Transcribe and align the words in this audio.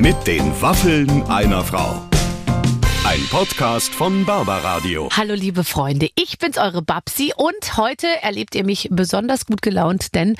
Mit 0.00 0.26
den 0.26 0.40
Waffeln 0.62 1.24
einer 1.24 1.62
Frau. 1.62 2.08
Ein 3.04 3.20
Podcast 3.28 3.92
von 3.92 4.24
Barbaradio. 4.24 5.10
Hallo 5.14 5.34
liebe 5.34 5.62
Freunde, 5.62 6.08
ich 6.14 6.38
bin's 6.38 6.56
eure 6.56 6.80
Babsi 6.80 7.34
und 7.36 7.76
heute 7.76 8.06
erlebt 8.22 8.54
ihr 8.54 8.64
mich 8.64 8.88
besonders 8.90 9.44
gut 9.44 9.60
gelaunt, 9.60 10.14
denn 10.14 10.36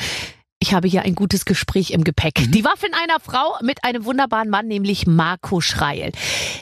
ich 0.61 0.73
habe 0.73 0.89
hier 0.89 1.03
ein 1.03 1.14
gutes 1.14 1.45
Gespräch 1.45 1.91
im 1.91 2.04
Gepäck. 2.04 2.41
Mhm. 2.41 2.53
Die 2.53 2.64
Waffeln 2.64 2.95
einer 2.95 3.21
Frau 3.21 3.59
mit 3.62 3.85
einem 3.85 4.07
wunderbaren 4.07 4.49
Mann, 4.49 4.67
nämlich 4.67 5.07
Marco 5.07 5.61
Schreil. 5.61 6.13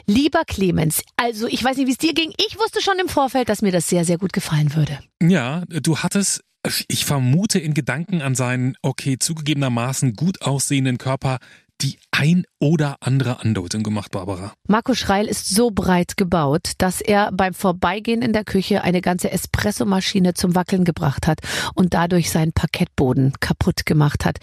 Lieber 0.05 0.43
Clemens, 0.45 1.01
also 1.15 1.47
ich 1.47 1.63
weiß 1.63 1.77
nicht, 1.77 1.87
wie 1.87 1.93
es 1.93 1.97
dir 1.97 2.13
ging. 2.13 2.33
Ich 2.49 2.59
wusste 2.59 2.81
schon 2.81 2.99
im 2.99 3.07
Vorfeld, 3.07 3.47
dass 3.47 3.61
mir 3.61 3.71
das 3.71 3.87
sehr, 3.87 4.03
sehr 4.03 4.17
gut 4.17 4.33
gefallen 4.33 4.75
würde. 4.75 4.99
Ja, 5.23 5.63
du 5.69 5.99
hattest, 5.99 6.43
ich 6.89 7.05
vermute 7.05 7.59
in 7.59 7.73
Gedanken 7.73 8.21
an 8.21 8.35
seinen, 8.35 8.75
okay, 8.81 9.17
zugegebenermaßen 9.17 10.15
gut 10.15 10.41
aussehenden 10.41 10.97
Körper, 10.97 11.39
die 11.81 11.97
ein 12.11 12.43
oder 12.59 12.97
andere 12.99 13.39
Andeutung 13.41 13.83
gemacht, 13.83 14.11
Barbara. 14.11 14.53
Marco 14.67 14.93
Schreil 14.93 15.27
ist 15.27 15.49
so 15.49 15.71
breit 15.71 16.17
gebaut, 16.17 16.73
dass 16.77 17.01
er 17.01 17.31
beim 17.31 17.53
Vorbeigehen 17.53 18.21
in 18.21 18.33
der 18.33 18.43
Küche 18.43 18.83
eine 18.83 19.01
ganze 19.01 19.31
Espressomaschine 19.31 20.33
zum 20.33 20.55
Wackeln 20.55 20.83
gebracht 20.83 21.27
hat 21.27 21.39
und 21.75 21.93
dadurch 21.93 22.29
seinen 22.29 22.51
Parkettboden 22.51 23.33
kaputt 23.39 23.85
gemacht 23.85 24.25
hat. 24.25 24.39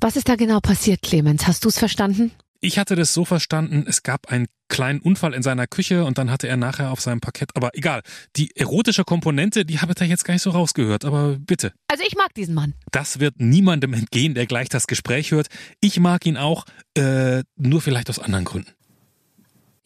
Was 0.00 0.16
ist 0.16 0.28
da 0.28 0.34
genau 0.34 0.60
passiert, 0.60 1.02
Clemens? 1.02 1.46
Hast 1.46 1.64
du 1.64 1.68
es 1.68 1.78
verstanden? 1.78 2.32
Ich 2.60 2.78
hatte 2.78 2.96
das 2.96 3.12
so 3.12 3.24
verstanden, 3.24 3.84
es 3.86 4.02
gab 4.02 4.28
einen 4.28 4.46
kleinen 4.68 5.00
Unfall 5.00 5.34
in 5.34 5.42
seiner 5.42 5.66
Küche 5.66 6.04
und 6.04 6.18
dann 6.18 6.30
hatte 6.30 6.48
er 6.48 6.56
nachher 6.56 6.90
auf 6.90 7.00
seinem 7.00 7.20
Parkett, 7.20 7.50
aber 7.54 7.70
egal, 7.74 8.02
die 8.36 8.54
erotische 8.56 9.04
Komponente, 9.04 9.64
die 9.64 9.78
habe 9.80 9.92
ich 9.92 9.96
da 9.96 10.04
jetzt 10.04 10.24
gar 10.24 10.34
nicht 10.34 10.42
so 10.42 10.50
rausgehört, 10.50 11.04
aber 11.04 11.36
bitte. 11.38 11.72
Also 11.88 12.04
ich 12.06 12.16
mag 12.16 12.34
diesen 12.34 12.54
Mann. 12.54 12.74
Das 12.90 13.20
wird 13.20 13.34
niemandem 13.38 13.92
entgehen, 13.92 14.34
der 14.34 14.46
gleich 14.46 14.68
das 14.68 14.86
Gespräch 14.86 15.30
hört. 15.30 15.48
Ich 15.80 16.00
mag 16.00 16.26
ihn 16.26 16.36
auch, 16.36 16.64
äh, 16.96 17.42
nur 17.56 17.80
vielleicht 17.80 18.10
aus 18.10 18.18
anderen 18.18 18.44
Gründen. 18.44 18.70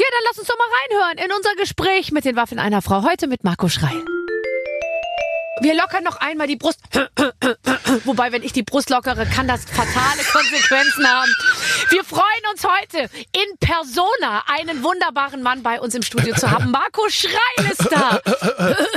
Ja, 0.00 0.06
dann 0.10 0.22
lass 0.28 0.38
uns 0.38 0.48
doch 0.48 0.56
mal 0.56 0.64
reinhören 0.80 1.24
in 1.26 1.36
unser 1.36 1.54
Gespräch 1.56 2.10
mit 2.10 2.24
den 2.24 2.36
Waffen 2.36 2.58
einer 2.58 2.80
Frau. 2.80 3.02
Heute 3.02 3.26
mit 3.26 3.44
Marco 3.44 3.68
Schreil. 3.68 4.02
Wir 5.60 5.74
lockern 5.74 6.04
noch 6.04 6.16
einmal 6.16 6.46
die 6.46 6.56
Brust. 6.56 6.80
Wobei, 8.04 8.32
wenn 8.32 8.42
ich 8.42 8.52
die 8.52 8.62
Brust 8.62 8.90
lockere, 8.90 9.26
kann 9.26 9.46
das 9.46 9.64
fatale 9.64 10.22
Konsequenzen 10.32 11.06
haben. 11.06 11.30
Wir 11.90 12.04
freuen 12.04 12.22
uns 12.52 12.64
heute 12.64 13.10
in 13.32 13.56
Persona 13.58 14.42
einen 14.46 14.82
wunderbaren 14.82 15.42
Mann 15.42 15.62
bei 15.62 15.80
uns 15.80 15.94
im 15.94 16.02
Studio 16.02 16.34
zu 16.34 16.50
haben. 16.50 16.70
Marco 16.70 17.02
Schreil 17.10 17.70
ist 17.70 17.88
da. 17.90 18.20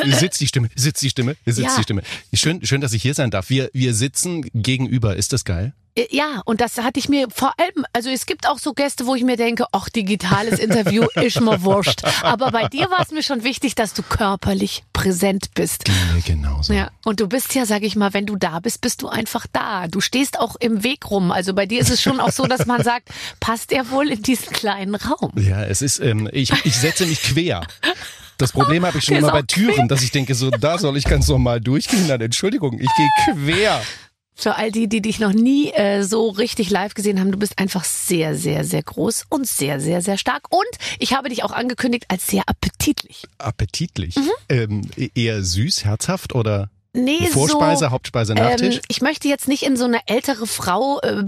Sitzt 0.18 0.40
die 0.42 0.48
Stimme, 0.48 0.70
sitzt 0.76 1.02
die 1.02 1.10
Stimme, 1.10 1.36
sitzt 1.46 1.60
Ja. 1.60 1.76
die 1.78 1.84
Stimme. 1.84 2.04
Schön, 2.34 2.66
schön, 2.66 2.82
dass 2.82 2.94
ich 2.94 3.02
hier 3.02 3.14
sein 3.14 3.32
darf. 3.32 3.50
Wir, 3.50 3.70
wir 3.74 3.94
sitzen 3.94 4.44
gegenüber. 4.54 5.16
Ist 5.16 5.34
das 5.34 5.44
geil? 5.46 5.74
Äh, 5.96 6.08
Ja, 6.12 6.42
und 6.46 6.62
das 6.62 6.78
hatte 6.78 7.00
ich 7.00 7.10
mir 7.10 7.28
vor 7.34 7.54
allem, 7.60 7.86
also 7.94 8.10
es 8.10 8.26
gibt 8.26 8.48
auch 8.48 8.60
so 8.60 8.74
Gäste, 8.74 9.06
wo 9.06 9.16
ich 9.16 9.24
mir 9.24 9.38
denke, 9.38 9.66
ach, 9.72 9.90
digitales 9.90 10.60
Interview 10.60 11.06
ist 11.16 11.40
mir 11.42 11.64
wurscht. 11.64 12.04
Aber 12.24 12.52
bei 12.52 12.68
dir 12.68 12.90
war 12.90 13.02
es 13.02 13.12
mir 13.12 13.24
schon 13.24 13.44
wichtig, 13.44 13.76
dass 13.76 13.94
du 13.94 14.02
körperlich 14.04 14.84
präsent 14.94 15.54
bist. 15.54 15.88
Ja, 15.88 15.94
genau 16.26 16.62
so. 16.62 16.74
Ja, 16.74 16.90
und 17.06 17.20
du 17.20 17.28
bist 17.28 17.54
ja, 17.56 17.66
sag 17.66 17.84
ich 17.84 17.96
mal, 17.96 18.14
wenn 18.14 18.26
du 18.26 18.36
da 18.36 18.60
bist, 18.60 18.82
bist 18.82 19.02
du 19.02 19.08
einfach 19.10 19.46
da. 19.52 19.88
Du 19.88 20.02
stehst 20.02 20.40
auch 20.40 20.56
im 20.60 20.84
Weg 20.84 21.10
rum. 21.10 21.32
Also 21.32 21.54
bei 21.54 21.66
dir 21.66 21.80
ist 21.82 21.90
es 21.90 22.02
schon 22.02 22.20
auch 22.20 22.32
so, 22.32 22.46
dass 22.46 22.66
man 22.66 22.84
sagt, 22.84 23.10
passt 23.40 23.72
er 23.72 23.90
wohl 23.92 24.10
in 24.10 24.22
diesen 24.24 24.52
kleinen 24.54 24.96
Raum? 24.96 25.32
Ja, 25.36 25.64
es 25.64 25.82
ist, 25.82 26.00
ähm, 26.00 26.30
ich, 26.32 26.52
ich 26.66 26.76
setze 26.76 27.06
mich 27.06 27.22
quer. 27.22 27.62
Das 28.38 28.52
Problem 28.52 28.86
habe 28.86 28.98
ich 28.98 29.04
schon 29.06 29.16
immer 29.18 29.32
bei 29.32 29.42
Türen, 29.44 29.88
dass 29.88 30.02
ich 30.02 30.12
denke, 30.12 30.34
so, 30.36 30.50
da 30.50 30.78
soll 30.78 30.98
ich 30.98 31.06
ganz 31.06 31.28
normal 31.28 31.62
durchgehen. 31.62 32.08
Dann 32.08 32.20
Entschuldigung, 32.22 32.80
ich 32.80 32.90
gehe 32.98 33.36
quer. 33.46 33.82
Für 34.36 34.56
all 34.56 34.72
die, 34.72 34.88
die 34.88 35.02
dich 35.02 35.20
noch 35.20 35.34
nie 35.34 35.72
äh, 35.72 36.04
so 36.04 36.30
richtig 36.30 36.70
live 36.70 36.94
gesehen 36.96 37.20
haben, 37.20 37.32
du 37.32 37.38
bist 37.38 37.60
einfach 37.60 37.84
sehr, 37.84 38.36
sehr, 38.36 38.64
sehr 38.64 38.82
groß 38.82 39.26
und 39.30 39.48
sehr, 39.48 39.80
sehr, 39.80 40.02
sehr 40.02 40.18
stark. 40.18 40.52
Und 40.52 40.66
ich 41.00 41.14
habe 41.14 41.30
dich 41.30 41.44
auch 41.44 41.52
angekündigt 41.52 42.06
als 42.08 42.28
sehr 42.28 42.44
appetitlich. 42.48 43.24
Appetitlich. 43.38 44.16
Ähm, 44.50 44.90
eher 45.16 45.44
süß, 45.44 45.86
herzhaft 45.86 46.34
oder 46.34 46.70
Nee, 46.96 47.28
Vorspeise, 47.28 47.86
so, 47.86 47.92
Hauptspeise, 47.92 48.36
Nachtisch? 48.36 48.76
Ähm, 48.76 48.82
ich 48.88 49.02
möchte 49.02 49.28
jetzt 49.28 49.48
nicht 49.48 49.64
in 49.64 49.76
so 49.78 49.86
eine 49.86 50.00
ältere 50.06 50.46
Frau 50.46 51.00
äh, 51.02 51.24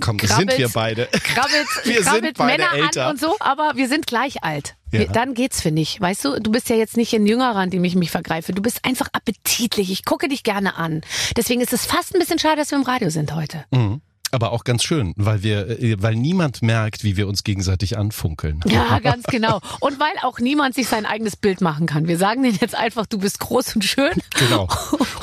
Komm, 0.00 0.16
krabbelt- 0.18 0.36
sind 0.50 0.58
wir 0.58 0.68
beide. 0.68 1.06
krabbelt, 1.06 1.66
Wir 1.84 1.94
sind 1.96 2.04
krabbelt 2.04 2.36
beide 2.38 2.62
Männer 2.64 2.74
älter. 2.74 3.06
an 3.06 3.10
und 3.12 3.20
so, 3.20 3.36
aber 3.40 3.72
wir 3.76 3.88
sind 3.88 4.06
gleich 4.06 4.42
alt. 4.44 4.74
Ja. 4.92 5.04
Dann 5.04 5.32
geht's, 5.34 5.60
finde 5.62 5.80
ich. 5.82 6.00
Weißt 6.00 6.24
du, 6.24 6.38
du 6.38 6.50
bist 6.52 6.68
ja 6.68 6.76
jetzt 6.76 6.96
nicht 6.98 7.14
ein 7.14 7.26
Jüngerer, 7.26 7.56
an 7.56 7.70
dem 7.70 7.82
ich 7.84 7.94
mich 7.94 8.10
vergreife. 8.10 8.52
Du 8.52 8.60
bist 8.60 8.84
einfach 8.84 9.08
appetitlich. 9.12 9.90
Ich 9.90 10.04
gucke 10.04 10.28
dich 10.28 10.42
gerne 10.42 10.76
an. 10.76 11.00
Deswegen 11.36 11.60
ist 11.62 11.72
es 11.72 11.86
fast 11.86 12.14
ein 12.14 12.18
bisschen 12.18 12.38
schade, 12.38 12.56
dass 12.56 12.70
wir 12.70 12.78
im 12.78 12.84
Radio 12.84 13.08
sind 13.08 13.34
heute. 13.34 13.64
Mhm. 13.70 14.02
Aber 14.34 14.50
auch 14.52 14.64
ganz 14.64 14.82
schön, 14.82 15.12
weil 15.16 15.42
wir, 15.42 15.68
äh, 15.80 15.96
weil 16.02 16.16
niemand 16.16 16.62
merkt, 16.62 17.04
wie 17.04 17.16
wir 17.18 17.28
uns 17.28 17.44
gegenseitig 17.44 17.98
anfunkeln. 17.98 18.60
Ja, 18.66 18.98
ganz 18.98 19.24
genau. 19.24 19.60
Und 19.80 20.00
weil 20.00 20.12
auch 20.22 20.38
niemand 20.40 20.74
sich 20.74 20.88
sein 20.88 21.04
eigenes 21.06 21.36
Bild 21.36 21.60
machen 21.60 21.86
kann. 21.86 22.08
Wir 22.08 22.16
sagen 22.16 22.42
denen 22.42 22.56
jetzt 22.60 22.74
einfach, 22.74 23.04
du 23.06 23.18
bist 23.18 23.38
groß 23.40 23.76
und 23.76 23.84
schön. 23.84 24.10
Genau. 24.38 24.68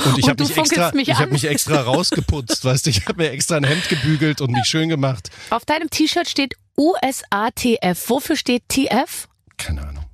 Und 0.05 0.17
ich 0.19 0.29
habe 0.29 0.43
mich 0.43 0.55
extra, 0.55 0.91
mich 0.93 1.07
ich 1.09 1.15
an. 1.15 1.21
habe 1.21 1.31
mich 1.31 1.45
extra 1.45 1.81
rausgeputzt, 1.81 2.63
weißt 2.63 2.85
du, 2.85 2.89
ich 2.91 3.05
habe 3.07 3.23
mir 3.23 3.31
extra 3.31 3.57
ein 3.57 3.63
Hemd 3.63 3.89
gebügelt 3.89 4.41
und 4.41 4.51
mich 4.51 4.65
schön 4.65 4.89
gemacht. 4.89 5.29
Auf 5.49 5.65
deinem 5.65 5.89
T-Shirt 5.89 6.29
steht 6.29 6.53
USATF. 6.77 8.09
Wofür 8.09 8.35
steht 8.35 8.63
TF? 8.69 9.27
Keine 9.57 9.81
Ahnung. 9.87 10.05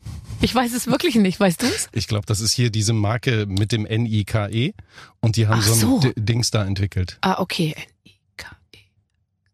Ich 0.42 0.54
weiß 0.56 0.74
es 0.74 0.88
wirklich 0.88 1.16
nicht. 1.16 1.40
Weißt 1.40 1.62
du 1.62 1.66
es? 1.68 1.88
Ich 1.92 2.08
glaube, 2.08 2.26
das 2.26 2.40
ist 2.40 2.52
hier 2.54 2.70
diese 2.70 2.94
Marke 2.94 3.46
mit 3.48 3.72
dem 3.72 3.84
NIKE 3.84 4.74
und 5.20 5.36
die 5.38 5.48
haben 5.48 5.60
Ach 5.62 5.68
so 5.68 5.74
ein 5.74 5.80
so. 5.80 6.00
D- 6.00 6.14
Dings 6.18 6.52
da 6.52 6.64
entwickelt. 6.66 7.18
Ah, 7.22 7.40
okay. 7.40 7.76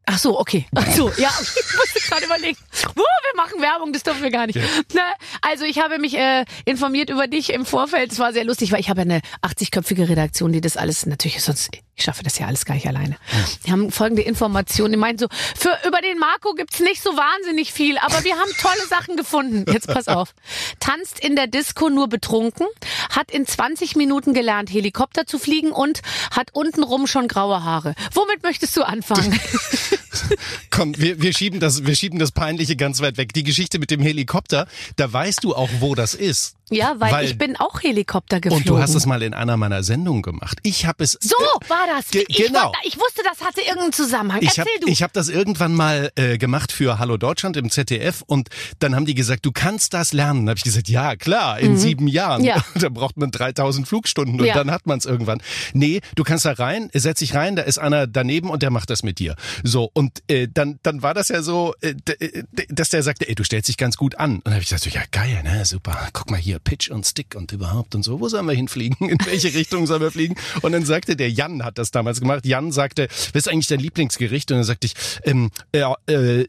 Ach 0.06 0.18
so, 0.18 0.40
okay. 0.40 0.66
Ach 0.76 0.88
so, 0.92 1.12
ja. 1.18 1.30
Ich 1.40 1.76
musste 1.78 2.00
gerade 2.08 2.26
überlegen. 2.26 2.58
Uh, 2.90 2.96
wir 2.96 3.36
machen 3.36 3.62
Werbung, 3.62 3.94
das 3.94 4.04
dürfen 4.04 4.24
wir 4.24 4.32
gar 4.32 4.48
nicht. 4.48 4.56
Ja. 4.56 4.64
Na, 4.94 5.02
also 5.42 5.64
ich 5.64 5.80
habe 5.80 6.00
mich 6.00 6.18
äh, 6.18 6.46
informiert 6.66 7.10
über 7.10 7.28
dich 7.28 7.52
im 7.54 7.66
Vorfeld. 7.66 8.12
Es 8.12 8.20
war 8.20 8.34
sehr 8.34 8.44
lustig, 8.44 8.72
weil 8.72 8.80
ich 8.80 8.90
habe 8.90 9.02
eine 9.02 9.22
80-köpfige 9.42 10.10
Redaktion, 10.10 10.52
die 10.52 10.62
das 10.62 10.78
alles 10.78 11.06
natürlich 11.06 11.42
sonst 11.42 11.72
ich 11.96 12.04
schaffe 12.04 12.24
das 12.24 12.40
ja 12.40 12.48
alles 12.48 12.66
gar 12.66 12.74
nicht 12.76 12.88
alleine. 12.88 13.18
Die 13.66 13.72
haben 13.72 13.92
folgende 13.92 14.22
Informationen. 14.24 14.94
Die 14.94 14.98
meinen 14.98 15.18
so, 15.18 15.28
für 15.56 15.78
über 15.88 16.02
den 16.02 16.18
Marco 16.18 16.54
gibt's 16.54 16.80
nicht 16.80 17.02
so 17.04 17.12
wahnsinnig 17.12 17.74
viel, 17.74 17.98
aber 17.98 18.24
wir 18.24 18.36
haben 18.38 18.50
tolle 18.60 18.88
Sachen 18.90 19.18
gefunden. 19.18 19.72
Jetzt 19.72 19.88
pass 19.88 20.08
auf. 20.08 20.34
Tanzt 20.80 21.20
in 21.20 21.36
der 21.36 21.48
Disco 21.48 21.90
nur 21.90 22.08
betrunken, 22.08 22.66
hat 23.10 23.30
in 23.32 23.46
20 23.46 23.96
Minuten 23.96 24.34
gelernt, 24.34 24.72
Helikopter 24.72 25.26
zu 25.28 25.38
fliegen 25.38 25.72
und 25.72 26.02
hat 26.32 26.50
untenrum 26.54 27.08
schon 27.08 27.28
graue 27.28 27.64
Haare. 27.64 27.94
Womit 28.14 28.42
möchtest 28.44 28.76
du 28.78 28.84
anfangen? 28.84 29.40
Komm, 30.70 30.98
wir, 30.98 31.22
wir 31.22 31.34
schieben 31.34 31.60
das, 31.60 31.86
wir 31.86 31.96
schieben 31.96 32.20
das 32.20 32.32
Peinliche 32.32 32.76
ganz 32.76 33.02
weit 33.02 33.18
weg. 33.18 33.34
Die 33.34 33.44
Geschichte 33.44 33.80
mit 33.80 33.92
dem 33.92 34.02
Helikopter, 34.02 34.68
da 34.96 35.12
weißt 35.12 35.44
du 35.44 35.56
auch, 35.56 35.70
wo 35.80 35.96
das 35.96 36.14
ist. 36.14 36.56
Ja, 36.70 36.96
weil, 37.00 37.12
Weil- 37.12 37.26
ich 37.26 37.38
bin 37.38 37.58
auch 37.58 37.82
Helikopter 37.84 38.40
geflogen. 38.40 38.64
Und 38.64 38.70
du 38.70 38.82
hast 38.82 38.96
es 38.96 39.06
mal 39.06 39.22
in 39.24 39.34
einer 39.34 39.58
meiner 39.58 39.84
Sendungen 39.84 40.22
gemacht. 40.22 40.60
Ich 40.64 40.86
habe 40.86 41.04
es. 41.04 41.18
so 41.22 41.36
war 41.68 41.81
das. 41.88 42.10
Ge- 42.10 42.26
ich, 42.28 42.38
genau. 42.38 42.66
wollte- 42.66 42.78
ich 42.84 42.96
wusste, 42.98 43.22
das 43.24 43.46
hatte 43.46 43.62
irgendeinen 43.62 43.94
Zusammenhang. 43.94 44.42
Ich 44.42 44.50
Erzähl 44.58 44.66
habe 44.66 44.86
du. 44.86 44.88
ich 44.92 45.04
hab 45.04 45.14
das 45.14 45.30
irgendwann 45.30 45.74
mal 45.74 46.12
äh, 46.16 46.38
gemacht 46.38 46.72
für 46.72 47.00
Hallo 47.00 47.18
Deutschland 47.18 47.58
im 47.58 47.70
ZDF 47.70 48.24
und 48.26 48.50
dann 48.80 48.96
haben 48.96 49.06
die 49.06 49.16
gesagt, 49.16 49.46
du 49.46 49.52
kannst 49.52 49.94
das 49.94 50.14
lernen. 50.14 50.48
Habe 50.50 50.58
ich 50.58 50.64
gesagt, 50.64 50.88
ja 50.90 51.16
klar, 51.16 51.60
in 51.60 51.78
sieben 51.78 52.08
Jahren. 52.08 52.42
Mhm. 52.42 52.48
Ja. 52.48 52.66
Da 52.76 52.90
braucht 52.90 53.18
man 53.18 53.32
3000 53.32 53.88
Flugstunden 53.88 54.40
und 54.40 54.46
Ja. 54.46 54.54
dann 54.56 54.72
hat 54.72 54.86
man 54.88 54.98
es 54.98 55.06
irgendwann. 55.06 55.42
Nee, 55.74 56.02
du 56.16 56.24
kannst 56.24 56.46
da 56.46 56.54
rein, 56.54 56.90
setz 56.94 57.20
dich 57.20 57.36
rein, 57.36 57.56
da 57.56 57.62
ist 57.64 57.78
einer 57.78 58.08
daneben 58.08 58.50
und 58.50 58.64
der 58.64 58.72
macht 58.72 58.90
das 58.90 59.04
mit 59.04 59.20
dir. 59.20 59.36
So 59.64 59.90
und 59.94 60.24
äh, 60.28 60.48
dann 60.52 60.80
dann 60.84 61.02
war 61.04 61.14
das 61.14 61.30
ja 61.30 61.42
so, 61.44 61.74
äh, 61.82 61.94
äh, 62.20 62.44
dass 62.70 62.90
der 62.90 63.04
sagte, 63.04 63.28
ey, 63.28 63.36
du 63.36 63.44
stellst 63.44 63.68
dich 63.70 63.78
ganz 63.78 63.98
gut 63.98 64.16
an. 64.16 64.36
Und 64.38 64.46
dann 64.48 64.54
habe 64.54 64.64
ich 64.64 64.70
gesagt, 64.70 64.94
ja 64.94 65.02
geil, 65.12 65.42
ne, 65.44 65.64
super. 65.66 66.08
Guck 66.14 66.32
mal 66.32 66.38
hier, 66.40 66.60
Pitch 66.60 66.90
und 66.90 67.06
Stick 67.06 67.36
und 67.36 67.52
überhaupt 67.52 67.94
und 67.96 68.04
so. 68.04 68.20
Wo 68.20 68.28
sollen 68.30 68.46
wir 68.46 68.54
hinfliegen? 68.54 69.10
In 69.10 69.18
welche 69.26 69.54
Richtung 69.54 69.86
sollen 69.88 70.02
wir 70.02 70.12
fliegen? 70.12 70.36
Und 70.62 70.72
dann 70.72 70.86
sagte 70.86 71.16
der 71.16 71.30
Jan 71.30 71.64
hat 71.64 71.71
das 71.78 71.92
damals 71.92 72.20
gemacht. 72.20 72.46
Jan 72.46 72.72
sagte, 72.72 73.08
was 73.34 73.46
ist 73.46 73.50
eigentlich 73.50 73.68
dein 73.68 73.80
Lieblingsgericht? 73.80 74.52
Und 74.52 74.58
dann 74.58 74.64
sagte 74.64 74.88
ich, 74.88 74.94
ähm, 75.24 75.52
äh, 75.72 75.84
äh, 76.08 76.42
äh, 76.42 76.48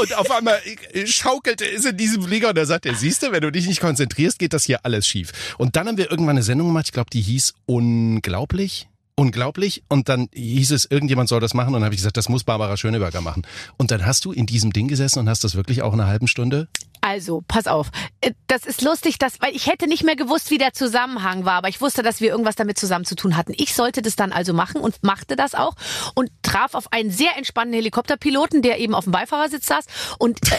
und 0.00 0.16
auf 0.16 0.30
einmal 0.30 0.58
schaukelte 1.04 1.64
es 1.64 1.84
in 1.84 1.96
diesem 1.96 2.22
Flieger 2.22 2.50
und 2.50 2.58
er 2.58 2.66
sagte, 2.66 2.94
siehst 2.94 3.22
du, 3.22 3.32
wenn 3.32 3.42
du 3.42 3.50
dich 3.50 3.66
nicht 3.66 3.80
konzentrierst, 3.80 4.38
geht 4.38 4.52
das 4.52 4.64
hier 4.64 4.84
alles 4.84 5.06
schief. 5.06 5.54
Und 5.58 5.76
dann 5.76 5.88
haben 5.88 5.96
wir 5.96 6.10
irgendwann 6.10 6.36
eine 6.36 6.42
Sendung 6.42 6.68
gemacht, 6.68 6.86
ich 6.86 6.92
glaube, 6.92 7.10
die 7.10 7.20
hieß 7.20 7.54
Unglaublich. 7.66 8.88
Unglaublich. 9.16 9.82
Und 9.88 10.08
dann 10.08 10.28
hieß 10.32 10.70
es, 10.70 10.86
irgendjemand 10.86 11.28
soll 11.28 11.40
das 11.40 11.52
machen. 11.52 11.68
Und 11.68 11.74
dann 11.74 11.84
habe 11.84 11.94
ich 11.94 12.00
gesagt, 12.00 12.16
das 12.16 12.28
muss 12.28 12.42
Barbara 12.44 12.76
Schöneberger 12.76 13.20
machen. 13.20 13.46
Und 13.76 13.90
dann 13.90 14.06
hast 14.06 14.24
du 14.24 14.32
in 14.32 14.46
diesem 14.46 14.72
Ding 14.72 14.88
gesessen 14.88 15.18
und 15.18 15.28
hast 15.28 15.44
das 15.44 15.54
wirklich 15.54 15.82
auch 15.82 15.92
eine 15.92 16.06
halben 16.06 16.26
Stunde 16.26 16.68
Also, 17.00 17.42
pass 17.48 17.66
auf. 17.66 17.88
Äh, 18.20 18.32
Das 18.46 18.66
ist 18.66 18.82
lustig, 18.82 19.18
dass, 19.18 19.40
weil 19.40 19.54
ich 19.54 19.66
hätte 19.68 19.86
nicht 19.86 20.02
mehr 20.04 20.16
gewusst, 20.16 20.50
wie 20.50 20.58
der 20.58 20.72
Zusammenhang 20.72 21.44
war, 21.44 21.54
aber 21.54 21.68
ich 21.68 21.80
wusste, 21.80 22.02
dass 22.02 22.20
wir 22.20 22.30
irgendwas 22.30 22.56
damit 22.56 22.78
zusammen 22.78 23.04
zu 23.04 23.14
tun 23.14 23.36
hatten. 23.36 23.52
Ich 23.56 23.74
sollte 23.74 24.02
das 24.02 24.16
dann 24.16 24.32
also 24.32 24.52
machen 24.52 24.80
und 24.80 25.02
machte 25.02 25.36
das 25.36 25.54
auch 25.54 25.74
und 26.14 26.30
traf 26.42 26.74
auf 26.74 26.92
einen 26.92 27.10
sehr 27.10 27.36
entspannten 27.36 27.74
Helikopterpiloten, 27.74 28.60
der 28.62 28.78
eben 28.80 28.94
auf 28.94 29.04
dem 29.04 29.12
Beifahrersitz 29.12 29.66
saß 29.66 29.84
und 30.18 30.38
äh, 30.50 30.56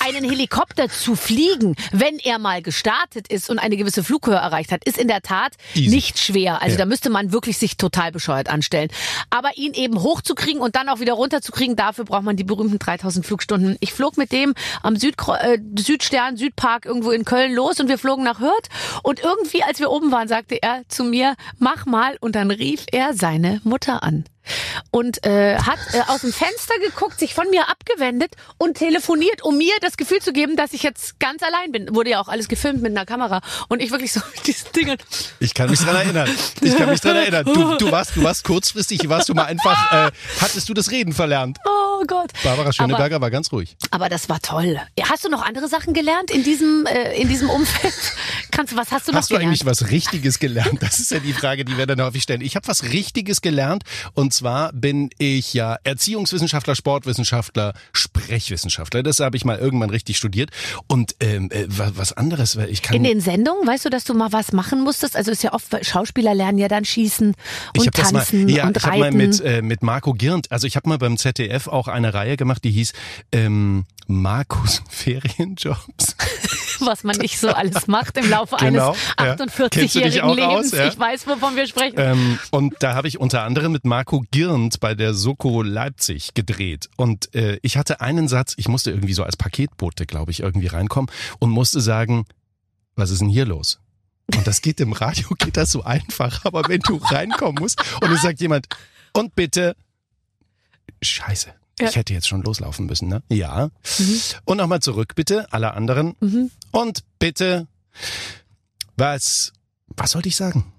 einen 0.06 0.28
Helikopter 0.28 0.88
zu 0.90 1.16
fliegen, 1.16 1.76
wenn 1.92 2.18
er 2.18 2.38
mal 2.38 2.60
gestartet 2.62 3.28
ist 3.28 3.48
und 3.50 3.58
eine 3.58 3.76
gewisse 3.76 4.04
Flughöhe 4.04 4.34
erreicht 4.36 4.70
hat, 4.72 4.84
ist 4.84 4.98
in 4.98 5.08
der 5.08 5.22
Tat 5.22 5.54
Easy. 5.74 5.88
nicht 5.94 6.18
schwer. 6.18 6.60
Also 6.62 6.74
Ja. 6.74 6.78
da 6.78 6.86
müsste 6.86 7.08
man 7.10 7.32
wirklich 7.32 7.56
sich 7.58 7.76
total 7.78 8.12
bescheuert 8.12 8.48
anstellen. 8.50 8.88
Aber 9.30 9.56
ihn 9.56 9.72
eben 9.74 10.02
hochzukriegen 10.02 10.60
und 10.60 10.76
dann 10.76 10.88
auch 10.88 11.00
wieder 11.00 11.14
runterzukriegen, 11.14 11.74
dafür 11.76 12.04
braucht 12.04 12.22
man 12.24 12.36
die 12.36 12.44
berühmten 12.44 12.78
3000 12.78 13.24
Flugstunden. 13.24 13.76
Ich 13.80 13.92
flog 13.92 14.16
mit 14.18 14.30
dem 14.32 14.54
am 14.82 14.96
Südkro 14.96 15.34
äh, 15.34 15.58
Südstern, 15.80 16.36
Südpark 16.36 16.86
irgendwo 16.86 17.10
in 17.10 17.24
Köln 17.24 17.54
los 17.54 17.80
und 17.80 17.88
wir 17.88 17.98
flogen 17.98 18.24
nach 18.24 18.40
Hürth. 18.40 18.68
Und 19.02 19.20
irgendwie, 19.20 19.62
als 19.62 19.80
wir 19.80 19.90
oben 19.90 20.12
waren, 20.12 20.28
sagte 20.28 20.62
er 20.62 20.82
zu 20.88 21.04
mir, 21.04 21.34
mach 21.58 21.86
mal. 21.86 22.16
Und 22.20 22.34
dann 22.36 22.50
rief 22.50 22.84
er 22.92 23.14
seine 23.14 23.60
Mutter 23.64 24.02
an. 24.02 24.24
Und 24.90 25.24
äh, 25.24 25.58
hat 25.58 25.78
äh, 25.92 26.00
aus 26.08 26.22
dem 26.22 26.32
Fenster 26.32 26.74
geguckt, 26.84 27.20
sich 27.20 27.34
von 27.34 27.48
mir 27.50 27.68
abgewendet 27.68 28.34
und 28.58 28.76
telefoniert, 28.78 29.42
um 29.42 29.56
mir 29.56 29.74
das 29.80 29.96
Gefühl 29.96 30.20
zu 30.20 30.32
geben, 30.32 30.56
dass 30.56 30.72
ich 30.72 30.82
jetzt 30.82 31.20
ganz 31.20 31.42
allein 31.42 31.72
bin. 31.72 31.94
Wurde 31.94 32.10
ja 32.10 32.20
auch 32.20 32.28
alles 32.28 32.48
gefilmt 32.48 32.82
mit 32.82 32.90
einer 32.96 33.06
Kamera. 33.06 33.40
Und 33.68 33.80
ich 33.82 33.90
wirklich 33.90 34.12
so 34.12 34.20
mit 34.34 34.46
diesen 34.46 34.72
Dingen. 34.72 34.96
Ich 35.38 35.54
kann 35.54 35.70
mich 35.70 35.80
dran 35.80 35.96
erinnern. 35.96 36.28
Ich 36.60 36.76
kann 36.76 36.90
mich 36.90 37.00
dran 37.00 37.16
erinnern. 37.16 37.44
Du, 37.44 37.76
du 37.76 37.90
warst, 37.90 38.16
du 38.16 38.22
warst 38.22 38.44
kurzfristig, 38.44 39.08
warst 39.08 39.28
du 39.28 39.34
mal 39.34 39.44
einfach, 39.44 40.08
äh, 40.08 40.10
hattest 40.40 40.68
du 40.68 40.74
das 40.74 40.90
Reden 40.90 41.12
verlernt. 41.12 41.58
Oh 41.64 41.79
Gott. 42.06 42.30
Barbara 42.42 42.72
Schöneberger 42.72 43.20
war 43.20 43.30
ganz 43.30 43.52
ruhig. 43.52 43.76
Aber 43.90 44.08
das 44.08 44.28
war 44.28 44.40
toll. 44.40 44.78
Hast 45.02 45.24
du 45.24 45.28
noch 45.28 45.42
andere 45.42 45.68
Sachen 45.68 45.94
gelernt 45.94 46.30
in 46.30 46.42
diesem, 46.42 46.86
äh, 46.86 47.14
in 47.20 47.28
diesem 47.28 47.50
Umfeld? 47.50 47.94
Kannst 48.60 48.74
du, 48.74 48.76
was 48.76 48.90
hast 48.92 49.08
du 49.08 49.12
noch 49.12 49.18
Hast 49.20 49.30
du 49.30 49.36
gelernt? 49.36 49.48
eigentlich 49.48 49.64
was 49.64 49.90
Richtiges 49.90 50.38
gelernt? 50.38 50.82
Das 50.82 51.00
ist 51.00 51.10
ja 51.10 51.18
die 51.18 51.32
Frage, 51.32 51.64
die 51.64 51.78
wir 51.78 51.86
dann 51.86 52.02
häufig 52.02 52.22
stellen. 52.22 52.42
Ich 52.42 52.56
habe 52.56 52.68
was 52.68 52.82
Richtiges 52.84 53.40
gelernt 53.40 53.84
und 54.12 54.34
zwar 54.34 54.70
bin 54.74 55.08
ich 55.16 55.54
ja 55.54 55.78
Erziehungswissenschaftler, 55.82 56.74
Sportwissenschaftler, 56.74 57.72
Sprechwissenschaftler. 57.94 59.02
Das 59.02 59.18
habe 59.20 59.36
ich 59.38 59.46
mal 59.46 59.56
irgendwann 59.58 59.88
richtig 59.88 60.18
studiert. 60.18 60.50
Und 60.88 61.14
ähm, 61.20 61.50
äh, 61.50 61.64
wa- 61.68 61.92
was 61.94 62.12
anderes, 62.12 62.56
weil 62.58 62.68
ich 62.68 62.82
kann 62.82 62.96
in 62.96 63.04
den 63.04 63.20
Sendungen, 63.22 63.66
weißt 63.66 63.86
du, 63.86 63.88
dass 63.88 64.04
du 64.04 64.12
mal 64.12 64.30
was 64.32 64.52
machen 64.52 64.82
musstest? 64.84 65.16
Also 65.16 65.30
ist 65.30 65.42
ja 65.42 65.54
oft, 65.54 65.74
Schauspieler 65.86 66.34
lernen 66.34 66.58
ja 66.58 66.68
dann 66.68 66.84
schießen 66.84 67.34
ich 67.72 67.80
und 67.80 67.96
das 67.98 68.12
mal, 68.12 68.18
tanzen 68.20 68.46
ja, 68.50 68.66
und 68.66 68.76
ich 68.76 68.82
habe 68.84 69.02
reiten. 69.02 69.16
mal 69.16 69.26
mit 69.26 69.40
äh, 69.40 69.62
mit 69.62 69.82
Marco 69.82 70.12
Girnt, 70.12 70.52
also 70.52 70.66
ich 70.66 70.76
habe 70.76 70.86
mal 70.86 70.98
beim 70.98 71.16
ZDF 71.16 71.66
auch 71.66 71.88
eine 71.88 72.12
Reihe 72.12 72.36
gemacht, 72.36 72.62
die 72.64 72.72
hieß 72.72 72.92
ähm, 73.32 73.86
Markus 74.06 74.82
Ferienjobs. 74.90 76.16
was 76.80 77.04
man 77.04 77.16
nicht 77.18 77.38
so 77.38 77.48
alles 77.50 77.86
macht 77.86 78.16
im 78.16 78.28
Laufe 78.30 78.49
Genau, 78.58 78.94
ja. 78.94 78.96
eines 79.16 79.36
Kennst 79.38 79.94
du 79.94 80.00
dich 80.00 80.20
48-jährigen 80.20 80.22
auch 80.22 80.36
Lebens. 80.36 80.72
aus, 80.72 80.78
ja? 80.78 80.88
Ich 80.88 80.98
weiß, 80.98 81.26
wovon 81.26 81.56
wir 81.56 81.66
sprechen. 81.66 81.96
Ähm, 81.98 82.38
und 82.50 82.74
da 82.80 82.94
habe 82.94 83.08
ich 83.08 83.18
unter 83.18 83.42
anderem 83.42 83.72
mit 83.72 83.84
Marco 83.84 84.24
Girnt 84.30 84.80
bei 84.80 84.94
der 84.94 85.14
Soko 85.14 85.62
Leipzig 85.62 86.34
gedreht. 86.34 86.88
Und 86.96 87.34
äh, 87.34 87.58
ich 87.62 87.76
hatte 87.76 88.00
einen 88.00 88.28
Satz, 88.28 88.54
ich 88.56 88.68
musste 88.68 88.90
irgendwie 88.90 89.14
so 89.14 89.24
als 89.24 89.36
Paketbote, 89.36 90.06
glaube 90.06 90.30
ich, 90.30 90.40
irgendwie 90.40 90.68
reinkommen 90.68 91.10
und 91.38 91.50
musste 91.50 91.80
sagen, 91.80 92.26
was 92.96 93.10
ist 93.10 93.20
denn 93.20 93.28
hier 93.28 93.46
los? 93.46 93.80
Und 94.36 94.46
das 94.46 94.62
geht 94.62 94.80
im 94.80 94.92
Radio, 94.92 95.28
geht 95.38 95.56
das 95.56 95.70
so 95.70 95.82
einfach, 95.82 96.44
aber 96.44 96.62
wenn 96.68 96.80
du 96.80 96.96
reinkommen 96.96 97.60
musst 97.60 97.82
und 98.00 98.10
es 98.12 98.22
sagt 98.22 98.40
jemand, 98.40 98.68
und 99.12 99.34
bitte, 99.34 99.76
scheiße. 101.02 101.52
Ja. 101.80 101.88
Ich 101.88 101.96
hätte 101.96 102.12
jetzt 102.12 102.28
schon 102.28 102.42
loslaufen 102.42 102.86
müssen, 102.86 103.08
ne? 103.08 103.22
Ja. 103.30 103.70
Und 104.44 104.58
nochmal 104.58 104.80
zurück, 104.80 105.14
bitte, 105.14 105.50
alle 105.50 105.72
anderen. 105.72 106.14
Mhm. 106.20 106.50
Und 106.72 107.04
bitte, 107.18 107.66
was, 109.00 109.52
was 109.96 110.12
sollte 110.12 110.28
ich 110.28 110.36
sagen? 110.36 110.72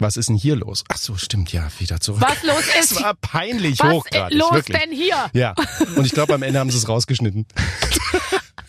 Was 0.00 0.16
ist 0.16 0.28
denn 0.28 0.36
hier 0.36 0.54
los? 0.54 0.84
Ach 0.88 0.96
so, 0.96 1.16
stimmt, 1.16 1.52
ja, 1.52 1.66
wieder 1.78 1.98
zurück. 2.00 2.20
Was 2.20 2.42
los 2.42 2.64
ist? 2.80 2.92
Es 2.92 3.02
war 3.02 3.14
peinlich 3.14 3.80
was 3.80 3.92
hochgradig, 3.92 4.38
los 4.38 4.52
wirklich. 4.52 4.78
denn 4.78 4.92
hier? 4.92 5.30
Ja, 5.32 5.54
und 5.96 6.04
ich 6.04 6.12
glaube, 6.12 6.34
am 6.34 6.42
Ende 6.42 6.60
haben 6.60 6.70
sie 6.70 6.76
es 6.76 6.88
rausgeschnitten. 6.88 7.46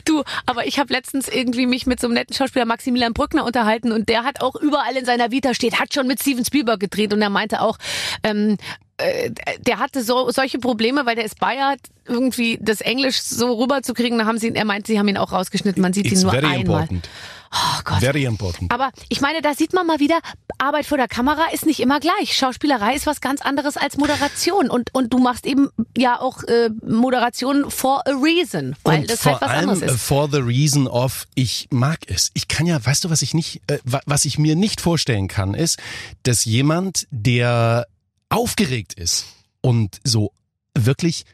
Du, 0.05 0.23
aber 0.47 0.65
ich 0.65 0.79
habe 0.79 0.91
letztens 0.91 1.27
irgendwie 1.27 1.67
mich 1.67 1.85
mit 1.85 1.99
so 1.99 2.07
einem 2.07 2.15
netten 2.15 2.35
Schauspieler 2.35 2.65
Maximilian 2.65 3.13
Brückner 3.13 3.45
unterhalten 3.45 3.91
und 3.91 4.09
der 4.09 4.23
hat 4.23 4.41
auch 4.41 4.55
überall 4.55 4.95
in 4.95 5.05
seiner 5.05 5.29
Vita 5.29 5.53
steht, 5.53 5.79
hat 5.79 5.93
schon 5.93 6.07
mit 6.07 6.19
Steven 6.19 6.43
Spielberg 6.43 6.79
gedreht 6.79 7.13
und 7.13 7.21
er 7.21 7.29
meinte 7.29 7.61
auch, 7.61 7.77
ähm, 8.23 8.57
äh, 8.99 9.31
der 9.59 9.79
hatte 9.79 10.03
so 10.03 10.29
solche 10.31 10.59
Probleme, 10.59 11.05
weil 11.05 11.15
der 11.15 11.25
ist 11.25 11.39
Bayer, 11.39 11.75
irgendwie 12.07 12.57
das 12.61 12.81
Englisch 12.81 13.21
so 13.21 13.53
rüberzukriegen. 13.53 14.17
Da 14.19 14.25
haben 14.25 14.37
sie, 14.39 14.47
ihn- 14.47 14.55
er 14.55 14.65
meint, 14.65 14.87
sie 14.87 14.97
haben 14.99 15.07
ihn 15.07 15.17
auch 15.17 15.31
rausgeschnitten. 15.31 15.81
Man 15.81 15.93
sieht 15.93 16.05
It's 16.07 16.15
ihn 16.21 16.23
nur 16.23 16.31
very 16.31 16.45
einmal. 16.45 16.81
important. 16.83 17.09
Oh 17.51 17.81
Gott. 17.83 17.99
Very 17.99 18.25
important. 18.25 18.71
Aber 18.71 18.91
ich 19.09 19.21
meine, 19.21 19.41
da 19.41 19.55
sieht 19.55 19.73
man 19.73 19.87
mal 19.87 19.99
wieder, 19.99 20.19
Arbeit 20.59 20.85
vor 20.85 20.99
der 20.99 21.07
Kamera 21.07 21.45
ist 21.51 21.65
nicht 21.65 21.79
immer 21.79 21.99
gleich. 21.99 22.35
Schauspielerei 22.37 22.93
ist 22.93 23.07
was 23.07 23.21
ganz 23.21 23.41
anderes 23.41 23.75
als 23.75 23.97
Moderation. 23.97 24.69
Und, 24.69 24.93
und 24.93 25.11
du 25.11 25.17
machst 25.17 25.47
eben 25.47 25.69
ja 25.97 26.19
auch 26.21 26.43
äh, 26.43 26.69
Moderation 26.85 27.71
for 27.71 28.05
a 28.07 28.11
reason, 28.11 28.75
weil 28.83 29.01
und 29.01 29.09
das 29.09 29.21
vor 29.21 29.31
halt 29.33 29.41
was 29.41 29.49
allem 29.49 29.69
anderes 29.71 29.81
äh, 29.91 29.95
ist. 29.95 30.01
for 30.03 30.29
the 30.31 30.37
reason 30.39 30.87
of 30.87 31.25
ich 31.33 31.67
mag 31.71 31.99
es. 32.07 32.29
Ich 32.35 32.47
kann 32.49 32.67
ja, 32.67 32.83
weißt 32.85 33.05
du, 33.05 33.09
was 33.09 33.23
ich 33.23 33.33
nicht, 33.33 33.61
äh, 33.67 33.79
wa- 33.83 34.01
was 34.05 34.25
ich 34.25 34.37
mir 34.37 34.55
nicht 34.55 34.79
vorstellen 34.79 35.27
kann, 35.27 35.55
ist, 35.55 35.79
dass 36.23 36.45
jemand, 36.45 37.07
der 37.09 37.87
aufgeregt 38.29 38.93
ist 38.93 39.25
und 39.61 39.99
so 40.03 40.31
wirklich 40.77 41.25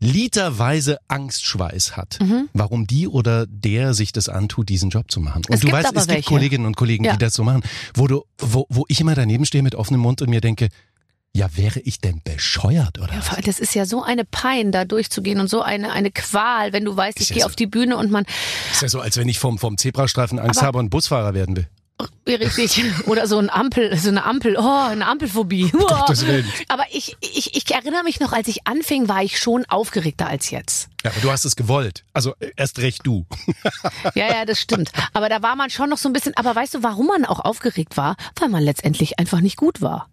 literweise 0.00 0.98
Angstschweiß 1.08 1.96
hat, 1.96 2.18
warum 2.52 2.86
die 2.86 3.08
oder 3.08 3.46
der 3.46 3.94
sich 3.94 4.12
das 4.12 4.28
antut, 4.28 4.68
diesen 4.68 4.90
Job 4.90 5.10
zu 5.10 5.18
machen. 5.20 5.38
Und 5.38 5.48
Mhm. 5.50 5.54
Es 5.54 5.60
du 5.60 5.66
gibt 5.66 5.76
weißt, 5.76 5.86
es 5.96 6.06
gibt 6.06 6.08
welche. 6.16 6.28
Kolleginnen 6.28 6.66
und 6.66 6.76
Kollegen, 6.76 7.04
Ja. 7.04 7.12
die 7.14 7.18
das 7.18 7.34
so 7.34 7.42
machen, 7.42 7.62
wo 7.94 8.06
du, 8.06 8.22
wo, 8.38 8.66
wo 8.68 8.84
ich 8.88 9.00
immer 9.00 9.14
daneben 9.16 9.44
stehe 9.44 9.62
mit 9.62 9.74
offenem 9.74 10.00
Mund 10.00 10.22
und 10.22 10.30
mir 10.30 10.40
denke, 10.40 10.68
ja, 11.34 11.48
wäre 11.56 11.80
ich 11.80 12.00
denn 12.00 12.22
bescheuert 12.22 12.98
oder 12.98 13.12
Ja, 13.12 13.20
was? 13.28 13.44
das 13.44 13.58
ist 13.58 13.74
ja 13.74 13.84
so 13.86 14.02
eine 14.02 14.24
Pein, 14.24 14.70
da 14.72 14.84
durchzugehen 14.84 15.40
und 15.40 15.48
so 15.50 15.62
eine, 15.62 15.92
eine 15.92 16.10
Qual, 16.10 16.72
wenn 16.72 16.84
du 16.84 16.96
weißt, 16.96 17.18
Ist 17.18 17.24
ich 17.24 17.28
ja 17.30 17.34
gehe 17.34 17.42
so. 17.42 17.46
auf 17.48 17.56
die 17.56 17.66
Bühne 17.66 17.96
und 17.96 18.10
man, 18.10 18.24
Ist 18.72 18.82
ja 18.82 18.88
so, 18.88 19.00
als 19.00 19.16
wenn 19.16 19.28
ich 19.28 19.38
vom, 19.40 19.58
vom 19.58 19.76
Zebrastreifen 19.76 20.38
Angst 20.38 20.60
Aber- 20.60 20.66
habe 20.68 20.78
und 20.78 20.90
Busfahrer 20.90 21.34
werden 21.34 21.56
will. 21.56 21.68
Richtig, 22.26 22.82
oder 23.06 23.26
so 23.26 23.38
ein 23.38 23.50
Ampel, 23.50 23.96
so 23.96 24.08
eine 24.08 24.24
Ampel, 24.24 24.56
oh, 24.58 24.86
eine 24.88 25.06
Ampelphobie. 25.06 25.72
Oh. 25.80 26.12
Aber 26.68 26.84
ich, 26.90 27.16
ich, 27.20 27.56
ich 27.56 27.70
erinnere 27.70 28.02
mich 28.02 28.20
noch, 28.20 28.32
als 28.32 28.48
ich 28.48 28.66
anfing, 28.66 29.08
war 29.08 29.22
ich 29.22 29.38
schon 29.38 29.64
aufgeregter 29.66 30.26
als 30.26 30.50
jetzt. 30.50 30.88
Ja, 31.02 31.10
aber 31.10 31.20
du 31.20 31.30
hast 31.30 31.44
es 31.44 31.56
gewollt. 31.56 32.04
Also 32.12 32.34
äh, 32.40 32.50
erst 32.56 32.78
recht 32.80 33.06
du. 33.06 33.26
Ja, 34.14 34.26
ja, 34.26 34.44
das 34.44 34.60
stimmt. 34.60 34.90
Aber 35.12 35.28
da 35.28 35.42
war 35.42 35.56
man 35.56 35.70
schon 35.70 35.88
noch 35.88 35.98
so 35.98 36.08
ein 36.08 36.12
bisschen, 36.12 36.36
aber 36.36 36.54
weißt 36.54 36.74
du, 36.74 36.82
warum 36.82 37.06
man 37.06 37.24
auch 37.24 37.40
aufgeregt 37.40 37.96
war? 37.96 38.16
Weil 38.38 38.48
man 38.48 38.62
letztendlich 38.62 39.18
einfach 39.18 39.40
nicht 39.40 39.56
gut 39.56 39.80
war. 39.80 40.08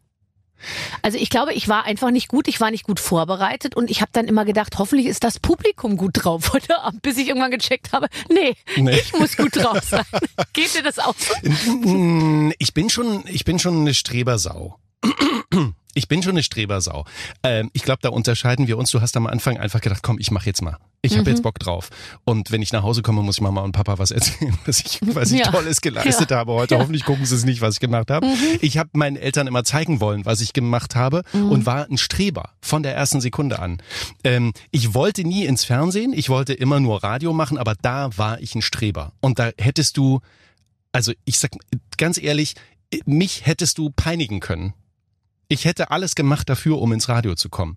Also 1.02 1.18
ich 1.18 1.30
glaube, 1.30 1.54
ich 1.54 1.68
war 1.68 1.86
einfach 1.86 2.12
nicht 2.12 2.28
gut, 2.28 2.48
ich 2.48 2.60
war 2.60 2.72
nicht 2.72 2.84
gut 2.84 3.00
vorbereitet 3.00 3.76
und 3.76 3.92
ich 3.92 4.02
habe 4.02 4.12
dann 4.14 4.26
immer 4.28 4.46
gedacht, 4.46 4.78
hoffentlich 4.78 5.08
ist 5.08 5.24
das 5.24 5.40
Publikum 5.40 5.98
gut 5.98 6.12
drauf 6.24 6.50
heute 6.54 6.80
Abend, 6.82 7.02
bis 7.02 7.18
ich 7.18 7.28
irgendwann 7.28 7.52
gecheckt 7.52 7.92
habe, 7.92 8.08
nee, 8.30 8.56
Nee. 8.78 8.98
ich 9.00 9.14
muss 9.14 9.38
gut 9.38 9.56
drauf 9.56 9.80
sein. 9.84 10.06
Geht 10.54 10.76
dir 10.76 10.84
das 10.84 11.00
auch 11.00 11.16
so? 11.18 11.34
Ich 12.58 12.74
bin 12.74 12.90
schon, 12.90 13.24
ich 13.28 13.46
bin 13.46 13.60
schon 13.60 13.80
eine 13.82 13.94
Strebersau. 13.94 14.80
Ich 15.94 16.08
bin 16.08 16.24
schon 16.24 16.32
eine 16.32 16.44
Strebersau. 16.44 17.06
Ähm, 17.44 17.70
ich 17.74 17.84
glaube, 17.84 18.00
da 18.02 18.10
unterscheiden 18.10 18.68
wir 18.68 18.78
uns. 18.78 18.92
Du 18.92 19.02
hast 19.02 19.16
am 19.16 19.28
Anfang 19.28 19.58
einfach 19.58 19.80
gedacht, 19.82 20.02
komm, 20.04 20.18
ich 20.20 20.32
mach 20.32 20.46
jetzt 20.46 20.62
mal. 20.62 20.78
Ich 21.06 21.14
Mhm. 21.14 21.20
habe 21.20 21.30
jetzt 21.32 21.44
Bock 21.44 21.60
drauf. 21.60 21.90
Und 22.24 22.52
wenn 22.52 22.62
ich 22.62 22.72
nach 22.74 22.84
Hause 22.84 23.02
komme, 23.02 23.22
muss 23.22 23.38
ich 23.38 23.42
Mama 23.42 23.62
und 23.62 23.72
Papa 23.72 23.98
was 24.00 24.12
erzählen, 24.12 24.58
was 24.66 24.80
ich, 24.82 25.00
was 25.02 25.32
ich 25.32 25.40
Ja. 25.40 25.52
Tolles 25.52 25.82
geleistet 25.82 26.32
habe 26.32 26.54
heute. 26.54 26.78
Hoffentlich 26.80 27.06
gucken 27.06 27.26
sie 27.26 27.36
es 27.36 27.46
nicht, 27.46 27.62
was 27.62 27.76
ich 27.76 27.80
gemacht 27.80 28.10
habe. 28.12 28.26
Mhm. 28.28 28.34
Ich 28.62 28.78
habe 28.78 28.90
meinen 28.94 29.16
Eltern 29.18 29.48
immer 29.48 29.64
zeigen 29.64 30.00
wollen, 30.00 30.26
was 30.26 30.42
ich 30.42 30.54
gemacht 30.54 30.96
habe 30.96 31.24
und 31.34 31.66
war 31.66 31.88
ein 31.90 31.98
Streber 31.98 32.50
von 32.62 32.84
der 32.84 32.96
ersten 32.96 33.22
Sekunde 33.22 33.60
an. 33.60 33.82
Ähm, 34.24 34.54
ich 34.72 34.94
wollte 34.94 35.24
nie 35.24 35.46
ins 35.46 35.64
Fernsehen, 35.64 36.14
ich 36.14 36.30
wollte 36.30 36.54
immer 36.54 36.80
nur 36.80 37.04
Radio 37.04 37.34
machen, 37.34 37.58
aber 37.58 37.76
da 37.82 38.10
war 38.18 38.40
ich 38.42 38.56
ein 38.56 38.62
Streber. 38.62 39.12
Und 39.22 39.40
da 39.40 39.52
hättest 39.58 39.98
du, 39.98 40.22
also 40.92 41.12
ich 41.26 41.40
sag 41.40 41.52
ganz 41.98 42.18
ehrlich, 42.22 42.56
mich 43.06 43.46
hättest 43.46 43.78
du 43.78 43.90
peinigen 43.90 44.40
können. 44.40 44.74
Ich 45.48 45.66
hätte 45.66 45.92
alles 45.92 46.16
gemacht 46.16 46.50
dafür, 46.50 46.82
um 46.82 46.92
ins 46.94 47.08
Radio 47.08 47.36
zu 47.36 47.50
kommen. 47.50 47.76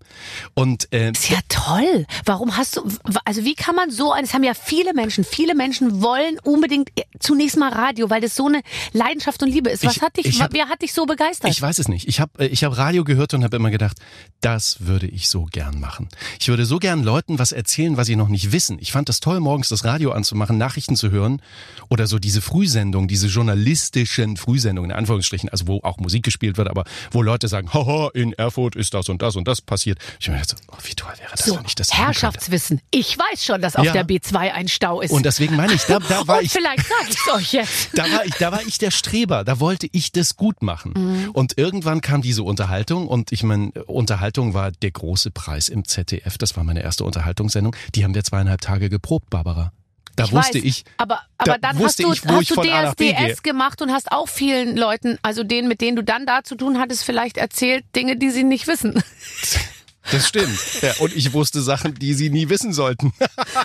Und 0.55 0.91
äh, 0.91 1.11
Ist 1.11 1.29
ja 1.29 1.37
toll. 1.49 2.05
Warum 2.25 2.57
hast 2.57 2.77
du, 2.77 2.83
also 3.25 3.43
wie 3.45 3.53
kann 3.53 3.75
man 3.75 3.91
so, 3.91 4.13
es 4.15 4.33
haben 4.33 4.43
ja 4.43 4.53
viele 4.53 4.93
Menschen, 4.93 5.23
viele 5.23 5.53
Menschen 5.55 6.01
wollen 6.01 6.39
unbedingt 6.43 6.89
zunächst 7.19 7.57
mal 7.57 7.71
Radio, 7.71 8.09
weil 8.09 8.21
das 8.21 8.35
so 8.35 8.47
eine 8.47 8.61
Leidenschaft 8.93 9.43
und 9.43 9.49
Liebe 9.49 9.69
ist. 9.69 9.85
Was 9.85 9.97
Ich- 9.97 10.01
hat 10.01 10.17
dich, 10.17 10.25
ich 10.25 10.41
hab- 10.41 10.53
wer 10.53 10.67
hat 10.69 10.81
dich 10.81 10.93
so 10.93 11.05
begeistert? 11.05 11.51
Ich 11.51 11.61
weiß 11.61 11.77
es 11.79 11.87
nicht. 11.87 12.07
Ich 12.07 12.19
habe 12.19 12.45
ich 12.47 12.63
hab 12.63 12.75
Radio 12.77 13.03
gehört 13.03 13.33
und 13.33 13.43
habe 13.43 13.55
immer 13.57 13.69
gedacht, 13.71 13.97
das 14.41 14.85
würde 14.87 15.07
ich 15.07 15.29
so 15.29 15.45
gern 15.45 15.79
machen. 15.79 16.09
Ich 16.39 16.47
würde 16.47 16.65
so 16.65 16.79
gern 16.79 17.03
Leuten 17.03 17.37
was 17.39 17.51
erzählen, 17.51 17.97
was 17.97 18.07
sie 18.07 18.15
noch 18.15 18.29
nicht 18.29 18.51
wissen. 18.51 18.77
Ich 18.79 18.91
fand 18.91 19.09
das 19.09 19.19
toll, 19.19 19.39
morgens 19.39 19.69
das 19.69 19.85
Radio 19.85 20.11
anzumachen, 20.11 20.57
Nachrichten 20.57 20.95
zu 20.95 21.11
hören 21.11 21.41
oder 21.89 22.07
so 22.07 22.17
diese 22.19 22.41
Frühsendung, 22.41 23.07
diese 23.07 23.27
journalistischen 23.27 24.37
Frühsendungen, 24.37 24.91
in 24.91 24.97
Anführungsstrichen, 24.97 25.49
also 25.49 25.67
wo 25.67 25.79
auch 25.83 25.97
Musik 25.97 26.23
gespielt 26.23 26.57
wird, 26.57 26.67
aber 26.69 26.83
wo 27.11 27.21
Leute 27.21 27.47
sagen, 27.47 27.58
sagen, 27.59 27.73
haha, 27.73 28.09
in 28.13 28.33
Erfurt 28.33 28.75
ist 28.75 28.93
das 28.93 29.09
und 29.09 29.21
das 29.21 29.35
und 29.35 29.47
das 29.47 29.61
passiert. 29.61 29.99
Ich 30.19 30.27
mir 30.27 30.35
gedacht, 30.35 30.49
so, 30.49 30.55
oh, 30.71 30.77
wie 30.83 30.95
toll 30.95 31.11
wäre 31.17 31.31
das, 31.31 31.45
So, 31.45 31.57
wenn 31.57 31.65
ich 31.65 31.75
das. 31.75 31.93
Herrschaftswissen. 31.93 32.81
Ich 32.91 33.17
weiß 33.17 33.43
schon, 33.45 33.61
dass 33.61 33.75
auf 33.75 33.85
Ja. 33.85 33.93
der 33.93 34.05
B2 34.07 34.51
ein 34.51 34.67
Stau 34.67 35.01
ist. 35.01 35.11
Und 35.11 35.25
deswegen 35.25 35.55
meine 35.55 35.73
ich, 35.73 35.83
da, 35.83 35.99
da 35.99 36.27
war 36.27 36.41
ich 36.41 36.51
vielleicht 36.51 36.87
sage 36.87 37.05
ich 37.09 37.15
es 37.17 37.33
euch 37.33 37.53
jetzt. 37.53 37.89
da 37.97 38.03
war 38.03 38.25
ich, 38.25 38.33
da 38.35 38.51
war 38.51 38.61
ich 38.65 38.77
der 38.77 38.91
Streber, 38.91 39.43
da 39.43 39.59
wollte 39.59 39.87
ich 39.91 40.11
das 40.11 40.35
gut 40.35 40.61
machen. 40.61 40.93
Mhm. 40.95 41.31
Und 41.31 41.57
irgendwann 41.57 42.01
kam 42.01 42.21
diese 42.21 42.43
Unterhaltung 42.43 43.07
und 43.07 43.31
ich 43.31 43.43
meine, 43.43 43.71
Unterhaltung 43.85 44.53
war 44.53 44.71
der 44.71 44.91
große 44.91 45.31
Preis 45.31 45.69
im 45.69 45.85
ZDF, 45.85 46.37
das 46.37 46.55
war 46.55 46.63
meine 46.63 46.81
erste 46.81 47.03
Unterhaltungssendung. 47.03 47.75
Die 47.95 48.03
haben 48.03 48.15
wir 48.15 48.23
zweieinhalb 48.23 48.61
Tage 48.61 48.89
geprobt, 48.89 49.29
Barbara. 49.29 49.71
Da 50.19 50.25
Ich 50.25 50.33
wusste 50.33 50.57
weiß, 50.57 50.65
ich, 50.65 50.83
Aber, 50.97 51.21
aber 51.37 51.53
da 51.53 51.57
dann 51.57 51.79
hast 51.79 51.99
du, 51.99 52.11
ich, 52.11 52.25
hast 52.25 52.51
du. 52.51 52.61
DSDS 52.61 53.41
gemacht 53.41 53.81
und 53.81 53.91
hast 53.91 54.11
auch 54.11 54.27
vielen 54.27 54.75
Leuten, 54.75 55.17
also 55.21 55.45
denen, 55.45 55.69
mit 55.69 55.79
denen 55.79 55.95
du 55.95 56.03
dann 56.03 56.25
da 56.25 56.43
zu 56.43 56.55
tun 56.55 56.77
hattest, 56.77 57.05
vielleicht 57.05 57.37
erzählt 57.37 57.85
Dinge, 57.95 58.17
die 58.17 58.29
sie 58.29 58.43
nicht 58.43 58.67
wissen. 58.67 59.01
das 60.11 60.27
stimmt. 60.27 60.57
Ja, 60.81 60.93
und 60.99 61.15
ich 61.15 61.33
wusste 61.33 61.61
Sachen, 61.61 61.93
die 61.95 62.13
sie 62.13 62.29
nie 62.29 62.49
wissen 62.49 62.73
sollten. 62.73 63.13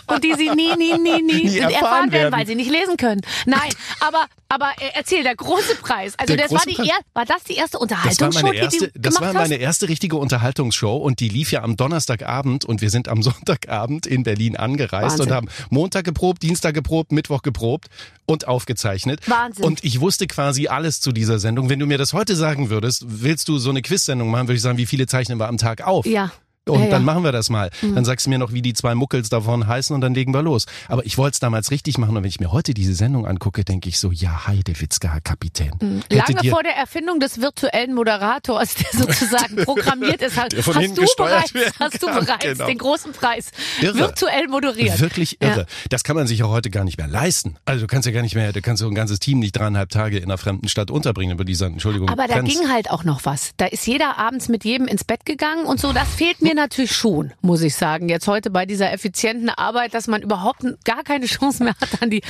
Und 0.06 0.24
die 0.24 0.34
sie 0.34 0.50
nie, 0.50 0.74
nie, 0.76 0.98
nie, 0.98 1.22
nie, 1.22 1.44
Nie 1.44 1.58
erfahren 1.58 1.72
erfahren 1.74 2.12
werden, 2.12 2.12
werden. 2.12 2.34
weil 2.34 2.46
sie 2.46 2.54
nicht 2.54 2.70
lesen 2.70 2.96
können. 2.96 3.22
Nein, 3.46 3.70
aber, 4.00 4.26
aber 4.48 4.70
äh, 4.80 4.90
erzähl, 4.94 5.22
der 5.22 5.36
große 5.36 5.76
Preis. 5.76 6.14
Also 6.18 6.34
Der 6.36 6.48
das 6.48 6.52
war 6.52 6.62
die 6.66 6.76
er 6.76 6.98
war 7.14 7.24
das 7.24 7.44
die 7.44 7.54
erste 7.54 7.78
Das 7.78 7.80
war 7.80 7.82
Unterhaltungsshow, 7.82 8.42
meine 8.46 8.56
erste, 8.56 8.86
die 8.88 8.92
du 8.92 9.00
das 9.00 9.20
war 9.20 9.28
hast? 9.28 9.34
meine 9.34 9.56
erste 9.56 9.88
richtige 9.88 10.16
Unterhaltungsshow 10.16 10.96
und 10.96 11.20
die 11.20 11.28
lief 11.28 11.50
ja 11.52 11.62
am 11.62 11.76
Donnerstagabend 11.76 12.64
und 12.64 12.82
wir 12.82 12.90
sind 12.90 13.08
am 13.08 13.22
Sonntagabend 13.22 14.06
in 14.06 14.22
Berlin 14.24 14.56
angereist 14.56 15.18
Wahnsinn. 15.18 15.26
und 15.26 15.32
haben 15.32 15.48
Montag 15.70 16.04
geprobt, 16.04 16.42
Dienstag 16.42 16.74
geprobt, 16.74 17.12
Mittwoch 17.12 17.42
geprobt 17.42 17.88
und 18.26 18.48
aufgezeichnet. 18.48 19.20
Wahnsinn. 19.28 19.64
Und 19.64 19.84
ich 19.84 20.00
wusste 20.00 20.26
quasi 20.26 20.68
alles 20.68 21.00
zu 21.00 21.12
dieser 21.12 21.38
Sendung. 21.38 21.68
Wenn 21.68 21.78
du 21.78 21.86
mir 21.86 21.98
das 21.98 22.12
heute 22.12 22.36
sagen 22.36 22.70
würdest, 22.70 23.04
willst 23.06 23.48
du 23.48 23.58
so 23.58 23.70
eine 23.70 23.82
Quiz-Sendung 23.82 24.30
machen, 24.30 24.48
würde 24.48 24.56
ich 24.56 24.62
sagen, 24.62 24.78
wie 24.78 24.86
viele 24.86 25.06
zeichnen 25.06 25.38
wir 25.38 25.48
am 25.48 25.58
Tag 25.58 25.82
auf? 25.86 26.06
Ja. 26.06 26.32
Und 26.66 26.78
ja, 26.80 26.86
Mhm. 26.86 26.90
dann 26.90 27.02
ja. 27.02 27.06
machen 27.06 27.24
wir 27.24 27.32
das 27.32 27.50
mal. 27.50 27.70
Dann 27.82 28.04
sagst 28.06 28.24
du 28.26 28.30
mir 28.30 28.38
noch, 28.38 28.52
wie 28.52 28.62
die 28.62 28.72
zwei 28.72 28.94
Muckels 28.94 29.28
davon 29.28 29.66
heißen 29.66 29.94
und 29.94 30.00
dann 30.00 30.14
legen 30.14 30.32
wir 30.32 30.40
los. 30.42 30.64
Aber 30.88 31.04
ich 31.04 31.18
wollte 31.18 31.34
es 31.34 31.40
damals 31.40 31.70
richtig 31.70 31.98
machen 31.98 32.16
und 32.16 32.22
wenn 32.22 32.28
ich 32.28 32.40
mir 32.40 32.52
heute 32.52 32.72
diese 32.72 32.94
Sendung 32.94 33.26
angucke, 33.26 33.64
denke 33.64 33.88
ich 33.90 33.98
so, 33.98 34.10
ja, 34.10 34.46
Heidewitzka, 34.46 35.12
Herr 35.12 35.20
Kapitän. 35.20 35.72
Mhm. 35.80 36.02
Lange 36.10 36.48
vor 36.50 36.62
der 36.62 36.74
Erfindung 36.76 37.20
des 37.20 37.40
virtuellen 37.40 37.92
Moderators, 37.94 38.76
der 38.76 38.98
sozusagen 38.98 39.56
programmiert 39.64 40.22
ist, 40.22 40.38
hast, 40.40 40.56
hast 40.56 40.96
du 40.96 41.04
bereits, 41.16 41.52
hast 41.78 42.02
du 42.02 42.06
bereits 42.06 42.42
genau. 42.44 42.66
den 42.66 42.78
großen 42.78 43.12
Preis 43.12 43.50
Irre. 43.82 43.98
virtuell 43.98 44.48
moderiert. 44.48 45.00
Wirklich 45.00 45.38
Ja. 45.42 45.48
irre. 45.50 45.66
Das 45.90 46.02
kann 46.02 46.16
man 46.16 46.26
sich 46.26 46.42
auch 46.44 46.50
heute 46.50 46.70
gar 46.70 46.84
nicht 46.84 46.96
mehr 46.96 47.08
leisten. 47.08 47.56
Also 47.66 47.82
du 47.82 47.86
kannst 47.86 48.06
ja 48.06 48.12
gar 48.12 48.22
nicht 48.22 48.34
mehr, 48.34 48.52
du 48.54 48.62
kannst 48.62 48.80
so 48.80 48.88
ein 48.88 48.94
ganzes 48.94 49.18
Team 49.20 49.38
nicht 49.38 49.52
dreieinhalb 49.52 49.90
Tage 49.90 50.16
in 50.16 50.24
einer 50.24 50.38
fremden 50.38 50.68
Stadt 50.68 50.90
unterbringen 50.90 51.32
über 51.34 51.44
dieser, 51.44 51.66
Entschuldigung. 51.66 52.08
Aber 52.08 52.26
da 52.26 52.34
Grenz. 52.40 52.48
ging 52.58 52.70
halt 52.72 52.90
auch 52.90 53.04
noch 53.04 53.24
was. 53.24 53.50
Da 53.58 53.66
ist 53.66 53.86
jeder 53.86 54.16
abends 54.18 54.48
mit 54.48 54.64
jedem 54.64 54.86
ins 54.86 55.04
Bett 55.04 55.26
gegangen 55.26 55.66
und 55.66 55.78
so. 55.78 55.92
Das 55.92 56.08
fehlt 56.08 56.40
mir 56.40 56.53
natürlich 56.54 56.92
schon, 56.96 57.32
muss 57.40 57.60
ich 57.62 57.74
sagen. 57.74 58.08
Jetzt 58.08 58.26
heute 58.28 58.50
bei 58.50 58.66
dieser 58.66 58.92
effizienten 58.92 59.48
Arbeit, 59.50 59.94
dass 59.94 60.06
man 60.06 60.22
überhaupt 60.22 60.64
gar 60.84 61.02
keine 61.04 61.26
Chance 61.26 61.62
mehr 61.64 61.74
hat, 61.80 62.02
an 62.02 62.10
die, 62.10 62.22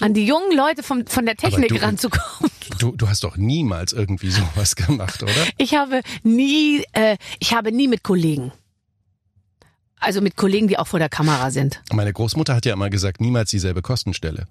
an 0.00 0.14
die 0.14 0.24
jungen 0.26 0.56
Leute 0.56 0.82
vom, 0.82 1.06
von 1.06 1.26
der 1.26 1.36
Technik 1.36 1.68
du- 1.68 1.76
ranzukommen. 1.82 2.50
Du, 2.78 2.92
du 2.92 3.08
hast 3.08 3.22
doch 3.24 3.36
niemals 3.36 3.92
irgendwie 3.92 4.30
sowas 4.30 4.74
gemacht, 4.76 5.22
oder? 5.22 5.32
Ich 5.58 5.74
habe 5.74 6.00
nie, 6.22 6.82
äh, 6.92 7.16
ich 7.38 7.54
habe 7.54 7.70
nie 7.72 7.88
mit 7.88 8.02
Kollegen. 8.02 8.52
Also 10.00 10.20
mit 10.20 10.36
Kollegen, 10.36 10.66
die 10.66 10.78
auch 10.78 10.86
vor 10.88 10.98
der 10.98 11.08
Kamera 11.08 11.50
sind. 11.50 11.80
Meine 11.92 12.12
Großmutter 12.12 12.54
hat 12.56 12.66
ja 12.66 12.72
immer 12.72 12.90
gesagt, 12.90 13.20
niemals 13.20 13.50
dieselbe 13.50 13.82
Kostenstelle. 13.82 14.46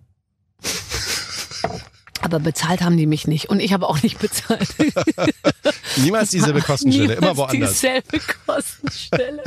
Aber 2.21 2.39
bezahlt 2.39 2.81
haben 2.81 2.97
die 2.97 3.07
mich 3.07 3.27
nicht. 3.27 3.49
Und 3.49 3.59
ich 3.59 3.73
habe 3.73 3.87
auch 3.87 4.01
nicht 4.03 4.19
bezahlt. 4.19 4.69
Niemals 5.97 6.29
dieselbe 6.29 6.61
Kostenstelle, 6.61 7.13
immer 7.15 7.31
Niemals 7.33 7.37
woanders. 7.37 7.71
Dieselbe 7.73 8.19
Kostenstelle. 8.45 9.43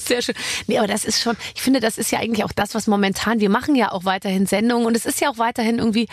Sehr 0.00 0.22
schön. 0.22 0.34
Nee, 0.66 0.78
aber 0.78 0.86
das 0.86 1.04
ist 1.04 1.20
schon, 1.20 1.36
ich 1.54 1.62
finde, 1.62 1.80
das 1.80 1.98
ist 1.98 2.10
ja 2.12 2.20
eigentlich 2.20 2.44
auch 2.44 2.52
das, 2.52 2.74
was 2.74 2.86
momentan, 2.86 3.40
wir 3.40 3.50
machen 3.50 3.74
ja 3.74 3.92
auch 3.92 4.04
weiterhin 4.04 4.46
Sendungen 4.46 4.86
und 4.86 4.96
es 4.96 5.06
ist 5.06 5.20
ja 5.20 5.30
auch 5.30 5.38
weiterhin 5.38 5.78
irgendwie, 5.78 6.08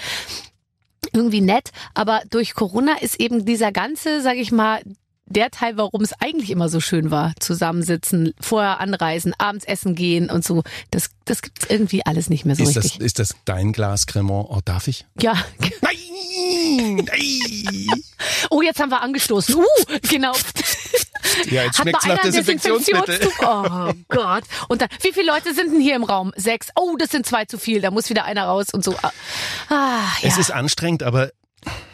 irgendwie 1.13 1.42
nett, 1.42 1.72
aber 1.94 2.22
durch 2.30 2.54
Corona 2.54 2.98
ist 3.01 3.20
eben 3.20 3.46
dieser 3.46 3.72
ganze, 3.72 4.22
sag 4.22 4.38
ich 4.38 4.51
mal, 4.51 4.82
der 5.30 5.51
Teil, 5.51 5.78
warum 5.78 6.01
es 6.01 6.13
eigentlich 6.20 6.50
immer 6.50 6.70
so 6.70 6.80
schön 6.80 7.12
war, 7.12 7.34
zusammensitzen, 7.39 8.34
vorher 8.39 8.80
anreisen, 8.80 9.34
abends 9.38 9.63
essen 9.66 9.96
gehen 9.96 10.30
und 10.30 10.44
so, 10.44 10.63
das, 10.92 11.12
das 11.25 11.42
gibt's 11.42 11.68
irgendwie 11.70 12.06
alles 12.06 12.30
nicht 12.30 12.46
mehr 12.46 12.56
so 12.56 12.63
Ist 12.63 12.75
das, 12.75 12.86
richtig. 12.86 13.01
ist 13.01 13.20
das 13.20 13.36
dein 13.46 13.72
Glas 13.72 14.08
Cremant? 14.08 14.48
Oh, 14.50 14.60
darf 14.66 14.88
ich? 14.88 15.06
Ja. 15.22 15.34
Nein! 15.82 15.99
Oh, 18.49 18.61
jetzt 18.61 18.79
haben 18.79 18.89
wir 18.89 19.01
angestoßen. 19.01 19.55
Uh, 19.55 19.65
genau. 20.09 20.33
Ja, 21.49 21.63
jetzt 21.63 21.83
mal 21.83 21.91
nach 21.91 22.21
Desinfektionsmittel. 22.21 23.19
Oh 23.41 23.91
Gott. 24.09 24.43
Und 24.67 24.81
dann, 24.81 24.89
wie 25.01 25.11
viele 25.13 25.27
Leute 25.27 25.53
sind 25.53 25.73
denn 25.73 25.81
hier 25.81 25.95
im 25.95 26.03
Raum? 26.03 26.33
Sechs. 26.35 26.69
Oh, 26.75 26.95
das 26.97 27.09
sind 27.09 27.25
zwei 27.25 27.45
zu 27.45 27.57
viel. 27.57 27.81
Da 27.81 27.91
muss 27.91 28.09
wieder 28.09 28.25
einer 28.25 28.45
raus 28.45 28.67
und 28.71 28.83
so. 28.83 28.95
Ah, 29.01 29.11
ja. 29.69 30.01
Es 30.21 30.38
ist 30.38 30.51
anstrengend, 30.51 31.03
aber 31.03 31.31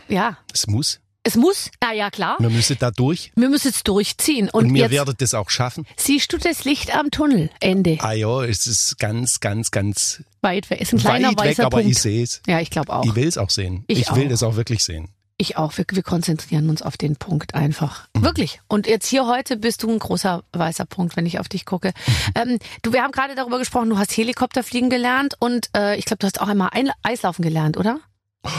ja. 0.07 0.37
es 0.53 0.67
muss. 0.67 0.99
Es 1.27 1.35
muss. 1.35 1.71
Na 1.81 1.91
ja, 1.91 2.11
klar. 2.11 2.35
Wir 2.37 2.51
müssen 2.51 2.77
da 2.79 2.91
durch. 2.91 3.31
Wir 3.35 3.49
müssen 3.49 3.69
es 3.69 3.81
durchziehen. 3.83 4.47
Und, 4.51 4.65
Und, 4.65 4.73
wir 4.75 4.91
werdet 4.91 5.21
das 5.21 5.33
auch 5.33 5.49
schaffen. 5.49 5.87
siehst 5.97 6.31
du 6.31 6.37
das 6.37 6.65
Licht 6.65 6.95
am 6.95 7.09
Tunnel. 7.09 7.49
Ende. 7.59 7.97
Ah 7.99 8.11
ja, 8.11 8.43
es 8.43 8.67
ist 8.67 8.99
ganz, 8.99 9.39
ganz, 9.39 9.71
ganz 9.71 10.23
Weit 10.41 10.69
weg. 10.69 10.81
Ist 10.81 10.93
ein 10.93 10.99
kleiner 10.99 11.29
weit 11.29 11.39
weg, 11.39 11.45
weißer 11.47 11.65
aber 11.65 11.81
ich 11.81 11.97
sehe 11.97 12.21
es. 12.21 12.43
Ja, 12.45 12.59
ich 12.59 12.69
glaube 12.69 12.93
auch. 12.93 13.03
Ich 13.05 13.15
will 13.15 13.27
es 13.27 13.39
auch 13.39 13.49
sehen. 13.49 13.83
Ich 13.87 14.15
will 14.15 14.25
auch. 14.25 14.29
das 14.29 14.43
auch 14.43 14.55
wirklich 14.55 14.83
sehen. 14.83 15.09
Ich 15.37 15.57
auch. 15.57 15.75
Wir, 15.79 15.85
wir 15.89 16.03
konzentrieren 16.03 16.69
uns 16.69 16.83
auf 16.83 16.95
den 16.95 17.15
Punkt 17.15 17.55
einfach. 17.55 18.07
Mhm. 18.13 18.23
Wirklich. 18.23 18.61
Und 18.67 18.85
jetzt 18.85 19.07
hier 19.07 19.25
heute 19.25 19.57
bist 19.57 19.81
du 19.81 19.91
ein 19.91 19.97
großer 19.97 20.43
weißer 20.53 20.85
Punkt, 20.85 21.17
wenn 21.17 21.25
ich 21.25 21.39
auf 21.39 21.49
dich 21.49 21.65
gucke. 21.65 21.91
Ähm, 22.35 22.59
du, 22.81 22.91
wir 22.91 23.01
haben 23.01 23.11
gerade 23.11 23.33
darüber 23.33 23.59
gesprochen, 23.59 23.89
du 23.89 23.97
hast 23.97 24.15
Helikopter 24.15 24.61
fliegen 24.61 24.89
gelernt 24.89 25.35
und 25.39 25.69
äh, 25.75 25.95
ich 25.97 26.03
glaube, 26.03 26.17
du 26.19 26.27
hast 26.27 26.41
auch 26.41 26.49
einmal 26.49 26.69
ein 26.73 26.91
Eislaufen 27.01 27.43
gelernt, 27.43 27.77
oder? 27.77 27.99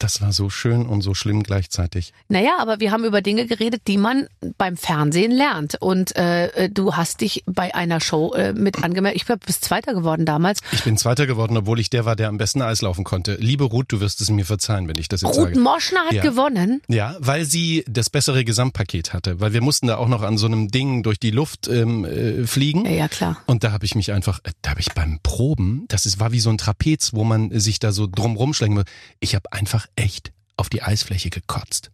Das 0.00 0.20
war 0.22 0.32
so 0.32 0.48
schön 0.48 0.86
und 0.86 1.02
so 1.02 1.12
schlimm 1.12 1.42
gleichzeitig. 1.42 2.12
Naja, 2.28 2.58
aber 2.60 2.78
wir 2.78 2.92
haben 2.92 3.04
über 3.04 3.20
Dinge 3.20 3.46
geredet, 3.46 3.82
die 3.88 3.98
man 3.98 4.28
beim 4.56 4.76
Fernsehen 4.76 5.32
lernt. 5.32 5.74
Und 5.80 6.14
äh, 6.14 6.70
du 6.70 6.94
hast 6.94 7.20
dich 7.20 7.42
bei 7.46 7.74
einer 7.74 7.98
Show 8.00 8.32
äh, 8.32 8.52
mit 8.52 8.84
angemeldet. 8.84 9.20
Ich 9.20 9.26
glaube, 9.26 9.40
du 9.40 9.46
bist 9.46 9.64
Zweiter 9.64 9.94
geworden 9.94 10.24
damals. 10.24 10.60
Ich 10.70 10.84
bin 10.84 10.96
Zweiter 10.96 11.26
geworden, 11.26 11.56
obwohl 11.56 11.80
ich 11.80 11.90
der 11.90 12.04
war, 12.04 12.14
der 12.14 12.28
am 12.28 12.38
besten 12.38 12.62
Eislaufen 12.62 13.02
konnte. 13.02 13.34
Liebe 13.40 13.64
Ruth, 13.64 13.86
du 13.88 13.98
wirst 14.00 14.20
es 14.20 14.30
mir 14.30 14.44
verzeihen, 14.44 14.86
wenn 14.86 14.94
ich 15.00 15.08
das 15.08 15.22
jetzt 15.22 15.36
Ruth 15.36 15.48
sage. 15.48 15.58
Moschner 15.58 16.00
hat 16.04 16.12
Ja. 16.12 16.22
gewonnen. 16.22 16.80
Ja, 16.86 17.16
weil 17.18 17.44
sie 17.44 17.84
das 17.88 18.08
bessere 18.08 18.44
Gesamtpaket 18.44 19.12
hatte. 19.12 19.40
Weil 19.40 19.52
wir 19.52 19.62
mussten 19.62 19.88
da 19.88 19.96
auch 19.96 20.08
noch 20.08 20.22
an 20.22 20.38
so 20.38 20.46
einem 20.46 20.68
Ding 20.68 21.02
durch 21.02 21.18
die 21.18 21.32
Luft 21.32 21.66
ähm, 21.66 22.04
äh, 22.04 22.46
fliegen. 22.46 22.84
Ja, 22.84 22.92
ja, 22.92 23.08
klar. 23.08 23.38
Und 23.46 23.64
da 23.64 23.72
habe 23.72 23.84
ich 23.84 23.96
mich 23.96 24.12
einfach, 24.12 24.38
äh, 24.44 24.52
da 24.62 24.70
habe 24.70 24.80
ich 24.80 24.92
beim 24.92 25.18
Proben, 25.24 25.86
das 25.88 26.06
ist, 26.06 26.20
war 26.20 26.30
wie 26.30 26.38
so 26.38 26.50
ein 26.50 26.58
Trapez, 26.58 27.14
wo 27.14 27.24
man 27.24 27.50
sich 27.58 27.80
da 27.80 27.90
so 27.90 28.06
drum 28.06 28.36
rumschlägen 28.36 28.76
will. 28.76 28.84
Ich 29.18 29.34
habe 29.34 29.52
einfach 29.52 29.87
echt 29.96 30.32
auf 30.56 30.68
die 30.68 30.82
Eisfläche 30.82 31.30
gekotzt. 31.30 31.90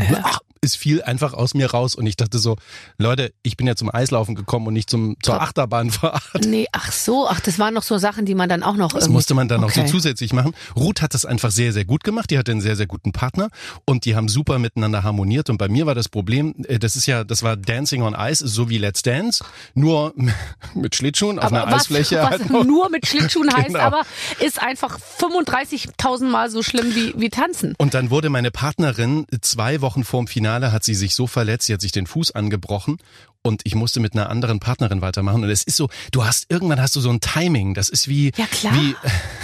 Äh. 0.00 0.14
Ach, 0.22 0.40
es 0.60 0.74
fiel 0.74 1.02
einfach 1.02 1.34
aus 1.34 1.54
mir 1.54 1.70
raus 1.70 1.94
und 1.94 2.04
ich 2.06 2.16
dachte 2.16 2.38
so, 2.40 2.56
Leute, 2.98 3.32
ich 3.44 3.56
bin 3.56 3.68
ja 3.68 3.76
zum 3.76 3.94
Eislaufen 3.94 4.34
gekommen 4.34 4.66
und 4.66 4.72
nicht 4.74 4.90
zum 4.90 5.16
zur. 5.22 5.40
Achterbahnfahrt. 5.40 6.20
Nee, 6.46 6.66
ach 6.72 6.90
so, 6.90 7.28
ach, 7.28 7.38
das 7.38 7.60
waren 7.60 7.74
noch 7.74 7.84
so 7.84 7.96
Sachen, 7.98 8.26
die 8.26 8.34
man 8.34 8.48
dann 8.48 8.64
auch 8.64 8.74
noch. 8.74 8.92
Das 8.92 9.04
irgendwie- 9.04 9.12
musste 9.14 9.34
man 9.34 9.46
dann 9.46 9.60
noch 9.60 9.68
Okay. 9.68 9.86
so 9.86 9.92
zusätzlich 9.92 10.32
machen. 10.32 10.54
Ruth 10.74 11.00
hat 11.00 11.14
das 11.14 11.24
einfach 11.24 11.52
sehr, 11.52 11.72
sehr 11.72 11.84
gut 11.84 12.02
gemacht. 12.02 12.30
Die 12.30 12.38
hatte 12.38 12.50
einen 12.50 12.60
sehr, 12.60 12.74
sehr 12.74 12.88
guten 12.88 13.12
Partner 13.12 13.50
und 13.84 14.04
die 14.04 14.16
haben 14.16 14.28
super 14.28 14.58
miteinander 14.58 15.04
harmoniert. 15.04 15.48
Und 15.48 15.58
bei 15.58 15.68
mir 15.68 15.86
war 15.86 15.94
das 15.94 16.08
Problem, 16.08 16.54
äh, 16.66 16.80
das 16.80 16.96
ist 16.96 17.06
ja, 17.06 17.22
das 17.22 17.44
war 17.44 17.56
Dancing 17.56 18.02
on 18.02 18.16
Ice, 18.18 18.44
so 18.46 18.68
wie 18.68 18.78
Let's 18.78 19.02
Dance, 19.02 19.44
nur 19.74 20.12
mit 20.74 20.96
Schlittschuhen 20.96 21.38
auf 21.38 21.44
Aber 21.46 21.62
einer 21.62 21.72
was, 21.72 21.82
Eisfläche. 21.82 22.16
was 22.18 22.30
halt 22.30 22.50
noch. 22.50 22.64
nur 22.66 22.90
mit 22.90 23.06
Schlittschuhen 23.06 23.48
heißt, 23.54 23.68
Genau. 23.68 23.78
aber 23.78 24.02
ist 24.40 24.60
einfach 24.60 24.98
35.000 25.20 26.24
Mal 26.28 26.50
so 26.50 26.62
schlimm 26.64 26.94
wie, 26.96 27.14
wie 27.16 27.30
tanzen. 27.30 27.74
Und 27.78 27.94
dann 27.94 28.10
wurde 28.10 28.28
meine 28.28 28.50
Partnerin 28.50 29.24
zwei 29.40 29.80
Wochen 29.80 29.87
vorm 30.04 30.26
Finale 30.26 30.72
hat 30.72 30.84
sie 30.84 30.94
sich 30.94 31.14
so 31.14 31.26
verletzt, 31.26 31.66
sie 31.66 31.74
hat 31.74 31.80
sich 31.80 31.92
den 31.92 32.06
Fuß 32.06 32.32
angebrochen 32.32 32.98
und 33.42 33.62
ich 33.64 33.74
musste 33.74 34.00
mit 34.00 34.14
einer 34.14 34.28
anderen 34.30 34.60
Partnerin 34.60 35.00
weitermachen. 35.00 35.42
Und 35.44 35.50
es 35.50 35.62
ist 35.62 35.76
so, 35.76 35.88
du 36.12 36.24
hast 36.24 36.46
irgendwann 36.48 36.80
hast 36.80 36.96
du 36.96 37.00
so 37.00 37.10
ein 37.10 37.20
Timing. 37.20 37.74
Das 37.74 37.88
ist 37.88 38.08
wie 38.08 38.32
Ja, 38.36 38.46
klar. 38.46 38.74
wie 38.74 38.94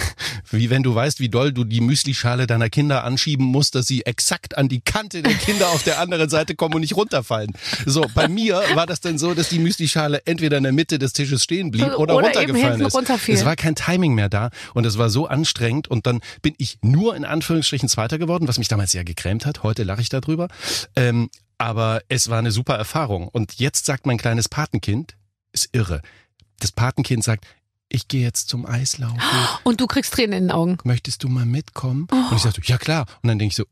wie 0.51 0.69
wenn 0.69 0.83
du 0.83 0.93
weißt, 0.93 1.19
wie 1.19 1.29
doll 1.29 1.51
du 1.51 1.63
die 1.63 1.81
Müslischale 1.81 2.47
deiner 2.47 2.69
Kinder 2.69 3.03
anschieben 3.03 3.45
musst, 3.45 3.75
dass 3.75 3.87
sie 3.87 4.05
exakt 4.05 4.57
an 4.57 4.67
die 4.69 4.81
Kante 4.81 5.23
der 5.23 5.33
Kinder 5.33 5.69
auf 5.69 5.83
der 5.83 5.99
anderen 5.99 6.29
Seite 6.29 6.55
kommen 6.55 6.75
und 6.75 6.81
nicht 6.81 6.95
runterfallen. 6.95 7.51
So, 7.85 8.05
bei 8.13 8.27
mir 8.29 8.61
war 8.75 8.85
das 8.85 9.01
dann 9.01 9.17
so, 9.17 9.33
dass 9.33 9.49
die 9.49 9.59
Müslischale 9.59 10.21
entweder 10.25 10.57
in 10.57 10.63
der 10.63 10.71
Mitte 10.73 10.99
des 10.99 11.13
Tisches 11.13 11.43
stehen 11.43 11.71
blieb 11.71 11.85
oder, 11.97 12.15
Oder 12.15 12.25
runtergefallen 12.27 12.81
ist. 12.81 12.93
runterfiel. 12.93 13.35
Es 13.35 13.45
war 13.45 13.55
kein 13.55 13.75
Timing 13.75 14.13
mehr 14.13 14.29
da 14.29 14.49
und 14.73 14.85
es 14.85 14.97
war 14.97 15.09
so 15.09 15.27
anstrengend 15.27 15.87
und 15.87 16.05
dann 16.05 16.21
bin 16.41 16.53
ich 16.57 16.77
nur 16.81 17.15
in 17.15 17.25
Anführungsstrichen 17.25 17.89
Zweiter 17.89 18.17
geworden, 18.17 18.47
was 18.47 18.57
mich 18.57 18.67
damals 18.67 18.91
sehr 18.91 19.03
gegrämt 19.03 19.45
hat. 19.45 19.63
Heute 19.63 19.83
lache 19.83 20.01
ich 20.01 20.09
darüber. 20.09 20.47
Ähm, 20.95 21.29
aber 21.57 22.01
es 22.09 22.29
war 22.29 22.39
eine 22.39 22.51
super 22.51 22.75
Erfahrung. 22.75 23.27
Und 23.27 23.55
jetzt 23.59 23.85
sagt 23.85 24.05
mein 24.05 24.17
kleines 24.17 24.49
Patenkind, 24.49 25.15
ist 25.51 25.69
irre. 25.71 26.01
Das 26.59 26.71
Patenkind 26.71 27.23
sagt, 27.23 27.45
ich 27.89 28.07
gehe 28.07 28.23
jetzt 28.23 28.49
zum 28.49 28.65
Eislaufen. 28.65 29.19
Und 29.63 29.81
du 29.81 29.87
kriegst 29.87 30.13
Tränen 30.13 30.33
in 30.33 30.43
den 30.45 30.51
Augen. 30.51 30.77
Möchtest 30.83 31.23
du 31.23 31.29
mal 31.29 31.45
mitkommen? 31.45 32.07
Und 32.11 32.35
ich 32.35 32.41
sagte, 32.41 32.61
ja 32.63 32.77
klar. 32.77 33.05
Und 33.21 33.29
dann 33.29 33.39
denke 33.39 33.51
ich 33.51 33.55
so, 33.55 33.65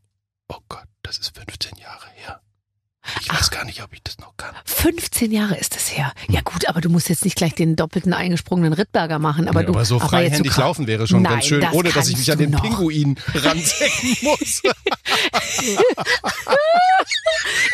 oh 0.49 0.59
Gott, 0.69 0.85
das 1.01 1.17
ist 1.17 1.37
15 1.37 1.77
Jahre 1.77 2.07
her. 2.15 2.41
Ich 3.21 3.29
weiß 3.33 3.51
gar 3.51 3.65
nicht, 3.65 3.83
ob 3.83 3.91
ich 3.93 4.01
das 4.03 4.17
noch 4.19 4.35
kann. 4.37 4.55
15 4.65 5.31
Jahre 5.31 5.55
ist 5.57 5.75
es 5.75 5.95
her. 5.95 6.13
Ja 6.29 6.41
gut, 6.41 6.67
aber 6.69 6.79
du 6.81 6.89
musst 6.89 7.09
jetzt 7.09 7.25
nicht 7.25 7.35
gleich 7.35 7.53
den 7.53 7.75
doppelten 7.75 8.13
eingesprungenen 8.13 8.73
Rittberger 8.73 9.19
machen. 9.19 9.47
Aber, 9.49 9.59
Nee, 9.61 9.65
du, 9.67 9.73
aber 9.73 9.85
so 9.85 9.99
freihändig 9.99 10.51
so 10.53 10.55
krass- 10.55 10.57
laufen 10.57 10.87
wäre 10.87 11.05
schon 11.07 11.21
Nein, 11.21 11.33
ganz 11.33 11.45
schön, 11.45 11.61
das 11.61 11.73
ohne 11.73 11.91
dass 11.91 12.07
ich 12.07 12.17
mich 12.17 12.31
an 12.31 12.37
den 12.37 12.51
noch. 12.51 12.61
Pinguin 12.61 13.17
ransecken 13.33 14.17
muss. 14.21 14.61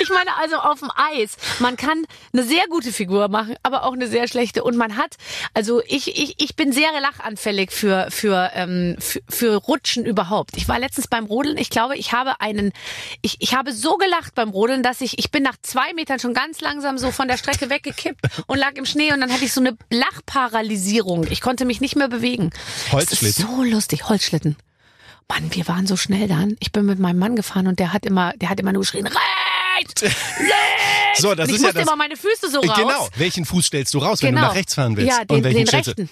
Ich 0.01 0.09
meine 0.09 0.35
also 0.37 0.55
auf 0.57 0.79
dem 0.79 0.89
Eis. 0.95 1.37
Man 1.59 1.77
kann 1.77 2.05
eine 2.33 2.43
sehr 2.43 2.63
gute 2.69 2.91
Figur 2.91 3.27
machen, 3.27 3.55
aber 3.63 3.83
auch 3.83 3.93
eine 3.93 4.07
sehr 4.07 4.27
schlechte. 4.27 4.63
Und 4.63 4.77
man 4.77 4.97
hat, 4.97 5.15
also 5.53 5.81
ich, 5.85 6.07
ich, 6.17 6.35
ich 6.41 6.55
bin 6.55 6.71
sehr 6.71 6.89
lachanfällig 7.01 7.71
für, 7.71 8.07
für, 8.09 8.51
ähm, 8.55 8.95
für, 8.99 9.19
für 9.29 9.55
Rutschen 9.55 10.05
überhaupt. 10.05 10.57
Ich 10.57 10.67
war 10.67 10.79
letztens 10.79 11.07
beim 11.07 11.25
Rodeln. 11.25 11.57
Ich 11.57 11.69
glaube, 11.69 11.95
ich 11.97 12.13
habe 12.13 12.39
einen, 12.41 12.71
ich, 13.21 13.37
ich 13.41 13.53
habe 13.53 13.73
so 13.73 13.97
gelacht 13.97 14.33
beim 14.35 14.49
Rodeln, 14.49 14.81
dass 14.83 15.01
ich, 15.01 15.18
ich 15.19 15.31
bin 15.31 15.43
nach 15.43 15.57
zwei 15.61 15.93
Metern 15.93 16.17
schon 16.19 16.33
ganz 16.33 16.61
langsam 16.61 16.97
so 16.97 17.11
von 17.11 17.27
der 17.27 17.37
Strecke 17.37 17.69
weggekippt 17.69 18.21
und 18.47 18.57
lag 18.57 18.73
im 18.75 18.85
Schnee 18.85 19.11
und 19.11 19.19
dann 19.19 19.31
hatte 19.33 19.43
ich 19.43 19.51
so 19.51 19.59
eine 19.59 19.77
Lachparalysierung. 19.91 21.27
Ich 21.29 21.41
konnte 21.41 21.65
mich 21.65 21.81
nicht 21.81 21.97
mehr 21.97 22.07
bewegen. 22.07 22.51
Holzschlitten? 22.93 23.43
Das 23.45 23.55
so 23.57 23.63
lustig. 23.63 24.07
Holzschlitten. 24.07 24.55
Mann, 25.27 25.53
wir 25.53 25.67
waren 25.67 25.85
so 25.87 25.97
schnell 25.97 26.27
dann. 26.29 26.55
Ich 26.61 26.71
bin 26.71 26.85
mit 26.85 26.99
meinem 26.99 27.19
Mann 27.19 27.35
gefahren 27.35 27.67
und 27.67 27.79
der 27.79 27.91
hat 27.91 28.05
immer, 28.05 28.31
der 28.37 28.49
hat 28.49 28.59
immer 28.61 28.71
nur 28.71 28.81
geschrien, 28.83 29.07
rechts, 29.07 30.01
rechts. 30.03 30.15
So, 31.21 31.35
das 31.35 31.49
und 31.49 31.55
ich 31.55 31.55
ist 31.57 31.61
ja 31.63 31.67
musste 31.67 31.73
das- 31.79 31.83
immer 31.87 31.95
meine 31.97 32.15
Füße 32.15 32.49
so 32.49 32.61
raus. 32.61 32.77
Genau. 32.77 33.09
Welchen 33.17 33.43
Fuß 33.45 33.65
stellst 33.65 33.93
du 33.93 33.99
raus, 33.99 34.21
wenn 34.23 34.29
Genau. 34.35 34.41
du 34.41 34.47
nach 34.47 34.55
rechts 34.55 34.73
fahren 34.75 34.95
willst? 34.95 35.11
Ja, 35.17 35.25
den, 35.25 35.35
Und 35.37 35.43
welchen 35.43 35.65
den 35.65 35.67
rechten. 35.69 36.09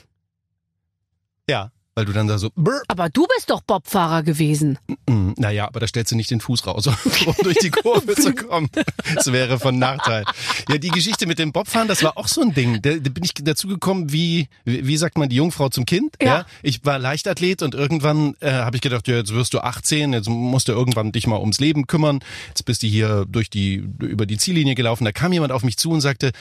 Ja, 1.49 1.71
weil 1.97 2.05
du 2.05 2.13
dann 2.13 2.27
da 2.27 2.37
so. 2.37 2.51
Brr, 2.55 2.83
Aber 2.87 3.09
du 3.09 3.25
bist 3.35 3.49
doch 3.49 3.61
Bobfahrer 3.61 4.21
gewesen. 4.21 4.77
mm, 5.09 5.31
naja, 5.37 5.65
aber 5.65 5.79
da 5.79 5.87
stellst 5.87 6.11
du 6.11 6.15
nicht 6.15 6.29
den 6.29 6.39
Fuß 6.39 6.67
raus, 6.67 6.85
um 7.25 7.35
durch 7.41 7.57
die 7.57 7.71
Kurve 7.71 8.13
zu 8.13 8.35
kommen. 8.35 8.69
Das 9.15 9.31
wäre 9.31 9.57
von 9.57 9.79
Nachteil. 9.79 10.25
Ja, 10.69 10.77
die 10.77 10.89
Geschichte 10.89 11.25
mit 11.25 11.39
dem 11.39 11.51
Bobfahren, 11.51 11.87
das 11.87 12.03
war 12.03 12.17
auch 12.17 12.27
so 12.27 12.41
ein 12.41 12.53
Ding. 12.53 12.81
Da, 12.83 12.91
da 12.91 13.09
bin 13.09 13.23
ich 13.23 13.33
dazu 13.33 13.67
gekommen, 13.67 14.11
wie, 14.11 14.47
wie 14.65 14.97
sagt 14.97 15.17
man, 15.17 15.29
die 15.29 15.37
Jungfrau 15.37 15.69
zum 15.69 15.85
Kind. 15.85 16.15
Ja. 16.21 16.45
Ich 16.61 16.85
war 16.85 16.99
Leichtathlet 16.99 17.63
und 17.63 17.73
irgendwann 17.73 18.35
äh, 18.41 18.51
habe 18.51 18.75
ich 18.75 18.81
gedacht, 18.81 19.07
ja, 19.07 19.15
jetzt 19.15 19.33
wirst 19.33 19.55
du 19.55 19.59
18, 19.59 20.13
jetzt 20.13 20.29
musst 20.29 20.67
du 20.67 20.73
irgendwann 20.73 21.11
dich 21.11 21.25
mal 21.25 21.39
ums 21.39 21.59
Leben 21.59 21.87
kümmern. 21.87 22.19
Jetzt 22.49 22.65
bist 22.65 22.83
du 22.83 22.87
hier 22.87 23.25
durch 23.27 23.49
die 23.49 23.75
über 24.01 24.27
die 24.27 24.37
Ziellinie 24.37 24.75
gelaufen. 24.75 25.05
Da 25.05 25.11
kam 25.11 25.33
jemand 25.33 25.51
auf 25.51 25.63
mich 25.63 25.77
zu 25.77 25.89
und 25.89 26.01
sagte, 26.01 26.31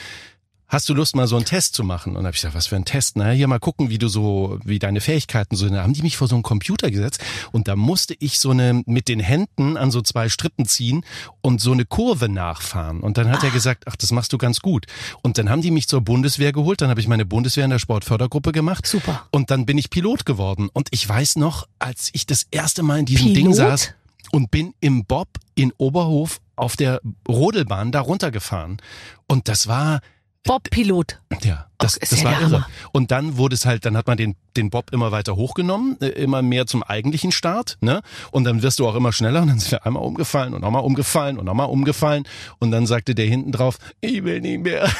Hast 0.69 0.89
du 0.89 0.93
Lust, 0.93 1.15
mal 1.15 1.27
so 1.27 1.37
einen 1.37 1.45
Test 1.45 1.75
zu 1.75 1.85
machen? 1.85 2.17
Und 2.17 2.25
habe 2.25 2.31
ich 2.31 2.41
gesagt, 2.41 2.53
was 2.53 2.67
für 2.67 2.75
ein 2.75 2.83
Test? 2.83 3.15
Na, 3.15 3.29
hier 3.29 3.47
mal 3.47 3.57
gucken, 3.57 3.89
wie 3.89 3.97
du 3.97 4.09
so, 4.09 4.59
wie 4.65 4.79
deine 4.79 4.99
Fähigkeiten 4.99 5.55
so. 5.55 5.69
Da 5.69 5.81
haben 5.81 5.93
die 5.93 6.01
mich 6.01 6.17
vor 6.17 6.27
so 6.27 6.35
einen 6.35 6.43
Computer 6.43 6.91
gesetzt 6.91 7.23
und 7.53 7.69
da 7.69 7.77
musste 7.77 8.15
ich 8.19 8.37
so 8.37 8.49
eine 8.51 8.83
mit 8.85 9.07
den 9.07 9.21
Händen 9.21 9.77
an 9.77 9.91
so 9.91 10.01
zwei 10.01 10.27
Strippen 10.27 10.65
ziehen 10.65 11.05
und 11.39 11.61
so 11.61 11.71
eine 11.71 11.85
Kurve 11.85 12.27
nachfahren. 12.27 12.99
Und 12.99 13.17
dann 13.17 13.31
hat 13.31 13.45
er 13.45 13.51
gesagt, 13.51 13.85
ach, 13.87 13.95
das 13.95 14.11
machst 14.11 14.33
du 14.33 14.37
ganz 14.37 14.59
gut. 14.59 14.87
Und 15.21 15.37
dann 15.37 15.49
haben 15.49 15.61
die 15.61 15.71
mich 15.71 15.87
zur 15.87 16.01
Bundeswehr 16.01 16.51
geholt. 16.51 16.81
Dann 16.81 16.89
habe 16.89 16.99
ich 16.99 17.07
meine 17.07 17.25
Bundeswehr 17.25 17.63
in 17.63 17.71
der 17.71 17.79
Sportfördergruppe 17.79 18.51
gemacht. 18.51 18.85
Super. 18.85 19.25
Und 19.31 19.51
dann 19.51 19.65
bin 19.65 19.77
ich 19.77 19.89
Pilot 19.89 20.25
geworden. 20.25 20.69
Und 20.73 20.89
ich 20.91 21.07
weiß 21.07 21.37
noch, 21.37 21.65
als 21.79 22.09
ich 22.11 22.25
das 22.25 22.45
erste 22.51 22.83
Mal 22.83 22.99
in 22.99 23.05
diesem 23.05 23.33
Ding 23.33 23.45
Pilot? 23.45 23.55
saß 23.55 23.93
und 24.33 24.51
bin 24.51 24.73
im 24.81 25.05
Bob 25.05 25.29
in 25.55 25.71
Oberhof 25.77 26.41
auf 26.57 26.75
der 26.75 26.99
Rodelbahn 27.25 27.93
da 27.93 28.01
runtergefahren. 28.01 28.81
Und 29.27 29.47
das 29.47 29.67
war 29.67 30.01
Bob-Pilot. 30.43 31.19
ja, 31.43 31.67
das, 31.77 31.97
ist 31.97 32.11
das 32.11 32.21
ja 32.21 32.31
war 32.31 32.41
irre. 32.41 32.65
Und 32.91 33.11
dann 33.11 33.37
wurde 33.37 33.55
es 33.55 33.65
halt, 33.65 33.85
dann 33.85 33.97
hat 33.97 34.07
man 34.07 34.17
den, 34.17 34.35
den 34.55 34.69
Bob 34.69 34.91
immer 34.93 35.11
weiter 35.11 35.35
hochgenommen, 35.35 35.97
äh, 36.01 36.07
immer 36.07 36.41
mehr 36.41 36.67
zum 36.67 36.83
eigentlichen 36.83 37.31
Start, 37.31 37.77
ne? 37.81 38.01
Und 38.31 38.45
dann 38.45 38.61
wirst 38.61 38.79
du 38.79 38.87
auch 38.87 38.95
immer 38.95 39.11
schneller 39.11 39.41
und 39.41 39.49
dann 39.49 39.59
sind 39.59 39.71
wir 39.71 39.85
einmal 39.85 40.03
umgefallen 40.03 40.53
und 40.53 40.61
nochmal 40.61 40.83
umgefallen 40.83 41.37
und 41.37 41.45
nochmal 41.45 41.67
umgefallen. 41.67 42.23
Und 42.59 42.71
dann 42.71 42.87
sagte 42.87 43.13
der 43.13 43.25
hinten 43.25 43.51
drauf, 43.51 43.77
ich 44.01 44.23
will 44.23 44.41
nie 44.41 44.57
mehr. 44.57 44.83
da 44.87 44.91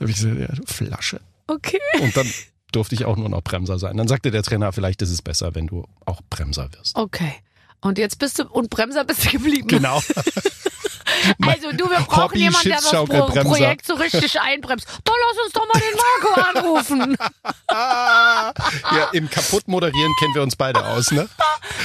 hab 0.00 0.08
ich 0.08 0.16
gesagt, 0.16 0.38
ja, 0.38 0.48
du 0.48 0.62
Flasche. 0.66 1.20
Okay. 1.46 1.78
Und 2.00 2.16
dann 2.16 2.26
durfte 2.72 2.94
ich 2.94 3.04
auch 3.04 3.16
nur 3.16 3.28
noch 3.28 3.42
Bremser 3.42 3.78
sein. 3.78 3.96
Dann 3.96 4.08
sagte 4.08 4.30
der 4.30 4.42
Trainer, 4.42 4.72
vielleicht 4.72 5.00
ist 5.02 5.10
es 5.10 5.22
besser, 5.22 5.54
wenn 5.54 5.66
du 5.66 5.86
auch 6.04 6.20
Bremser 6.28 6.68
wirst. 6.72 6.96
Okay. 6.96 7.34
Und 7.80 7.98
jetzt 7.98 8.18
bist 8.18 8.38
du, 8.38 8.44
und 8.48 8.70
Bremser 8.70 9.04
bist 9.04 9.24
du 9.26 9.30
geblieben. 9.30 9.68
Genau. 9.68 10.02
Also 11.46 11.72
du, 11.72 11.90
wir 11.90 12.00
brauchen 12.00 12.38
jemanden, 12.38 12.68
der 12.68 12.78
das 12.78 12.90
Pro. 12.90 13.26
Projekt 13.26 13.86
so 13.86 13.94
richtig 13.94 14.40
einbremst. 14.40 14.86
Dann 15.04 15.14
lass 15.28 15.44
uns 15.44 15.52
doch 15.52 15.66
mal 15.66 15.80
den 15.80 15.96
Marco 15.96 16.58
anrufen. 16.58 17.16
Ja, 17.68 19.08
im 19.12 19.28
kaputt 19.28 19.68
moderieren 19.68 20.12
kennen 20.18 20.34
wir 20.34 20.42
uns 20.42 20.56
beide 20.56 20.84
aus, 20.84 21.10
ne? 21.10 21.28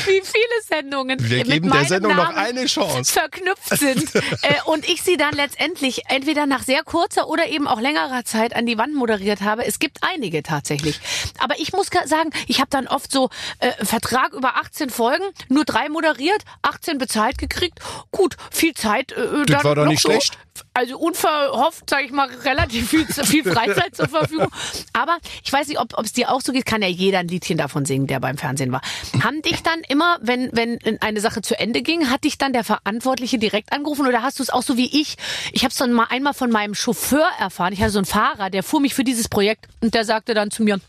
Wie 0.06 0.22
viele 0.22 0.62
Sendungen 0.68 1.20
Wir 1.22 1.40
mit 1.40 1.48
geben 1.48 1.72
der 1.72 1.86
Sendung 1.86 2.16
noch 2.16 2.26
Namen 2.26 2.38
eine 2.38 2.66
Chance. 2.66 3.12
verknüpft 3.12 3.78
sind 3.78 4.14
äh, 4.16 4.56
und 4.66 4.88
ich 4.88 5.02
sie 5.02 5.18
dann 5.18 5.34
letztendlich 5.34 6.04
entweder 6.08 6.46
nach 6.46 6.64
sehr 6.64 6.84
kurzer 6.84 7.28
oder 7.28 7.48
eben 7.48 7.68
auch 7.68 7.80
längerer 7.80 8.24
Zeit 8.24 8.56
an 8.56 8.66
die 8.66 8.78
Wand 8.78 8.96
moderiert 8.96 9.42
habe. 9.42 9.66
Es 9.66 9.80
gibt 9.80 10.00
einige 10.02 10.44
tatsächlich. 10.44 11.00
Aber 11.40 11.60
ich 11.60 11.74
muss 11.74 11.90
sagen, 12.06 12.32
ich 12.48 12.60
habe 12.60 12.70
dann 12.70 12.88
oft 12.88 13.12
so 13.12 13.30
äh, 13.60 13.72
Vertrag 13.84 14.34
über 14.34 14.56
18 14.58 14.90
Folgen, 14.90 15.26
nur 15.50 15.66
drei 15.66 15.90
moderiert, 15.90 16.44
18 16.62 16.98
bezahlt 16.98 17.38
gekriegt. 17.38 17.80
Gut, 18.12 18.38
viel 18.52 18.74
Zeit. 18.74 19.12
Äh, 19.24 19.46
dann 19.46 19.64
war 19.64 19.76
doch 19.76 19.86
nicht 19.86 20.02
so, 20.02 20.10
schlecht. 20.10 20.38
Also 20.74 20.98
unverhofft, 20.98 21.90
sage 21.90 22.06
ich 22.06 22.12
mal, 22.12 22.30
relativ 22.44 22.90
viel, 22.90 23.06
viel 23.06 23.44
Freizeit 23.44 23.96
zur 23.96 24.08
Verfügung. 24.08 24.50
Aber 24.94 25.18
ich 25.44 25.52
weiß 25.52 25.68
nicht, 25.68 25.80
ob 25.80 25.94
es 26.04 26.14
dir 26.14 26.32
auch 26.32 26.42
so 26.42 26.52
geht, 26.52 26.66
kann 26.66 26.82
ja 26.82 26.88
jeder 26.88 27.20
ein 27.20 27.28
Liedchen 27.28 27.58
davon 27.58 27.86
singen, 27.86 28.08
der 28.08 28.20
beim 28.20 28.38
Fernsehen 28.38 28.72
war. 28.72 28.82
Haben 29.24 29.42
dich 29.42 29.64
dann 29.64 29.82
immer, 29.88 30.18
wenn, 30.22 30.50
wenn 30.54 30.80
eine 31.02 31.20
Sache 31.20 31.42
zu 31.42 31.58
Ende 31.60 31.82
ging, 31.82 32.10
hat 32.10 32.24
dich 32.24 32.38
dann 32.38 32.54
der 32.54 32.64
Verantwortliche 32.64 33.38
direkt 33.38 33.72
angerufen 33.74 34.08
oder 34.08 34.22
hast 34.22 34.40
du 34.40 34.44
es 34.44 34.50
auch 34.50 34.64
so 34.64 34.78
wie 34.78 35.02
ich? 35.02 35.16
Ich 35.52 35.64
habe 35.64 35.72
es 35.72 35.78
dann 35.78 35.94
mal 35.94 36.08
einmal 36.10 36.34
von 36.34 36.52
meinem 36.52 36.76
Chauffeur 36.76 37.28
erfahren. 37.40 37.74
Ich 37.74 37.82
hatte 37.82 37.92
so 37.92 38.00
einen 38.00 38.06
Fahrer, 38.06 38.50
der 38.50 38.64
fuhr 38.64 38.80
mich 38.80 38.94
für 38.94 39.04
dieses 39.04 39.30
Projekt 39.30 39.68
und 39.82 39.94
der 39.94 40.06
sagte 40.06 40.34
dann 40.34 40.52
zu 40.52 40.64
mir, 40.64 40.80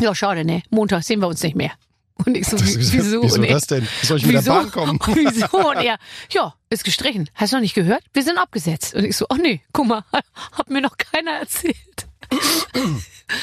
ja, 0.00 0.14
schade, 0.14 0.44
ne, 0.44 0.62
Montag 0.70 1.02
sehen 1.04 1.20
wir 1.20 1.28
uns 1.28 1.42
nicht 1.42 1.56
mehr. 1.56 1.72
Und 2.24 2.36
ich 2.36 2.46
so, 2.46 2.58
wie, 2.60 2.76
wieso? 2.76 3.22
Wieso 3.22 3.34
Und 3.36 3.44
er- 3.44 3.54
das 3.54 3.66
denn? 3.66 3.86
Soll 4.02 4.18
ich 4.18 4.26
mit 4.26 4.34
der 4.34 4.42
Wieso? 4.42 4.52
Bahn 4.52 4.70
kommen? 4.70 4.98
Wieso? 5.06 5.68
Und 5.70 5.76
er, 5.76 5.98
ja, 6.30 6.54
ist 6.70 6.84
gestrichen. 6.84 7.28
Hast 7.34 7.52
du 7.52 7.56
noch 7.56 7.62
nicht 7.62 7.74
gehört? 7.74 8.02
Wir 8.12 8.22
sind 8.22 8.38
abgesetzt. 8.38 8.94
Und 8.94 9.04
ich 9.04 9.16
so, 9.16 9.26
ach 9.28 9.38
nee, 9.38 9.60
guck 9.72 9.86
mal, 9.86 10.04
hat 10.52 10.70
mir 10.70 10.80
noch 10.80 10.96
keiner 10.96 11.32
erzählt. 11.32 11.76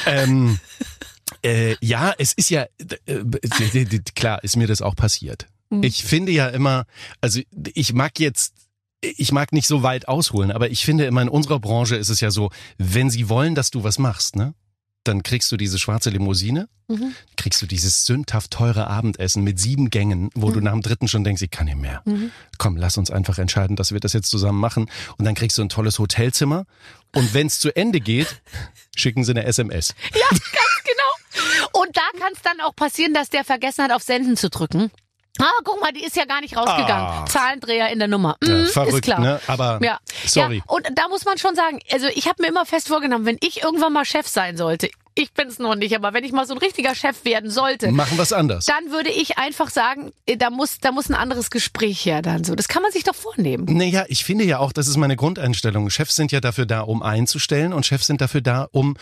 Ähm, 0.06 0.60
äh, 1.44 1.76
ja, 1.80 2.14
es 2.18 2.34
ist 2.34 2.50
ja, 2.50 2.66
äh, 3.06 3.14
äh, 3.14 4.00
klar, 4.16 4.44
ist 4.44 4.58
mir 4.58 4.68
das 4.68 4.82
auch 4.82 4.96
passiert. 4.96 5.48
Mhm. 5.70 5.84
Ich 5.84 6.04
finde 6.04 6.32
ja 6.32 6.48
immer, 6.50 6.86
also 7.22 7.40
ich 7.74 7.94
mag 7.94 8.20
jetzt, 8.20 8.54
ich 9.02 9.32
mag 9.32 9.54
nicht 9.54 9.68
so 9.68 9.84
weit 9.84 10.08
ausholen, 10.08 10.52
aber 10.52 10.70
ich 10.72 10.84
finde 10.84 11.06
immer 11.06 11.22
in 11.22 11.30
unserer 11.30 11.60
Branche 11.60 11.96
ist 11.96 12.10
es 12.10 12.20
ja 12.20 12.32
so, 12.32 12.50
wenn 12.78 13.10
sie 13.10 13.30
wollen, 13.30 13.56
dass 13.56 13.72
du 13.72 13.84
was 13.84 13.98
machst, 14.00 14.36
ne? 14.36 14.54
Dann 15.08 15.24
kriegst 15.24 15.52
du 15.52 15.58
diese 15.58 15.80
schwarze 15.80 16.10
Limousine, 16.10 16.68
Mhm. 16.90 17.14
kriegst 17.36 17.62
du 17.62 17.66
dieses 17.66 18.06
sündhaft 18.06 18.52
teure 18.52 18.88
Abendessen 18.88 19.44
mit 19.44 19.60
sieben 19.60 19.90
Gängen, 19.90 20.30
wo 20.36 20.52
du 20.52 20.62
nach 20.62 20.72
dem 20.72 20.82
dritten 20.82 21.08
schon 21.10 21.24
denkst, 21.26 21.42
ich 21.42 21.52
kann 21.52 21.66
nicht 21.66 21.78
mehr. 21.78 22.02
Mhm. 22.06 22.32
Komm, 22.58 22.78
lass 22.78 22.98
uns 22.98 23.12
einfach 23.12 23.38
entscheiden, 23.40 23.76
dass 23.76 23.92
wir 23.92 24.00
das 24.00 24.14
jetzt 24.14 24.30
zusammen 24.30 24.60
machen. 24.60 24.90
Und 25.18 25.26
dann 25.26 25.36
kriegst 25.36 25.58
du 25.58 25.62
ein 25.62 25.70
tolles 25.70 26.00
Hotelzimmer. 26.00 26.66
Und 27.14 27.34
wenn 27.34 27.48
es 27.48 27.60
zu 27.60 27.76
Ende 27.76 28.00
geht, 28.00 28.42
schicken 28.96 29.24
sie 29.24 29.32
eine 29.32 29.44
SMS. 29.46 29.96
Ja, 30.14 30.28
ganz 30.30 30.42
genau. 30.84 31.82
Und 31.82 31.96
da 31.96 32.02
kann 32.20 32.32
es 32.34 32.42
dann 32.42 32.60
auch 32.62 32.76
passieren, 32.76 33.14
dass 33.14 33.30
der 33.30 33.44
vergessen 33.44 33.84
hat, 33.84 33.92
auf 33.92 34.04
Senden 34.04 34.38
zu 34.38 34.50
drücken. 34.50 34.90
Ah, 35.40 35.46
guck 35.64 35.80
mal, 35.82 35.92
die 35.94 36.04
ist 36.04 36.16
ja 36.16 36.26
gar 36.26 36.42
nicht 36.42 36.56
rausgegangen. 36.58 37.06
Ah. 37.08 37.26
Zahlendreher 37.28 37.90
in 37.90 38.00
der 38.00 38.08
Nummer. 38.08 38.38
Ja, 38.44 38.50
Mhm, 38.54 38.66
verrückt, 38.68 38.94
ist 38.96 39.02
klar. 39.04 39.20
ne? 39.20 39.40
Aber 39.48 39.80
ja. 39.84 40.00
sorry. 40.26 40.58
Ja, 40.58 40.64
und 40.74 40.88
da 40.96 41.08
muss 41.10 41.26
man 41.26 41.38
schon 41.38 41.56
sagen, 41.56 41.80
also 41.92 42.08
ich 42.14 42.28
habe 42.28 42.42
mir 42.42 42.50
immer 42.50 42.66
fest 42.66 42.88
vorgenommen, 42.88 43.26
wenn 43.26 43.38
ich 43.42 43.64
irgendwann 43.64 43.94
mal 43.94 44.06
Chef 44.06 44.28
sein 44.28 44.58
sollte, 44.58 44.90
ich 45.20 45.32
bin 45.34 45.48
es 45.48 45.58
noch 45.58 45.74
nicht, 45.76 45.96
aber 45.96 46.14
wenn 46.14 46.24
ich 46.24 46.32
mal 46.32 46.46
so 46.46 46.54
ein 46.54 46.60
richtiger 46.60 46.94
Chef 46.94 47.26
werden 47.26 47.50
sollte, 47.50 47.92
Machen 47.92 48.20
wir's 48.20 48.34
anders. 48.34 48.66
dann 48.66 48.92
würde 48.92 49.10
ich 49.10 49.40
einfach 49.40 49.70
sagen, 49.72 50.12
äh, 50.28 50.38
da 50.38 50.52
muss, 50.52 50.78
da 50.80 50.92
muss 50.92 51.10
ein 51.10 51.16
anderes 51.16 51.50
Gespräch 51.50 52.06
her 52.06 52.22
dann 52.22 52.44
so. 52.44 52.54
Das 52.54 52.68
kann 52.68 52.84
man 52.84 52.92
sich 52.92 53.04
doch 53.04 53.16
vornehmen. 53.16 53.66
Naja, 53.68 54.06
ich 54.10 54.24
finde 54.24 54.44
ja 54.44 54.60
auch, 54.60 54.72
das 54.72 54.88
ist 54.88 54.96
meine 54.98 55.16
Grundeinstellung. 55.16 55.90
Chefs 55.90 56.16
sind 56.16 56.32
ja 56.32 56.40
dafür 56.40 56.68
da, 56.68 56.82
um 56.82 57.02
einzustellen 57.02 57.74
und 57.74 57.84
Chefs 57.86 58.06
sind 58.06 58.22
dafür 58.22 58.42
da, 58.42 58.68
um 58.72 58.96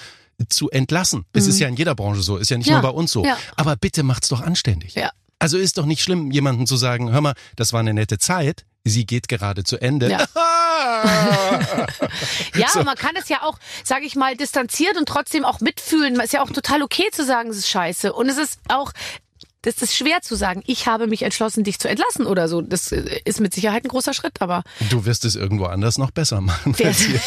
zu 0.49 0.69
entlassen. 0.69 1.25
Es 1.33 1.47
ist 1.47 1.59
ja 1.59 1.67
in 1.67 1.75
jeder 1.75 1.95
Branche 1.95 2.21
so, 2.21 2.37
ist 2.37 2.49
ja 2.49 2.57
nicht 2.57 2.67
Mhm. 2.67 2.73
Ja, 2.75 2.81
nur 2.81 2.91
bei 2.91 2.97
uns 2.97 3.11
so. 3.11 3.25
ja. 3.25 3.37
Aber 3.57 3.75
bitte 3.75 4.03
macht's 4.03 4.29
doch 4.29 4.41
anständig. 4.41 4.95
Ja. 4.95 5.11
Also 5.45 5.59
ist 5.59 5.77
doch 5.77 5.85
nicht 5.85 6.01
schlimm, 6.01 6.31
jemandem 6.31 6.65
zu 6.65 6.75
sagen, 6.75 7.11
hör 7.11 7.21
mal, 7.21 7.35
das 7.55 7.71
war 7.71 7.79
eine 7.79 7.93
nette 7.93 8.17
Zeit, 8.17 8.65
sie 8.83 9.05
geht 9.05 9.27
gerade 9.27 9.63
zu 9.63 9.79
Ende. 9.79 10.09
Ja. 10.09 10.25
Ja, 12.55 12.67
aber 12.73 12.83
man 12.83 12.95
kann 12.95 13.15
es 13.15 13.29
ja 13.29 13.43
auch, 13.43 13.59
sage 13.83 14.05
ich 14.05 14.15
mal, 14.15 14.35
distanziert 14.35 14.97
und 14.97 15.07
trotzdem 15.07 15.45
auch 15.45 15.59
mitfühlen. 15.59 16.15
Es 16.17 16.25
ist 16.25 16.33
ja 16.33 16.41
auch 16.41 16.49
total 16.49 16.81
okay 16.81 17.09
zu 17.11 17.23
sagen, 17.23 17.49
es 17.49 17.57
ist 17.57 17.69
scheiße. 17.69 18.11
Und 18.11 18.27
es 18.27 18.37
ist 18.37 18.59
auch, 18.69 18.91
das 19.61 19.81
ist 19.83 19.95
schwer 19.95 20.21
zu 20.21 20.35
sagen, 20.35 20.63
ich 20.65 20.87
habe 20.87 21.05
mich 21.05 21.21
entschlossen, 21.21 21.63
dich 21.63 21.77
zu 21.77 21.87
entlassen 21.89 22.25
oder 22.25 22.47
so. 22.47 22.61
Das 22.61 22.91
äh, 22.91 23.21
ist 23.23 23.39
mit 23.39 23.53
Sicherheit 23.53 23.83
ein 23.83 23.89
großer 23.89 24.15
Schritt, 24.15 24.41
aber 24.41 24.63
du 24.89 25.05
wirst 25.05 25.25
es 25.25 25.35
irgendwo 25.35 25.65
anders 25.65 25.99
noch 25.99 26.09
besser 26.11 26.41
machen. 26.41 26.73
hier. 26.73 26.91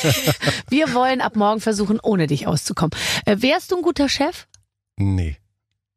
wir 0.68 0.92
wollen 0.92 1.20
ab 1.20 1.36
morgen 1.36 1.60
versuchen, 1.60 2.00
ohne 2.02 2.26
dich 2.26 2.48
auszukommen. 2.48 2.90
Äh, 3.26 3.36
wärst 3.38 3.70
du 3.70 3.76
ein 3.76 3.82
guter 3.82 4.08
Chef? 4.08 4.46
nee. 4.96 5.36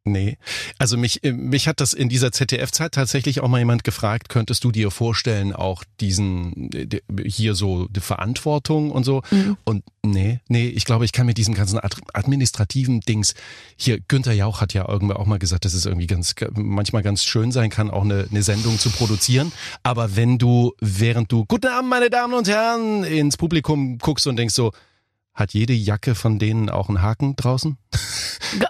Nee. 0.03 0.37
Also 0.79 0.97
mich, 0.97 1.23
äh, 1.23 1.31
mich 1.31 1.67
hat 1.67 1.79
das 1.79 1.93
in 1.93 2.09
dieser 2.09 2.31
ZDF-Zeit 2.31 2.93
tatsächlich 2.93 3.41
auch 3.41 3.47
mal 3.47 3.59
jemand 3.59 3.83
gefragt, 3.83 4.29
könntest 4.29 4.63
du 4.63 4.71
dir 4.71 4.89
vorstellen, 4.89 5.53
auch 5.53 5.83
diesen, 5.99 6.71
äh, 6.73 7.01
hier 7.27 7.53
so 7.53 7.87
die 7.87 7.99
Verantwortung 7.99 8.89
und 8.89 9.03
so? 9.03 9.21
Mhm. 9.29 9.57
Und 9.63 9.83
nee, 10.03 10.39
nee, 10.47 10.67
ich 10.69 10.85
glaube, 10.85 11.05
ich 11.05 11.11
kann 11.11 11.27
mit 11.27 11.37
diesem 11.37 11.53
ganzen 11.53 11.77
ad- 11.77 12.01
administrativen 12.13 13.01
Dings, 13.01 13.35
hier 13.77 13.99
Günther 13.99 14.33
Jauch 14.33 14.59
hat 14.59 14.73
ja 14.73 14.89
irgendwann 14.89 15.17
auch 15.17 15.27
mal 15.27 15.37
gesagt, 15.37 15.65
dass 15.65 15.75
es 15.75 15.85
irgendwie 15.85 16.07
ganz, 16.07 16.33
manchmal 16.55 17.03
ganz 17.03 17.23
schön 17.23 17.51
sein 17.51 17.69
kann, 17.69 17.91
auch 17.91 18.03
eine, 18.03 18.27
eine 18.27 18.41
Sendung 18.41 18.79
zu 18.79 18.89
produzieren. 18.89 19.51
Aber 19.83 20.15
wenn 20.15 20.39
du, 20.39 20.73
während 20.81 21.31
du, 21.31 21.45
guten 21.45 21.67
Abend, 21.67 21.91
meine 21.91 22.09
Damen 22.09 22.33
und 22.33 22.47
Herren, 22.47 23.03
ins 23.03 23.37
Publikum 23.37 23.99
guckst 23.99 24.25
und 24.25 24.35
denkst 24.35 24.55
so, 24.55 24.71
hat 25.33 25.53
jede 25.53 25.73
Jacke 25.73 26.13
von 26.13 26.39
denen 26.39 26.69
auch 26.69 26.89
einen 26.89 27.01
Haken 27.01 27.35
draußen? 27.35 27.77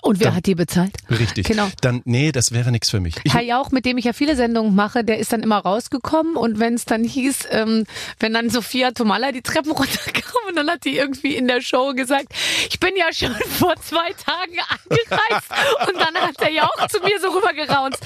Und 0.03 0.19
wer 0.19 0.27
Dann- 0.27 0.35
hat 0.35 0.45
die 0.45 0.53
bezahlt? 0.55 0.91
Richtig. 1.09 1.47
Genau. 1.47 1.67
Dann, 1.81 2.01
nee, 2.05 2.31
das 2.31 2.51
wäre 2.51 2.71
nichts 2.71 2.89
für 2.91 2.99
mich. 2.99 3.15
Ich, 3.23 3.33
Herr 3.33 3.41
Jauch, 3.41 3.71
mit 3.71 3.85
dem 3.85 3.97
ich 3.97 4.05
ja 4.05 4.13
viele 4.13 4.35
Sendungen 4.35 4.75
mache, 4.75 5.03
der 5.03 5.17
ist 5.17 5.33
dann 5.33 5.41
immer 5.41 5.57
rausgekommen 5.57 6.35
und 6.35 6.59
wenn 6.59 6.75
es 6.75 6.85
dann 6.85 7.03
hieß, 7.03 7.47
ähm, 7.49 7.85
wenn 8.19 8.33
dann 8.33 8.49
Sophia 8.51 8.91
Tomalla 8.91 9.31
die 9.31 9.41
Treppen 9.41 9.71
runterkam 9.71 10.31
und 10.49 10.55
dann 10.55 10.69
hat 10.69 10.85
die 10.85 10.97
irgendwie 10.97 11.35
in 11.35 11.47
der 11.47 11.61
Show 11.61 11.93
gesagt, 11.95 12.27
ich 12.69 12.79
bin 12.79 12.91
ja 12.95 13.11
schon 13.11 13.33
vor 13.57 13.75
zwei 13.77 14.11
Tagen 14.13 14.57
angereist 14.69 15.87
und 15.87 15.99
dann 15.99 16.15
hat 16.21 16.39
der 16.39 16.51
Jauch 16.51 16.87
zu 16.89 16.99
mir 16.99 17.19
so 17.19 17.29
rübergeraunt. 17.29 17.97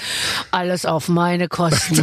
Alles 0.51 0.85
auf 0.85 1.09
meine 1.09 1.49
Kosten. 1.49 1.95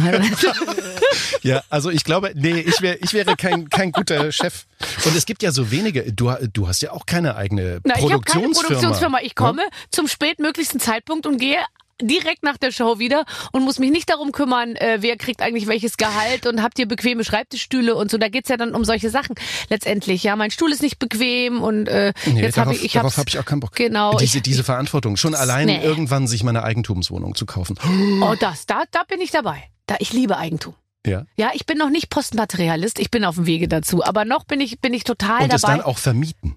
ja, 1.41 1.63
also 1.69 1.89
ich 1.89 2.03
glaube, 2.03 2.31
nee, 2.35 2.59
ich 2.59 2.79
wäre, 2.81 2.97
ich 3.01 3.13
wäre 3.13 3.35
kein, 3.35 3.69
kein 3.69 3.91
guter 3.91 4.31
Chef. 4.31 4.65
Und 5.05 5.15
es 5.15 5.25
gibt 5.25 5.43
ja 5.43 5.51
so 5.51 5.71
wenige. 5.71 6.11
Du, 6.13 6.31
du 6.51 6.67
hast 6.67 6.81
ja 6.81 6.91
auch 6.91 7.05
keine 7.05 7.35
eigene 7.35 7.79
Na, 7.83 7.95
ich 7.97 8.01
habe 8.03 8.21
keine 8.21 8.43
Produktionsfirma. 8.47 8.67
Produktionsfirma. 8.67 9.17
Ich 9.21 9.27
Ja? 9.29 9.33
komme 9.35 9.61
zum 9.91 10.07
spätmöglichsten 10.07 10.79
Zeitpunkt 10.79 11.25
und 11.25 11.37
gehe 11.37 11.57
direkt 12.01 12.43
nach 12.43 12.57
der 12.57 12.71
Show 12.71 12.97
wieder 12.99 13.23
und 13.51 13.63
muss 13.63 13.77
mich 13.79 13.91
nicht 13.91 14.09
darum 14.09 14.31
kümmern, 14.31 14.75
äh, 14.75 14.97
wer 15.01 15.15
kriegt 15.15 15.41
eigentlich 15.41 15.67
welches 15.67 15.95
Gehalt 15.95 16.47
und 16.47 16.61
habt 16.61 16.77
ihr 16.79 16.87
bequeme 16.87 17.23
Schreibtischstühle 17.23 17.95
und 17.95 18.09
so. 18.11 18.17
Da 18.17 18.27
geht's 18.29 18.49
ja 18.49 18.57
dann 18.57 18.73
um 18.75 18.83
solche 18.83 19.09
Sachen 19.09 19.35
letztendlich. 19.69 20.23
Ja, 20.23 20.35
mein 20.35 20.49
Stuhl 20.51 20.71
ist 20.71 20.81
nicht 20.81 20.97
bequem 20.99 21.61
und 21.61 21.87
äh, 21.87 22.11
Nee, 22.25 22.41
jetzt 22.41 22.57
darauf, 22.57 22.67
habe 22.69 22.75
ich, 22.75 22.83
ich 22.85 22.93
darauf 22.93 23.15
habe 23.17 23.29
ich 23.29 23.37
auch 23.39 23.45
keinen 23.45 23.59
Bock. 23.59 23.75
Genau. 23.75 24.17
Diese, 24.17 24.37
ich, 24.37 24.43
diese 24.43 24.63
Verantwortung. 24.63 25.15
Schon 25.17 25.35
allein 25.35 25.67
Nee. 25.67 25.83
irgendwann 25.83 26.27
sich 26.27 26.43
meine 26.43 26.63
Eigentumswohnung 26.63 27.35
zu 27.35 27.45
kaufen. 27.45 27.77
oh, 28.21 28.35
das, 28.39 28.65
da, 28.65 28.83
da 28.91 29.03
bin 29.03 29.21
ich 29.21 29.31
dabei. 29.31 29.63
Da, 29.85 29.95
ich 29.99 30.11
liebe 30.13 30.35
Eigentum. 30.37 30.73
Ja. 31.05 31.25
Ja, 31.35 31.51
ich 31.53 31.65
bin 31.65 31.77
noch 31.77 31.89
nicht 31.89 32.09
Postmaterialist, 32.09 32.99
ich 32.99 33.11
bin 33.11 33.25
auf 33.25 33.35
dem 33.35 33.45
Wege 33.45 33.67
dazu, 33.67 34.03
aber 34.03 34.23
noch 34.25 34.45
bin 34.45 34.61
ich 34.61 34.79
bin 34.79 34.93
ich 34.93 35.03
total 35.03 35.43
Und 35.43 35.53
es 35.53 35.61
dabei. 35.61 35.77
dann 35.77 35.85
auch 35.85 35.97
vermieten. 35.97 36.55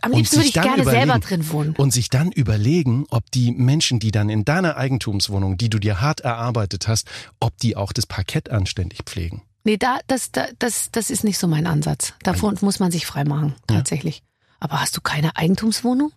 Am 0.00 0.10
und 0.12 0.18
liebsten 0.18 0.36
würde 0.38 0.48
ich 0.48 0.54
gerne 0.54 0.84
selber 0.84 1.18
drin 1.20 1.48
wohnen. 1.50 1.74
Und 1.76 1.92
sich 1.92 2.08
dann 2.08 2.32
überlegen, 2.32 3.06
ob 3.10 3.30
die 3.30 3.52
Menschen, 3.52 4.00
die 4.00 4.10
dann 4.10 4.28
in 4.30 4.44
deiner 4.44 4.76
Eigentumswohnung, 4.76 5.58
die 5.58 5.70
du 5.70 5.78
dir 5.78 6.00
hart 6.00 6.20
erarbeitet 6.22 6.88
hast, 6.88 7.08
ob 7.38 7.56
die 7.58 7.76
auch 7.76 7.92
das 7.92 8.04
Parkett 8.06 8.48
anständig 8.50 9.00
pflegen. 9.04 9.42
Nee, 9.62 9.76
da, 9.76 9.98
das, 10.08 10.32
da, 10.32 10.46
das, 10.58 10.90
das 10.92 11.10
ist 11.10 11.22
nicht 11.24 11.38
so 11.38 11.46
mein 11.46 11.66
Ansatz. 11.68 12.14
Davon 12.24 12.56
muss 12.62 12.80
man 12.80 12.90
sich 12.90 13.06
freimachen, 13.06 13.54
Ja. 13.70 13.76
tatsächlich. 13.76 14.22
Aber 14.58 14.80
hast 14.80 14.96
du 14.96 15.00
keine 15.00 15.36
Eigentumswohnung? 15.36 16.12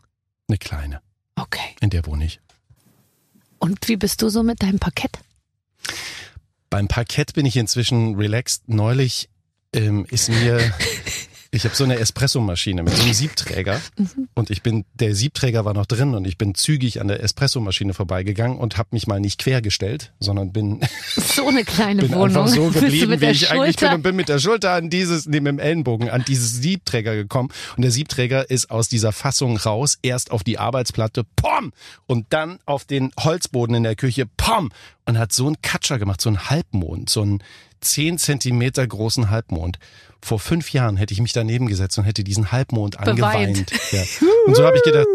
Eine 0.47 0.57
kleine. 0.57 1.01
Okay. 1.35 1.75
In 1.79 1.89
der 1.91 2.05
wohne 2.07 2.25
ich. 2.25 2.39
Und 3.59 3.87
wie 3.87 3.97
bist 3.97 4.21
du 4.23 4.29
so 4.29 4.41
mit 4.43 4.63
deinem 4.63 4.79
Parkett? 4.79 5.11
Beim 6.69 6.87
Parkett 6.87 7.33
bin 7.33 7.45
ich 7.45 7.57
inzwischen 7.57 8.15
relaxed. 8.15 8.63
Neulich 8.67 9.29
ähm, 9.73 10.05
ist 10.09 10.29
mir, 10.29 10.59
ich 11.51 11.65
habe 11.65 11.75
so 11.75 11.83
eine 11.83 11.97
Espressomaschine 11.97 12.83
mit 12.83 12.95
so 12.95 13.01
einem 13.03 13.13
Siebträger 13.13 13.81
und 14.35 14.51
ich 14.51 14.61
bin, 14.61 14.85
der 14.93 15.15
Siebträger 15.15 15.65
war 15.65 15.73
noch 15.73 15.87
drin 15.87 16.13
und 16.13 16.25
ich 16.27 16.37
bin 16.37 16.53
zügig 16.53 17.01
an 17.01 17.07
der 17.07 17.23
Espressomaschine 17.23 17.95
vorbeigegangen 17.95 18.57
und 18.59 18.77
habe 18.77 18.89
mich 18.91 19.07
mal 19.07 19.19
nicht 19.19 19.39
quergestellt, 19.39 20.13
sondern 20.19 20.51
bin, 20.51 20.81
So 21.15 21.47
eine 21.47 21.63
kleine 21.63 22.03
bin 22.03 22.11
Wohnung. 22.11 22.37
einfach 22.37 22.47
so 22.47 22.69
geblieben, 22.69 23.19
wie 23.19 23.25
ich 23.25 23.49
eigentlich 23.49 23.77
bin 23.77 23.87
Schulter? 23.87 23.95
und 23.95 24.01
bin 24.03 24.15
mit 24.15 24.29
der 24.29 24.39
Schulter 24.39 24.73
an 24.73 24.91
dieses, 24.91 25.25
mit 25.25 25.45
dem 25.45 25.57
Ellenbogen 25.57 26.09
an 26.09 26.23
dieses 26.27 26.53
Siebträger 26.61 27.15
gekommen 27.15 27.49
und 27.75 27.81
der 27.81 27.91
Siebträger 27.91 28.49
ist 28.49 28.69
aus 28.69 28.87
dieser 28.87 29.11
Fassung 29.11 29.57
raus, 29.57 29.97
erst 30.03 30.31
auf 30.31 30.43
die 30.43 30.59
Arbeitsplatte, 30.59 31.23
pom, 31.35 31.73
und 32.05 32.27
dann 32.29 32.59
auf 32.65 32.85
den 32.85 33.11
Holzboden 33.19 33.75
in 33.75 33.83
der 33.83 33.95
Küche, 33.95 34.27
pom, 34.37 34.71
und 35.05 35.17
hat 35.17 35.33
so 35.33 35.47
einen 35.47 35.59
Katscher 35.63 35.97
gemacht, 35.97 36.21
so 36.21 36.29
einen 36.29 36.49
Halbmond, 36.49 37.09
so 37.09 37.23
einen 37.23 37.43
zehn 37.81 38.17
Zentimeter 38.17 38.85
großen 38.85 39.29
Halbmond. 39.29 39.79
Vor 40.21 40.39
fünf 40.39 40.71
Jahren 40.73 40.97
hätte 40.97 41.13
ich 41.13 41.21
mich 41.21 41.33
daneben 41.33 41.67
gesetzt 41.67 41.97
und 41.97 42.03
hätte 42.03 42.23
diesen 42.23 42.51
Halbmond 42.51 42.99
angeweint. 42.99 43.71
Ja. 43.91 44.03
Und 44.45 44.55
so 44.55 44.65
habe 44.65 44.77
ich 44.77 44.83
gedacht, 44.83 45.07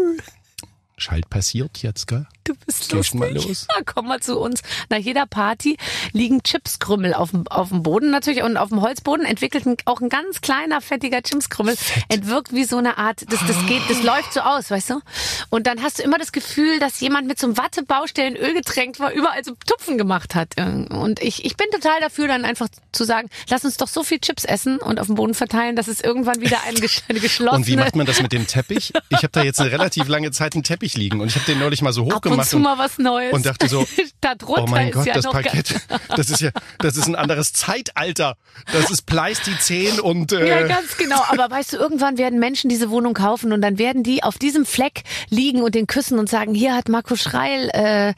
Schalt 0.97 1.29
passiert 1.29 1.79
jetzt, 1.83 2.07
gell? 2.07 2.25
Du 2.45 2.53
bist 2.65 2.79
Gehst 2.81 2.91
lustig. 2.93 3.19
mal 3.19 3.33
los. 3.33 3.65
Ja, 3.69 3.81
komm 3.85 4.07
mal 4.07 4.19
zu 4.21 4.39
uns. 4.39 4.61
Nach 4.89 4.97
jeder 4.99 5.25
Party 5.25 5.77
liegen 6.13 6.43
Chipskrümmel 6.43 7.13
auf 7.13 7.31
dem, 7.31 7.47
auf 7.47 7.69
dem 7.69 7.81
Boden 7.83 8.11
natürlich 8.11 8.43
und 8.43 8.55
auf 8.55 8.69
dem 8.69 8.81
Holzboden 8.81 9.25
entwickelt 9.25 9.65
ein, 9.65 9.75
auch 9.85 9.99
ein 9.99 10.09
ganz 10.09 10.41
kleiner, 10.41 10.79
fettiger 10.81 11.21
Chipskrümmel. 11.23 11.75
Entwirkt 12.07 12.53
wie 12.53 12.63
so 12.63 12.77
eine 12.77 12.97
Art, 12.97 13.25
das, 13.29 13.39
das 13.47 13.65
geht, 13.65 13.81
das 13.89 14.03
läuft 14.03 14.31
so 14.33 14.41
aus, 14.41 14.69
weißt 14.71 14.91
du? 14.91 15.01
Und 15.49 15.65
dann 15.67 15.81
hast 15.81 15.99
du 15.99 16.03
immer 16.03 16.17
das 16.19 16.31
Gefühl, 16.31 16.79
dass 16.79 16.99
jemand 16.99 17.27
mit 17.27 17.39
so 17.39 17.47
einem 17.47 17.57
Wattebaustell 17.57 18.27
in 18.29 18.37
Öl 18.37 18.53
getränkt 18.53 18.99
war, 18.99 19.11
überall 19.11 19.43
so 19.43 19.53
Tupfen 19.65 19.97
gemacht 19.97 20.35
hat. 20.35 20.53
Und 20.57 21.19
ich, 21.21 21.43
ich 21.45 21.57
bin 21.57 21.67
total 21.71 21.99
dafür, 21.99 22.27
dann 22.27 22.45
einfach 22.45 22.67
zu 22.91 23.03
sagen, 23.05 23.29
lass 23.49 23.65
uns 23.65 23.77
doch 23.77 23.87
so 23.87 24.03
viel 24.03 24.19
Chips 24.19 24.45
essen 24.45 24.77
und 24.77 24.99
auf 24.99 25.07
dem 25.07 25.15
Boden 25.15 25.33
verteilen, 25.33 25.75
dass 25.75 25.87
es 25.87 25.99
irgendwann 25.99 26.39
wieder 26.41 26.59
ein, 26.67 26.75
gesch- 26.75 27.01
eine 27.09 27.19
geschlossene... 27.19 27.57
Und 27.57 27.67
wie 27.67 27.75
macht 27.75 27.95
man 27.95 28.05
das 28.05 28.21
mit 28.21 28.31
dem 28.31 28.45
Teppich? 28.47 28.93
Ich 29.09 29.17
habe 29.17 29.29
da 29.31 29.43
jetzt 29.43 29.59
eine 29.59 29.71
relativ 29.71 30.07
lange 30.07 30.29
Zeit 30.31 30.53
einen 30.53 30.63
Teppich 30.63 30.84
liegen 30.93 31.21
und 31.21 31.27
ich 31.27 31.35
habe 31.35 31.45
den 31.45 31.57
neulich 31.57 31.81
mal 31.81 31.91
so 31.91 32.03
Ab 32.03 32.07
und 32.07 32.15
hochgemacht 32.15 32.49
zu 32.49 32.59
mal 32.59 32.77
was 32.77 32.99
Neues. 32.99 33.33
und 33.33 33.45
dachte 33.45 33.67
so, 33.67 33.81
oh 34.45 34.65
mein 34.67 34.89
ist 34.89 34.93
Gott, 34.93 35.07
ja 35.07 35.13
das 35.15 35.25
Parkett, 35.25 35.73
das 36.15 36.29
ist 36.29 36.41
ja, 36.41 36.51
das 36.77 36.95
ist 36.97 37.07
ein 37.07 37.15
anderes 37.15 37.53
Zeitalter. 37.53 38.37
Das 38.71 38.89
ist 38.91 39.05
Pleistizän 39.05 39.99
und 39.99 40.31
äh, 40.31 40.47
Ja, 40.47 40.67
ganz 40.67 40.97
genau. 40.97 41.21
Aber 41.27 41.49
weißt 41.49 41.73
du, 41.73 41.77
irgendwann 41.77 42.17
werden 42.17 42.39
Menschen 42.39 42.69
diese 42.69 42.89
Wohnung 42.89 43.13
kaufen 43.13 43.51
und 43.51 43.61
dann 43.61 43.77
werden 43.77 44.03
die 44.03 44.23
auf 44.23 44.37
diesem 44.37 44.65
Fleck 44.65 45.03
liegen 45.29 45.61
und 45.61 45.75
den 45.75 45.87
küssen 45.87 46.19
und 46.19 46.29
sagen, 46.29 46.53
hier 46.53 46.75
hat 46.75 46.89
Marco 46.89 47.15
Schreil, 47.15 47.69
äh, 47.73 48.13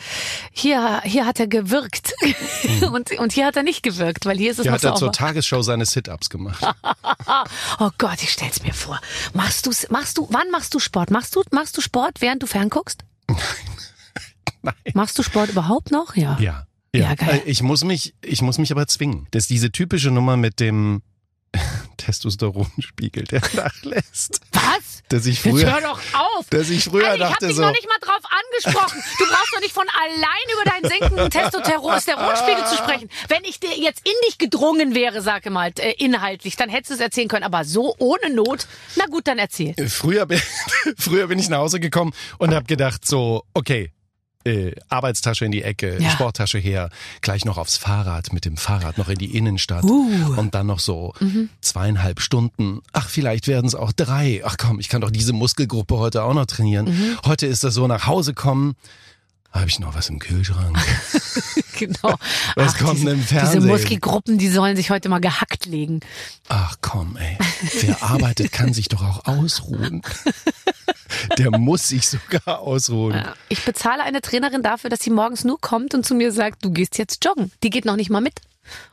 hier, 0.51 1.01
hier 1.03 1.25
hat 1.25 1.39
er 1.39 1.47
gewirkt. 1.47 2.13
Und, 2.81 3.17
und 3.19 3.33
hier 3.33 3.45
hat 3.45 3.55
er 3.55 3.63
nicht 3.63 3.83
gewirkt, 3.83 4.25
weil 4.25 4.37
hier 4.37 4.51
ist 4.51 4.59
es 4.59 4.65
noch 4.65 4.73
hat 4.73 4.83
er 4.83 4.95
zur. 4.95 5.11
Tagesshow 5.11 5.61
seine 5.61 5.85
Sit-Ups 5.85 6.29
gemacht. 6.29 6.63
Oh 7.79 7.89
Gott, 7.97 8.21
ich 8.23 8.31
stell's 8.31 8.63
mir 8.63 8.73
vor. 8.73 8.99
Machst 9.33 9.65
du's, 9.65 9.89
machst 9.89 10.17
du, 10.17 10.27
wann 10.31 10.49
machst 10.51 10.73
du 10.73 10.79
Sport? 10.79 11.11
Machst 11.11 11.35
du, 11.35 11.43
machst 11.51 11.77
du 11.77 11.81
Sport, 11.81 12.21
während 12.21 12.41
du 12.41 12.47
fernguckst? 12.57 13.03
Nein. 14.63 14.73
Machst 14.93 15.17
du 15.19 15.23
Sport 15.23 15.49
überhaupt 15.51 15.91
noch? 15.91 16.15
Ja. 16.15 16.37
Ja. 16.39 16.65
Ja, 16.95 17.13
geil. 17.13 17.43
Äh, 17.45 17.49
Ich 17.49 17.61
muss 17.61 17.83
mich, 17.83 18.15
ich 18.21 18.41
muss 18.41 18.57
mich 18.57 18.71
aber 18.71 18.87
zwingen. 18.87 19.27
Das 19.31 19.43
ist 19.43 19.49
diese 19.51 19.71
typische 19.71 20.09
Nummer 20.09 20.35
mit 20.37 20.59
dem 20.59 21.03
Testosteronspiegel, 21.97 23.23
der 23.25 23.41
nachlässt. 23.53 24.41
Was? 24.51 25.03
Dass 25.09 25.25
ich 25.25 25.43
Jetzt 25.43 25.51
früher, 25.53 25.73
hör 25.73 25.81
doch 25.81 25.99
auf! 26.13 26.49
dass 26.49 26.69
ich 26.69 26.83
früher 26.83 27.07
Alter, 27.07 27.15
ich 27.15 27.23
hab 27.23 27.31
dachte 27.33 27.47
dich 27.47 27.55
so, 27.55 27.61
noch 27.61 27.71
nicht 27.71 27.87
mal 27.87 27.97
drauf 27.99 28.21
angesprochen. 28.29 29.03
Du 29.17 29.25
brauchst 29.25 29.53
doch 29.53 29.61
nicht 29.61 29.73
von 29.73 29.85
allein 29.89 30.53
über 30.53 30.69
deinen 30.69 30.89
sinkenden 30.89 31.29
Testosteronspiegel 31.29 32.65
zu 32.65 32.75
sprechen. 32.77 33.09
Wenn 33.27 33.43
ich 33.43 33.59
dir 33.59 33.77
jetzt 33.77 34.05
in 34.05 34.13
dich 34.27 34.37
gedrungen 34.37 34.95
wäre, 34.95 35.21
sage 35.21 35.49
mal, 35.49 35.71
äh, 35.79 35.93
inhaltlich, 35.97 36.55
dann 36.55 36.69
hättest 36.69 36.91
du 36.91 36.95
es 36.95 36.99
erzählen 36.99 37.27
können. 37.27 37.43
Aber 37.43 37.63
so 37.63 37.95
ohne 37.97 38.29
Not, 38.33 38.67
na 38.95 39.05
gut, 39.05 39.27
dann 39.27 39.37
erzähl. 39.37 39.73
früher 39.87 40.25
bin, 40.25 40.41
früher 40.97 41.27
bin 41.27 41.39
ich 41.39 41.49
nach 41.49 41.59
Hause 41.59 41.79
gekommen 41.79 42.13
und 42.37 42.53
habe 42.53 42.65
gedacht 42.65 43.05
so, 43.07 43.43
okay, 43.53 43.91
äh, 44.43 44.71
Arbeitstasche 44.89 45.45
in 45.45 45.51
die 45.51 45.63
Ecke, 45.63 46.01
Ja. 46.01 46.09
Sporttasche 46.11 46.57
her, 46.57 46.89
gleich 47.21 47.43
noch 47.45 47.57
aufs 47.57 47.77
Fahrrad, 47.77 48.31
mit 48.33 48.45
dem 48.45 48.55
Fahrrad 48.57 48.97
noch 48.97 49.09
in 49.09 49.17
die 49.17 49.35
Innenstadt 49.35 49.83
Uh. 49.83 50.35
und 50.37 50.55
dann 50.55 50.67
noch 50.67 50.79
so 50.79 51.13
Mhm. 51.19 51.49
zweieinhalb 51.61 52.21
Stunden. 52.21 52.81
Ach, 52.93 53.09
vielleicht 53.09 53.47
werden 53.47 53.65
es 53.67 53.75
auch 53.75 53.91
drei. 53.91 54.41
Ach 54.45 54.55
komm, 54.57 54.79
ich 54.79 54.89
kann 54.89 55.01
doch 55.01 55.11
diese 55.11 55.33
Muskelgruppe 55.33 55.97
heute 55.97 56.23
auch 56.23 56.33
noch 56.33 56.45
trainieren. 56.45 56.85
Mhm. 56.85 57.17
Heute 57.25 57.45
ist 57.47 57.63
das 57.63 57.73
so, 57.73 57.87
nach 57.87 58.07
Hause 58.07 58.33
kommen, 58.33 58.75
habe 59.59 59.69
ich 59.69 59.79
noch 59.79 59.95
was 59.95 60.09
im 60.09 60.19
Kühlschrank. 60.19 60.77
Genau. 61.77 62.15
Was 62.55 62.73
Ach, 62.73 62.77
kommt 62.79 62.93
diese, 62.95 63.05
denn 63.05 63.13
im 63.13 63.19
Diese 63.21 63.35
Fernsehen? 63.35 63.67
Muskelgruppen, 63.67 64.37
die 64.39 64.49
sollen 64.49 64.75
sich 64.75 64.89
heute 64.89 65.09
mal 65.09 65.19
gehackt 65.19 65.67
legen. 65.67 65.99
Ach 66.47 66.77
komm, 66.81 67.17
ey. 67.17 67.37
Wer 67.81 68.01
arbeitet, 68.01 68.51
kann 68.51 68.73
sich 68.73 68.89
doch 68.89 69.03
auch 69.03 69.25
ausruhen. 69.27 70.01
Der 71.37 71.57
muss 71.57 71.89
sich 71.89 72.07
sogar 72.07 72.61
ausruhen. 72.61 73.23
Ich 73.49 73.63
bezahle 73.63 74.01
eine 74.01 74.21
Trainerin 74.21 74.63
dafür, 74.63 74.89
dass 74.89 75.01
sie 75.01 75.11
morgens 75.11 75.43
nur 75.43 75.61
kommt 75.61 75.93
und 75.93 76.03
zu 76.03 76.15
mir 76.15 76.31
sagt, 76.31 76.65
du 76.65 76.71
gehst 76.71 76.97
jetzt 76.97 77.23
joggen. 77.23 77.51
Die 77.61 77.69
geht 77.69 77.85
noch 77.85 77.95
nicht 77.95 78.09
mal 78.09 78.21
mit. 78.21 78.41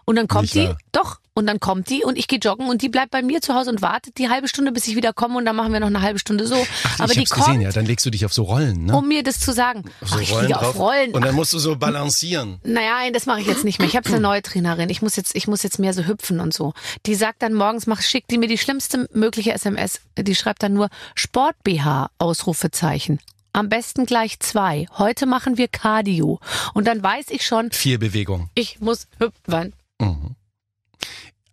Und 0.05 0.17
dann 0.17 0.29
kommt 0.29 0.55
die, 0.55 0.69
doch, 0.93 1.19
und 1.35 1.47
dann 1.47 1.59
kommt 1.59 1.91
die 1.91 2.05
und 2.05 2.17
ich 2.17 2.29
gehe 2.29 2.39
joggen 2.39 2.69
und 2.69 2.83
die 2.83 2.89
bleibt 2.89 3.11
bei 3.11 3.21
mir 3.21 3.41
zu 3.41 3.55
Hause 3.55 3.71
und 3.71 3.83
wartet 3.83 4.19
die 4.19 4.29
halbe 4.29 4.47
Stunde, 4.47 4.71
bis 4.71 4.87
ich 4.87 4.95
wieder 4.95 5.13
komme 5.13 5.37
und 5.37 5.45
dann 5.45 5.57
machen 5.57 5.73
wir 5.73 5.81
noch 5.81 5.89
eine 5.89 6.01
halbe 6.01 6.19
Stunde 6.21 6.47
so. 6.47 6.55
Ach, 6.85 7.01
Aber 7.01 7.09
ich 7.11 7.15
die 7.15 7.21
hab's 7.21 7.31
kommt, 7.31 7.47
gesehen, 7.47 7.61
ja. 7.63 7.73
Dann 7.73 7.87
legst 7.87 8.07
du 8.07 8.11
dich 8.11 8.25
auf 8.25 8.33
so 8.33 8.45
Rollen, 8.45 8.85
ne? 8.85 8.97
um 8.97 9.09
mir 9.09 9.23
das 9.25 9.41
zu 9.41 9.53
sagen. 9.53 9.85
Auf 10.01 10.11
so 10.11 10.17
Ach, 10.17 10.21
ich 10.21 10.33
Rollen 10.33 10.47
liege 10.47 10.61
auf. 10.61 10.79
Rollen. 10.79 11.13
Und 11.13 11.25
dann 11.25 11.35
musst 11.35 11.53
du 11.53 11.59
so 11.59 11.77
balancieren. 11.77 12.61
Naja, 12.63 12.95
nein, 13.01 13.13
das 13.13 13.27
mache 13.27 13.41
ich 13.41 13.47
jetzt 13.47 13.65
nicht 13.65 13.79
mehr. 13.81 13.89
Ich 13.89 13.97
habe 13.97 14.09
eine 14.09 14.21
neue 14.21 14.43
Trainerin. 14.43 14.89
Ich 14.91 15.03
muss 15.03 15.17
jetzt, 15.17 15.35
ich 15.35 15.49
muss 15.49 15.63
jetzt 15.63 15.79
mehr 15.79 15.93
so 15.93 16.07
hüpfen 16.07 16.39
und 16.41 16.55
so. 16.55 16.73
Die 17.07 17.15
sagt 17.15 17.43
dann 17.43 17.55
morgens, 17.55 17.87
mach, 17.87 18.01
schickt 18.01 18.31
die 18.31 18.39
mir 18.39 18.49
die 18.49 18.59
schlimmste 18.59 19.09
mögliche 19.13 19.53
SMS. 19.53 20.01
Die 20.17 20.35
schreibt 20.35 20.63
dann 20.63 20.75
nur 20.75 20.89
Sport 21.15 21.57
BH 21.65 22.11
Ausrufezeichen. 22.19 23.19
Am 23.55 23.69
besten 23.71 24.05
gleich 24.05 24.39
zwei. 24.41 24.87
Heute 24.99 25.25
machen 25.27 25.57
wir 25.57 25.69
Cardio. 25.69 26.41
Und 26.75 26.87
dann 26.87 27.03
weiß 27.03 27.27
ich 27.31 27.47
schon, 27.47 27.71
Vier 27.73 27.99
Bewegungen. 27.99 28.51
ich 28.55 28.81
muss 28.81 29.07
hüpfen. 29.19 29.73
Mhm. 29.99 30.37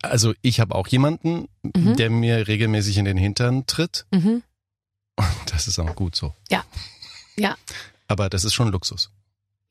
Also 0.02 0.34
ich 0.42 0.60
habe 0.60 0.76
auch 0.76 0.88
jemanden, 0.88 1.48
Mhm. 1.64 1.96
der 1.96 2.10
mir 2.10 2.48
regelmäßig 2.48 2.98
in 2.98 3.06
den 3.06 3.18
Hintern 3.18 3.66
tritt. 3.68 4.06
Mhm. 4.12 4.42
Und 5.16 5.28
das 5.54 5.68
ist 5.68 5.78
auch 5.80 5.96
gut 5.96 6.16
so. 6.16 6.34
Ja. 6.50 6.64
Ja. 7.38 7.56
Aber 8.08 8.30
das 8.30 8.44
ist 8.44 8.54
schon 8.54 8.70
Luxus. 8.70 9.12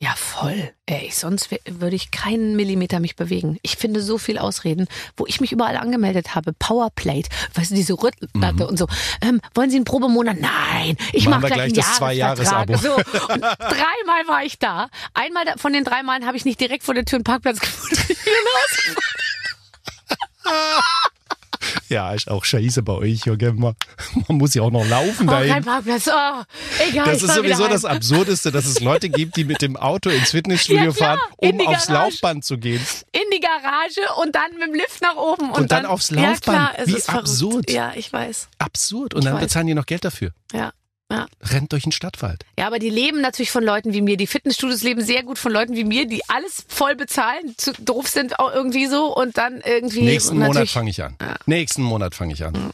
Ja, 0.02 0.14
voll. 0.16 0.72
Ey, 0.86 1.10
sonst 1.12 1.50
würde 1.66 1.94
ich 1.94 2.10
keinen 2.10 2.56
Millimeter 2.56 3.00
mich 3.00 3.16
bewegen. 3.16 3.58
Ich 3.60 3.76
finde 3.76 4.00
so 4.00 4.16
viel 4.16 4.38
Ausreden, 4.38 4.86
wo 5.14 5.26
ich 5.26 5.42
mich 5.42 5.52
überall 5.52 5.76
angemeldet 5.76 6.34
habe. 6.34 6.54
Powerplate, 6.54 7.28
weißt 7.54 7.70
du, 7.70 7.74
diese 7.74 7.92
Rüttelplatte 8.02 8.66
und 8.66 8.78
so. 8.78 8.86
Ähm, 9.20 9.42
wollen 9.54 9.68
Sie 9.68 9.76
einen 9.76 9.84
Probemonat? 9.84 10.38
Nein, 10.40 10.96
ich 11.12 11.26
Mhm. 11.26 11.30
Mache 11.32 11.42
wir 11.42 11.50
gleich, 11.50 11.72
gleich 11.74 11.84
das 11.86 11.98
Jahresvertrag. 11.98 12.78
Zwei-Jahres-Abo. 12.78 12.78
So. 12.78 12.94
Und 13.34 13.42
dreimal 13.42 14.26
war 14.26 14.42
ich 14.42 14.58
da. 14.58 14.88
Einmal 15.12 15.44
da- 15.44 15.58
von 15.58 15.74
den 15.74 15.84
drei 15.84 16.02
Malen 16.02 16.24
habe 16.26 16.38
ich 16.38 16.46
nicht 16.46 16.58
direkt 16.60 16.82
vor 16.84 16.94
der 16.94 17.04
Tür 17.04 17.18
einen 17.18 17.24
Parkplatz 17.24 17.60
gefunden. 17.60 17.96
Ja, 21.90 22.12
ist 22.14 22.30
auch 22.30 22.44
scheiße 22.44 22.82
bei 22.82 22.92
euch, 22.92 23.26
Junge. 23.26 23.52
Man, 23.52 23.74
man 24.28 24.38
muss 24.38 24.54
ja 24.54 24.62
auch 24.62 24.70
noch 24.70 24.86
laufen 24.88 25.28
Oh, 25.28 25.32
dahin. 25.32 25.52
kein 25.52 25.64
Parkplatz. 25.64 26.06
Oh, 26.08 26.42
egal. 26.88 27.04
Das 27.06 27.18
ich 27.18 27.24
ist 27.24 27.34
sowieso 27.34 27.66
das. 27.66 27.84
Absurdeste, 27.84 28.52
dass 28.52 28.64
es 28.64 28.80
Leute 28.80 29.08
gibt, 29.08 29.36
die 29.36 29.44
mit 29.44 29.60
dem 29.60 29.76
Auto 29.76 30.08
ins 30.08 30.30
Fitnessstudio 30.30 30.84
Ja, 30.90 30.92
klar, 30.92 31.18
fahren, 31.18 31.28
um 31.60 31.66
aufs. 31.66 31.88
Laufband 31.88 32.44
zu 32.44 32.56
gehen. 32.58 32.80
In 33.12 33.20
die 33.34 33.40
Garage 33.40 34.00
und 34.22 34.34
dann 34.34 34.52
mit 34.58 34.68
dem 34.68 34.74
Lift 34.74 35.02
nach 35.02 35.16
oben. 35.16 35.50
Und, 35.50 35.58
Und 35.58 35.72
dann 35.72 35.84
aufs 35.84 36.10
Ja, 36.10 36.30
Laufband. 36.30 36.42
klar, 36.42 36.72
es 36.78 36.86
Wie 36.86 36.94
ist 36.94 37.06
verrückt. 37.06 37.24
absurd. 37.28 37.70
Ja, 37.70 37.92
ich 37.96 38.12
weiß. 38.12 38.48
Absurd. 38.58 39.14
Und 39.14 39.20
Ich 39.20 39.24
dann 39.26 39.34
weiß. 39.34 39.42
bezahlen 39.42 39.66
die 39.66 39.74
noch 39.74 39.86
Geld 39.86 40.04
dafür. 40.04 40.30
Ja. 40.52 40.72
Ja. 41.10 41.26
Rennt 41.42 41.72
durch 41.72 41.82
den 41.82 41.92
Stadtwald. 41.92 42.44
Ja, 42.58 42.66
aber 42.68 42.78
die 42.78 42.90
leben 42.90 43.20
natürlich 43.20 43.50
von 43.50 43.64
Leuten 43.64 43.92
wie 43.92 44.00
mir. 44.00 44.16
Die 44.16 44.26
Fitnessstudios 44.28 44.82
leben 44.82 45.04
sehr 45.04 45.22
gut 45.24 45.38
von 45.38 45.50
Leuten 45.52 45.74
wie 45.74 45.84
mir, 45.84 46.06
die 46.06 46.22
alles 46.28 46.64
voll 46.68 46.94
bezahlen, 46.94 47.54
zu 47.56 47.72
doof 47.72 48.06
sind 48.08 48.38
auch 48.38 48.52
irgendwie 48.52 48.86
so 48.86 49.14
und 49.16 49.36
dann 49.36 49.60
irgendwie. 49.60 50.02
Nächsten 50.02 50.38
Monat 50.38 50.68
fange 50.68 50.90
ich 50.90 51.02
an. 51.02 51.16
Nächsten 51.46 51.82
Monat 51.82 52.14
fange 52.14 52.32
ich 52.34 52.44
an. 52.44 52.70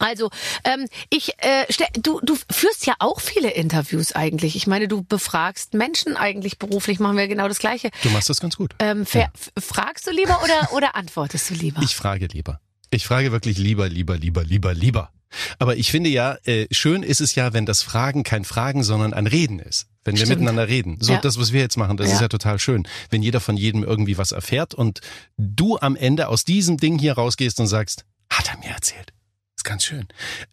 Also, 0.00 0.28
ähm, 0.64 0.86
ich, 1.08 1.34
äh, 1.38 1.66
du, 2.00 2.20
du 2.20 2.36
führst 2.50 2.84
ja 2.84 2.94
auch 2.98 3.20
viele 3.20 3.50
Interviews 3.50 4.12
eigentlich. 4.12 4.56
Ich 4.56 4.66
meine, 4.66 4.88
du 4.88 5.02
befragst 5.04 5.72
Menschen 5.72 6.16
eigentlich 6.16 6.58
beruflich, 6.58 6.98
machen 6.98 7.16
wir 7.16 7.28
genau 7.28 7.46
das 7.46 7.60
Gleiche. 7.60 7.90
Du 8.02 8.10
machst 8.10 8.28
das 8.28 8.40
ganz 8.40 8.56
gut. 8.56 8.74
Ähm, 8.80 9.02
f- 9.02 9.28
Fragst 9.58 10.06
du 10.06 10.10
lieber 10.10 10.40
oder, 10.42 10.72
oder 10.72 10.96
antwortest 10.96 11.48
du 11.50 11.54
lieber? 11.54 11.80
Ich 11.82 11.94
frage 11.94 12.26
lieber. 12.26 12.60
Ich 12.90 13.06
frage 13.06 13.30
wirklich 13.32 13.56
lieber, 13.56 13.88
lieber, 13.88 14.16
lieber, 14.16 14.42
lieber, 14.42 14.74
lieber. 14.74 15.10
Aber 15.58 15.76
ich 15.76 15.90
finde 15.90 16.10
ja, 16.10 16.36
äh, 16.44 16.66
schön 16.70 17.02
ist 17.02 17.20
es 17.20 17.34
ja, 17.34 17.52
wenn 17.52 17.66
das 17.66 17.82
Fragen 17.82 18.22
kein 18.24 18.44
Fragen, 18.44 18.82
sondern 18.82 19.12
ein 19.14 19.26
Reden 19.26 19.58
ist. 19.58 19.86
Wenn 20.04 20.16
wir 20.16 20.26
Stimmt. 20.26 20.40
miteinander 20.40 20.68
reden. 20.68 20.98
So 21.00 21.14
Ja. 21.14 21.20
das, 21.20 21.38
was 21.38 21.52
wir 21.52 21.60
jetzt 21.60 21.76
machen, 21.78 21.96
das 21.96 22.08
Ja. 22.08 22.14
ist 22.14 22.20
ja 22.20 22.28
total 22.28 22.58
schön. 22.58 22.86
Wenn 23.10 23.22
jeder 23.22 23.40
von 23.40 23.56
jedem 23.56 23.82
irgendwie 23.84 24.18
was 24.18 24.32
erfährt 24.32 24.74
und 24.74 25.00
du 25.38 25.78
am 25.78 25.96
Ende 25.96 26.28
aus 26.28 26.44
diesem 26.44 26.76
Ding 26.76 26.98
hier 26.98 27.14
rausgehst 27.14 27.58
und 27.60 27.66
sagst, 27.68 28.04
hat 28.30 28.48
er 28.50 28.58
mir 28.58 28.70
erzählt. 28.74 29.12
Ist 29.56 29.64
ganz 29.64 29.84
schön. 29.84 30.06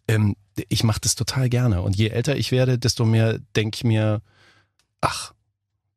Ähm, 0.08 0.36
ich 0.68 0.84
mache 0.84 1.00
das 1.00 1.14
total 1.16 1.48
gerne. 1.48 1.82
Und 1.82 1.96
je 1.96 2.08
älter 2.08 2.36
ich 2.36 2.50
werde, 2.52 2.78
desto 2.78 3.04
mehr 3.04 3.38
denke 3.56 3.76
ich 3.76 3.84
mir, 3.84 4.22
ach, 5.00 5.32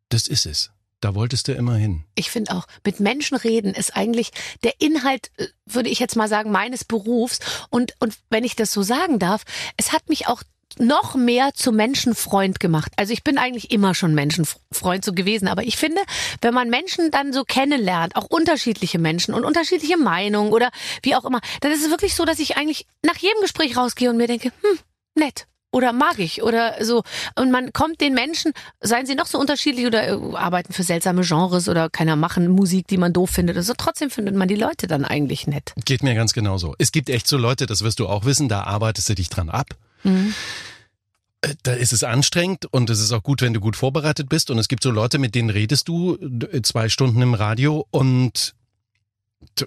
das 0.10 0.28
ist 0.28 0.46
es. 0.46 0.72
Da 1.06 1.14
wolltest 1.14 1.48
du 1.48 1.52
immer 1.52 1.76
hin. 1.76 2.04
Ich 2.16 2.32
finde 2.32 2.56
auch, 2.56 2.66
mit 2.84 3.00
Menschen 3.00 3.38
reden 3.38 3.76
ist 3.76 3.96
eigentlich 3.96 4.32
der 4.64 4.74
Inhalt, 4.82 5.30
äh, 5.38 5.46
würde 5.68 5.88
ich 5.88 6.00
jetzt 6.00 6.16
mal 6.16 6.28
sagen, 6.28 6.50
meines 6.50 6.84
Berufs. 6.84 7.42
Und, 7.70 7.94
und 8.00 8.18
wenn 8.32 8.44
ich 8.44 8.56
das 8.56 8.72
so 8.72 8.82
sagen 8.82 9.20
darf, 9.20 9.44
es 9.78 9.92
hat 9.92 10.10
mich 10.10 10.26
auch 10.26 10.42
noch 10.80 11.14
mehr 11.14 11.54
zu 11.54 11.72
Menschenfreund 11.72 12.60
gemacht. 12.60 12.92
Also 12.96 13.14
ich 13.14 13.24
bin 13.24 13.38
eigentlich 13.38 13.70
immer 13.70 13.94
schon 13.94 14.16
Menschenfreund 14.16 15.06
so 15.06 15.14
gewesen, 15.14 15.48
aber 15.48 15.62
ich 15.62 15.78
finde, 15.78 16.02
wenn 16.42 16.56
man 16.56 16.72
Menschen 16.72 17.12
dann 17.12 17.34
so 17.34 17.44
kennenlernt, 17.44 18.16
auch 18.16 18.26
unterschiedliche 18.26 18.98
Menschen 18.98 19.36
und 19.36 19.46
unterschiedliche 19.46 19.98
Meinungen 19.98 20.52
oder 20.54 20.72
wie 21.04 21.14
auch 21.14 21.26
immer, 21.26 21.42
dann 21.62 21.72
ist 21.72 21.86
es 21.86 21.92
wirklich 21.92 22.16
so, 22.16 22.26
dass 22.26 22.40
ich 22.40 22.58
eigentlich 22.58 22.88
nach 23.04 23.18
jedem 23.18 23.42
Gespräch 23.42 23.78
rausgehe 23.78 24.10
und 24.10 24.18
mir 24.18 24.26
denke, 24.26 24.52
hm, 24.62 24.80
nett. 25.14 25.46
Oder 25.76 25.92
mag 25.92 26.20
ich 26.20 26.42
oder 26.42 26.76
so. 26.86 27.04
Und 27.36 27.52
man 27.52 27.74
kommt 27.74 28.00
den 28.00 28.14
Menschen, 28.14 28.54
seien 28.80 29.06
sie 29.06 29.14
noch 29.14 29.26
so 29.26 29.38
unterschiedlich 29.38 29.86
oder 29.86 30.08
äh, 30.08 30.36
arbeiten 30.36 30.72
für 30.72 30.84
seltsame 30.84 31.22
Genres 31.24 31.68
oder 31.68 31.90
keiner 31.90 32.16
machen 32.16 32.48
Musik, 32.48 32.88
die 32.88 32.96
man 32.96 33.12
doof 33.12 33.32
findet. 33.32 33.58
Also 33.58 33.74
trotzdem 33.78 34.10
findet 34.10 34.36
man 34.36 34.48
die 34.48 34.56
Leute 34.56 34.88
dann 34.88 35.04
eigentlich 35.04 35.48
nett. 35.48 35.74
Geht 35.84 36.02
mir 36.02 36.16
ganz 36.16 36.32
genauso. 36.32 36.76
Es 36.80 36.94
gibt 36.94 37.10
echt 37.10 37.28
so 37.28 37.36
Leute, 37.36 37.66
das 37.66 37.84
wirst 37.84 38.00
du 38.00 38.08
auch 38.08 38.24
wissen, 38.24 38.48
da 38.48 38.64
arbeitest 38.64 39.10
du 39.10 39.16
dich 39.16 39.30
dran 39.30 39.50
ab. 39.50 39.76
Äh, 40.06 41.56
Da 41.64 41.74
ist 41.74 41.92
es 41.92 42.06
anstrengend 42.06 42.68
und 42.72 42.90
es 42.90 43.02
ist 43.02 43.12
auch 43.12 43.24
gut, 43.24 43.42
wenn 43.42 43.54
du 43.54 43.60
gut 43.60 43.76
vorbereitet 43.76 44.30
bist. 44.30 44.50
Und 44.52 44.60
es 44.60 44.70
gibt 44.70 44.82
so 44.82 44.92
Leute, 44.92 45.18
mit 45.20 45.36
denen 45.36 45.50
redest 45.50 45.90
du 45.90 46.16
äh, 46.16 46.62
zwei 46.62 46.88
Stunden 46.88 47.22
im 47.22 47.34
Radio 47.34 47.86
und 47.92 48.56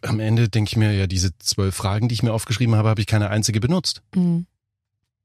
am 0.01 0.21
Ende 0.21 0.49
denke 0.49 0.71
ich 0.71 0.77
mir, 0.79 0.93
ja, 0.93 1.07
diese 1.07 1.37
zwölf 1.39 1.75
Fragen, 1.75 2.09
die 2.09 2.15
ich 2.15 2.23
mir 2.23 2.33
aufgeschrieben 2.33 2.77
habe, 2.77 2.89
habe 2.89 3.01
ich 3.03 3.07
keine 3.07 3.29
einzige 3.29 3.61
benutzt. 3.61 4.01
Mhm. 4.15 4.47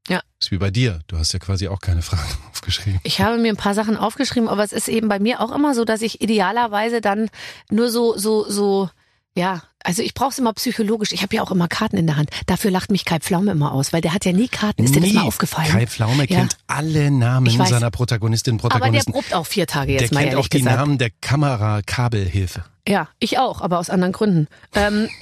Ist 0.09 0.51
wie 0.51 0.57
bei 0.57 0.71
dir. 0.71 0.99
Du 1.07 1.17
hast 1.17 1.31
ja 1.31 1.39
quasi 1.39 1.69
auch 1.69 1.79
keine 1.79 2.01
Fragen 2.01 2.21
aufgeschrieben. 2.51 2.99
Ich 3.03 3.21
habe 3.21 3.37
mir 3.37 3.47
ein 3.49 3.55
paar 3.57 3.73
Sachen 3.73 3.95
aufgeschrieben, 3.95 4.49
aber 4.49 4.61
es 4.63 4.73
ist 4.73 4.89
eben 4.89 5.07
bei 5.07 5.17
mir 5.19 5.39
auch 5.39 5.53
immer 5.55 5.73
so, 5.73 5.85
dass 5.85 6.01
ich 6.01 6.19
idealerweise 6.21 6.99
dann 6.99 7.29
nur 7.71 7.89
so, 7.89 8.17
so, 8.17 8.49
so, 8.49 8.89
ja, 9.35 9.63
also 9.85 10.01
ich 10.01 10.13
brauche 10.13 10.31
es 10.31 10.39
immer 10.39 10.51
psychologisch. 10.53 11.13
Ich 11.13 11.21
habe 11.21 11.33
ja 11.35 11.41
auch 11.43 11.51
immer 11.51 11.69
Karten 11.69 11.95
in 11.95 12.07
der 12.07 12.17
Hand. 12.17 12.29
Dafür 12.45 12.71
lacht 12.71 12.91
mich 12.91 13.05
Kai 13.05 13.19
Pflaume 13.19 13.51
immer 13.51 13.71
aus, 13.71 13.93
weil 13.93 14.01
der 14.01 14.13
hat 14.13 14.25
ja 14.25 14.33
nie 14.33 14.49
Karten. 14.49 14.83
Ist 14.83 14.93
dir 14.95 14.99
das 14.99 15.09
Nie. 15.11 15.15
mal 15.15 15.23
aufgefallen? 15.23 15.69
Kai 15.71 15.87
Pflaume 15.87 16.29
Ja. 16.29 16.39
kennt 16.39 16.57
alle 16.67 17.09
Namen 17.09 17.65
seiner 17.65 17.89
Protagonistinnen 17.89 18.59
und 18.59 18.65
aber 18.65 18.73
der 18.73 18.79
Protagonisten. 18.79 19.11
probt 19.13 19.33
auch 19.33 19.47
vier 19.47 19.65
Tage 19.67 19.93
Der 19.93 20.01
jetzt 20.01 20.13
mal 20.13 20.25
kennt 20.25 20.35
auch 20.35 20.49
die 20.49 20.57
gesagt. 20.57 20.75
Namen 20.75 20.97
der 20.97 21.09
Kamerakabelhilfe. 21.21 22.65
Ja, 22.85 23.07
ich 23.19 23.39
auch, 23.39 23.61
aber 23.61 23.79
aus 23.79 23.89
anderen 23.89 24.11
Gründen. 24.11 24.47
Ähm, 24.75 25.07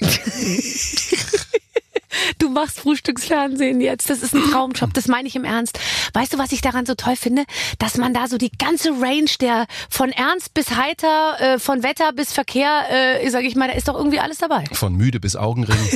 du 2.38 2.48
machst 2.48 2.80
Frühstücksfernsehen 2.80 3.80
jetzt. 3.80 4.10
Das 4.10 4.22
ist 4.22 4.34
ein 4.34 4.42
Traumjob. 4.50 4.92
Das 4.94 5.08
meine 5.08 5.28
ich 5.28 5.36
im 5.36 5.44
Ernst. 5.44 5.78
Weißt 6.12 6.32
du, 6.32 6.38
was 6.38 6.52
ich 6.52 6.60
daran 6.60 6.86
so 6.86 6.94
toll 6.94 7.16
finde? 7.16 7.44
Dass 7.78 7.96
man 7.96 8.14
da 8.14 8.28
so 8.28 8.38
die 8.38 8.50
ganze 8.50 8.90
Range 8.90 9.30
der 9.40 9.66
von 9.90 10.10
ernst 10.10 10.54
bis 10.54 10.70
heiter, 10.70 11.40
äh, 11.40 11.58
von 11.58 11.82
Wetter 11.82 12.12
bis 12.12 12.32
Verkehr, 12.32 12.84
äh, 12.90 13.28
sage 13.30 13.46
ich 13.46 13.56
mal, 13.56 13.68
da 13.68 13.74
ist 13.74 13.88
doch 13.88 13.96
irgendwie 13.96 14.20
alles 14.20 14.38
dabei. 14.38 14.64
Von 14.72 14.94
müde 14.94 15.20
bis 15.20 15.36
Augenring. 15.36 15.78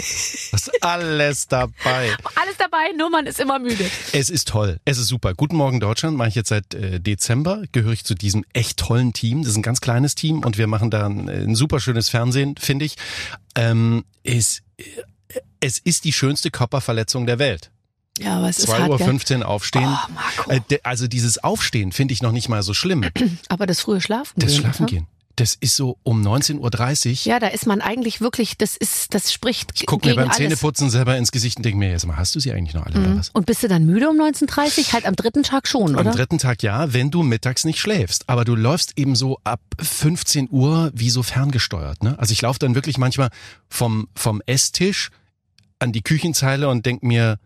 Das 0.52 0.68
ist 0.68 0.82
alles 0.82 1.48
dabei. 1.48 2.14
Alles 2.34 2.56
dabei, 2.58 2.92
nur 2.96 3.10
man 3.10 3.26
ist 3.26 3.40
immer 3.40 3.58
müde. 3.58 3.90
Es 4.12 4.30
ist 4.30 4.48
toll. 4.48 4.78
Es 4.84 4.98
ist 4.98 5.08
super. 5.08 5.34
Guten 5.34 5.56
Morgen 5.56 5.80
Deutschland 5.80 6.16
mache 6.16 6.28
ich 6.28 6.34
jetzt 6.34 6.48
seit 6.48 6.74
äh, 6.74 7.00
Dezember. 7.00 7.64
Gehöre 7.72 7.92
ich 7.92 8.04
zu 8.04 8.14
diesem 8.14 8.44
echt 8.52 8.78
tollen 8.78 9.12
Team. 9.12 9.42
Das 9.42 9.50
ist 9.50 9.56
ein 9.56 9.62
ganz 9.62 9.80
kleines 9.80 10.14
Team 10.14 10.40
und 10.44 10.56
wir 10.56 10.66
machen 10.66 10.90
da 10.90 11.06
ein, 11.06 11.28
ein 11.28 11.54
super 11.54 11.80
schönes 11.80 12.08
Fernsehen, 12.08 12.54
finde 12.58 12.84
ich. 12.84 12.96
Ähm, 13.54 14.04
äh, 14.24 14.40
es 15.60 15.78
ist 15.78 16.04
die 16.04 16.12
schönste 16.12 16.50
Körperverletzung 16.50 17.26
der 17.26 17.38
Welt. 17.38 17.70
Ja, 18.18 18.38
aber 18.38 18.48
es 18.48 18.58
ist 18.58 18.68
2.15 18.70 18.78
hart, 18.78 18.90
Uhr 18.90 18.98
gell? 18.98 19.06
15 19.06 19.42
aufstehen. 19.42 19.88
Oh, 19.88 20.12
Marco. 20.14 20.50
Äh, 20.50 20.78
also 20.82 21.06
dieses 21.06 21.42
Aufstehen 21.42 21.92
finde 21.92 22.14
ich 22.14 22.22
noch 22.22 22.32
nicht 22.32 22.48
mal 22.48 22.62
so 22.62 22.72
schlimm. 22.72 23.04
Aber 23.48 23.66
das 23.66 23.80
frühe 23.80 24.00
Schlafen. 24.00 24.40
Das 24.40 24.52
gehen, 24.52 24.60
Schlafen 24.60 24.84
ne? 24.84 24.90
gehen. 24.90 25.06
Das 25.36 25.54
ist 25.54 25.76
so 25.76 25.98
um 26.02 26.26
19.30 26.26 27.10
Uhr. 27.10 27.16
Ja, 27.30 27.38
da 27.38 27.48
ist 27.48 27.66
man 27.66 27.82
eigentlich 27.82 28.22
wirklich, 28.22 28.56
das 28.56 28.74
ist, 28.74 29.12
das 29.12 29.30
spricht 29.34 29.70
Ich 29.74 29.84
gucke 29.84 30.08
mir 30.08 30.14
beim 30.14 30.28
alles. 30.28 30.38
Zähneputzen 30.38 30.88
selber 30.88 31.18
ins 31.18 31.30
Gesicht 31.30 31.58
und 31.58 31.66
denke 31.66 31.78
mir, 31.78 31.90
jetzt 31.90 32.06
mal, 32.06 32.16
hast 32.16 32.34
du 32.34 32.40
sie 32.40 32.52
eigentlich 32.52 32.72
noch 32.74 32.86
alle 32.86 32.98
oder 32.98 33.18
was? 33.18 33.28
Und 33.34 33.44
bist 33.44 33.62
du 33.62 33.68
dann 33.68 33.84
müde 33.84 34.08
um 34.08 34.16
19.30 34.16 34.94
Halt 34.94 35.04
am 35.04 35.14
dritten 35.14 35.42
Tag 35.42 35.68
schon, 35.68 35.94
Am 35.94 36.06
oder? 36.06 36.12
dritten 36.12 36.38
Tag 36.38 36.62
ja, 36.62 36.94
wenn 36.94 37.10
du 37.10 37.22
mittags 37.22 37.66
nicht 37.66 37.78
schläfst. 37.80 38.30
Aber 38.30 38.46
du 38.46 38.54
läufst 38.54 38.94
eben 38.96 39.14
so 39.14 39.38
ab 39.44 39.60
15 39.78 40.48
Uhr 40.50 40.90
wie 40.94 41.10
so 41.10 41.22
ferngesteuert. 41.22 42.02
Ne? 42.02 42.18
Also 42.18 42.32
ich 42.32 42.40
laufe 42.40 42.58
dann 42.58 42.74
wirklich 42.74 42.96
manchmal 42.96 43.28
vom, 43.68 44.08
vom 44.14 44.40
Esstisch 44.46 45.10
an 45.78 45.92
die 45.92 46.02
Küchenzeile 46.02 46.68
und 46.68 46.86
denk 46.86 47.02
mir, 47.02 47.38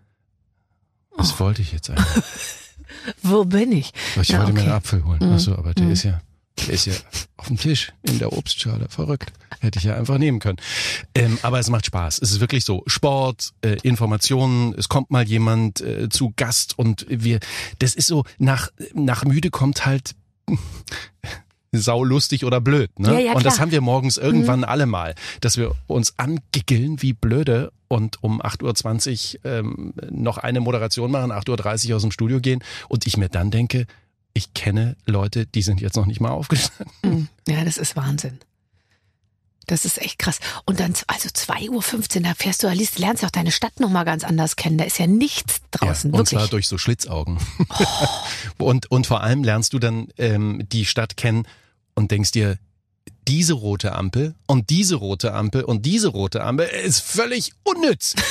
was 1.17 1.35
Oh. 1.35 1.41
wollte 1.41 1.63
ich 1.63 1.73
jetzt 1.73 1.91
eigentlich? 1.91 2.07
Wo 3.23 3.45
bin 3.45 3.73
ich? 3.73 3.93
Ich 4.21 4.29
Ja, 4.29 4.39
wollte 4.39 4.53
mir 4.53 4.61
okay. 4.61 4.69
einen 4.69 4.77
Apfel 4.77 5.05
holen. 5.05 5.19
Mhm. 5.23 5.33
Ach 5.35 5.39
so, 5.41 5.57
aber 5.57 5.75
der 5.75 5.87
Mhm. 5.87 5.93
ist 5.93 6.03
ja, 6.03 6.21
der 6.67 6.75
ist 6.75 6.87
ja 6.87 6.93
auf 7.37 7.47
dem 7.49 7.57
Tisch 7.59 7.93
in 8.03 8.19
der 8.19 8.33
Obstschale. 8.33 8.89
Verrückt. 8.89 9.33
Hätte 9.61 9.79
ich 9.79 9.85
ja 9.85 9.97
einfach 9.97 10.19
nehmen 10.19 10.39
können. 10.39 10.59
Ähm, 11.15 11.39
aber 11.43 11.59
es 11.59 11.69
macht 11.71 11.87
Spaß. 11.87 12.19
Es 12.23 12.31
ist 12.33 12.41
wirklich 12.41 12.65
so. 12.65 12.83
Sport, 12.87 13.51
äh, 13.63 13.77
Informationen, 13.83 14.75
es 14.77 14.89
kommt 14.89 15.11
mal 15.11 15.27
jemand 15.27 15.81
äh, 15.83 16.09
zu 16.09 16.33
Gast 16.37 16.79
und 16.79 17.07
wir, 17.09 17.41
das 17.79 17.95
ist 17.95 18.07
so, 18.07 18.25
nach, 18.39 18.71
nach 18.95 19.25
müde 19.25 19.51
kommt 19.51 19.85
halt 19.87 20.15
saulustig 21.73 22.45
oder 22.45 22.61
blöd. 22.61 22.99
Ne? 22.99 23.13
Ja, 23.15 23.19
ja, 23.19 23.33
und 23.35 23.45
das. 23.47 23.57
Mhm. 23.57 23.61
haben 23.61 23.71
wir 23.73 23.81
morgens 23.81 24.17
irgendwann 24.17 24.65
alle 24.65 24.87
mal, 24.87 25.15
dass 25.41 25.57
wir 25.57 25.73
uns 25.87 26.15
angiggeln 26.19 27.01
wie 27.03 27.13
blöde 27.13 27.73
und 27.91 28.23
um 28.23 28.41
8.20 28.41 29.39
Uhr 29.39 29.51
ähm, 29.51 29.93
noch 30.11 30.39
eine 30.39 30.61
Moderation 30.61 31.11
machen, 31.11 31.33
8.30 31.33 31.91
Uhr 31.91 31.97
aus 31.97 32.03
dem 32.03 32.13
Studio 32.13 32.41
gehen 32.41 32.63
und 32.89 33.07
ich 33.07 33.17
mir 33.17 33.29
dann 33.29 33.51
denke, 33.51 33.87
ich 34.33 34.55
kenne 34.55 34.97
Leute, 35.07 35.45
die 35.45 35.63
sind 35.63 35.81
jetzt 35.81 35.97
noch 35.97 36.07
nicht 36.07 36.21
mal 36.21 36.31
aufgestanden. 36.31 36.95
Mhm. 37.03 37.29
Ja, 37.49 37.65
das 37.65 37.79
ist 37.79 37.97
Wahnsinn. 37.97 38.39
Das 39.67 39.85
ist 39.85 40.01
echt 40.01 40.21
krass. 40.21 40.39
Und 40.67 40.79
dann, 40.79 40.95
also 41.09 41.29
2.15 41.29 42.17
Uhr, 42.17 42.23
da 42.23 42.35
fährst 42.35 42.63
du, 42.63 42.69
liest, 42.69 43.01
lernst 43.01 43.23
du 43.23 43.27
auch 43.27 43.33
deine 43.33 43.51
Stadt 43.51 43.81
nochmal 43.81 44.05
ganz 44.05 44.23
anders 44.23 44.55
kennen. 44.55 44.79
Da 44.79 44.85
ist 44.85 44.99
ja 45.01 45.09
nichts 45.09 45.61
draußen, 45.73 46.11
ja, 46.11 46.15
und 46.15 46.27
wirklich. 46.27 46.39
zwar 46.39 46.49
durch 46.49 46.69
so 46.69 46.79
Schlitzaugen. 46.79 47.39
und, 48.59 48.89
und 48.91 49.09
vor 49.09 49.23
allem 49.23 49.43
lernst 49.43 49.73
du 49.73 49.81
dann 49.81 50.09
ähm, 50.17 50.65
die 50.73 50.85
Stadt 50.85 51.17
kennen 51.17 51.45
und 51.95 52.13
denkst 52.13 52.31
dir, 52.31 52.59
diese 53.29 53.55
rote 53.55 53.93
Ampel 53.93 54.35
und 54.47 54.71
diese 54.71 54.97
rote 54.97 55.33
Ampel 55.33 55.65
und 55.65 55.87
diese 55.87 56.09
rote 56.09 56.43
Ampel 56.43 56.67
ist 56.67 57.01
völlig 57.01 57.53
unnütz. 57.63 58.15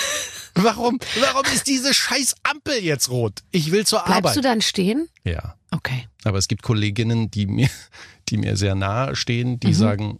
Warum, 0.56 1.00
warum 1.22 1.46
ist 1.54 1.68
diese 1.68 1.94
scheiß 1.94 2.36
Ampel 2.44 2.84
jetzt 2.84 3.10
rot? 3.10 3.44
Ich 3.52 3.72
will 3.72 3.86
zur 3.86 4.00
Bleibst 4.00 4.18
Arbeit. 4.18 4.36
du 4.36 4.42
dann 4.42 4.62
stehen? 4.62 5.08
ja. 5.24 5.56
Okay. 5.72 6.08
Aber 6.24 6.39
es 6.39 6.48
gibt 6.48 6.63
Kolleginnen, 6.63 7.30
die 7.30 7.46
mir, 7.46 7.70
die 8.30 8.38
mir 8.38 8.58
sehr 8.58 8.74
nahe 8.74 9.15
stehen, 9.15 9.60
die 9.60 9.74
sagen, 9.76 10.20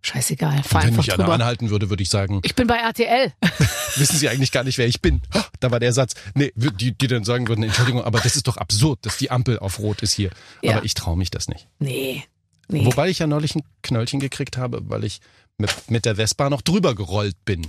Scheißegal, 0.00 0.62
fahr 0.62 0.84
wenn 0.84 0.96
mich 0.96 1.12
einer 1.12 1.28
anhalten 1.28 1.68
würde, 1.68 1.90
würde 1.90 2.02
ich 2.02 2.08
sagen, 2.08 2.40
Ich 2.42 2.54
bin 2.54 2.66
bei 2.66 2.76
RTL. 2.76 3.32
wissen 3.96 4.16
Sie 4.16 4.28
eigentlich 4.28 4.52
gar 4.52 4.64
nicht, 4.64 4.78
wer 4.78 4.86
ich 4.86 5.02
bin. 5.02 5.20
Da 5.60 5.70
war 5.70 5.80
der 5.80 5.92
Satz. 5.92 6.14
Nee, 6.34 6.52
die, 6.54 6.96
die 6.96 7.06
dann 7.08 7.24
sagen 7.24 7.46
würden, 7.48 7.64
Entschuldigung, 7.64 8.02
aber 8.02 8.20
das 8.20 8.36
ist 8.36 8.46
doch 8.46 8.56
absurd, 8.56 9.00
dass 9.02 9.18
die 9.18 9.30
Ampel 9.30 9.58
auf 9.58 9.80
Rot 9.80 10.00
ist 10.02 10.12
hier. 10.12 10.30
Ja. 10.62 10.76
Aber 10.76 10.84
ich 10.84 10.94
traue 10.94 11.18
mich 11.18 11.30
das 11.30 11.48
nicht. 11.48 11.66
Nee. 11.78 12.24
Nee. 12.68 12.84
Wobei 12.84 13.08
ich 13.08 13.18
ja 13.18 13.26
neulich 13.26 13.54
ein 13.54 13.62
Knöllchen 13.82 14.20
gekriegt 14.20 14.56
habe, 14.56 14.82
weil 14.88 15.04
ich 15.04 15.20
mit, 15.56 15.90
mit 15.90 16.04
der 16.04 16.16
Vespa 16.16 16.50
noch 16.50 16.62
drüber 16.62 16.94
gerollt 16.94 17.36
bin. 17.44 17.66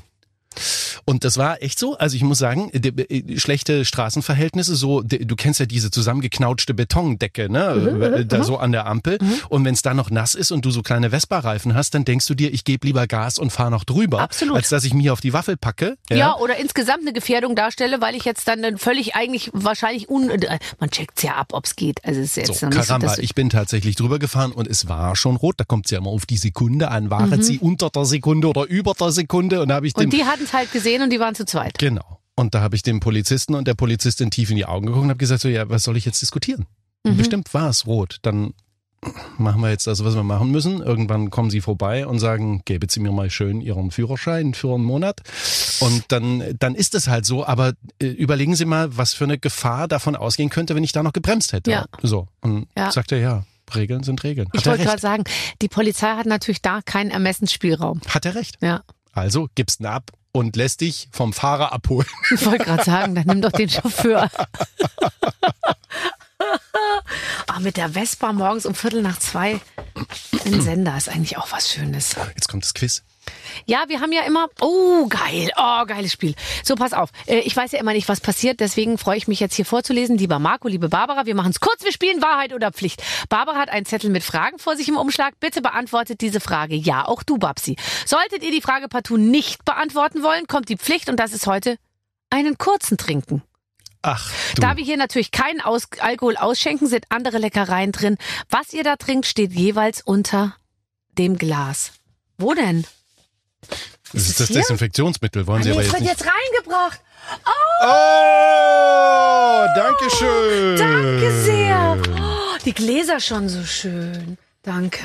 Und 1.09 1.23
das 1.23 1.37
war 1.37 1.63
echt 1.63 1.79
so. 1.79 1.97
Also 1.97 2.15
ich 2.15 2.21
muss 2.21 2.37
sagen, 2.37 2.69
die, 2.71 3.39
schlechte 3.39 3.83
Straßenverhältnisse, 3.83 4.75
so 4.75 5.01
du 5.01 5.35
kennst 5.35 5.59
ja 5.59 5.65
diese 5.65 5.89
zusammengeknautschte 5.89 6.75
Betondecke, 6.75 7.51
ne, 7.51 7.69
Mhm, 7.79 8.01
äh, 8.03 8.25
da 8.25 8.43
so 8.43 8.57
an 8.57 8.71
der 8.71 8.85
Ampel. 8.85 9.17
Und 9.49 9.65
wenn 9.65 9.73
es 9.73 9.81
da 9.81 9.95
noch 9.95 10.11
nass 10.11 10.35
ist 10.35 10.51
und 10.51 10.65
du 10.65 10.69
so 10.69 10.83
kleine 10.83 11.09
Vespa-Reifen 11.09 11.73
hast, 11.73 11.95
dann 11.95 12.05
denkst 12.05 12.27
du 12.27 12.35
dir, 12.35 12.53
ich 12.53 12.63
gebe 12.63 12.85
lieber 12.85 13.07
Gas 13.07 13.39
und 13.39 13.49
fahre 13.49 13.71
noch 13.71 13.85
drüber, 13.85 14.19
Absolut. 14.21 14.55
als 14.57 14.69
dass 14.69 14.83
ich 14.83 14.93
mich 14.93 15.09
auf 15.09 15.19
die 15.19 15.33
Waffel 15.33 15.57
packe. 15.57 15.97
ja. 16.11 16.35
oder 16.37 16.57
insgesamt 16.57 17.01
eine 17.01 17.13
Gefährdung 17.13 17.55
darstelle, 17.55 18.01
weil 18.01 18.13
ich 18.13 18.23
jetzt 18.25 18.47
dann 18.47 18.61
dann 18.61 18.77
völlig 18.77 19.15
eigentlich 19.15 19.49
wahrscheinlich 19.51 20.09
un 20.09 20.29
äh, 20.29 20.59
man 20.79 20.91
checkt's 20.91 21.23
ja 21.23 21.37
ab, 21.37 21.53
ob's 21.53 21.75
geht. 21.75 22.05
Also 22.05 22.19
es 22.21 22.27
ist 22.27 22.37
jetzt 22.37 22.59
So, 22.59 22.67
noch 22.67 22.73
nicht 22.73 22.83
so, 22.83 22.87
Karamba, 22.87 23.07
dass 23.07 23.17
ich 23.17 23.33
bin 23.33 23.49
tatsächlich 23.49 23.95
drüber 23.95 24.19
gefahren 24.19 24.51
und 24.51 24.67
es 24.67 24.87
war 24.87 25.15
schon 25.15 25.37
rot. 25.37 25.55
Da 25.57 25.63
kommt 25.63 25.85
es 25.85 25.91
ja 25.91 25.97
immer 25.97 26.11
auf 26.11 26.27
die 26.27 26.37
Sekunde 26.37 26.91
an. 26.91 27.09
Waren 27.09 27.41
sie 27.41 27.57
unter 27.57 27.89
der 27.89 28.05
Sekunde 28.05 28.47
oder 28.47 28.65
über 28.67 28.93
der 28.93 29.09
Sekunde? 29.09 29.61
Und 29.63 29.69
da 29.69 29.75
habe 29.75 29.87
ich 29.87 29.93
dem 29.95 30.03
und 30.05 30.13
die 30.13 30.23
hatten 30.25 30.43
es 30.43 30.53
halt 30.53 30.71
gesehen 30.71 30.98
und 31.03 31.11
die 31.11 31.19
waren 31.19 31.35
zu 31.35 31.45
zweit. 31.45 31.77
Genau. 31.77 32.19
Und 32.35 32.55
da 32.55 32.61
habe 32.61 32.75
ich 32.75 32.83
dem 32.83 32.99
Polizisten 32.99 33.53
und 33.55 33.67
der 33.67 33.73
Polizistin 33.73 34.31
tief 34.31 34.49
in 34.49 34.55
die 34.55 34.65
Augen 34.65 34.85
geguckt 34.85 35.03
und 35.03 35.09
habe 35.09 35.17
gesagt, 35.17 35.41
so, 35.41 35.49
ja, 35.49 35.69
was 35.69 35.83
soll 35.83 35.97
ich 35.97 36.05
jetzt 36.05 36.21
diskutieren? 36.21 36.65
Mhm. 37.03 37.17
Bestimmt 37.17 37.53
war 37.53 37.69
es 37.69 37.85
rot. 37.85 38.17
Dann 38.21 38.53
machen 39.37 39.61
wir 39.61 39.69
jetzt 39.69 39.87
das, 39.87 40.03
was 40.03 40.15
wir 40.15 40.23
machen 40.23 40.51
müssen. 40.51 40.81
Irgendwann 40.81 41.29
kommen 41.29 41.49
sie 41.49 41.61
vorbei 41.61 42.05
und 42.05 42.19
sagen, 42.19 42.61
geben 42.65 42.87
Sie 42.89 42.99
mir 42.99 43.11
mal 43.11 43.29
schön 43.29 43.61
Ihren 43.61 43.91
Führerschein 43.91 44.53
für 44.53 44.73
einen 44.75 44.83
Monat. 44.83 45.21
Und 45.79 46.03
dann, 46.09 46.43
dann 46.59 46.75
ist 46.75 46.95
es 46.95 47.07
halt 47.07 47.25
so. 47.25 47.45
Aber 47.45 47.73
äh, 48.01 48.07
überlegen 48.07 48.55
Sie 48.55 48.65
mal, 48.65 48.95
was 48.97 49.13
für 49.13 49.23
eine 49.23 49.37
Gefahr 49.37 49.87
davon 49.87 50.15
ausgehen 50.15 50.49
könnte, 50.49 50.75
wenn 50.75 50.83
ich 50.83 50.91
da 50.91 51.03
noch 51.03 51.13
gebremst 51.13 51.53
hätte. 51.53 51.71
Ja. 51.71 51.85
So. 52.01 52.27
Und 52.41 52.67
Ja. 52.77 52.91
sagt 52.91 53.11
er, 53.11 53.19
ja, 53.19 53.43
Regeln 53.73 54.03
sind 54.03 54.23
Regeln. 54.23 54.49
Ich 54.53 54.59
Hat 54.61 54.67
er 54.67 54.71
wollte 54.71 54.85
gerade 54.85 55.01
sagen, 55.01 55.23
die 55.61 55.67
Polizei 55.69 56.15
hat 56.15 56.25
natürlich 56.25 56.61
da 56.61 56.81
keinen 56.83 57.11
Ermessensspielraum. 57.11 58.01
Hat 58.07 58.25
er 58.25 58.35
recht. 58.35 58.57
Ja. 58.61 58.83
Also 59.13 59.47
gibst 59.55 59.79
ihn 59.79 59.85
ab 59.85 60.11
und 60.31 60.55
lässt 60.55 60.81
dich 60.81 61.09
vom 61.11 61.33
Fahrer 61.33 61.71
abholen. 61.71 62.07
Ich 62.31 62.45
wollte 62.45 62.65
gerade 62.65 62.83
sagen, 62.83 63.15
dann 63.15 63.27
nimm 63.27 63.41
doch 63.41 63.51
den 63.51 63.69
Chauffeur. 63.69 64.29
Ah, 67.47 67.59
mit 67.59 67.77
der 67.77 67.89
Vespa 67.89 68.31
morgens 68.33 68.65
um 68.65 68.75
Viertel 68.75 69.01
nach 69.01 69.19
zwei 69.19 69.59
in 70.45 70.61
Sender 70.61 70.95
ist 70.97 71.09
eigentlich 71.09 71.37
auch 71.37 71.51
was 71.51 71.69
Schönes. 71.69 72.15
Jetzt 72.35 72.47
kommt 72.47 72.63
das 72.63 72.73
Quiz. 72.73 73.03
Ja, 73.65 73.83
wir 73.87 74.01
haben 74.01 74.11
ja 74.11 74.21
immer. 74.23 74.47
Oh, 74.61 75.07
geil. 75.07 75.51
Oh, 75.57 75.85
geiles 75.85 76.11
Spiel. 76.11 76.35
So, 76.63 76.75
pass 76.75 76.93
auf. 76.93 77.09
Äh, 77.25 77.39
Ich 77.39 77.55
weiß 77.55 77.71
ja 77.71 77.79
immer 77.79 77.93
nicht, 77.93 78.09
was 78.09 78.21
passiert. 78.21 78.59
Deswegen 78.59 78.97
freue 78.97 79.17
ich 79.17 79.27
mich 79.27 79.39
jetzt 79.39 79.55
hier 79.55 79.65
vorzulesen. 79.65 80.17
Lieber 80.17 80.39
Marco, 80.39 80.67
liebe 80.67 80.89
Barbara, 80.89 81.25
wir 81.25 81.35
machen 81.35 81.51
es 81.51 81.59
kurz. 81.59 81.83
Wir 81.83 81.91
spielen 81.91 82.21
Wahrheit 82.21 82.53
oder 82.53 82.71
Pflicht. 82.71 83.01
Barbara 83.29 83.57
hat 83.57 83.69
einen 83.69 83.85
Zettel 83.85 84.09
mit 84.09 84.23
Fragen 84.23 84.59
vor 84.59 84.75
sich 84.75 84.87
im 84.87 84.97
Umschlag. 84.97 85.39
Bitte 85.39 85.61
beantwortet 85.61 86.21
diese 86.21 86.39
Frage. 86.39 86.75
Ja, 86.75 87.05
auch 87.07 87.23
du, 87.23 87.37
Babsi. 87.37 87.75
Solltet 88.05 88.43
ihr 88.43 88.51
die 88.51 88.61
Frage 88.61 88.87
partout 88.87 89.17
nicht 89.17 89.65
beantworten 89.65 90.23
wollen, 90.23 90.47
kommt 90.47 90.69
die 90.69 90.77
Pflicht. 90.77 91.09
Und 91.09 91.17
das 91.19 91.33
ist 91.33 91.47
heute 91.47 91.77
einen 92.29 92.57
kurzen 92.57 92.97
Trinken. 92.97 93.41
Ach, 94.01 94.31
du. 94.55 94.61
Da 94.61 94.77
wir 94.77 94.83
hier 94.85 94.95
natürlich 94.97 95.31
keinen 95.31 95.59
Aus 95.61 95.87
Alkohol 95.99 96.37
ausschenken, 96.37 96.87
sind 96.87 97.05
andere 97.09 97.37
Leckereien 97.37 97.91
drin. 97.91 98.17
Was 98.49 98.71
ihr 98.73 98.83
da 98.83 98.95
trinkt, 98.95 99.25
steht 99.25 99.51
jeweils 99.51 100.01
unter 100.01 100.55
dem 101.17 101.37
Glas. 101.37 101.91
Wo 102.37 102.53
denn? 102.53 102.85
Das 104.13 104.27
ist 104.29 104.39
das 104.39 104.47
hier? 104.47 104.57
Desinfektionsmittel. 104.57 105.45
Wollen 105.47 105.63
Sie 105.63 105.69
Ah, 105.71 105.73
nee, 105.73 105.77
aber 105.79 105.83
jetzt 105.83 105.93
wird 105.93 106.01
nicht. 106.01 106.19
jetzt 106.19 106.25
reingebracht. 106.25 106.99
Oh, 107.81 109.65
danke 109.75 110.09
schön. 110.15 110.77
Danke 110.77 111.31
sehr. 111.43 111.97
Oh, 112.15 112.57
die 112.65 112.73
Gläser 112.73 113.19
schon 113.19 113.49
so 113.49 113.63
schön. 113.63 114.37
Danke. 114.61 114.99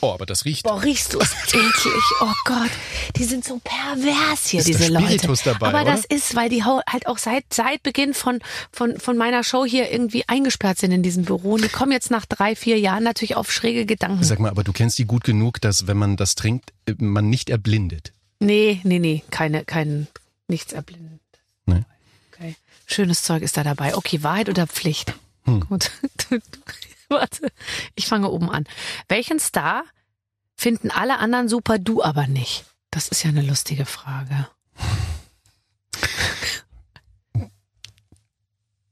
Oh, 0.00 0.10
aber 0.12 0.26
das 0.26 0.44
riecht. 0.44 0.64
Boah, 0.64 0.82
riechst 0.82 1.14
du 1.14 1.20
es 1.20 1.32
eklig. 1.54 2.02
Oh 2.20 2.32
Gott, 2.44 2.70
die 3.16 3.24
sind 3.24 3.44
so 3.44 3.60
pervers 3.62 4.48
hier, 4.48 4.60
Ist 4.60 4.68
diese 4.68 4.88
Leute. 4.88 5.06
Spiritus 5.06 5.42
dabei, 5.44 5.68
Aber 5.68 5.82
oder? 5.82 5.92
das 5.92 6.04
ist, 6.04 6.34
weil 6.34 6.48
die 6.48 6.64
halt 6.64 7.06
auch 7.06 7.18
seit, 7.18 7.44
seit 7.52 7.84
Beginn 7.84 8.14
von, 8.14 8.40
von, 8.72 8.98
von 8.98 9.16
meiner 9.16 9.44
Show 9.44 9.64
hier 9.64 9.92
irgendwie 9.92 10.24
eingesperrt 10.28 10.78
sind 10.78 10.90
in 10.90 11.04
diesem 11.04 11.24
Büro. 11.24 11.54
Und 11.54 11.62
die 11.62 11.68
kommen 11.68 11.92
jetzt 11.92 12.10
nach 12.10 12.26
drei, 12.26 12.56
vier 12.56 12.78
Jahren 12.80 13.04
natürlich 13.04 13.36
auf 13.36 13.52
schräge 13.52 13.86
Gedanken. 13.86 14.24
Sag 14.24 14.40
mal, 14.40 14.50
aber 14.50 14.64
du 14.64 14.72
kennst 14.72 14.98
die 14.98 15.04
gut 15.04 15.22
genug, 15.22 15.60
dass 15.60 15.86
wenn 15.86 15.96
man 15.96 16.16
das 16.16 16.34
trinkt, 16.34 16.72
äh, 16.86 16.94
man 16.98 17.30
nicht 17.30 17.48
erblindet. 17.48 18.12
Nee, 18.40 18.80
nee, 18.82 18.98
nee, 18.98 19.22
keine, 19.30 19.64
kein, 19.64 20.08
nichts 20.48 20.72
erblindend. 20.72 21.20
Nee. 21.64 21.84
Okay. 22.32 22.56
Schönes 22.86 23.22
Zeug 23.22 23.42
ist 23.42 23.56
da 23.56 23.62
dabei. 23.62 23.94
Okay, 23.96 24.22
Wahrheit 24.24 24.48
oder 24.48 24.66
Pflicht? 24.66 25.14
Hm. 25.44 25.60
Gut. 25.60 25.92
Warte, 27.08 27.48
ich 27.94 28.06
fange 28.06 28.30
oben 28.30 28.50
an. 28.50 28.64
Welchen 29.08 29.38
Star 29.38 29.84
finden 30.56 30.90
alle 30.90 31.18
anderen 31.18 31.48
super, 31.48 31.78
du 31.78 32.02
aber 32.02 32.26
nicht? 32.26 32.64
Das 32.90 33.08
ist 33.08 33.22
ja 33.22 33.30
eine 33.30 33.42
lustige 33.42 33.84
Frage. 33.84 34.48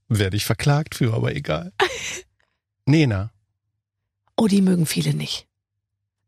Werde 0.09 0.37
ich 0.37 0.44
verklagt 0.44 0.94
für, 0.94 1.14
aber 1.14 1.35
egal. 1.35 1.72
Nena. 2.87 3.31
Oh, 4.37 4.46
die 4.46 4.62
mögen 4.62 4.87
viele 4.87 5.14
nicht. 5.14 5.46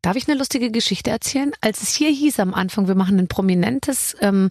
Darf 0.03 0.17
ich 0.17 0.29
eine 0.29 0.39
lustige 0.39 0.71
Geschichte 0.71 1.11
erzählen? 1.11 1.53
Als 1.61 1.83
es 1.83 1.95
hier 1.95 2.11
hieß 2.11 2.41
am 2.41 2.55
Anfang, 2.55 2.89
wir 2.89 2.95
machen 2.95 3.19
ein 3.19 3.29
prominentes 3.29 4.17
ähm, 4.21 4.51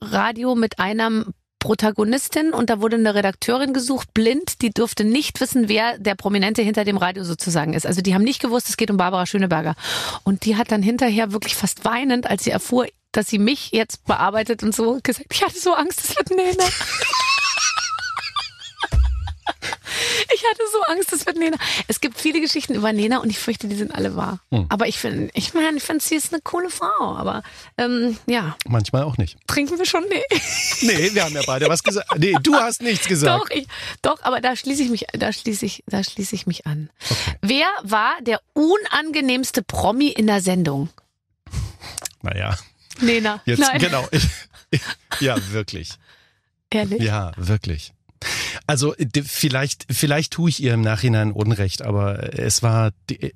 Radio 0.00 0.54
mit 0.54 0.78
einer 0.78 1.24
Protagonistin 1.66 2.52
und 2.52 2.70
da 2.70 2.80
wurde 2.80 2.94
eine 2.94 3.16
Redakteurin 3.16 3.74
gesucht, 3.74 4.14
blind, 4.14 4.62
die 4.62 4.70
durfte 4.70 5.02
nicht 5.02 5.40
wissen, 5.40 5.68
wer 5.68 5.98
der 5.98 6.14
Prominente 6.14 6.62
hinter 6.62 6.84
dem 6.84 6.96
Radio 6.96 7.24
sozusagen 7.24 7.74
ist. 7.74 7.84
Also 7.84 8.02
die 8.02 8.14
haben 8.14 8.22
nicht 8.22 8.40
gewusst, 8.40 8.68
es 8.68 8.76
geht 8.76 8.88
um 8.88 8.96
Barbara 8.96 9.26
Schöneberger. 9.26 9.74
Und 10.22 10.44
die 10.44 10.54
hat 10.54 10.70
dann 10.70 10.80
hinterher 10.80 11.32
wirklich 11.32 11.56
fast 11.56 11.84
weinend, 11.84 12.30
als 12.30 12.44
sie 12.44 12.52
erfuhr, 12.52 12.86
dass 13.10 13.26
sie 13.26 13.40
mich 13.40 13.72
jetzt 13.72 14.04
bearbeitet 14.04 14.62
und 14.62 14.76
so 14.76 15.00
gesagt, 15.02 15.26
ich 15.32 15.42
hatte 15.42 15.58
so 15.58 15.74
Angst, 15.74 16.04
es 16.04 16.16
wird 16.16 16.30
Nena. 16.30 16.64
Ich 20.36 20.42
hatte 20.44 20.62
so 20.70 20.82
Angst, 20.92 21.12
es 21.14 21.24
wird 21.24 21.38
Nena. 21.38 21.56
Es 21.88 22.00
gibt 22.00 22.20
viele 22.20 22.42
Geschichten 22.42 22.74
über 22.74 22.92
Nena 22.92 23.18
und 23.18 23.30
ich 23.30 23.38
fürchte, 23.38 23.68
die 23.68 23.74
sind 23.74 23.94
alle 23.94 24.16
wahr. 24.16 24.38
Hm. 24.52 24.66
Aber 24.68 24.86
ich 24.86 24.98
finde, 24.98 25.30
ich 25.32 25.54
meine, 25.54 25.78
ich 25.78 25.82
finde, 25.82 26.04
sie 26.04 26.14
ist 26.14 26.30
eine 26.30 26.42
coole 26.42 26.68
Frau. 26.68 27.16
Aber 27.16 27.42
ähm, 27.78 28.18
ja, 28.26 28.54
Manchmal 28.66 29.04
auch 29.04 29.16
nicht. 29.16 29.38
trinken 29.46 29.78
wir 29.78 29.86
schon? 29.86 30.04
Nee. 30.10 30.22
Nee, 30.82 31.14
wir 31.14 31.24
haben 31.24 31.34
ja 31.34 31.40
beide 31.46 31.68
was 31.70 31.82
gesagt. 31.82 32.06
Nee, 32.18 32.34
du 32.42 32.54
hast 32.54 32.82
nichts 32.82 33.08
gesagt. 33.08 33.40
Doch, 33.40 33.48
ich, 33.50 33.66
doch, 34.02 34.22
aber 34.22 34.42
da 34.42 34.54
schließe 34.54 34.82
ich 34.82 34.90
mich, 34.90 35.06
da 35.12 35.32
schließe 35.32 35.64
ich, 35.64 35.82
da 35.86 36.04
schließe 36.04 36.34
ich 36.34 36.46
mich 36.46 36.66
an. 36.66 36.90
Wer 37.40 37.66
war 37.82 38.12
der 38.20 38.40
unangenehmste 38.52 39.62
Promi 39.62 40.08
in 40.08 40.26
der 40.26 40.42
Sendung? 40.42 40.90
Naja, 42.20 42.58
Nena. 43.00 43.40
jetzt 43.46 43.60
Nein, 43.60 43.78
genau. 43.80 44.06
Ich, 44.10 44.26
ich, 44.70 44.80
ja, 45.20 45.36
wirklich. 45.50 45.90
ehrlich. 46.70 47.02
Ja, 47.02 47.32
wirklich. 47.36 47.92
Also 48.66 48.94
d- 48.98 49.22
vielleicht, 49.22 49.86
vielleicht 49.90 50.32
tue 50.32 50.50
ich 50.50 50.62
ihr 50.62 50.74
im 50.74 50.80
Nachhinein 50.80 51.32
Unrecht, 51.32 51.82
aber 51.82 52.36
es 52.38 52.62
war, 52.62 52.90
die, 53.08 53.32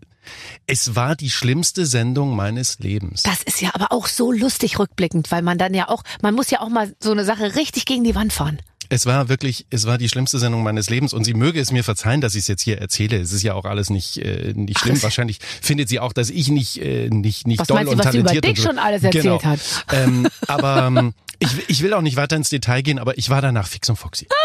es 0.66 0.97
war 0.97 1.16
die 1.16 1.31
schlimmste 1.31 1.87
Sendung 1.87 2.35
meines 2.35 2.79
Lebens. 2.81 3.23
Das 3.23 3.43
ist 3.43 3.61
ja 3.61 3.71
aber 3.75 3.93
auch 3.93 4.07
so 4.09 4.33
lustig 4.33 4.79
rückblickend, 4.79 5.31
weil 5.31 5.43
man 5.43 5.59
dann 5.59 5.75
ja 5.75 5.88
auch, 5.88 6.03
man 6.23 6.35
muss 6.35 6.51
ja 6.51 6.61
auch 6.61 6.69
mal 6.69 6.95
so 7.01 7.12
eine 7.12 7.25
Sache 7.25 7.55
richtig 7.55 7.85
gegen 7.85 8.05
die 8.05 8.14
Wand 8.14 8.33
fahren. 8.33 8.59
Es 8.93 9.07
war 9.07 9.29
wirklich, 9.29 9.66
es 9.71 9.87
war 9.87 9.99
die 9.99 10.09
schlimmste 10.09 10.40
Sendung 10.40 10.64
meines 10.64 10.90
Lebens 10.90 11.12
und 11.12 11.23
sie 11.23 11.35
möge 11.35 11.61
es 11.61 11.71
mir 11.71 11.85
verzeihen, 11.85 12.21
dass 12.21 12.35
ich 12.35 12.40
es 12.40 12.49
jetzt 12.49 12.62
hier 12.62 12.79
erzähle. 12.79 13.19
Es 13.21 13.31
ist 13.33 13.45
ja 13.45 13.55
auch 13.55 13.64
alles 13.64 13.88
nicht, 13.88 14.19
äh, 14.19 14.53
nicht 14.53 14.81
schlimm. 14.81 14.97
Ach, 14.99 15.05
Wahrscheinlich 15.05 15.38
findet 15.62 15.88
sie 15.88 16.01
auch, 16.01 16.12
dass 16.12 16.29
ich 16.29 16.49
nicht, 16.49 16.79
äh, 16.83 17.09
nicht, 17.09 17.47
nicht 17.47 17.61
Was 17.61 17.69
doll 17.69 17.77
meinst 17.77 17.93
du, 17.93 17.97
und 17.99 18.05
was 18.05 18.11
sie 18.12 18.19
über 18.19 18.31
talentiert 18.31 18.57
dich 18.57 18.61
so. 18.64 18.69
schon 18.69 18.79
alles 18.81 19.05
erzählt 19.05 19.23
genau. 19.23 19.43
hat? 19.45 19.61
Ähm, 19.93 20.27
aber 20.49 20.87
ähm, 20.88 21.14
ich, 21.38 21.51
ich 21.69 21.83
will 21.83 21.95
auch 21.95 22.03
nicht 22.03 22.16
weiter 22.16 22.35
ins 22.35 22.49
Detail 22.49 22.83
gehen, 22.83 22.99
aber 22.99 23.16
ich 23.16 23.31
war 23.31 23.40
danach 23.40 23.69
fix 23.69 23.88
und 23.88 23.95
foxy. 23.97 24.27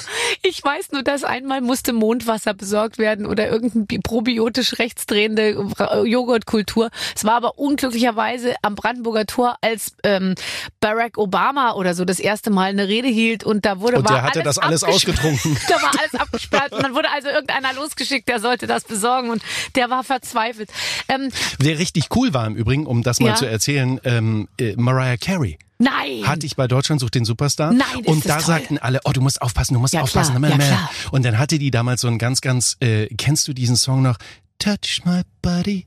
Ich 0.42 0.62
weiß 0.62 0.92
nur, 0.92 1.02
dass 1.02 1.24
einmal 1.24 1.60
musste 1.60 1.92
Mondwasser 1.92 2.54
besorgt 2.54 2.98
werden 2.98 3.26
oder 3.26 3.48
irgendein 3.48 3.86
bi- 3.86 3.98
probiotisch 3.98 4.78
rechtsdrehende 4.78 5.56
Joghurtkultur. 6.04 6.90
Es 7.14 7.24
war 7.24 7.34
aber 7.34 7.58
unglücklicherweise 7.58 8.54
am 8.62 8.74
Brandenburger 8.74 9.26
Tor, 9.26 9.56
als 9.60 9.96
ähm, 10.04 10.34
Barack 10.80 11.18
Obama 11.18 11.72
oder 11.72 11.94
so 11.94 12.04
das 12.04 12.20
erste 12.20 12.50
Mal 12.50 12.70
eine 12.70 12.86
Rede 12.88 13.08
hielt 13.08 13.44
und 13.44 13.64
da 13.64 13.80
wurde 13.80 13.98
Und 13.98 14.08
der 14.08 14.22
hatte 14.22 14.42
das 14.42 14.58
alles 14.58 14.84
ausgetrunken. 14.84 15.56
Da 15.68 15.82
war 15.82 15.90
alles 15.98 16.14
abgesperrt 16.14 16.72
und 16.72 16.82
dann 16.82 16.94
wurde 16.94 17.10
also 17.10 17.28
irgendeiner 17.28 17.72
losgeschickt, 17.72 18.28
der 18.28 18.40
sollte 18.40 18.66
das 18.66 18.84
besorgen 18.84 19.30
und 19.30 19.42
der 19.74 19.90
war 19.90 20.04
verzweifelt. 20.04 20.70
Ähm, 21.08 21.30
Wer 21.58 21.78
richtig 21.78 22.08
cool 22.14 22.32
war 22.34 22.46
im 22.46 22.54
Übrigen, 22.56 22.86
um 22.86 23.02
das 23.02 23.20
mal 23.20 23.28
Ja. 23.28 23.34
zu 23.34 23.46
erzählen, 23.46 24.00
ähm, 24.04 24.48
äh, 24.60 24.74
Mariah 24.76 25.16
Carey. 25.16 25.58
Nein. 25.78 26.26
Hatte 26.26 26.46
ich 26.46 26.56
bei 26.56 26.66
Deutschland 26.68 27.00
sucht 27.00 27.14
den 27.14 27.24
Superstar. 27.24 27.72
Nein, 27.72 28.04
Und 28.04 28.26
da 28.26 28.36
toll. 28.36 28.44
sagten 28.46 28.78
alle, 28.78 29.00
oh, 29.04 29.12
du 29.12 29.20
musst 29.20 29.40
aufpassen, 29.42 29.74
du 29.74 29.80
musst 29.80 29.94
Ja, 29.94 30.02
aufpassen. 30.02 30.36
klar, 30.36 30.50
ja, 30.50 30.56
klar. 30.58 30.90
Und 31.12 31.24
dann 31.24 31.38
hatte 31.38 31.58
die 31.58 31.70
damals 31.70 32.00
so 32.00 32.08
einen 32.08 32.18
ganz, 32.18 32.40
ganz, 32.40 32.76
äh, 32.80 33.06
kennst 33.16 33.46
du 33.48 33.52
diesen 33.52 33.76
Song 33.76 34.02
noch? 34.02 34.16
Touch 34.58 35.02
my 35.04 35.22
body. 35.42 35.86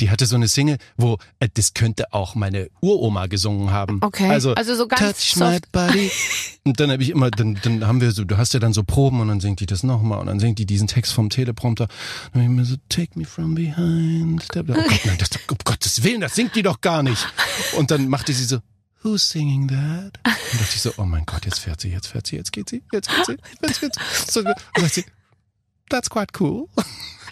Die 0.00 0.10
hatte 0.10 0.26
so 0.26 0.34
eine 0.34 0.48
Single, 0.48 0.78
wo 0.96 1.18
äh, 1.38 1.48
das 1.54 1.72
könnte 1.72 2.12
auch 2.12 2.34
meine 2.34 2.68
Uroma 2.80 3.26
gesungen 3.26 3.70
haben. 3.70 3.98
Okay, 4.00 4.28
Also, 4.28 4.52
also 4.54 4.74
so 4.74 4.88
ganz 4.88 5.00
Touch 5.00 5.36
my 5.36 5.52
soft. 5.52 5.70
body. 5.70 6.10
Und 6.64 6.80
dann 6.80 6.90
habe 6.90 7.00
ich 7.02 7.10
immer, 7.10 7.30
dann, 7.30 7.60
dann 7.62 7.86
haben 7.86 8.00
wir 8.00 8.10
so, 8.10 8.24
du 8.24 8.36
hast 8.36 8.54
ja 8.54 8.58
dann 8.58 8.72
so 8.72 8.82
Proben 8.82 9.20
und 9.20 9.28
dann 9.28 9.38
singt 9.40 9.60
die 9.60 9.66
das 9.66 9.82
nochmal 9.84 10.18
und 10.18 10.26
dann 10.26 10.40
singt 10.40 10.58
die 10.58 10.64
diesen 10.66 10.88
Text 10.88 11.12
vom 11.12 11.28
Teleprompter. 11.28 11.86
Dann 12.32 12.42
hab 12.42 12.50
ich 12.50 12.56
mir 12.56 12.64
so, 12.64 12.76
take 12.88 13.16
me 13.18 13.24
from 13.26 13.54
behind. 13.54 14.42
Oh 14.56 14.62
Gott, 14.62 14.76
nein, 15.04 15.18
das, 15.18 15.28
um 15.50 15.58
Gottes 15.62 16.02
Willen, 16.02 16.22
das 16.22 16.34
singt 16.34 16.56
die 16.56 16.62
doch 16.62 16.80
gar 16.80 17.02
nicht. 17.02 17.28
Und 17.76 17.90
dann 17.90 18.08
machte 18.08 18.32
sie 18.32 18.44
so, 18.44 18.58
who's 19.04 19.22
singing 19.28 19.68
that? 19.68 20.18
Und 20.24 20.60
dachte 20.60 20.74
ich 20.74 20.80
so, 20.82 20.92
oh 20.96 21.04
mein 21.04 21.24
Gott, 21.26 21.44
jetzt 21.44 21.60
fährt 21.60 21.80
sie, 21.80 21.90
jetzt 21.90 22.08
fährt 22.08 22.26
sie, 22.26 22.36
jetzt 22.36 22.52
geht 22.52 22.68
sie, 22.70 22.82
jetzt 22.92 23.08
geht 23.08 23.26
sie, 23.26 23.36
jetzt 23.62 23.80
geht 23.80 23.94
sie. 23.94 24.00
So, 24.32 24.40
und 24.40 24.54
sagt 24.80 24.94
sie, 24.94 25.04
that's 25.90 26.10
quite 26.10 26.32
cool. 26.40 26.66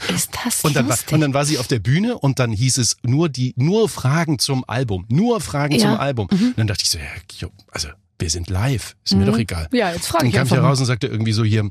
Ist 0.09 0.31
das 0.45 0.63
Und 0.63 0.75
dann, 0.77 0.89
war, 0.89 0.99
und 1.13 1.21
dann 1.21 1.33
war 1.33 1.45
sie 1.45 1.59
auf 1.59 1.69
der 1.69 1.79
Bühne 1.79 2.19
und 2.19 2.39
dann 2.41 2.51
hieß 2.53 2.79
es 2.79 2.97
nur 3.03 3.29
die, 3.29 3.55
nur 3.57 3.89
Fragen 3.89 4.39
zum 4.39 4.65
Album, 4.69 5.07
nur 5.09 5.41
Fragen 5.41 5.75
Ja. 5.77 5.87
Mhm. 5.87 5.91
zum 5.93 6.01
Album. 6.01 6.27
Und 6.31 6.59
dann 6.59 6.67
dachte 6.67 6.83
ich 6.83 6.91
so, 6.91 6.99
ja, 6.99 7.49
also 7.71 7.89
wir 8.19 8.31
sind 8.31 8.51
live, 8.51 8.95
ist 9.05 9.15
mir 9.15 9.25
doch 9.27 9.39
egal. 9.39 9.69
ja, 9.73 9.93
jetzt 9.93 10.07
frage 10.09 10.25
Dann 10.25 10.29
ich 10.29 10.35
kam 10.35 10.47
ich 10.47 10.53
einfach 10.53 10.57
da 10.57 10.63
mal. 10.63 10.69
raus 10.69 10.81
und 10.81 10.87
sagte 10.87 11.07
irgendwie 11.07 11.33
so 11.33 11.45
hier, 11.45 11.71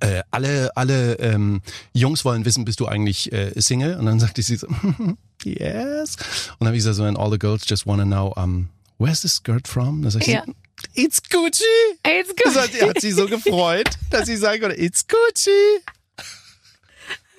äh, 0.00 0.22
alle, 0.30 0.70
alle 0.76 1.14
ähm, 1.18 1.60
Jungs 1.94 2.24
wollen 2.24 2.44
wissen, 2.44 2.64
bist 2.64 2.80
du 2.80 2.86
eigentlich 2.86 3.32
äh, 3.32 3.52
Single? 3.60 3.96
Und 3.98 4.06
dann 4.06 4.20
sagte 4.20 4.42
sie 4.42 4.56
so, 4.56 4.66
yes. 5.44 6.16
Und 6.16 6.60
dann 6.60 6.68
habe 6.68 6.76
ich 6.76 6.80
gesagt 6.80 6.96
so, 6.96 7.04
and 7.04 7.18
all 7.18 7.30
the 7.30 7.38
girls 7.38 7.62
just 7.66 7.86
wanna 7.86 8.04
know, 8.04 8.32
um, 8.36 8.68
where's 8.98 9.22
the 9.22 9.28
skirt 9.28 9.68
from? 9.68 10.02
Dann 10.02 10.10
sagt 10.10 10.26
Ja. 10.26 10.44
sie, 10.44 11.02
it's 11.04 11.22
Gucci. 11.22 11.64
Ey, 12.02 12.16
jetzt 12.18 12.34
Das 12.44 12.56
hat, 12.56 12.70
hat 12.82 13.00
sie 13.00 13.12
so 13.12 13.26
gefreut, 13.26 13.88
dass 14.10 14.26
sie 14.26 14.36
sagen 14.36 14.60
konnte, 14.62 14.76
it's 14.80 15.06
Gucci, 15.06 15.50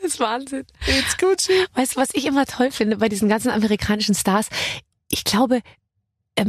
Das 0.02 0.14
ist 0.14 0.20
Wahnsinn. 0.20 0.66
it's 0.88 1.18
Gucci. 1.18 1.66
Weißt 1.74 1.96
du, 1.96 2.00
was 2.02 2.10
ich 2.14 2.26
immer 2.26 2.46
toll 2.46 2.72
finde 2.72 2.98
bei 2.98 3.10
diesen 3.10 3.30
ganzen 3.30 3.50
amerikanischen 3.52 4.16
Stars? 4.16 4.48
Ich 5.10 5.24
glaube, 5.24 5.62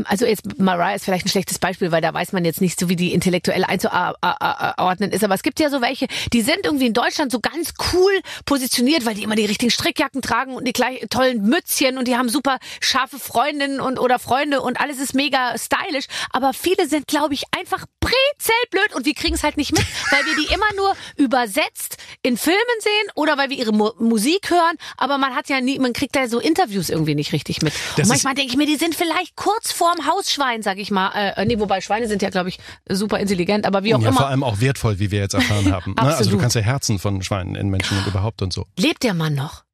also 0.04 0.26
jetzt 0.26 0.58
Mariah 0.58 0.94
ist 0.94 1.04
vielleicht 1.04 1.26
ein 1.26 1.30
schlechtes 1.30 1.58
Beispiel, 1.58 1.92
weil 1.92 2.00
da 2.00 2.12
weiß 2.12 2.32
man 2.32 2.44
jetzt 2.44 2.60
nicht 2.60 2.78
so, 2.78 2.88
wie 2.88 2.96
die 2.96 3.12
intellektuell 3.12 3.64
einzuordnen 3.64 5.10
ist. 5.12 5.24
Aber 5.24 5.34
es 5.34 5.42
gibt 5.42 5.60
ja 5.60 5.70
so 5.70 5.80
welche, 5.80 6.06
die 6.32 6.42
sind 6.42 6.60
irgendwie 6.64 6.86
in 6.86 6.92
Deutschland 6.92 7.32
so 7.32 7.40
ganz 7.40 7.74
cool 7.92 8.20
positioniert, 8.44 9.06
weil 9.06 9.14
die 9.14 9.22
immer 9.22 9.34
die 9.34 9.46
richtigen 9.46 9.70
Strickjacken 9.70 10.22
tragen 10.22 10.54
und 10.54 10.66
die 10.66 10.72
gleich 10.72 11.06
tollen 11.10 11.42
Mützchen 11.42 11.98
und 11.98 12.08
die 12.08 12.16
haben 12.16 12.28
super 12.28 12.58
scharfe 12.80 13.18
Freundinnen 13.18 13.80
und 13.80 13.98
oder 13.98 14.18
Freunde 14.18 14.60
und 14.60 14.80
alles 14.80 14.98
ist 14.98 15.14
mega 15.14 15.56
stylisch. 15.56 16.06
Aber 16.30 16.52
viele 16.52 16.88
sind, 16.88 17.06
glaube 17.06 17.34
ich, 17.34 17.44
einfach 17.56 17.84
brezelblöd 18.00 18.94
und 18.94 19.06
wir 19.06 19.14
kriegen 19.14 19.34
es 19.34 19.42
halt 19.42 19.56
nicht 19.56 19.72
mit, 19.72 19.84
weil 20.10 20.24
wir 20.24 20.36
die 20.36 20.52
immer 20.52 20.66
nur 20.76 20.94
übersetzt 21.16 21.96
in 22.22 22.36
Filmen 22.36 22.58
sehen 22.80 23.12
oder 23.14 23.38
weil 23.38 23.50
wir 23.50 23.56
ihre 23.56 23.72
Mu 23.72 23.90
Musik 23.98 24.50
hören. 24.50 24.76
Aber 24.96 25.18
man 25.18 25.34
hat 25.34 25.48
ja 25.48 25.60
nie, 25.60 25.78
man 25.78 25.92
kriegt 25.92 26.14
da 26.14 26.28
so 26.28 26.40
Interviews 26.40 26.90
irgendwie 26.90 27.14
nicht 27.14 27.32
richtig 27.32 27.62
mit. 27.62 27.72
Das 27.96 28.04
und 28.04 28.08
manchmal 28.08 28.34
denke 28.34 28.50
ich 28.50 28.56
mir, 28.56 28.66
die 28.66 28.76
sind 28.76 28.94
vielleicht 28.94 29.36
kurz 29.36 29.72
vorm 29.78 30.06
Hausschwein, 30.06 30.62
sag 30.62 30.78
ich 30.78 30.90
mal. 30.90 31.10
Äh, 31.14 31.44
nee, 31.46 31.58
wobei 31.58 31.80
Schweine 31.80 32.08
sind 32.08 32.20
ja, 32.22 32.30
glaube 32.30 32.48
ich, 32.50 32.58
super 32.88 33.18
intelligent, 33.18 33.64
aber 33.66 33.84
wie 33.84 33.94
auch 33.94 34.00
Ja, 34.02 34.08
immer. 34.08 34.18
vor 34.18 34.26
allem 34.28 34.42
auch 34.44 34.60
wertvoll, 34.60 34.98
wie 34.98 35.10
wir 35.10 35.20
jetzt 35.20 35.34
erfahren 35.34 35.72
haben. 35.72 35.92
Ne? 35.94 36.02
Also 36.16 36.30
du 36.30 36.38
kannst 36.38 36.56
ja 36.56 36.62
Herzen 36.62 36.98
von 36.98 37.22
Schweinen 37.22 37.54
in 37.54 37.68
Menschen 37.70 37.96
und 37.98 38.06
überhaupt 38.06 38.42
und 38.42 38.52
so. 38.52 38.66
Lebt 38.78 39.02
der 39.04 39.14
Mann 39.14 39.34
noch? 39.34 39.64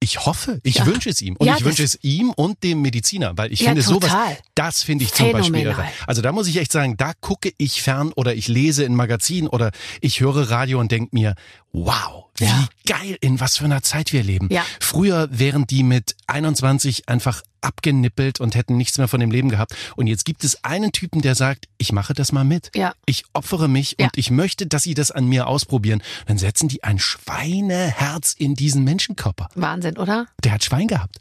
Ich 0.00 0.26
hoffe, 0.26 0.60
ich 0.64 0.74
Ja. 0.76 0.86
wünsche 0.86 1.08
es 1.08 1.22
ihm. 1.22 1.34
Und 1.36 1.46
Ja, 1.46 1.54
ich 1.56 1.64
wünsche 1.64 1.82
es 1.82 1.98
ihm 2.02 2.30
und 2.30 2.62
dem 2.62 2.82
Mediziner, 2.82 3.38
weil 3.38 3.50
ich 3.52 3.60
Ja, 3.60 3.68
finde 3.68 3.80
sowas, 3.82 4.10
total. 4.10 4.36
das 4.54 4.82
finde 4.82 5.04
ich 5.04 5.14
zum 5.14 5.32
Beispiel 5.32 5.60
irre. 5.62 5.74
Phänomenal. 5.76 5.92
Also 6.06 6.20
da 6.20 6.32
muss 6.32 6.46
ich 6.46 6.58
echt 6.58 6.72
sagen, 6.72 6.96
da 6.98 7.12
gucke 7.20 7.52
ich 7.56 7.80
fern 7.82 8.12
oder 8.14 8.34
ich 8.34 8.48
lese 8.48 8.84
in 8.84 8.94
Magazinen 8.96 9.48
oder 9.48 9.70
ich 10.02 10.20
höre 10.20 10.50
Radio 10.50 10.78
und 10.80 10.92
denke 10.92 11.08
mir, 11.12 11.34
wow, 11.72 12.23
wie 12.36 12.44
Ja. 12.44 12.68
geil, 12.86 13.16
in 13.20 13.40
was 13.40 13.56
für 13.58 13.64
einer 13.64 13.82
Zeit 13.82 14.12
wir 14.12 14.22
leben. 14.22 14.48
Ja. 14.50 14.64
Früher 14.80 15.28
wären 15.30 15.66
die 15.66 15.82
mit 15.82 16.16
21 16.26 17.08
einfach 17.08 17.42
abgenippelt 17.60 18.40
und 18.40 18.54
hätten 18.54 18.76
nichts 18.76 18.98
mehr 18.98 19.08
von 19.08 19.20
dem 19.20 19.30
Leben 19.30 19.48
gehabt. 19.48 19.74
Und 19.96 20.06
jetzt 20.06 20.24
gibt 20.24 20.44
es 20.44 20.62
einen 20.64 20.92
Typen, 20.92 21.22
der 21.22 21.34
sagt, 21.34 21.66
ich 21.78 21.92
mache 21.92 22.12
das 22.12 22.32
mal 22.32 22.44
mit. 22.44 22.70
Ja. 22.74 22.92
Ich 23.06 23.24
opfere 23.32 23.68
mich 23.68 23.96
Ja. 23.98 24.06
und 24.06 24.18
ich 24.18 24.30
möchte, 24.30 24.66
dass 24.66 24.82
sie 24.82 24.94
das 24.94 25.10
an 25.10 25.26
mir 25.26 25.46
ausprobieren. 25.46 26.02
Dann 26.26 26.36
setzen 26.38 26.68
die 26.68 26.82
ein 26.84 26.98
Schweineherz 26.98 28.34
in 28.36 28.54
diesen 28.54 28.84
Menschenkörper. 28.84 29.48
Wahnsinn, 29.54 29.96
oder? 29.96 30.26
Der 30.42 30.52
hat 30.52 30.64
Schwein 30.64 30.88
gehabt. 30.88 31.16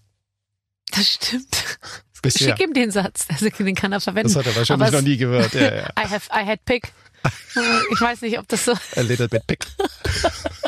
Das 0.92 1.08
stimmt. 1.14 1.78
Bisher. 2.22 2.56
Schick 2.56 2.66
ihm 2.68 2.74
den 2.74 2.90
Satz. 2.90 3.26
Also, 3.30 3.50
den 3.50 3.76
kann 3.76 3.92
er 3.92 4.00
verwenden. 4.00 4.34
Das 4.34 4.38
hat 4.38 4.46
er 4.46 4.56
wahrscheinlich 4.56 4.92
noch 4.92 5.02
nie 5.02 5.18
gehört. 5.18 5.54
Ja, 5.54 5.76
ja. 5.76 5.88
I 6.00 6.08
have, 6.10 6.30
I 6.32 6.46
had 6.46 6.64
pick. 6.66 6.94
Ich 7.92 8.00
weiß 8.02 8.22
nicht, 8.22 8.38
ob 8.40 8.48
das 8.48 8.64
so, 8.66 8.72
A 8.96 9.02
little 9.02 9.28
bit 9.28 9.46
pick. 9.48 9.66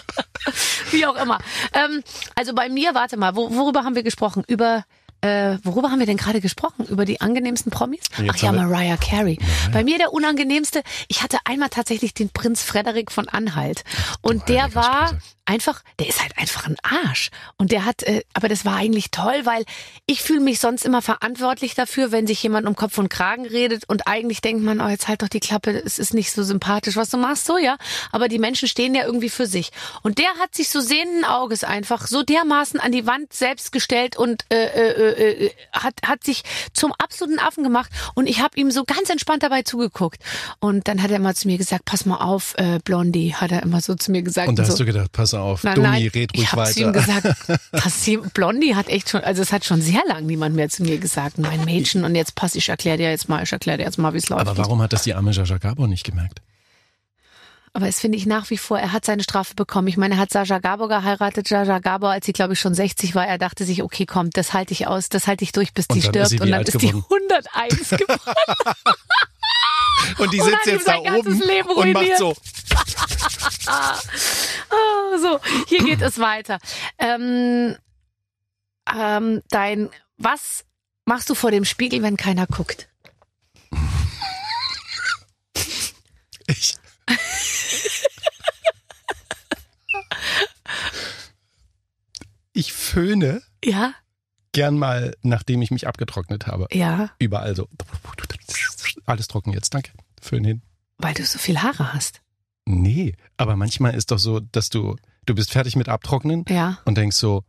wie 0.96 1.06
auch 1.06 1.22
immer. 1.22 1.40
Ähm, 1.74 2.04
also 2.36 2.54
bei 2.54 2.70
mir, 2.70 2.96
warte 2.96 3.18
mal, 3.18 3.36
wo, 3.36 3.54
worüber 3.54 3.84
haben 3.84 3.96
wir 3.96 4.04
gesprochen? 4.04 4.44
Über, 4.48 4.86
äh, 5.26 5.58
worüber 5.64 5.90
haben 5.90 5.98
wir 6.00 6.06
denn 6.06 6.18
gerade 6.18 6.40
gesprochen? 6.40 6.86
Über 6.86 7.04
die 7.04 7.20
angenehmsten 7.20 7.72
Promis? 7.72 8.02
Jetzt 8.18 8.30
Ach 8.30 8.38
ja, 8.38 8.52
Mariah 8.52 8.98
Carey. 8.98 9.40
Bei 9.74 9.84
mir 9.84 9.98
der 9.98 10.14
unangenehmste, 10.14 10.84
ich 11.08 11.24
hatte 11.24 11.40
einmal 11.46 11.70
tatsächlich 11.70 12.14
den 12.14 12.30
Prinz 12.30 12.62
Frederik 12.62 13.12
von 13.12 13.28
Anhalt. 13.28 13.84
Und 14.22 14.48
der 14.50 14.76
war 14.76 15.08
Speise. 15.08 15.22
einfach, 15.46 15.82
der 16.00 16.08
ist 16.08 16.22
halt 16.22 16.38
einfach 16.38 16.68
ein 16.68 16.78
Arsch. 16.84 17.32
Und 17.58 17.72
der 17.72 17.86
hat, 17.86 18.04
äh, 18.04 18.22
aber 18.34 18.50
das 18.50 18.66
war 18.66 18.76
eigentlich 18.76 19.10
toll, 19.10 19.46
weil 19.46 19.66
ich 20.06 20.22
fühle 20.22 20.42
mich 20.42 20.60
sonst 20.60 20.86
immer 20.86 21.02
verantwortlich 21.02 21.74
dafür, 21.74 22.12
wenn 22.12 22.28
sich 22.28 22.44
jemand 22.44 22.68
um 22.68 22.76
Kopf 22.76 23.00
und 23.00 23.10
Kragen 23.10 23.48
redet 23.48 23.90
und 23.90 24.08
eigentlich 24.08 24.42
denkt 24.42 24.64
man, 24.64 24.80
oh, 24.80 24.88
jetzt 24.88 25.08
halt 25.08 25.24
doch 25.24 25.30
die 25.30 25.40
Klappe, 25.40 25.72
es 25.72 25.98
ist 25.98 26.14
nicht 26.14 26.32
so 26.34 26.44
sympathisch, 26.44 26.98
was 26.98 27.10
du 27.10 27.18
machst, 27.18 27.46
so, 27.46 27.58
ja. 27.58 27.78
Aber 28.12 28.28
die 28.28 28.40
Menschen 28.40 28.68
stehen 28.68 28.94
ja 28.94 29.06
irgendwie 29.06 29.30
für 29.30 29.48
sich. 29.48 29.72
Und 30.04 30.20
der 30.20 30.36
hat 30.40 30.54
sich 30.54 30.70
so 30.70 30.82
sehenden 30.82 31.26
Auges 31.26 31.64
einfach 31.64 32.06
so 32.06 32.22
dermaßen 32.22 32.80
an 32.80 32.92
die 32.92 33.08
Wand 33.08 33.34
selbst 33.34 33.72
gestellt 33.72 34.18
und 34.18 34.46
äh, 34.52 34.66
äh, 34.66 35.15
äh, 35.18 35.52
hat, 35.72 35.94
hat 36.06 36.24
sich 36.24 36.44
zum 36.74 36.94
absoluten 36.94 37.40
Affen 37.40 37.64
gemacht. 37.64 37.90
Und 38.14 38.28
ich 38.28 38.42
habe 38.42 38.58
ihm 38.60 38.72
so 38.72 38.84
ganz 38.84 39.10
entspannt 39.10 39.44
dabei 39.44 39.64
zugeguckt. 39.64 40.22
Und 40.60 40.88
dann 40.88 41.02
hat 41.02 41.12
er 41.12 41.20
mal 41.20 41.36
zu 41.36 41.48
mir 41.48 41.58
gesagt, 41.58 41.86
pass 41.86 42.06
mal 42.06 42.18
auf, 42.18 42.54
äh, 42.58 42.80
Blondie, 42.84 43.34
hat 43.34 43.52
er 43.52 43.64
immer 43.64 43.82
so 43.82 43.96
zu 43.96 44.12
mir 44.12 44.22
gesagt. 44.22 44.48
Und 44.48 44.60
da 44.60 44.66
so. 44.66 44.72
hast 44.72 44.80
du 44.80 44.86
gedacht, 44.86 45.12
pass 45.12 45.34
auf, 45.34 45.64
Nein, 45.64 45.76
Dummi, 45.76 45.88
nein, 45.88 46.08
red 46.14 46.34
ruhig 46.34 46.44
ich 46.44 46.52
habe 46.52 46.62
weiter. 46.62 46.74
zu 46.74 46.82
ihm 46.82 46.94
gesagt, 46.94 47.28
hier, 48.04 48.22
Blondie 48.34 48.76
hat 48.76 48.90
echt 48.90 49.10
schon, 49.10 49.22
also 49.22 49.42
es 49.42 49.52
hat 49.52 49.66
schon 49.66 49.82
sehr 49.82 50.02
lang 50.08 50.26
niemand 50.26 50.56
mehr 50.56 50.70
zu 50.70 50.84
mir 50.84 50.98
gesagt, 50.98 51.38
mein 51.38 51.64
Mädchen 51.66 52.04
und 52.04 52.16
jetzt 52.16 52.36
pass, 52.36 52.56
ich 52.56 52.70
erkläre 52.70 52.98
dir 52.98 53.10
jetzt 53.10 53.30
mal, 53.30 53.44
ich 53.44 53.52
erkläre 53.52 53.78
dir 53.78 53.84
jetzt 53.84 53.98
mal, 53.98 54.14
wie 54.14 54.18
es 54.18 54.30
läuft. 54.30 54.42
Aber 54.42 54.58
warum 54.58 54.82
hat 54.82 54.94
das 54.94 55.04
die 55.04 55.14
arme 55.14 55.32
Jaja 55.32 55.58
Gabor 55.58 55.88
nicht 55.88 56.04
gemerkt? 56.04 56.42
Aber 57.76 57.90
es 57.90 58.00
finde 58.00 58.18
ich 58.18 58.26
nach 58.26 58.50
wie 58.52 58.58
vor, 58.58 58.80
er 58.80 58.94
hat 58.94 59.04
seine 59.04 59.22
Strafe 59.22 59.54
bekommen. 59.54 59.90
Ich 59.90 59.98
meine, 59.98 60.16
er 60.16 60.18
hat 60.18 60.32
Sascha 60.32 60.60
Gabor 60.60 60.88
geheiratet. 60.88 61.50
Sascha 61.50 61.80
Gabor, 61.80 62.10
als 62.12 62.26
sie, 62.26 62.32
glaube 62.32 62.54
ich, 62.54 62.60
schon 62.62 62.74
60 62.74 63.16
war, 63.16 63.28
er 63.28 63.38
dachte 63.38 63.66
sich, 63.66 63.84
okay, 63.84 64.06
komm, 64.06 64.30
das 64.30 64.54
halte 64.54 64.72
ich 64.72 64.88
aus, 64.88 65.10
das 65.10 65.28
halte 65.28 65.44
ich 65.44 65.52
durch, 65.52 65.74
bis 65.74 65.88
Und 65.88 65.96
die 65.98 66.02
stirbt. 66.02 66.40
und 66.40 66.50
dann 66.52 66.62
ist 66.62 66.82
die 66.82 66.88
geworden? 66.88 67.04
101 67.10 67.90
geworden. 67.90 68.36
Und 70.20 70.32
die 70.32 70.40
Und 70.40 70.46
sitzt 70.50 70.68
ihm 70.68 70.74
jetzt 70.76 70.88
da 70.88 71.00
oben 71.00 71.42
Leben 71.42 71.70
und 71.70 71.92
macht 71.92 72.18
so. 72.18 72.34
Oh, 74.72 75.18
so, 75.22 75.40
hier 75.68 75.84
geht 75.84 76.02
es 76.02 76.18
weiter. 76.18 76.60
Ähm, 76.98 77.76
ähm, 78.98 79.42
dein, 79.50 79.90
was 80.16 80.64
machst 81.04 81.30
du 81.30 81.36
vor 81.36 81.52
dem 81.52 81.66
Spiegel, 81.66 82.02
wenn 82.04 82.16
keiner 82.16 82.48
guckt? 82.48 82.88
Ich. 86.48 86.76
Ich 92.58 92.72
föhne 92.74 93.42
Ja, 93.64 93.94
gern 94.54 94.78
mal, 94.78 95.14
nachdem 95.22 95.62
ich 95.62 95.72
mich 95.72 95.88
abgetrocknet 95.88 96.48
habe. 96.48 96.68
ja, 96.72 97.10
Überall 97.20 97.56
so. 97.56 97.68
Alles 99.06 99.28
trocken 99.28 99.52
jetzt, 99.54 99.74
danke. 99.74 99.92
Föhn 100.22 100.44
hin. 100.44 100.62
weil 100.98 101.14
du 101.14 101.24
so 101.26 101.38
viel 101.38 101.62
Haare 101.62 101.94
hast. 101.94 102.22
Nee, 102.66 103.16
aber 103.38 103.56
manchmal 103.58 103.94
ist 103.94 104.10
doch 104.12 104.18
so, 104.20 104.40
dass 104.40 104.70
du, 104.70 104.96
du 105.26 105.36
bist 105.36 105.52
fertig 105.52 105.76
mit 105.76 105.90
Abtrocknen 105.90 106.46
Ja. 106.48 106.80
und 106.86 106.98
denkst 106.98 107.18
so, 107.18 107.44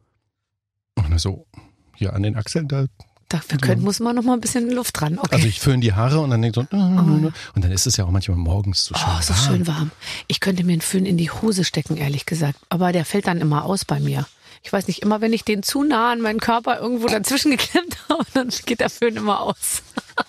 oh, 0.98 1.02
so, 1.16 1.46
hier 1.94 2.12
an 2.12 2.22
den 2.24 2.36
Achseln, 2.36 2.66
da 2.68 2.86
Dafür 3.28 3.58
können, 3.58 3.82
muss 3.82 3.98
man 3.98 4.14
noch 4.14 4.22
mal 4.22 4.34
ein 4.34 4.40
bisschen 4.40 4.70
Luft 4.70 5.00
dran. 5.00 5.18
Okay. 5.18 5.34
Also 5.34 5.46
ich 5.48 5.58
föhne 5.58 5.80
die 5.80 5.92
Haare 5.94 6.20
und 6.20 6.30
dann 6.30 6.42
denke 6.42 6.60
so, 6.70 6.76
und 6.76 7.32
dann 7.64 7.72
ist 7.72 7.86
es 7.86 7.96
ja 7.96 8.04
auch 8.04 8.10
manchmal 8.10 8.36
morgens 8.36 8.84
so 8.84 8.94
schön 8.94 9.04
Oh, 9.08 9.20
so 9.22 9.34
warm. 9.34 9.44
schön 9.44 9.66
warm. 9.66 9.90
Ich 10.28 10.38
könnte 10.40 10.62
mir 10.64 10.72
einen 10.74 10.80
Föhn 10.80 11.06
in 11.06 11.16
die 11.16 11.30
Hose 11.30 11.64
stecken, 11.64 11.96
ehrlich 11.96 12.26
gesagt. 12.26 12.58
Aber 12.68 12.92
der 12.92 13.04
fällt 13.04 13.26
dann 13.26 13.40
immer 13.40 13.64
aus 13.64 13.84
bei 13.84 13.98
mir. 14.00 14.26
Ich 14.62 14.72
weiß 14.72 14.88
nicht, 14.88 15.02
immer 15.02 15.20
wenn 15.20 15.32
ich 15.32 15.44
den 15.44 15.62
zu 15.62 15.84
nah 15.84 16.12
an 16.12 16.20
meinen 16.20 16.40
Körper 16.40 16.80
irgendwo 16.80 17.06
dazwischen 17.06 17.50
geklemmt 17.50 17.96
habe, 18.08 18.24
dann 18.34 18.50
geht 18.64 18.80
der 18.80 18.90
Föhn 18.90 19.16
immer 19.16 19.40
aus. 19.40 19.82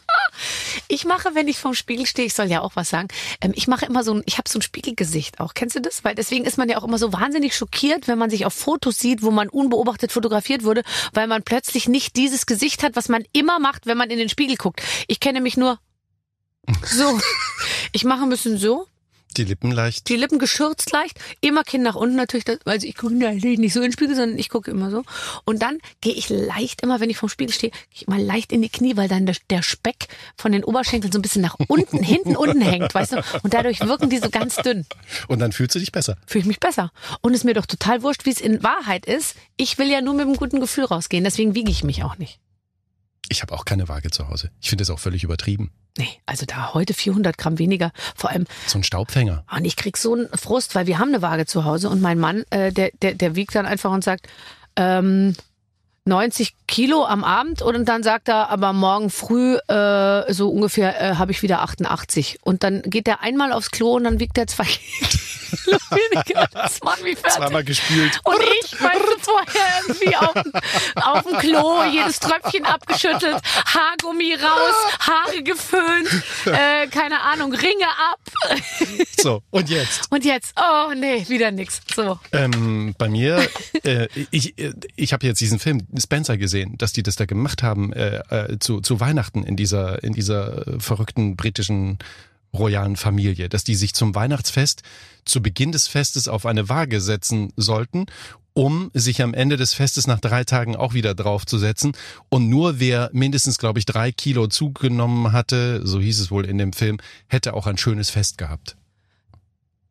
Ich 0.87 1.05
mache, 1.05 1.33
wenn 1.33 1.47
ich 1.47 1.57
vorm 1.57 1.73
Spiegel 1.73 2.05
stehe, 2.05 2.27
ich 2.27 2.33
soll 2.33 2.45
ja 2.47 2.61
auch 2.61 2.75
was 2.75 2.89
sagen, 2.89 3.07
ähm, 3.41 3.53
ich 3.55 3.67
mache 3.67 3.85
immer 3.85 4.03
so 4.03 4.13
ein, 4.13 4.23
ich 4.25 4.37
habe 4.37 4.47
so 4.47 4.59
ein 4.59 4.61
Spiegelgesicht 4.61 5.39
auch. 5.39 5.53
Kennst 5.53 5.75
du 5.75 5.81
das? 5.81 6.03
Weil 6.03 6.15
deswegen 6.15 6.45
ist 6.45 6.57
man 6.57 6.69
ja 6.69 6.77
auch 6.77 6.83
immer 6.83 6.97
so 6.97 7.11
wahnsinnig 7.11 7.55
schockiert, 7.55 8.07
wenn 8.07 8.17
man 8.17 8.29
sich 8.29 8.45
auf 8.45 8.53
Fotos 8.53 8.99
sieht, 8.99 9.23
wo 9.23 9.31
man 9.31 9.49
unbeobachtet 9.49 10.11
fotografiert 10.11 10.63
wurde, 10.63 10.83
weil 11.13 11.27
man 11.27 11.43
plötzlich 11.43 11.87
nicht 11.87 12.15
dieses 12.15 12.45
Gesicht 12.45 12.83
hat, 12.83 12.95
was 12.95 13.09
man 13.09 13.23
immer 13.33 13.59
macht, 13.59 13.85
wenn 13.85 13.97
man 13.97 14.09
in 14.09 14.19
den 14.19 14.29
Spiegel 14.29 14.57
guckt. 14.57 14.81
Ich 15.07 15.19
kenne 15.19 15.41
mich 15.41 15.57
nur 15.57 15.79
so. 16.83 17.19
Ich 17.91 18.03
mache 18.03 18.23
ein 18.23 18.29
bisschen 18.29 18.57
so, 18.57 18.87
Die 19.35 19.43
Lippen 19.43 19.71
leicht. 19.71 20.09
die 20.09 20.15
Lippen 20.15 20.39
geschürzt 20.39 20.91
leicht, 20.91 21.19
immer 21.41 21.63
Kinn 21.63 21.83
nach 21.83 21.95
unten 21.95 22.15
natürlich, 22.15 22.45
also 22.65 22.87
ich 22.87 22.95
gucke 22.95 23.13
natürlich 23.13 23.59
nicht 23.59 23.73
so 23.73 23.79
in 23.79 23.87
den 23.87 23.91
Spiegel, 23.91 24.15
sondern 24.15 24.39
ich 24.39 24.49
gucke 24.49 24.71
immer 24.71 24.89
so. 24.89 25.03
Und 25.45 25.61
dann 25.61 25.77
gehe 26.01 26.13
ich 26.13 26.29
leicht, 26.29 26.81
immer 26.81 26.99
wenn 26.99 27.09
ich 27.09 27.17
vorm 27.17 27.29
Spiegel 27.29 27.53
stehe, 27.53 27.71
gehe 27.71 27.81
ich 27.93 28.07
mal 28.07 28.21
leicht 28.21 28.51
in 28.51 28.61
die 28.61 28.69
Knie, 28.69 28.97
weil 28.97 29.07
dann 29.07 29.25
der, 29.25 29.35
der 29.49 29.61
Speck 29.61 30.07
von 30.37 30.51
den 30.51 30.63
Oberschenkeln 30.63 31.11
so 31.11 31.19
ein 31.19 31.21
bisschen 31.21 31.41
nach 31.41 31.55
unten, 31.67 32.01
hinten 32.01 32.35
unten 32.35 32.61
hängt, 32.61 32.93
weißt 32.95 33.13
du? 33.13 33.23
Und 33.43 33.53
dadurch 33.53 33.81
wirken 33.81 34.09
die 34.09 34.17
so 34.17 34.29
ganz 34.29 34.55
dünn. 34.55 34.85
Und 35.27 35.39
dann 35.39 35.51
fühlst 35.51 35.75
du 35.75 35.79
dich 35.79 35.91
besser. 35.91 36.17
Fühle 36.25 36.41
ich 36.41 36.47
mich 36.47 36.59
besser. 36.59 36.91
Und 37.21 37.33
es 37.33 37.39
ist 37.39 37.43
mir 37.43 37.53
doch 37.53 37.65
total 37.65 38.01
wurscht, 38.03 38.25
wie 38.25 38.31
es 38.31 38.41
in 38.41 38.63
Wahrheit 38.63 39.05
ist. 39.05 39.35
Ich 39.55 39.77
will 39.77 39.89
ja 39.89 40.01
nur 40.01 40.13
mit 40.13 40.25
einem 40.25 40.35
guten 40.35 40.59
Gefühl 40.59 40.85
rausgehen, 40.85 41.23
deswegen 41.23 41.53
wiege 41.53 41.69
ich 41.71 41.83
mich 41.83 42.03
auch 42.03 42.17
nicht. 42.17 42.39
Ich 43.29 43.41
habe 43.41 43.53
auch 43.53 43.65
keine 43.65 43.87
Waage 43.89 44.09
zu 44.09 44.29
Hause. 44.29 44.51
Ich 44.61 44.69
finde 44.69 44.83
das 44.83 44.89
auch 44.89 44.99
völlig 44.99 45.23
übertrieben. 45.23 45.71
Nee, 45.97 46.07
also 46.25 46.45
da 46.45 46.73
heute 46.73 46.93
400 46.93 47.37
Gramm 47.37 47.59
weniger. 47.59 47.91
Vor 48.15 48.29
allem, 48.29 48.45
So 48.67 48.77
ein 48.77 48.83
Staubfänger. 48.83 49.43
Und 49.53 49.65
ich 49.65 49.75
krieg 49.75 49.97
so 49.97 50.13
einen 50.13 50.29
Frust, 50.29 50.75
weil 50.75 50.87
wir 50.87 50.99
haben 50.99 51.09
eine 51.09 51.21
Waage 51.21 51.45
zu 51.45 51.65
Hause 51.65 51.89
und 51.89 52.01
mein 52.01 52.19
Mann, 52.19 52.43
äh, 52.51 52.71
der, 52.71 52.91
der, 53.01 53.15
der 53.15 53.35
wiegt 53.35 53.55
dann 53.55 53.65
einfach 53.65 53.91
und 53.91 54.03
sagt, 54.03 54.27
ähm, 54.75 55.35
90 56.05 56.55
Kilo 56.67 57.05
am 57.05 57.23
Abend 57.23 57.61
und 57.61 57.85
dann 57.85 58.03
sagt 58.03 58.27
er, 58.27 58.49
aber 58.49 58.73
morgen 58.73 59.09
früh 59.09 59.55
äh, 59.67 60.33
so 60.33 60.49
ungefähr 60.49 61.01
äh, 61.01 61.15
habe 61.15 61.31
ich 61.31 61.41
wieder 61.41 61.61
88. 61.61 62.39
Und 62.43 62.63
dann 62.63 62.81
geht 62.83 63.07
er 63.07 63.21
einmal 63.21 63.53
aufs 63.53 63.71
Klo 63.71 63.95
und 63.95 64.03
dann 64.03 64.19
wiegt 64.19 64.37
er 64.37 64.47
zwei 64.47 64.65
Kilo 64.65 65.77
weniger. 65.89 66.47
Das 66.51 66.81
macht 66.83 67.03
mich 67.03 67.17
fertig. 67.17 67.37
Zweimal 67.37 67.63
gespült. 67.63 68.19
Und 68.23 68.41
ich, 68.61 68.73
weißt 68.81 68.99
du, 68.99 69.17
vorher 69.19 69.81
irgendwie 69.87 70.15
auf, 70.15 70.35
auf 70.95 71.23
dem 71.23 71.37
Klo, 71.37 71.83
jedes 71.85 72.19
Tröpfchen 72.19 72.65
abgeschüttelt, 72.65 73.37
Haargummi 73.65 74.33
raus, 74.35 74.75
Haare 74.99 75.43
geföhnt, 75.43 76.23
äh, 76.45 76.87
keine 76.87 77.21
Ahnung, 77.21 77.53
Ringe 77.53 77.87
ab. 78.11 78.19
So, 79.19 79.41
und 79.49 79.69
jetzt? 79.69 80.11
Und 80.11 80.25
jetzt, 80.25 80.53
oh 80.57 80.93
nee, 80.93 81.25
wieder 81.27 81.51
nix. 81.51 81.81
So. 81.95 82.19
Ähm, 82.31 82.93
bei 82.97 83.09
mir, 83.09 83.47
äh, 83.83 84.07
ich, 84.31 84.57
äh, 84.59 84.73
ich 84.95 85.13
habe 85.13 85.25
jetzt 85.25 85.39
diesen 85.41 85.59
Film 85.59 85.87
Spencer 85.97 86.37
gesehen, 86.37 86.56
dass 86.65 86.93
die 86.93 87.03
das 87.03 87.15
da 87.15 87.25
gemacht 87.25 87.63
haben 87.63 87.93
äh, 87.93 88.17
äh, 88.29 88.59
zu, 88.59 88.81
zu 88.81 88.99
Weihnachten 88.99 89.43
in 89.43 89.55
dieser, 89.55 90.03
in 90.03 90.13
dieser 90.13 90.67
äh, 90.67 90.79
verrückten 90.79 91.35
britischen 91.35 91.97
royalen 92.53 92.95
Familie, 92.95 93.49
dass 93.49 93.63
die 93.63 93.75
sich 93.75 93.93
zum 93.93 94.15
Weihnachtsfest 94.15 94.81
zu 95.25 95.41
Beginn 95.41 95.71
des 95.71 95.87
Festes 95.87 96.27
auf 96.27 96.45
eine 96.45 96.69
Waage 96.69 97.01
setzen 97.01 97.51
sollten, 97.55 98.05
um 98.53 98.89
sich 98.93 99.21
am 99.21 99.33
Ende 99.33 99.57
des 99.57 99.73
Festes 99.73 100.07
nach 100.07 100.19
drei 100.19 100.43
Tagen 100.43 100.75
auch 100.75 100.93
wieder 100.93 101.13
draufzusetzen. 101.13 101.91
Und 102.29 102.49
nur 102.49 102.79
wer 102.79 103.09
mindestens, 103.13 103.59
glaube 103.59 103.79
ich, 103.79 103.85
drei 103.85 104.11
Kilo 104.11 104.47
zugenommen 104.47 105.31
hatte, 105.31 105.85
so 105.85 105.99
hieß 105.99 106.19
es 106.19 106.31
wohl 106.31 106.45
in 106.45 106.57
dem 106.57 106.73
Film, 106.73 106.97
hätte 107.27 107.53
auch 107.53 107.67
ein 107.67 107.77
schönes 107.77 108.09
Fest 108.09 108.37
gehabt. 108.37 108.75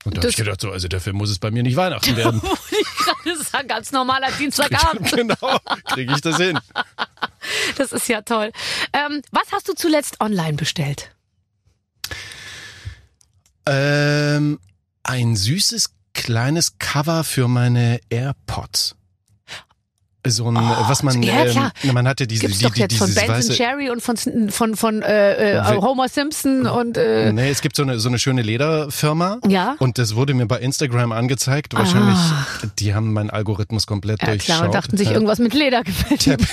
Und 0.06 0.14
da 0.16 0.18
habe 0.20 0.26
Das- 0.28 0.30
ich 0.30 0.36
gedacht, 0.36 0.60
so, 0.60 0.70
also 0.70 0.88
dafür 0.88 1.12
muss 1.12 1.30
es 1.30 1.38
bei 1.38 1.50
mir 1.50 1.62
nicht 1.62 1.76
Weihnachten 1.76 2.16
werden. 2.16 2.40
Ich 2.70 3.24
gerade 3.24 3.42
sagen, 3.44 3.68
ganz 3.68 3.92
normaler 3.92 4.30
Dienstagabend. 4.32 5.10
genau, 5.16 5.58
kriege 5.86 6.14
ich 6.14 6.20
das 6.20 6.36
hin. 6.38 6.58
Das 7.76 7.92
ist 7.92 8.08
ja 8.08 8.22
toll. 8.22 8.50
Ähm, 8.92 9.22
was 9.30 9.52
hast 9.52 9.68
du 9.68 9.74
zuletzt 9.74 10.20
online 10.20 10.54
bestellt? 10.54 11.12
Ähm, 13.66 14.58
ein 15.04 15.36
süßes 15.36 15.90
kleines 16.12 16.78
Cover 16.80 17.22
für 17.22 17.46
meine 17.46 18.00
AirPods. 18.10 18.95
So 20.30 20.50
ein, 20.50 20.54
was 20.56 21.02
man, 21.02 21.16
Oh, 21.18 21.22
ja, 21.22 21.44
klar. 21.46 21.72
ähm, 21.84 21.94
man 21.94 22.08
hatte 22.08 22.26
diese, 22.26 22.42
Gibt's 22.46 22.58
die, 22.58 22.70
die, 22.70 22.80
jetzt 22.80 22.96
von 22.96 23.06
dieses 23.08 23.26
Benson 23.26 23.56
Cherry 23.56 23.90
und 23.90 24.00
von 24.02 24.16
von 24.50 24.76
von 24.76 25.02
äh, 25.02 25.56
äh, 25.58 25.76
Homer 25.76 26.08
Simpson 26.08 26.66
und 26.66 26.96
äh, 26.96 27.32
Nee, 27.32 27.50
es 27.50 27.60
gibt 27.60 27.76
so 27.76 27.82
eine, 27.82 27.98
so 27.98 28.08
eine 28.08 28.18
schöne 28.18 28.42
Lederfirma. 28.42 29.38
Ja. 29.48 29.76
Und 29.78 29.98
das 29.98 30.14
wurde 30.16 30.34
mir 30.34 30.46
bei 30.46 30.58
Instagram 30.58 31.12
angezeigt. 31.12 31.74
Wahrscheinlich, 31.74 32.16
Ah. 32.16 32.46
die 32.78 32.94
haben 32.94 33.12
meinen 33.12 33.30
Algorithmus 33.30 33.86
komplett 33.86 34.20
ja, 34.22 34.28
durchschaut. 34.28 34.56
klar 34.56 34.66
und 34.66 34.74
dachten 34.74 34.96
sich 34.96 35.08
Ja. 35.08 35.14
irgendwas 35.14 35.38
mit 35.38 35.54
Leder 35.54 35.82
gefällt. 35.84 36.26
ihnen. 36.26 36.36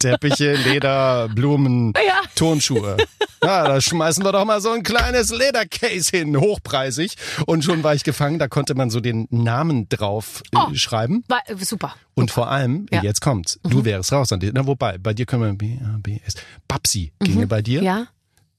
Teppiche, 0.00 0.54
Leder, 0.54 1.28
Blumen, 1.28 1.92
Ja. 1.94 2.20
Turnschuhe. 2.34 2.96
Ja, 3.42 3.66
da 3.66 3.80
schmeißen 3.80 4.24
wir 4.24 4.32
doch 4.32 4.44
mal 4.44 4.60
so 4.60 4.70
ein 4.70 4.82
kleines 4.82 5.30
Ledercase 5.30 6.10
hin, 6.16 6.36
hochpreisig. 6.36 7.14
Und 7.46 7.64
schon 7.64 7.82
war 7.82 7.94
ich 7.94 8.04
gefangen, 8.04 8.38
da 8.38 8.48
konnte 8.48 8.74
man 8.74 8.90
so 8.90 9.00
den 9.00 9.26
Namen 9.30 9.88
drauf 9.88 10.42
äh, 10.52 10.56
Oh. 10.58 10.74
schreiben. 10.74 11.24
War, 11.28 11.40
äh, 11.46 11.56
super. 11.56 11.94
Und 12.20 12.30
vor 12.30 12.50
allem, 12.50 12.86
Ja. 12.92 13.00
Mhm. 13.00 13.04
jetzt 13.04 13.20
kommt's, 13.20 13.58
du 13.62 13.84
wärst 13.84 14.12
raus 14.12 14.32
an 14.32 14.40
dir. 14.40 14.50
Na, 14.54 14.66
wobei, 14.66 14.98
bei 14.98 15.14
dir 15.14 15.26
können 15.26 15.42
wir 15.42 15.52
B, 15.54 15.78
A, 15.84 15.98
B, 16.02 16.18
S. 16.26 16.34
Babsi 16.68 17.12
ginge 17.20 17.46
bei 17.46 17.62
dir, 17.62 17.80
Mhm. 17.80 17.86
Ja, 17.86 18.06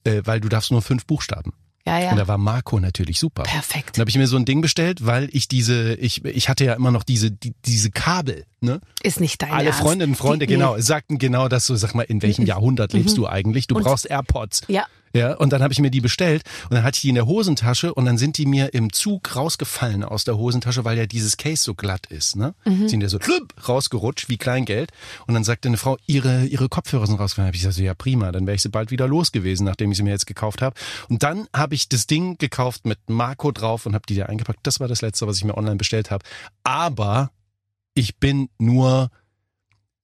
äh, 0.03 0.21
weil 0.25 0.39
du 0.41 0.49
darfst 0.49 0.71
nur 0.71 0.81
fünf 0.81 1.05
Buchstaben. 1.05 1.53
ja, 1.85 1.95
Und 1.97 2.01
ja. 2.03 2.15
da 2.15 2.27
war 2.27 2.37
Marco 2.37 2.79
natürlich 2.79 3.19
super. 3.19 3.43
Perfekt. 3.43 3.97
Dann 3.97 4.01
habe 4.01 4.09
ich 4.09 4.17
mir 4.17 4.27
so 4.27 4.37
ein 4.37 4.45
Ding 4.45 4.61
bestellt, 4.61 5.05
weil 5.05 5.29
ich 5.31 5.47
diese, 5.47 5.95
ich, 5.95 6.23
ich 6.25 6.47
hatte 6.49 6.63
ja 6.65 6.73
immer 6.73 6.91
noch 6.91 7.03
diese, 7.03 7.31
die, 7.31 7.53
diese 7.65 7.89
Kabel, 7.91 8.45
ne? 8.61 8.81
Ist 9.01 9.19
nicht 9.19 9.41
dein 9.41 9.51
Alle 9.51 9.65
Ernst. 9.69 9.79
Freundinnen 9.81 10.13
und 10.13 10.17
Freunde, 10.17 10.45
Die- 10.47 10.53
genau, 10.53 10.77
sagten 10.79 11.17
genau 11.17 11.47
das 11.47 11.65
so, 11.65 11.75
sag 11.75 11.95
mal, 11.95 12.03
in 12.03 12.21
welchem 12.21 12.45
Jahrhundert 12.45 12.93
lebst 12.93 13.17
du 13.17 13.27
eigentlich? 13.27 13.67
Du 13.67 13.73
Mhm. 13.75 13.77
Und- 13.79 13.83
brauchst 13.85 14.05
AirPods. 14.09 14.61
Ja. 14.67 14.85
Ja, 15.13 15.35
und 15.35 15.51
dann 15.51 15.61
habe 15.61 15.73
ich 15.73 15.79
mir 15.79 15.91
die 15.91 16.01
bestellt 16.01 16.43
und 16.69 16.75
dann 16.75 16.83
hatte 16.83 16.95
ich 16.95 17.01
die 17.01 17.09
in 17.09 17.15
der 17.15 17.25
Hosentasche 17.25 17.93
und 17.93 18.05
dann 18.05 18.17
sind 18.17 18.37
die 18.37 18.45
mir 18.45 18.73
im 18.73 18.93
Zug 18.93 19.35
rausgefallen 19.35 20.03
aus 20.03 20.23
der 20.23 20.37
Hosentasche, 20.37 20.85
weil 20.85 20.97
ja 20.97 21.05
dieses 21.05 21.37
Case 21.37 21.63
so 21.63 21.73
glatt 21.73 22.07
ist, 22.07 22.35
ne? 22.35 22.53
Mhm. 22.65 22.87
Sind 22.87 23.01
ja 23.01 23.09
so 23.09 23.19
klump, 23.19 23.53
rausgerutscht 23.67 24.29
wie 24.29 24.37
Kleingeld 24.37 24.91
und 25.27 25.33
dann 25.33 25.43
sagte 25.43 25.67
eine 25.67 25.77
Frau, 25.77 25.97
ihre 26.07 26.45
ihre 26.45 26.69
Kopfhörer 26.69 27.07
sind 27.07 27.19
rausgefallen. 27.19 27.47
Hab 27.47 27.55
ich 27.55 27.61
gesagt, 27.61 27.75
so, 27.75 27.83
ja 27.83 27.93
prima, 27.93 28.31
dann 28.31 28.47
wäre 28.47 28.55
ich 28.55 28.61
sie 28.61 28.69
bald 28.69 28.91
wieder 28.91 29.07
los 29.07 29.31
gewesen, 29.31 29.65
nachdem 29.65 29.91
ich 29.91 29.97
sie 29.97 30.03
mir 30.03 30.11
jetzt 30.11 30.27
gekauft 30.27 30.61
habe. 30.61 30.75
Und 31.09 31.23
dann 31.23 31.47
habe 31.55 31.75
ich 31.75 31.89
das 31.89 32.07
Ding 32.07 32.37
gekauft 32.37 32.85
mit 32.85 32.99
Marco 33.07 33.51
drauf 33.51 33.85
und 33.85 33.93
habe 33.93 34.05
die 34.07 34.15
da 34.15 34.27
eingepackt. 34.27 34.59
Das 34.63 34.79
war 34.79 34.87
das 34.87 35.01
letzte, 35.01 35.27
was 35.27 35.37
ich 35.37 35.43
mir 35.43 35.57
online 35.57 35.77
bestellt 35.77 36.11
habe. 36.11 36.23
Aber 36.63 37.31
ich 37.93 38.17
bin 38.17 38.49
nur 38.57 39.09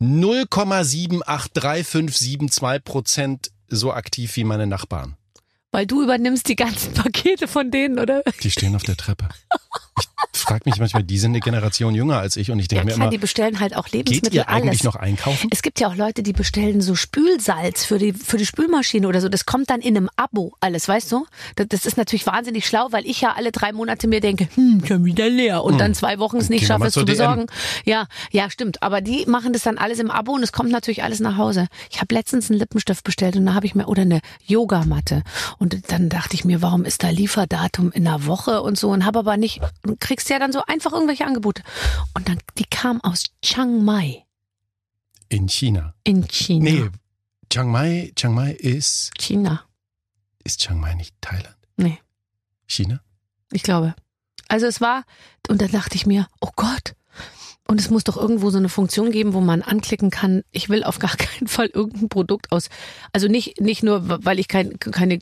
0,783572 0.01 2.79
Prozent 2.79 3.51
so 3.67 3.91
aktiv 3.93 4.35
wie 4.35 4.43
meine 4.43 4.67
Nachbarn. 4.67 5.17
Weil 5.77 5.85
du 5.85 6.01
übernimmst 6.01 6.47
die 6.47 6.55
ganzen 6.55 6.91
Pakete 6.95 7.47
von 7.47 7.69
denen, 7.69 7.99
oder? 7.99 8.23
Die 8.41 8.49
stehen 8.49 8.75
auf 8.75 8.81
der 8.81 8.97
Treppe. 8.97 9.29
Ich 10.33 10.41
frage 10.41 10.61
mich 10.65 10.79
manchmal, 10.79 11.03
die 11.03 11.17
sind 11.17 11.31
eine 11.31 11.39
Generation 11.39 11.93
jünger 11.93 12.19
als 12.19 12.35
ich 12.35 12.51
und 12.51 12.59
ich 12.59 12.65
Ja 12.65 12.77
denke 12.77 12.85
mir 12.85 12.91
klar, 12.93 13.05
immer, 13.05 13.11
die 13.11 13.17
bestellen 13.17 13.59
halt 13.59 13.75
auch 13.75 13.85
geht 13.85 13.93
Lebensmittel, 14.09 14.35
ihr 14.35 14.49
eigentlich 14.49 14.81
alles. 14.81 14.83
noch 14.83 14.95
einkaufen? 14.95 15.49
Es 15.51 15.61
gibt 15.61 15.79
ja 15.79 15.87
auch 15.87 15.95
Leute, 15.95 16.23
die 16.23 16.33
bestellen 16.33 16.81
so 16.81 16.95
Spülsalz 16.95 17.85
für 17.85 17.97
die, 17.97 18.13
für 18.13 18.37
die 18.37 18.45
Spülmaschine 18.45 19.07
oder 19.07 19.21
so. 19.21 19.29
Das 19.29 19.45
kommt 19.45 19.69
dann 19.69 19.81
in 19.81 19.97
einem 19.97 20.09
Abo 20.15 20.53
alles, 20.59 20.87
weißt 20.87 21.11
du? 21.11 21.25
Das, 21.55 21.67
das 21.67 21.85
ist 21.85 21.97
natürlich 21.97 22.25
wahnsinnig 22.27 22.65
schlau, 22.65 22.87
weil 22.91 23.05
ich 23.05 23.21
ja 23.21 23.33
alle 23.35 23.51
drei 23.51 23.71
Monate 23.71 24.07
mir 24.07 24.21
denke, 24.21 24.47
hm, 24.55 24.83
schon 24.87 25.05
wieder 25.05 25.29
leer. 25.29 25.63
Und 25.63 25.79
dann 25.79 25.93
zwei 25.95 26.19
Wochen 26.19 26.37
es 26.37 26.49
nicht 26.49 26.61
Gehen 26.61 26.67
schaffe, 26.67 26.87
es 26.87 26.93
zu 26.93 27.03
DM. 27.03 27.17
besorgen. 27.17 27.45
Ja, 27.85 28.07
ja, 28.31 28.49
stimmt. 28.49 28.83
Aber 28.83 29.01
die 29.01 29.25
machen 29.27 29.53
das 29.53 29.63
dann 29.63 29.77
alles 29.77 29.99
im 29.99 30.11
Abo 30.11 30.33
und 30.33 30.43
es 30.43 30.51
kommt 30.51 30.71
natürlich 30.71 31.03
alles 31.03 31.19
nach 31.19 31.37
Hause. 31.37 31.67
Ich 31.91 31.99
habe 31.99 32.13
letztens 32.13 32.49
einen 32.49 32.59
Lippenstift 32.59 33.03
bestellt 33.03 33.35
und 33.35 33.45
da 33.45 33.53
habe 33.53 33.65
ich 33.65 33.75
mir, 33.75 33.87
oder 33.87 34.03
eine 34.03 34.21
Yogamatte. 34.45 35.23
Und 35.57 35.66
dann 35.69 36.09
dachte 36.09 36.35
ich 36.35 36.45
mir, 36.45 36.61
warum 36.61 36.85
ist 36.85 37.03
da 37.03 37.09
Lieferdatum 37.09 37.91
in 37.91 38.07
einer 38.07 38.25
Woche 38.25 38.61
und 38.61 38.77
so? 38.77 38.89
Und 38.89 39.05
habe 39.05 39.19
aber 39.19 39.37
nicht, 39.37 39.61
kriegst 39.99 40.29
ja 40.29 40.39
dann 40.39 40.51
so 40.51 40.61
einfach 40.65 40.91
irgendwelche 40.93 41.25
Angebote. 41.25 41.63
Und 42.13 42.27
dann, 42.29 42.39
die 42.57 42.65
kam 42.65 43.01
aus 43.01 43.25
Chiang 43.41 43.83
Mai 43.83 44.25
In 45.29 45.47
China. 45.47 45.93
in 46.03 46.27
China. 46.27 46.63
Nee, 46.69 46.89
Chiang 47.51 47.71
Mai, 47.71 48.11
Chiang 48.15 48.33
Mai 48.33 48.51
ist, 48.51 49.11
China. 49.17 49.63
ist 50.43 50.59
Chiang 50.61 50.79
Mai 50.79 50.93
nicht 50.95 51.15
Thailand? 51.21 51.55
Nee. 51.77 51.99
China? 52.67 53.01
Ich 53.51 53.63
glaube. 53.63 53.95
Also 54.49 54.65
es 54.65 54.81
war, 54.81 55.03
und 55.49 55.61
dann 55.61 55.71
dachte 55.71 55.95
ich 55.95 56.05
mir, 56.05 56.27
oh 56.41 56.49
Gott, 56.55 56.93
Und 57.67 57.81
es 57.81 57.89
muss 57.89 58.05
doch 58.05 58.15
irgendwo 58.15 58.49
so 58.49 58.57
eine 58.57 58.69
Funktion 58.69 59.11
geben, 59.11 59.33
wo 59.33 59.41
man 59.41 59.61
anklicken 59.61 60.09
kann, 60.09 60.43
ich 60.51 60.69
will 60.69 60.83
auf 60.83 60.99
gar 60.99 61.15
keinen 61.17 61.47
Fall 61.47 61.67
irgendein 61.67 62.09
Produkt 62.09 62.51
aus. 62.51 62.69
Also 63.11 63.27
nicht, 63.27 63.59
nicht 63.59 63.83
nur, 63.83 64.25
weil 64.25 64.39
ich 64.39 64.47
kein, 64.47 64.79
keine, 64.79 65.19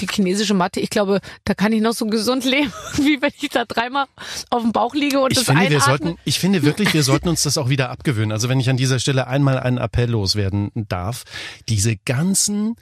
die 0.00 0.06
chinesische 0.06 0.52
Matte, 0.54 0.80
ich 0.80 0.90
glaube, 0.90 1.20
da 1.44 1.54
kann 1.54 1.72
ich 1.72 1.80
noch 1.80 1.94
so 1.94 2.06
gesund 2.06 2.44
leben, 2.44 2.72
wie 2.96 3.20
wenn 3.22 3.32
ich 3.40 3.48
da 3.48 3.64
dreimal 3.64 4.06
auf 4.50 4.62
dem 4.62 4.72
Bauch 4.72 4.94
liege 4.94 5.20
und 5.20 5.32
Ich 5.32 5.38
das 5.38 5.46
finde, 5.46 5.70
wir 5.70 5.80
sollten, 5.80 6.18
ich 6.24 6.38
finde 6.38 6.62
wirklich, 6.62 6.92
wir 6.92 7.02
sollten 7.02 7.28
uns 7.28 7.42
das 7.42 7.56
auch 7.56 7.70
wieder 7.70 7.90
abgewöhnen. 7.90 8.32
Also 8.32 8.48
wenn 8.48 8.60
ich 8.60 8.68
an 8.68 8.76
dieser 8.76 8.98
Stelle 8.98 9.26
einmal 9.26 9.58
einen 9.58 9.78
Appell 9.78 10.10
loswerden 10.10 10.70
darf, 10.74 11.24
diese 11.68 11.96
ganzen 11.96 12.76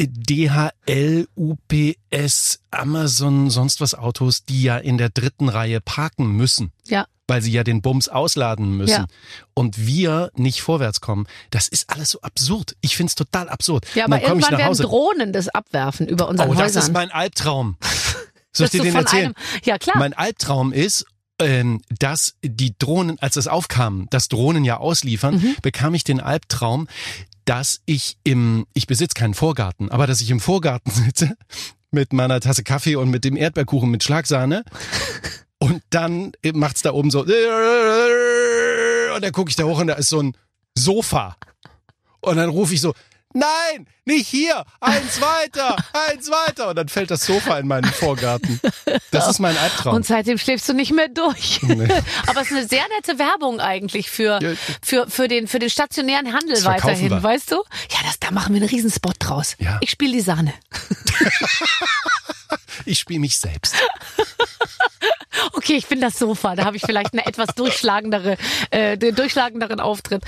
DHL, 0.00 1.28
UPS, 1.36 2.60
Amazon, 2.70 3.50
sonst 3.50 3.80
was 3.80 3.94
Autos, 3.94 4.44
die 4.44 4.62
ja 4.62 4.76
in 4.76 4.98
der 4.98 5.10
dritten 5.10 5.48
Reihe 5.48 5.80
parken 5.80 6.32
müssen. 6.32 6.72
Ja. 6.86 7.06
Weil 7.26 7.40
sie 7.40 7.52
ja 7.52 7.64
den 7.64 7.80
Bums 7.80 8.08
ausladen 8.08 8.76
müssen. 8.76 8.90
Ja. 8.92 9.06
Und 9.54 9.86
wir 9.86 10.30
nicht 10.36 10.60
vorwärts 10.60 11.00
kommen. 11.00 11.26
Das 11.50 11.68
ist 11.68 11.88
alles 11.88 12.10
so 12.10 12.20
absurd. 12.20 12.76
Ich 12.82 12.96
find's 12.96 13.14
total 13.14 13.48
absurd. 13.48 13.86
Ja, 13.94 14.04
aber 14.04 14.20
irgendwann 14.22 14.52
werden 14.58 14.66
Hause. 14.66 14.82
Drohnen 14.82 15.32
das 15.32 15.48
abwerfen 15.48 16.06
über 16.06 16.28
unseren 16.28 16.50
Oh, 16.50 16.52
das 16.54 16.62
Häusern. 16.64 16.82
ist 16.82 16.92
mein 16.92 17.10
Albtraum. 17.10 17.76
Soll 18.52 18.66
ich 18.66 18.72
dir 18.72 18.82
den 18.82 18.94
erzählen? 18.94 19.24
einem- 19.34 19.34
ja, 19.64 19.78
klar. 19.78 19.96
Mein 19.98 20.12
Albtraum 20.12 20.72
ist, 20.74 21.06
ähm, 21.40 21.80
dass 21.98 22.34
die 22.44 22.74
Drohnen, 22.78 23.18
als 23.20 23.34
das 23.34 23.48
aufkam, 23.48 24.06
dass 24.10 24.28
Drohnen 24.28 24.64
ja 24.64 24.76
ausliefern, 24.76 25.36
Mhm. 25.36 25.56
bekam 25.62 25.94
ich 25.94 26.04
den 26.04 26.20
Albtraum, 26.20 26.86
dass 27.46 27.80
ich 27.86 28.18
im, 28.22 28.66
ich 28.74 28.86
besitze 28.86 29.14
keinen 29.14 29.34
Vorgarten, 29.34 29.90
aber 29.90 30.06
dass 30.06 30.20
ich 30.20 30.30
im 30.30 30.40
Vorgarten 30.40 30.90
sitze 30.92 31.36
mit 31.90 32.12
meiner 32.12 32.38
Tasse 32.40 32.64
Kaffee 32.64 32.96
und 32.96 33.08
mit 33.10 33.24
dem 33.24 33.36
Erdbeerkuchen 33.36 33.90
mit 33.90 34.04
Schlagsahne 34.04 34.64
und 35.64 35.82
dann 35.90 36.32
macht's 36.52 36.82
da 36.82 36.92
oben 36.92 37.10
so 37.10 37.20
und 37.20 37.28
dann 39.22 39.32
gucke 39.32 39.48
ich 39.50 39.56
da 39.56 39.64
hoch 39.64 39.80
und 39.80 39.86
da 39.86 39.94
ist 39.94 40.10
so 40.10 40.20
ein 40.20 40.36
Sofa 40.76 41.36
und 42.20 42.36
dann 42.36 42.50
rufe 42.50 42.74
ich 42.74 42.80
so 42.80 42.94
Nein, 43.36 43.88
nicht 44.04 44.28
hier, 44.28 44.64
eins 44.80 45.20
weiter, 45.20 45.76
eins 46.08 46.30
weiter. 46.30 46.68
Und 46.68 46.76
dann 46.76 46.88
fällt 46.88 47.10
das 47.10 47.26
Sofa 47.26 47.58
in 47.58 47.66
meinen 47.66 47.90
Vorgarten. 47.92 48.60
Das 49.10 49.28
ist 49.28 49.40
mein 49.40 49.56
Albtraum. 49.56 49.96
Und 49.96 50.06
seitdem 50.06 50.38
schläfst 50.38 50.68
du 50.68 50.72
nicht 50.72 50.92
mehr 50.92 51.08
durch. 51.08 51.60
Aber 52.28 52.42
es 52.42 52.52
ist 52.52 52.56
eine 52.56 52.68
sehr 52.68 52.84
nette 52.96 53.18
Werbung 53.18 53.58
eigentlich 53.58 54.08
für, 54.08 54.38
für, 54.80 55.10
für, 55.10 55.26
den, 55.26 55.48
für 55.48 55.58
den 55.58 55.68
stationären 55.68 56.32
Handel 56.32 56.54
Das 56.54 56.64
weiterhin, 56.64 57.10
wir. 57.10 57.24
weißt 57.24 57.50
du? 57.50 57.56
Ja, 57.56 57.98
das, 58.04 58.20
da 58.20 58.30
machen 58.30 58.54
wir 58.54 58.60
einen 58.60 58.70
Riesenspot 58.70 59.16
draus. 59.18 59.56
Ja. 59.58 59.78
Ich 59.80 59.90
spiele 59.90 60.12
die 60.12 60.20
Sahne. 60.20 60.54
Ich 62.84 62.98
spiele 62.98 63.20
mich 63.20 63.38
selbst. 63.38 63.74
Okay, 65.52 65.74
ich 65.76 65.86
bin 65.86 66.00
das 66.00 66.18
Sofa. 66.18 66.54
Da 66.54 66.64
habe 66.64 66.76
ich 66.76 66.82
vielleicht 66.84 67.12
eine 67.12 67.26
etwas 67.26 67.48
durchschlagendere, 67.56 68.36
äh, 68.70 68.96
den 68.96 69.14
durchschlagenderen 69.14 69.80
Auftritt. 69.80 70.22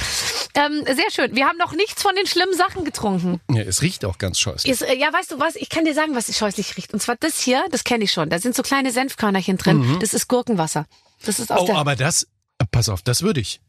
Ähm, 0.55 0.85
sehr 0.85 1.11
schön. 1.13 1.35
Wir 1.37 1.47
haben 1.47 1.59
noch 1.59 1.73
nichts 1.73 2.03
von 2.03 2.15
den 2.17 2.27
schlimmen 2.27 2.55
Sachen 2.55 2.85
getrunken. 2.85 3.41
Ja, 3.51 3.63
es 3.63 3.83
riecht 3.83 4.05
auch 4.05 4.19
ganz 4.19 4.39
scheußlich. 4.39 4.71
Ist, 4.73 4.83
äh, 4.83 4.95
ja, 4.97 5.13
weißt 5.13 5.31
du 5.33 5.39
was? 5.41 5.55
Ich 5.57 5.69
kann 5.69 5.85
dir 5.85 5.95
sagen, 5.95 6.15
was 6.15 6.35
scheußlich 6.37 6.77
riecht. 6.77 6.93
Und 6.93 7.01
zwar 7.01 7.17
das 7.17 7.41
hier, 7.41 7.65
das 7.71 7.85
kenne 7.85 8.05
ich 8.05 8.13
schon. 8.13 8.31
Da 8.31 8.39
sind 8.39 8.55
so 8.57 8.63
kleine 8.63 8.91
Senfkörnerchen 8.91 9.57
drin. 9.59 9.99
Das 10.01 10.13
ist 10.13 10.29
Gurkenwasser. 10.29 10.87
Das 11.25 11.39
ist 11.39 11.51
aus 11.53 11.61
Mhm. 11.61 11.65
Oh, 11.65 11.67
der. 11.67 11.77
aber 11.77 11.97
das, 11.97 12.25
äh, 12.59 12.65
pass 12.71 12.89
auf, 12.89 13.03
das 13.03 13.23
würde 13.23 13.41
ich. 13.41 13.61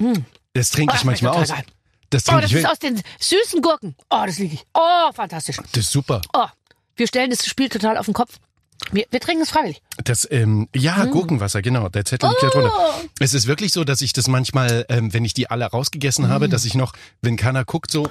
Das 0.54 0.72
trinke 0.72 0.92
Oh, 0.94 0.96
ich 0.96 1.02
das 1.02 1.06
manchmal 1.06 1.34
aus. 1.34 1.50
geil. 1.50 1.64
Das 2.10 2.28
Oh, 2.30 2.40
das 2.40 2.52
ist 2.52 2.66
aus 2.68 2.80
den 2.80 3.02
süßen 3.20 3.62
Gurken. 3.62 3.96
Oh, 4.10 4.24
das 4.26 4.38
liege 4.40 4.56
ich. 4.56 4.66
Oh, 4.74 5.12
fantastisch. 5.14 5.58
Das 5.74 5.84
ist 5.86 5.92
super. 5.92 6.22
Oh, 6.34 6.48
wir 6.96 7.08
stellen 7.08 7.30
das 7.30 7.46
Spiel 7.46 7.70
total 7.70 7.98
auf 7.98 8.06
den 8.06 8.14
Kopf. 8.16 8.38
Wir, 8.92 9.06
wir 9.12 9.20
trinken 9.20 9.44
es 9.44 9.50
freiwillig. 9.50 9.82
Das, 10.04 10.28
ähm, 10.32 10.68
ja, 10.76 11.06
Mm. 11.06 11.12
Gurkenwasser, 11.12 11.62
genau. 11.62 11.90
Der 11.90 12.06
Zettel 12.06 12.30
liegt 12.30 12.44
da 12.44 12.50
drunter. 12.50 12.72
Es 13.20 13.34
ist 13.34 13.48
wirklich 13.48 13.74
so, 13.74 13.84
dass 13.84 14.02
ich 14.02 14.14
das 14.14 14.28
manchmal, 14.28 14.86
ähm, 14.90 15.14
wenn 15.14 15.26
ich 15.26 15.34
die 15.34 15.50
alle 15.50 15.66
rausgegessen 15.66 16.26
Mm. 16.26 16.30
habe, 16.30 16.50
dass 16.50 16.66
ich 16.66 16.76
noch, 16.76 16.94
wenn 17.22 17.36
keiner 17.38 17.66
guckt, 17.66 17.92
so 17.92 18.10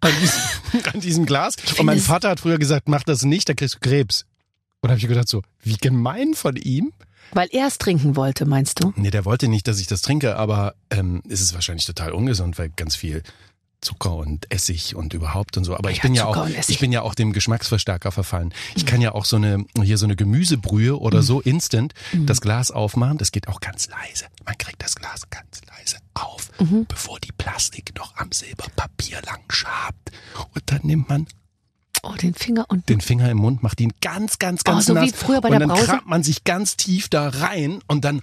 an 0.00 0.12
diesem, 0.20 0.40
an 0.94 1.00
diesem 1.00 1.26
Glas. 1.26 1.56
Und 1.78 1.86
mein 1.86 1.98
es- 1.98 2.06
Vater 2.06 2.30
hat 2.30 2.40
früher 2.40 2.58
gesagt, 2.58 2.88
mach 2.88 3.02
das 3.04 3.22
nicht, 3.24 3.48
da 3.48 3.54
kriegst 3.54 3.76
du 3.76 3.78
Krebs. 3.80 4.26
Und 4.80 4.90
habe 4.90 4.98
ich 5.00 5.08
gedacht 5.08 5.28
so, 5.28 5.42
wie 5.62 5.76
gemein 5.76 6.34
von 6.34 6.56
ihm. 6.56 6.92
Weil 7.32 7.48
er 7.52 7.66
es 7.66 7.78
trinken 7.78 8.16
wollte, 8.16 8.44
meinst 8.44 8.82
du? 8.84 8.92
Nee, 8.96 9.10
der 9.10 9.24
wollte 9.24 9.48
nicht, 9.48 9.66
dass 9.66 9.80
ich 9.80 9.86
das 9.86 10.02
trinke, 10.02 10.36
aber 10.36 10.74
ähm, 10.90 11.22
es 11.28 11.40
ist 11.40 11.54
wahrscheinlich 11.54 11.86
total 11.86 12.12
ungesund, 12.12 12.58
weil 12.58 12.68
ganz 12.68 12.96
viel 12.96 13.22
Zucker 13.84 14.14
und 14.16 14.50
Essig 14.50 14.96
und 14.96 15.14
überhaupt 15.14 15.56
und 15.56 15.64
so. 15.64 15.76
Aber 15.76 15.90
ich 15.92 15.98
Ja, 15.98 16.02
bin 16.02 16.14
ja 16.14 16.24
Zucker 16.26 16.40
auch, 16.40 16.46
und 16.46 16.54
Essig. 16.54 16.74
ich 16.74 16.80
bin 16.80 16.90
ja 16.90 17.02
auch 17.02 17.14
dem 17.14 17.32
Geschmacksverstärker 17.32 18.10
verfallen. 18.10 18.52
Ich 18.74 18.86
kann 18.86 19.00
ja 19.00 19.12
auch 19.12 19.24
so 19.24 19.36
eine 19.36 19.64
hier 19.82 19.98
so 19.98 20.06
eine 20.06 20.16
Gemüsebrühe 20.16 20.98
oder 20.98 21.22
so 21.22 21.40
instant 21.40 21.94
das 22.12 22.40
Glas 22.40 22.70
aufmachen. 22.72 23.18
Das 23.18 23.30
geht 23.30 23.46
auch 23.48 23.60
ganz 23.60 23.88
leise. 23.88 24.24
Man 24.44 24.58
kriegt 24.58 24.82
das 24.82 24.96
Glas 24.96 25.28
ganz 25.30 25.60
leise 25.68 25.98
auf, 26.14 26.50
bevor 26.88 27.20
die 27.20 27.32
Plastik 27.32 27.92
noch 27.96 28.16
am 28.16 28.32
Silberpapier 28.32 29.20
lang 29.26 29.42
schabt. 29.50 30.10
Und 30.54 30.62
dann 30.66 30.80
nimmt 30.82 31.08
man 31.08 31.26
Oh, 32.06 32.12
den 32.20 32.34
Finger 32.34 32.66
und 32.68 32.86
den 32.90 33.00
Finger 33.00 33.30
im 33.30 33.38
Mund, 33.38 33.62
macht 33.62 33.80
ihn 33.80 33.92
ganz, 34.02 34.38
ganz, 34.38 34.62
ganz 34.62 34.84
Oh, 34.90 34.92
so 34.92 34.94
wie 35.00 35.06
nass. 35.06 35.12
früher 35.16 35.40
bei 35.40 35.48
und 35.48 35.52
der 35.52 35.60
dann 35.60 35.68
Brause? 35.70 35.86
kramt 35.86 36.06
man 36.06 36.22
sich 36.22 36.44
ganz 36.44 36.76
tief 36.76 37.08
da 37.08 37.28
rein 37.30 37.80
und 37.86 38.04
dann, 38.04 38.20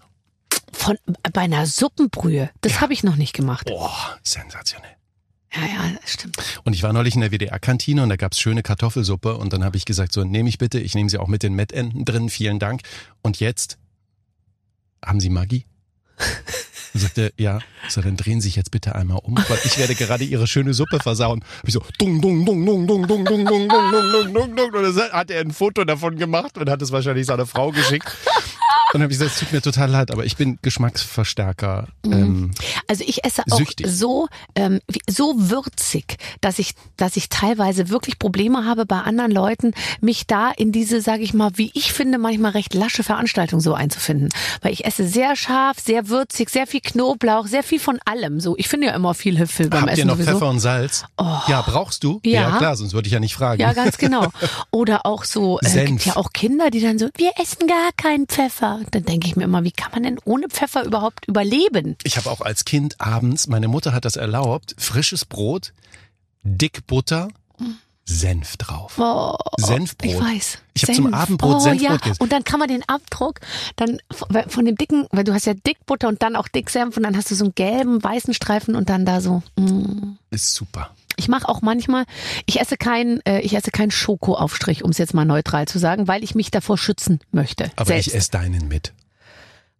von 0.72 0.97
bei 1.34 1.41
einer 1.41 1.66
Suppenbrühe. 1.66 2.51
Das 2.62 2.74
Ja. 2.74 2.82
habe 2.82 2.93
ich 2.93 3.01
noch 3.03 3.16
nicht 3.16 3.34
gemacht. 3.34 3.66
boah, 3.66 4.20
sensationell. 4.22 4.91
Ja, 5.54 5.62
ja, 5.66 5.99
stimmt. 6.06 6.38
Und 6.64 6.74
ich 6.74 6.84
war 6.84 6.93
neulich 6.93 7.16
in 7.16 7.22
der 7.22 7.32
WDR-Kantine 7.32 8.04
und 8.04 8.10
da 8.10 8.16
gab's 8.16 8.39
schöne 8.39 8.64
Kartoffelsuppe 8.64 9.36
und 9.36 9.52
dann 9.52 9.64
habe 9.64 9.76
ich 9.76 9.86
gesagt, 9.86 10.14
so 10.14 10.24
nehme 10.24 10.47
ich 10.47 10.58
bitte, 10.58 10.80
ich 10.80 10.95
nehme 10.95 11.10
sie 11.10 11.18
auch 11.18 11.28
mit 11.28 11.43
den 11.43 11.54
Mettenten 11.54 12.06
drin, 12.06 12.30
vielen 12.30 12.60
Dank. 12.60 12.82
Und 13.22 13.39
jetzt 13.39 13.78
haben 15.04 15.20
Sie 15.20 15.30
Maggi? 15.30 15.66
Sagte, 16.93 17.34
ja, 17.38 17.60
so 17.88 18.02
dann 18.02 18.18
drehen 18.18 18.41
Sie 18.41 18.49
sich 18.49 18.56
jetzt 18.58 18.72
bitte 18.72 18.95
einmal 18.95 19.20
um, 19.24 19.36
weil 19.36 19.60
ich 19.64 19.78
werde 19.78 19.95
gerade 19.95 20.24
Ihre 20.24 20.45
schöne 20.45 20.74
Suppe 20.74 20.99
versauen. 20.99 21.43
Hab 21.60 21.68
ich 21.68 21.74
so, 21.74 21.82
dung, 21.97 22.22
dung, 22.22 22.45
dung, 22.45 22.66
dung, 22.66 22.88
dung, 22.88 23.08
dung, 23.08 23.26
dung, 23.26 23.45
dung, 23.45 23.70
dung, 23.70 23.91
dung, 23.91 24.12
dung, 24.12 24.34
dung, 24.34 24.56
dung. 24.56 24.74
Und 24.74 24.97
dann 24.97 25.12
hat 25.12 25.32
er 25.32 25.41
ein 25.41 25.52
Foto 25.52 25.86
davon 25.86 26.18
gemacht 26.18 26.58
und 26.58 26.70
hat 26.70 26.82
es 26.82 26.91
wahrscheinlich 26.91 27.26
seiner 27.26 27.45
Frau 27.45 27.72
geschickt. 27.72 28.16
Und 28.93 28.99
dann 28.99 29.03
habe 29.03 29.13
ich 29.13 29.19
gesagt, 29.19 29.35
es 29.35 29.39
tut 29.39 29.53
mir 29.53 29.61
total 29.61 29.89
leid, 29.89 30.11
aber 30.11 30.25
ich 30.25 30.35
bin 30.35 30.59
Geschmacksverstärker. 30.61 31.87
Ähm, 32.05 32.51
Also 32.87 33.03
ich 33.07 33.23
esse 33.23 33.43
auch 33.49 33.57
Süchtig. 33.57 33.87
so 33.87 34.27
ähm, 34.55 34.79
so 35.09 35.33
würzig, 35.37 36.17
dass 36.41 36.59
ich 36.59 36.73
dass 36.97 37.15
ich 37.15 37.29
teilweise 37.29 37.89
wirklich 37.89 38.19
Probleme 38.19 38.65
habe 38.65 38.85
bei 38.85 38.99
anderen 38.99 39.31
Leuten, 39.31 39.73
mich 40.01 40.27
da 40.27 40.51
in 40.51 40.71
diese, 40.71 41.01
sage 41.01 41.23
ich 41.23 41.33
mal, 41.33 41.51
wie 41.55 41.71
ich 41.73 41.93
finde, 41.93 42.17
manchmal 42.17 42.51
recht 42.51 42.73
lasche 42.73 43.03
Veranstaltung 43.03 43.59
so 43.59 43.73
einzufinden, 43.73 44.29
weil 44.61 44.73
ich 44.73 44.85
esse 44.85 45.07
sehr 45.07 45.35
scharf, 45.35 45.79
sehr 45.79 46.09
würzig, 46.09 46.49
sehr 46.49 46.67
viel 46.67 46.81
Knoblauch, 46.81 47.47
sehr 47.47 47.63
viel 47.63 47.79
von 47.79 47.99
allem. 48.05 48.39
So, 48.39 48.55
ich 48.57 48.67
finde 48.67 48.87
ja 48.87 48.93
immer 48.93 49.13
viel 49.13 49.39
Hüpfel 49.39 49.69
beim 49.69 49.81
Habt 49.81 49.91
Essen 49.93 49.99
ihr 50.01 50.05
noch 50.05 50.15
sowieso. 50.15 50.31
Pfeffer 50.33 50.49
und 50.49 50.59
Salz? 50.59 51.05
Ja, 51.47 51.63
brauchst 51.65 52.03
du? 52.03 52.19
Ja. 52.23 52.57
klar, 52.57 52.75
sonst 52.75 52.93
würde 52.93 53.07
ich 53.07 53.13
ja 53.13 53.19
nicht 53.19 53.35
fragen. 53.35 53.61
Ja, 53.61 53.73
ganz 53.73 53.97
genau. 53.97 54.27
Oder 54.71 55.05
auch 55.05 55.23
so, 55.23 55.59
äh, 55.61 55.85
gibt 55.85 56.05
ja 56.05 56.17
auch 56.17 56.33
Kinder, 56.33 56.69
die 56.69 56.81
dann 56.81 56.99
so, 56.99 57.09
wir 57.15 57.31
essen 57.41 57.67
gar 57.67 57.91
keinen 57.97 58.27
Pfeffer. 58.27 58.80
Dann 58.89 59.03
denke 59.03 59.27
ich 59.27 59.36
mir 59.36 59.43
immer, 59.43 59.63
wie 59.63 59.71
kann 59.71 59.91
man 59.91 60.03
denn 60.03 60.19
ohne 60.25 60.49
Pfeffer 60.49 60.84
überhaupt 60.84 61.27
überleben? 61.27 61.95
Ich 62.03 62.17
habe 62.17 62.29
auch 62.29 62.41
als 62.41 62.65
Kind 62.65 62.99
abends, 62.99 63.47
meine 63.47 63.67
Mutter 63.67 63.93
hat 63.93 64.05
das 64.05 64.15
erlaubt, 64.15 64.75
frisches 64.77 65.25
Brot, 65.25 65.73
dick 66.43 66.88
Butter, 66.88 67.29
Senf 68.11 68.57
drauf. 68.57 68.97
Oh, 68.97 69.38
Senfbrot. 69.57 70.11
Ich 70.11 70.19
weiß. 70.19 70.57
Ich 70.73 70.84
hab 70.84 70.95
zum. 70.95 71.13
Abendbrot 71.13 71.55
oh, 71.55 71.59
Senfbrot 71.59 72.05
ja. 72.05 72.13
Und 72.19 72.32
dann 72.32 72.43
kann 72.43 72.59
man 72.59 72.67
den 72.67 72.84
Abdruck 72.88 73.39
dann 73.75 73.99
von 74.11 74.43
von 74.47 74.65
dem 74.65 74.75
dicken, 74.75 75.07
weil 75.11 75.23
du 75.23 75.34
hast 75.34 75.45
ja 75.45 75.53
dick 75.53 75.86
Butter 75.86 76.07
und 76.07 76.21
dann 76.21 76.36
auch 76.36 76.47
dick 76.47 76.69
Senf 76.69 76.97
und 76.97 77.03
dann 77.03 77.15
hast 77.15 77.32
du 77.32 77.36
so 77.36 77.45
einen 77.45 77.55
gelben, 77.55 78.03
weißen 78.03 78.34
Streifen 78.34 78.75
und 78.75 78.89
dann 78.89 79.05
da 79.05 79.21
so. 79.21 79.43
Mm. 79.55 80.17
Ist 80.32 80.53
super. 80.53 80.95
Ich 81.22 81.28
mache 81.28 81.47
auch 81.47 81.61
manchmal, 81.61 82.05
ich 82.47 82.59
esse 82.59 82.78
keinen, 82.78 83.22
äh, 83.28 83.41
ich 83.41 83.53
esse 83.55 83.69
keinen 83.69 83.91
Schokoaufstrich, 83.91 84.84
um 84.84 84.89
es 84.89 84.97
jetzt 84.97 85.13
mal 85.13 85.24
neutral 85.24 85.67
zu 85.67 85.78
sagen, 85.78 86.07
weil 86.07 86.24
ich 86.24 86.34
mich 86.34 86.49
davor 86.49 86.80
schützen 86.80 87.19
möchte. 87.32 87.72
Aber 87.76 87.86
selbst. 87.86 88.07
ich 88.07 88.15
esse 88.15 88.32
deinen 88.32 88.67
mit. 88.67 88.93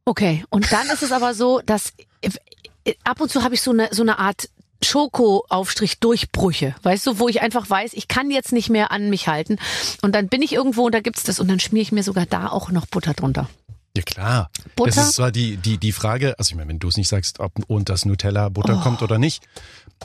Okay, 0.06 0.44
und 0.50 0.72
dann 0.72 0.88
ist 0.88 1.02
es 1.02 1.12
aber 1.12 1.34
so, 1.34 1.62
dass 1.66 1.94
äh, 2.22 2.94
ab 3.04 3.20
und 3.22 3.32
zu 3.32 3.44
habe 3.44 3.56
ich 3.56 3.62
so 3.62 3.72
eine 3.72 3.90
so 3.92 4.04
eine 4.04 4.20
Art 4.20 4.50
Schokoaufstrich 4.84 6.00
Durchbrüche, 6.00 6.76
weißt 6.84 7.06
du, 7.08 7.20
wo 7.20 7.28
ich 7.28 7.42
einfach 7.42 7.70
weiß, 7.70 7.94
ich 7.94 8.08
kann 8.08 8.30
jetzt 8.32 8.52
nicht 8.52 8.70
mehr 8.70 8.92
an 8.92 9.10
mich 9.10 9.28
halten 9.28 9.58
und 10.02 10.14
dann 10.14 10.28
bin 10.28 10.42
ich 10.42 10.54
irgendwo 10.54 10.86
und 10.86 10.94
da 10.94 11.00
gibt's 11.00 11.24
das 11.24 11.40
und 11.40 11.48
dann 11.48 11.60
schmiere 11.60 11.84
ich 11.84 11.92
mir 11.92 12.04
sogar 12.04 12.26
da 12.26 12.50
auch 12.50 12.72
noch 12.72 12.86
Butter 12.86 13.14
drunter. 13.14 13.50
Ja 13.96 14.04
klar. 14.04 14.50
Butter? 14.76 14.96
Das 14.96 15.08
ist 15.10 15.14
zwar 15.16 15.32
die, 15.32 15.58
die, 15.58 15.78
die 15.78 15.92
Frage, 15.92 16.40
also 16.40 16.52
ich 16.52 16.56
meine, 16.56 16.70
wenn 16.70 16.80
du 16.80 16.88
es 16.88 16.96
nicht 16.98 17.10
sagst, 17.10 17.40
ob 17.42 17.52
und 17.68 17.90
das 17.90 18.06
Nutella 18.06 18.48
Butter 18.50 18.78
Oh. 18.80 18.82
kommt 18.82 19.02
oder 19.02 19.18
nicht, 19.20 19.44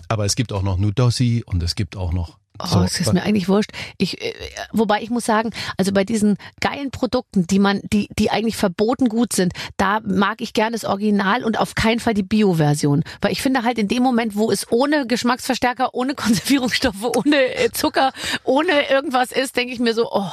aber 0.09 0.25
es 0.25 0.37
gibt 0.37 0.53
auch 0.53 0.63
noch 0.63 0.79
Nudossi 0.79 1.43
und 1.47 1.63
es 1.63 1.75
gibt 1.75 1.97
auch 1.97 2.13
noch 2.13 2.39
Oh, 2.59 2.67
so, 2.67 2.81
es 2.81 3.01
ist 3.01 3.13
mir 3.13 3.23
eigentlich 3.23 3.49
wurscht. 3.49 3.71
Ich, 3.99 4.23
äh, 4.23 4.33
wobei 4.73 5.03
ich 5.03 5.11
muss 5.11 5.25
sagen, 5.25 5.51
also 5.77 5.93
bei 5.93 6.05
diesen 6.05 6.39
geilen 6.61 6.91
Produkten, 6.91 7.47
die 7.47 7.59
man, 7.59 7.81
die, 7.93 8.09
die 8.19 8.31
eigentlich 8.31 8.57
verboten 8.57 9.09
gut 9.09 9.33
sind, 9.33 9.53
da 9.77 10.01
mag 10.01 10.41
ich 10.41 10.55
gerne 10.55 10.73
das 10.73 10.85
Original 10.85 11.45
und 11.45 11.59
auf 11.59 11.75
keinen 11.75 12.01
Fall 12.01 12.15
die 12.15 12.23
Bio-Version. 12.23 13.05
Weil 13.21 13.33
ich 13.33 13.43
finde 13.43 13.63
halt 13.63 13.79
in 13.79 13.89
dem 13.89 14.03
Moment, 14.03 14.37
wo 14.37 14.51
es 14.51 14.71
ohne 14.71 15.07
Geschmacksverstärker, 15.07 15.95
ohne 15.95 16.15
Konservierungsstoffe, 16.17 17.05
ohne 17.17 17.55
äh, 17.57 17.71
Zucker, 17.73 18.13
ohne 18.45 18.89
irgendwas 18.89 19.33
ist, 19.33 19.57
denke 19.57 19.75
ich 19.75 19.81
mir 19.81 19.93
so, 19.93 20.11
oh, 20.11 20.31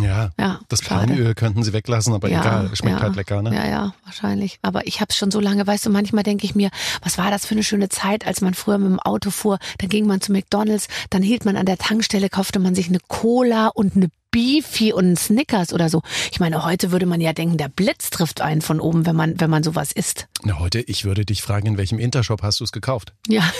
Ja, 0.00 0.30
Ja, 0.38 0.60
das. 0.68 0.82
Palmöl 0.82 1.34
könnten 1.34 1.62
sie 1.62 1.72
weglassen, 1.72 2.14
aber 2.14 2.28
Ja, 2.28 2.40
egal, 2.40 2.76
schmeckt 2.76 2.98
ja, 2.98 3.02
halt 3.02 3.16
lecker, 3.16 3.42
ne? 3.42 3.54
Ja, 3.54 3.66
ja, 3.66 3.94
wahrscheinlich. 4.04 4.58
Aber 4.62 4.86
ich 4.86 5.00
habe 5.00 5.12
schon 5.12 5.30
so 5.30 5.40
lange, 5.40 5.66
weißt 5.66 5.86
du, 5.86 5.90
manchmal 5.90 6.22
denke 6.22 6.44
ich 6.44 6.54
mir, 6.54 6.70
was 7.02 7.18
war 7.18 7.30
das 7.30 7.46
für 7.46 7.54
eine 7.54 7.62
schöne 7.62 7.88
Zeit, 7.88 8.26
als 8.26 8.40
man 8.40 8.54
früher 8.54 8.78
mit 8.78 8.90
dem 8.90 9.00
Auto 9.00 9.30
fuhr, 9.30 9.58
dann 9.78 9.88
ging 9.88 10.06
man 10.06 10.20
zu 10.20 10.32
McDonalds, 10.32 10.88
dann 11.10 11.22
hielt 11.22 11.44
man 11.44 11.56
an 11.56 11.66
der 11.66 11.78
Tankstelle, 11.78 12.28
kaufte 12.28 12.58
man 12.58 12.74
sich 12.74 12.88
eine 12.88 13.00
Cola 13.08 13.68
und 13.68 13.96
eine 13.96 14.08
Beefy 14.38 14.92
und 14.92 15.18
Snickers 15.18 15.72
oder 15.72 15.88
so. 15.88 16.00
Ich 16.30 16.38
meine, 16.38 16.64
heute 16.64 16.92
würde 16.92 17.06
man 17.06 17.20
ja 17.20 17.32
denken, 17.32 17.56
der 17.56 17.68
Blitz 17.68 18.10
trifft 18.10 18.40
einen 18.40 18.62
von 18.62 18.78
oben, 18.78 19.04
wenn 19.04 19.16
man, 19.16 19.40
wenn 19.40 19.50
man 19.50 19.64
sowas 19.64 19.90
isst. 19.90 20.28
Na, 20.44 20.60
heute, 20.60 20.78
ich 20.78 21.04
würde 21.04 21.24
dich 21.24 21.42
fragen, 21.42 21.66
in 21.66 21.76
welchem 21.76 21.98
Intershop 21.98 22.42
hast 22.42 22.60
du 22.60 22.64
es 22.64 22.70
gekauft? 22.70 23.14
Ja. 23.26 23.42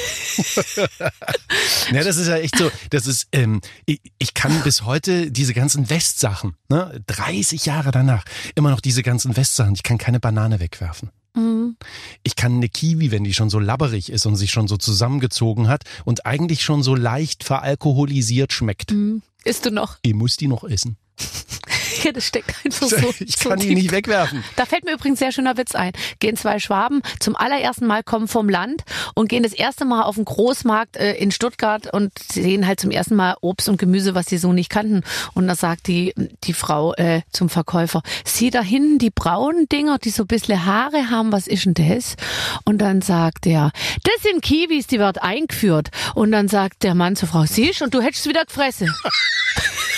Ja, 1.93 2.05
das 2.05 2.16
ist 2.16 2.29
ja 2.29 2.37
echt 2.37 2.57
so. 2.57 2.70
Das 2.91 3.07
ist, 3.07 3.29
ähm, 3.33 3.61
ich, 3.87 4.01
ich 4.18 4.35
kann 4.35 4.62
bis 4.62 4.83
heute 4.83 5.31
diese 5.31 5.55
ganzen 5.55 5.89
Westsachen, 5.89 6.55
ne, 6.68 7.01
30 7.07 7.64
Jahre 7.64 7.91
danach, 7.91 8.24
immer 8.55 8.70
noch 8.70 8.81
diese 8.81 9.03
ganzen 9.03 9.37
Westsachen. 9.37 9.74
Ich 9.74 9.83
kann 9.83 9.97
keine 9.97 10.20
Banane 10.20 10.61
wegwerfen. 10.61 11.11
Mhm. 11.35 11.76
Ich 12.22 12.37
kann 12.37 12.57
eine 12.57 12.68
Kiwi, 12.68 13.11
wenn 13.11 13.24
die 13.24 13.33
schon 13.33 13.49
so 13.49 13.59
labberig 13.59 14.11
ist 14.11 14.26
und 14.26 14.37
sich 14.37 14.51
schon 14.51 14.68
so 14.68 14.76
zusammengezogen 14.76 15.68
hat 15.68 15.85
und 16.05 16.26
eigentlich 16.26 16.62
schon 16.62 16.83
so 16.83 16.95
leicht 16.95 17.43
veralkoholisiert 17.43 18.53
schmeckt. 18.53 18.93
Mhm. 18.93 19.22
Isst 19.49 19.64
du 19.64 19.70
noch? 19.70 19.96
Ich 20.03 20.12
muss 20.12 20.36
die 20.36 20.46
noch 20.46 20.62
essen. 20.62 20.99
Ja, 22.05 22.12
das 22.12 22.26
steckt 22.26 22.55
einfach 22.64 22.88
so. 22.88 22.96
Ich 23.20 23.38
kann 23.38 23.59
die 23.59 23.74
nicht 23.74 23.90
wegwerfen. 23.90 24.44
Da 24.57 24.64
fällt 24.64 24.84
mir 24.84 24.92
übrigens 24.92 25.18
ein 25.18 25.26
sehr 25.26 25.32
schöner 25.32 25.57
Witz 25.57 25.74
ein. 25.74 25.92
Gehen 26.20 26.36
zwei 26.36 26.59
Schwaben 26.59 27.03
zum 27.20 27.36
allerersten 27.36 27.86
Mal 27.86 28.03
kommen 28.03 28.28
vom 28.28 28.49
Land 28.49 28.84
und 29.14 29.28
gehen 29.28 29.42
das 29.42 29.53
erste 29.53 29.84
Mal 29.84 30.03
auf 30.03 30.14
den 30.14 30.24
Großmarkt 30.24 30.96
äh, 30.96 31.14
in 31.14 31.30
Stuttgart 31.30 31.92
und 31.92 32.12
sehen 32.18 32.66
halt 32.66 32.80
zum 32.80 32.90
ersten 32.90 33.16
Mal 33.16 33.36
Obst 33.40 33.68
und 33.68 33.78
Gemüse, 33.78 34.14
was 34.14 34.26
sie 34.26 34.38
so 34.38 34.53
nicht 34.53 34.70
kannten. 34.70 35.03
Und 35.34 35.49
da 35.49 35.55
sagt 35.55 35.86
die, 35.88 36.14
die 36.44 36.53
Frau 36.53 36.94
äh, 36.94 37.22
zum 37.32 37.49
Verkäufer, 37.49 38.03
sieh 38.24 38.51
da 38.51 38.62
hinten 38.62 38.99
die 38.99 39.11
braunen 39.11 39.68
Dinger, 39.68 39.99
die 39.99 40.11
so 40.11 40.24
ein 40.24 40.28
bisschen 40.28 40.64
Haare 40.64 41.11
haben, 41.11 41.32
was 41.32 41.46
ist 41.46 41.66
denn 41.66 41.74
das? 41.74 42.16
Und 42.64 42.78
dann 42.78 43.03
sagt 43.03 43.46
er, 43.46 43.72
das 44.05 44.22
sind 44.22 44.42
Kiwis, 44.42 44.86
die 44.86 44.99
wird 44.99 45.22
eingeführt. 45.22 45.88
Und 46.14 46.32
dann 46.32 46.49
sagt 46.49 46.82
der 46.82 46.94
Mann 46.94 47.16
zur 47.16 47.28
Frau, 47.28 47.44
siehst 47.44 47.82
und 47.82 47.94
du 47.94 48.01
hättest 48.01 48.26
wieder 48.28 48.44
gefressen. 48.44 48.92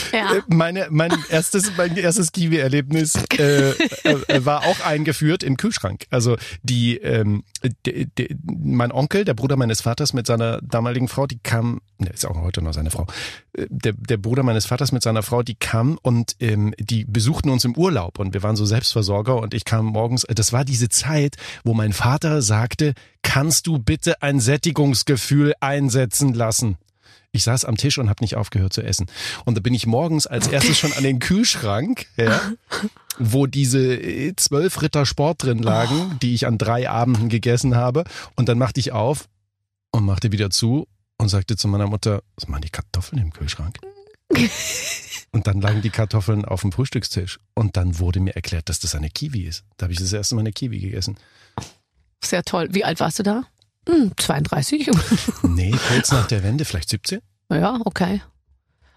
Ja. 0.11 0.35
Äh, 0.35 0.41
Meine, 0.47 0.87
mein 0.89 1.11
erstes, 1.29 1.71
mein 1.77 1.95
erstes 1.97 2.31
Kiwi-Erlebnis 2.31 3.15
äh, 3.37 3.71
äh, 3.71 4.45
war 4.45 4.65
auch 4.65 4.79
eingeführt 4.85 5.43
im 5.43 5.57
Kühlschrank. 5.57 6.05
Also 6.09 6.37
die, 6.63 6.97
ähm, 6.97 7.43
de, 7.85 8.07
de, 8.17 8.35
mein 8.45 8.91
Onkel, 8.91 9.25
der 9.25 9.33
Bruder 9.33 9.55
meines 9.55 9.81
Vaters 9.81 10.13
mit 10.13 10.27
seiner 10.27 10.61
damaligen 10.61 11.07
Frau, 11.07 11.27
die 11.27 11.39
kam, 11.39 11.81
ne, 11.97 12.09
ist 12.09 12.25
auch 12.25 12.35
heute 12.41 12.61
noch 12.61 12.73
seine 12.73 12.91
Frau, 12.91 13.07
äh, 13.53 13.65
der, 13.69 13.93
der 13.93 14.17
Bruder 14.17 14.43
meines 14.43 14.65
Vaters 14.65 14.91
mit 14.91 15.03
seiner 15.03 15.23
Frau, 15.23 15.43
die 15.43 15.55
kam 15.55 15.97
und 16.01 16.35
ähm, 16.39 16.73
die 16.79 17.05
besuchten 17.05 17.49
uns 17.49 17.65
im 17.65 17.75
Urlaub 17.75 18.19
und 18.19 18.33
wir 18.33 18.43
waren 18.43 18.55
so 18.55 18.65
Selbstversorger 18.65 19.37
und 19.37 19.53
ich 19.53 19.65
kam 19.65 19.85
morgens, 19.85 20.23
äh, 20.25 20.35
das 20.35 20.53
war 20.53 20.65
diese 20.65 20.89
Zeit, 20.89 21.35
wo 21.63 21.73
mein 21.73 21.93
Vater 21.93 22.41
sagte, 22.41 22.93
kannst 23.23 23.67
du 23.67 23.79
bitte 23.79 24.21
ein 24.21 24.39
Sättigungsgefühl 24.39 25.53
einsetzen 25.59 26.33
lassen? 26.33 26.77
Ich 27.33 27.43
saß 27.43 27.65
am 27.65 27.77
Tisch 27.77 27.97
und 27.97 28.09
habe 28.09 28.23
nicht 28.23 28.35
aufgehört 28.35 28.73
zu 28.73 28.81
essen. 28.81 29.05
Und 29.45 29.55
da 29.55 29.61
bin 29.61 29.73
ich 29.73 29.85
morgens 29.85 30.27
als 30.27 30.47
erstes 30.47 30.77
schon 30.77 30.91
an 30.93 31.03
den 31.03 31.19
Kühlschrank, 31.19 32.07
ja, 32.17 32.41
wo 33.17 33.47
diese 33.47 33.95
äh, 33.95 34.35
zwölf 34.35 34.81
Ritter 34.81 35.05
Sport 35.05 35.43
drin 35.43 35.59
lagen, 35.59 36.17
die 36.21 36.33
ich 36.33 36.45
an 36.45 36.57
drei 36.57 36.89
Abenden 36.89 37.29
gegessen 37.29 37.75
habe. 37.75 38.03
Und 38.35 38.49
dann 38.49 38.57
machte 38.57 38.81
ich 38.81 38.91
auf 38.91 39.29
und 39.91 40.05
machte 40.05 40.31
wieder 40.31 40.49
zu 40.49 40.87
und 41.17 41.29
sagte 41.29 41.55
zu 41.55 41.67
meiner 41.69 41.87
Mutter, 41.87 42.21
was 42.35 42.49
machen 42.49 42.63
die 42.63 42.69
Kartoffeln 42.69 43.21
im 43.21 43.31
Kühlschrank? 43.31 43.77
Und 45.33 45.47
dann 45.47 45.61
lagen 45.61 45.81
die 45.81 45.89
Kartoffeln 45.89 46.43
auf 46.43 46.61
dem 46.61 46.73
Frühstückstisch. 46.73 47.39
Und 47.53 47.77
dann 47.77 47.99
wurde 47.99 48.19
mir 48.19 48.35
erklärt, 48.35 48.67
dass 48.67 48.79
das 48.79 48.95
eine 48.95 49.09
Kiwi 49.09 49.43
ist. 49.43 49.63
Da 49.77 49.85
habe 49.85 49.93
ich 49.93 49.99
das 49.99 50.11
erste 50.11 50.35
Mal 50.35 50.41
eine 50.41 50.51
Kiwi 50.51 50.79
gegessen. 50.79 51.17
Sehr 52.23 52.43
toll. 52.43 52.67
Wie 52.71 52.83
alt 52.83 52.99
warst 52.99 53.19
du 53.19 53.23
da? 53.23 53.43
Hm, 53.87 54.11
32. 54.17 54.89
Nee, 55.43 55.71
kurz 55.89 56.11
nach 56.11 56.27
der 56.27 56.43
Wende, 56.43 56.65
vielleicht 56.65 56.89
17? 56.89 57.19
Ja, 57.51 57.79
okay. 57.85 58.21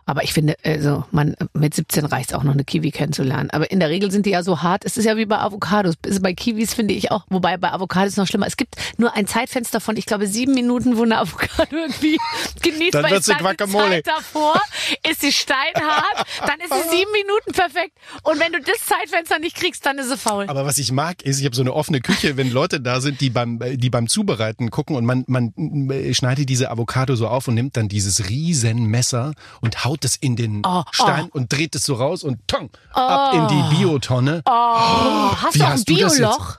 Aber 0.06 0.22
ich 0.22 0.32
finde, 0.32 0.56
also 0.62 1.04
man 1.10 1.34
mit 1.54 1.74
17 1.74 2.04
reicht 2.04 2.34
auch 2.34 2.42
noch 2.42 2.52
eine 2.52 2.64
Kiwi 2.64 2.90
kennenzulernen. 2.90 3.50
Aber 3.50 3.70
in 3.70 3.80
der 3.80 3.88
Regel 3.88 4.10
sind 4.10 4.26
die 4.26 4.30
ja 4.30 4.42
so 4.42 4.62
hart. 4.62 4.84
Es 4.84 4.96
ist 4.96 5.04
ja 5.04 5.16
wie 5.16 5.26
bei 5.26 5.38
Avocados. 5.38 5.94
Also 6.04 6.20
bei 6.20 6.34
Kiwis 6.34 6.74
finde 6.74 6.94
ich 6.94 7.10
auch, 7.10 7.24
wobei 7.30 7.56
bei 7.56 7.72
Avocados 7.72 8.16
noch 8.16 8.26
schlimmer. 8.26 8.46
Es 8.46 8.56
gibt 8.56 8.76
nur 8.98 9.14
ein 9.14 9.26
Zeitfenster 9.26 9.80
von, 9.80 9.96
ich 9.96 10.06
glaube, 10.06 10.26
sieben 10.26 10.54
Minuten, 10.54 10.96
wo 10.96 11.02
eine 11.02 11.18
Avocado 11.18 11.76
irgendwie 11.76 12.18
genießt. 12.62 12.94
Dann 12.94 13.10
wird 13.10 13.24
sie 13.24 13.34
Guacamole. 13.34 14.02
Zeit 14.02 14.06
davor 14.06 14.60
ist 15.08 15.20
sie 15.20 15.32
steinhart, 15.32 16.26
dann 16.40 16.60
ist 16.60 16.72
sie 16.72 16.90
sieben 16.96 17.12
Minuten 17.12 17.52
perfekt. 17.52 17.96
Und 18.22 18.40
wenn 18.40 18.52
du 18.52 18.60
das 18.60 18.84
Zeitfenster 18.84 19.38
nicht 19.38 19.56
kriegst, 19.56 19.84
dann 19.86 19.98
ist 19.98 20.10
sie 20.10 20.18
faul. 20.18 20.46
Aber 20.48 20.66
was 20.66 20.78
ich 20.78 20.92
mag, 20.92 21.22
ist, 21.22 21.38
ich 21.40 21.44
habe 21.44 21.56
so 21.56 21.62
eine 21.62 21.72
offene 21.72 22.00
Küche, 22.00 22.36
wenn 22.36 22.50
Leute 22.50 22.80
da 22.80 23.00
sind, 23.00 23.20
die 23.20 23.30
beim, 23.30 23.60
die 23.74 23.90
beim 23.90 24.08
Zubereiten 24.08 24.70
gucken 24.70 24.96
und 24.96 25.04
man, 25.04 25.24
man 25.26 25.54
äh, 25.90 26.12
schneidet 26.14 26.48
diese 26.48 26.70
Avocado 26.70 27.16
so 27.16 27.28
auf 27.28 27.48
und 27.48 27.54
nimmt 27.54 27.76
dann 27.76 27.88
dieses 27.88 28.28
riesen 28.28 28.86
Messer 28.86 29.32
und 29.60 29.84
haut 29.84 29.93
es 30.04 30.16
in 30.16 30.34
den 30.34 30.62
Oh, 30.66 30.82
Stein 30.92 31.28
und 31.30 31.52
dreht 31.52 31.74
es 31.74 31.84
so 31.84 31.94
raus 31.94 32.24
und 32.24 32.38
tong, 32.48 32.70
ab 32.92 33.34
in 33.34 33.48
die 33.48 33.76
Biotonne. 33.76 34.40
oh, 34.46 34.50
hast 34.50 35.54
wie 35.54 35.58
du 35.58 35.64
auch 35.66 35.70
ein 35.70 35.84
du 35.84 35.96
das? 35.96 36.16
Bioloch? 36.16 36.58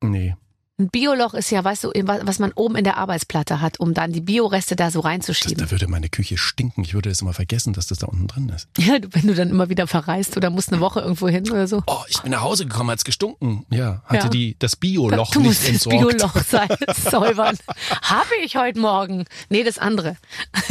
Nee. 0.00 0.34
Ein 0.78 0.90
Bioloch 0.90 1.32
ist 1.32 1.48
ja, 1.50 1.64
weißt 1.64 1.84
du, 1.84 1.90
was 2.04 2.38
man 2.38 2.52
oben 2.52 2.76
in 2.76 2.84
der 2.84 2.98
Arbeitsplatte 2.98 3.62
hat, 3.62 3.80
um 3.80 3.94
dann 3.94 4.12
die 4.12 4.20
Bioreste 4.20 4.76
da 4.76 4.90
so 4.90 5.00
Das, 5.00 5.06
reinzuschieben. 5.10 5.56
da 5.56 5.70
würde 5.70 5.88
meine 5.88 6.10
Küche 6.10 6.36
stinken. 6.36 6.82
Ich 6.84 6.92
würde 6.92 7.08
es 7.08 7.22
immer 7.22 7.32
vergessen, 7.32 7.72
dass 7.72 7.86
das 7.86 7.96
da 7.96 8.06
unten 8.08 8.26
drin 8.26 8.50
ist. 8.50 8.68
Ja, 8.76 8.98
du- 8.98 9.08
wenn 9.12 9.26
du 9.26 9.34
dann 9.34 9.48
immer 9.48 9.70
wieder 9.70 9.86
verreist 9.86 10.36
oder 10.36 10.50
musst 10.50 10.70
eine 10.70 10.82
Woche 10.82 11.00
irgendwo 11.00 11.28
hin 11.28 11.50
oder 11.50 11.66
so. 11.66 11.82
Oh, 11.86 12.02
ich 12.08 12.20
bin 12.20 12.32
nach 12.32 12.42
Hause 12.42 12.66
gekommen, 12.66 12.90
hat's 12.90 13.06
gestunken. 13.06 13.64
Ja, 13.70 14.02
hatte 14.04 14.24
Ja. 14.24 14.28
die 14.28 14.56
das 14.58 14.76
Bioloch 14.76 15.30
du 15.30 15.38
nicht 15.40 15.48
musst 15.48 15.62
das 15.62 15.68
entsorgt. 15.70 15.98
Bioloch 15.98 16.36
sein, 16.44 16.68
säubern. 17.10 17.56
Habe 18.02 18.28
ich 18.44 18.56
heute 18.58 18.78
Morgen. 18.78 19.24
Nee, 19.48 19.64
das 19.64 19.78
andere. 19.78 20.18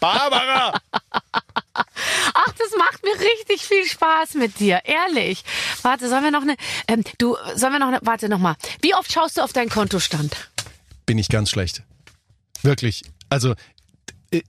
Barbara! 0.00 0.78
Ach, 1.74 2.52
das 2.58 2.70
macht 2.76 3.02
mir 3.04 3.14
richtig 3.14 3.66
viel 3.66 3.84
Spaß 3.86 4.34
mit 4.34 4.58
dir, 4.60 4.80
ehrlich. 4.84 5.42
Warte, 5.82 6.08
sollen 6.08 6.24
wir 6.24 6.30
noch 6.30 6.42
eine, 6.42 6.56
ähm, 6.86 7.04
du, 7.18 7.36
sollen 7.54 7.72
wir 7.72 7.78
noch 7.78 7.88
eine, 7.88 7.98
warte 8.02 8.28
noch 8.28 8.38
mal. 8.38 8.56
Wie 8.82 8.94
oft 8.94 9.12
schaust 9.12 9.36
du 9.38 9.42
auf 9.42 9.52
deinen 9.52 9.68
Kontostand? 9.70 10.36
bin 11.06 11.16
ich 11.18 11.30
ganz 11.30 11.48
schlecht. 11.48 11.82
Wirklich. 12.62 13.02
Also 13.30 13.54
äh, 14.30 14.42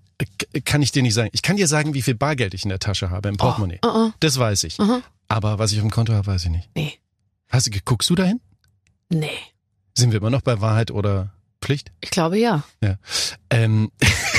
kann 0.66 0.82
ich 0.82 0.92
dir 0.92 1.02
nicht 1.02 1.14
sagen. 1.14 1.30
Ich 1.32 1.42
kann 1.42 1.56
dir 1.56 1.68
sagen, 1.68 1.94
wie 1.94 2.02
viel 2.02 2.16
Bargeld 2.16 2.54
ich 2.54 2.64
in 2.64 2.70
der 2.70 2.80
Tasche 2.80 3.10
habe 3.10 3.30
im 3.30 3.38
Portemonnaie. 3.38 3.80
oh, 3.84 3.88
oh. 3.88 4.12
Das 4.20 4.38
weiß 4.38 4.66
ich. 4.66 4.78
Aha. 4.80 5.02
Aber 5.30 5.58
was 5.58 5.72
ich 5.72 5.78
auf 5.78 5.86
dem 5.86 5.92
Konto 5.92 6.12
habe, 6.14 6.28
weiß 6.28 6.44
ich 6.46 6.50
nicht. 6.50 6.70
Nee, 6.76 7.00
Hast 7.48 7.68
du, 7.68 7.72
guckst 7.86 8.10
du 8.10 8.16
dahin? 8.16 8.42
nee. 9.10 9.30
Sind 9.98 10.12
wir 10.12 10.20
immer 10.20 10.30
noch 10.30 10.42
bei 10.42 10.60
Wahrheit 10.62 10.92
oder 10.92 11.34
Pflicht? 11.62 11.92
Ich 12.02 12.10
glaube 12.10 12.38
ja. 12.38 12.64
Ja. 12.82 12.96
Ähm, 13.50 13.92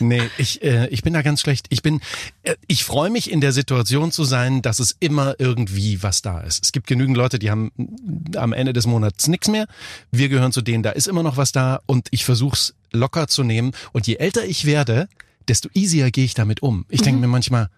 nee, 0.00 0.22
ich, 0.38 0.62
äh, 0.62 0.86
ich 0.88 1.02
bin 1.02 1.12
da 1.14 1.22
ganz 1.22 1.40
schlecht. 1.40 1.66
Ich 1.70 1.82
bin, 1.82 2.00
äh, 2.42 2.54
ich 2.66 2.84
freue 2.84 3.10
mich 3.10 3.30
in 3.30 3.40
der 3.40 3.52
Situation 3.52 4.12
zu 4.12 4.24
sein, 4.24 4.62
dass 4.62 4.78
es 4.78 4.96
immer 5.00 5.34
irgendwie 5.38 6.02
was 6.02 6.22
da 6.22 6.40
ist. 6.40 6.64
Es 6.64 6.72
gibt 6.72 6.86
genügend 6.86 7.16
Leute, 7.16 7.38
die 7.38 7.50
haben 7.50 7.70
mm, 7.76 8.36
am 8.36 8.52
Ende 8.52 8.72
des 8.72 8.86
Monats 8.86 9.28
nichts 9.28 9.48
mehr. 9.48 9.66
Wir 10.10 10.28
gehören 10.28 10.52
zu 10.52 10.62
denen, 10.62 10.82
da 10.82 10.90
ist 10.90 11.06
immer 11.08 11.22
noch 11.22 11.36
was 11.36 11.52
da 11.52 11.80
und 11.86 12.08
ich 12.10 12.24
versuche 12.24 12.54
es 12.54 12.74
locker 12.92 13.28
zu 13.28 13.42
nehmen. 13.42 13.72
Und 13.92 14.06
je 14.06 14.16
älter 14.16 14.44
ich 14.44 14.64
werde, 14.64 15.08
desto 15.48 15.68
easier 15.74 16.10
gehe 16.10 16.24
ich 16.24 16.34
damit 16.34 16.62
um. 16.62 16.86
Ich 16.88 17.02
denke 17.02 17.20
mir 17.20 17.26
manchmal, 17.28 17.68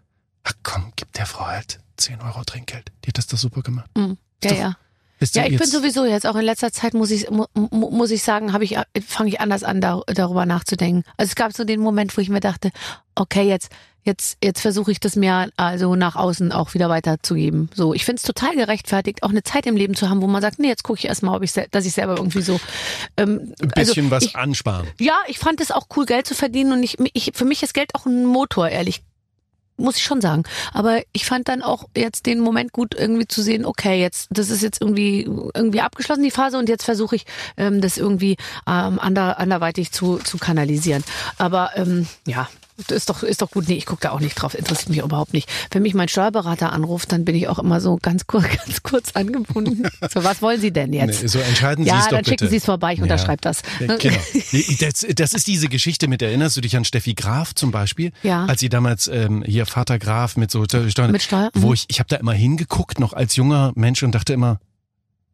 ach 0.45 0.53
komm, 0.63 0.93
gib 0.97 1.13
der 1.15 1.27
Frau 1.27 1.47
halt 1.47 1.79
10 1.97 2.21
Euro 2.21 2.45
Trinkgeld. 2.45 2.93
Die 3.05 3.09
hat 3.09 3.19
das 3.19 3.27
doch 3.27 3.39
super 3.39 3.63
gemacht. 3.63 3.91
Hm. 3.97 4.17
Ja, 4.45 4.51
doch- 4.51 4.59
ja. 4.59 4.77
Ist 5.19 5.35
Ja, 5.35 5.47
ich 5.47 5.57
bin 5.57 5.67
sowieso 5.67 6.05
jetzt 6.05 6.27
auch 6.27 6.37
in 6.37 6.45
letzter 6.45 6.73
Zeit 6.73 6.95
muss 6.95 7.11
ich 7.11 7.31
mu, 7.31 7.47
mu, 7.55 7.91
muss 7.91 8.11
ich 8.11 8.23
sagen, 8.23 8.53
habe 8.53 8.65
ich 8.65 8.77
fange 9.07 9.31
ich 9.31 9.41
anders 9.41 9.65
an 9.65 9.81
da, 9.81 10.03
darüber 10.07 10.45
nachzudenken. 10.47 11.05
Also 11.17 11.31
es 11.31 11.37
gab 11.37 11.53
so 11.55 11.65
den 11.65 11.81
Moment, 11.81 12.17
wo 12.17 12.21
ich 12.21 12.29
mir 12.29 12.41
dachte, 12.41 12.71
okay, 13.15 13.49
jetzt 13.49 13.71
jetzt 14.07 14.39
jetzt 14.43 14.61
versuche 14.61 14.93
ich 14.93 15.01
das 15.01 15.17
mir 15.17 15.51
also 15.57 15.97
nach 15.97 16.17
außen 16.17 16.53
auch 16.53 16.75
wieder 16.75 16.89
weiterzugeben. 16.89 17.71
So, 17.75 17.93
ich 17.95 18.05
finde 18.05 18.21
es 18.21 18.23
total 18.23 18.55
gerechtfertigt, 18.55 19.23
auch 19.23 19.31
eine 19.31 19.43
Zeit 19.43 19.67
im 19.67 19.77
Leben 19.77 19.95
zu 19.95 20.09
haben, 20.09 20.23
wo 20.23 20.27
man 20.27 20.43
sagt, 20.43 20.59
nee, 20.59 20.69
jetzt 20.69 20.85
gucke 20.85 20.99
ich 20.99 21.07
erstmal, 21.07 21.37
ob 21.37 21.43
ich 21.43 21.53
dass 21.53 21.87
ich 21.87 21.93
selber 21.93 22.17
irgendwie 22.17 22.43
so 22.43 22.61
ähm, 23.17 23.55
ein 23.61 23.69
bisschen 23.69 24.05
also 24.05 24.11
was 24.11 24.25
ich, 24.25 24.37
ansparen. 24.37 24.87
ja, 24.99 25.17
ich 25.27 25.39
fand 25.39 25.61
es 25.61 25.71
auch 25.71 25.89
cool, 25.97 26.07
Geld 26.07 26.27
zu 26.27 26.35
verdienen 26.35 26.73
und 26.73 26.83
ich, 26.83 26.97
ich 27.15 27.33
für 27.35 27.45
mich 27.45 27.63
ist 27.63 27.75
Geld 27.75 27.95
auch 27.95 28.07
ein 28.07 28.25
Motor, 28.25 28.69
ehrlich. 28.69 29.03
Muss 29.77 29.97
ich 29.97 30.03
schon 30.03 30.21
sagen. 30.21 30.45
Aber 30.73 31.03
ich 31.13 31.27
fand 31.27 31.49
dann 31.49 31.63
auch 31.63 31.85
jetzt 31.97 32.27
den 32.27 32.41
Moment 32.41 32.73
gut, 32.73 32.95
irgendwie 32.95 33.29
zu 33.29 33.43
sehen, 33.43 33.65
okay, 33.65 34.01
jetzt, 34.01 34.29
das 34.31 34.51
ist 34.51 34.63
jetzt 34.63 34.81
irgendwie, 34.81 35.23
irgendwie 35.23 35.81
abgeschlossen, 35.81 36.23
die 36.23 36.31
Phase, 36.31 36.59
und 36.59 36.69
jetzt 36.69 36.85
versuche 36.85 37.17
ich, 37.17 37.27
ähm, 37.57 37.81
das 37.81 37.99
irgendwie 37.99 38.37
ähm, 38.67 38.99
ander, 38.99 39.39
anderweitig 39.39 39.93
zu, 39.93 40.19
zu 40.19 40.39
kanalisieren. 40.39 41.05
Aber 41.39 41.71
ähm, 41.77 42.07
ja, 42.27 42.49
ist 42.91 43.09
doch, 43.09 43.23
ist 43.23 43.43
doch 43.43 43.51
gut. 43.51 43.69
Nee, 43.69 43.75
ich 43.75 43.87
gucke 43.87 44.03
da 44.03 44.11
auch 44.11 44.21
nicht 44.21 44.35
drauf. 44.35 44.55
Interessiert 44.57 44.91
mich 44.91 44.99
überhaupt 44.99 45.33
nicht. 45.33 45.49
Wenn 45.71 45.83
mich 45.83 45.95
mein 45.95 46.09
Steuerberater 46.09 46.73
anruft, 46.73 47.13
dann 47.13 47.25
bin 47.25 47.35
ich 47.35 47.49
auch 47.49 47.59
immer 47.59 47.81
so 47.81 47.99
ganz 48.01 48.27
kurz, 48.27 48.45
ganz 48.67 48.83
kurz 48.83 49.13
angebunden. 49.13 49.89
So, 50.13 50.25
was 50.25 50.43
wollen 50.43 50.61
Sie 50.61 50.71
denn 50.73 50.93
jetzt? 50.93 51.23
Nee, 51.23 51.29
so 51.29 51.39
entscheiden 51.39 51.85
Sie 51.85 51.91
ja, 51.91 51.99
es 51.99 52.05
doch 52.05 52.11
dann 52.11 52.19
bitte. 52.19 52.31
schicken 52.31 52.49
Sie 52.51 52.57
es 52.57 52.65
vorbei, 52.65 52.93
ich 52.93 52.99
Ja. 52.99 53.05
unterschreibe 53.05 53.41
das. 53.41 53.63
Ja, 53.81 53.97
Genau. 53.97 54.17
Das, 54.81 55.07
das 55.15 55.33
ist 55.33 55.47
diese 55.47 55.69
Geschichte 55.69 56.07
mit, 56.09 56.23
erinnerst 56.23 56.57
du 56.57 56.61
dich 56.61 56.77
an 56.77 56.85
Steffi 56.85 57.15
Graf 57.15 57.55
zum 57.55 57.71
Beispiel? 57.71 58.13
Ja. 58.23 58.45
Als 58.47 58.61
sie 58.61 58.69
damals 58.69 59.07
ähm, 59.09 59.43
hier 59.47 59.67
Vater 59.67 59.99
Graf 59.99 60.37
mit 60.37 60.51
so 60.51 60.65
Steuern, 60.65 61.13
Mit 61.13 61.23
Steuer, 61.23 61.51
wo 61.55 61.69
mhm. 61.69 61.75
ich, 61.75 61.87
ich 61.89 61.99
habe 61.99 62.09
da 62.09 62.17
immer 62.17 62.33
hingeguckt, 62.33 63.01
noch 63.01 63.13
als 63.13 63.37
junger 63.37 63.73
Mensch 63.75 64.03
und 64.03 64.13
dachte 64.13 64.33
immer, 64.33 64.61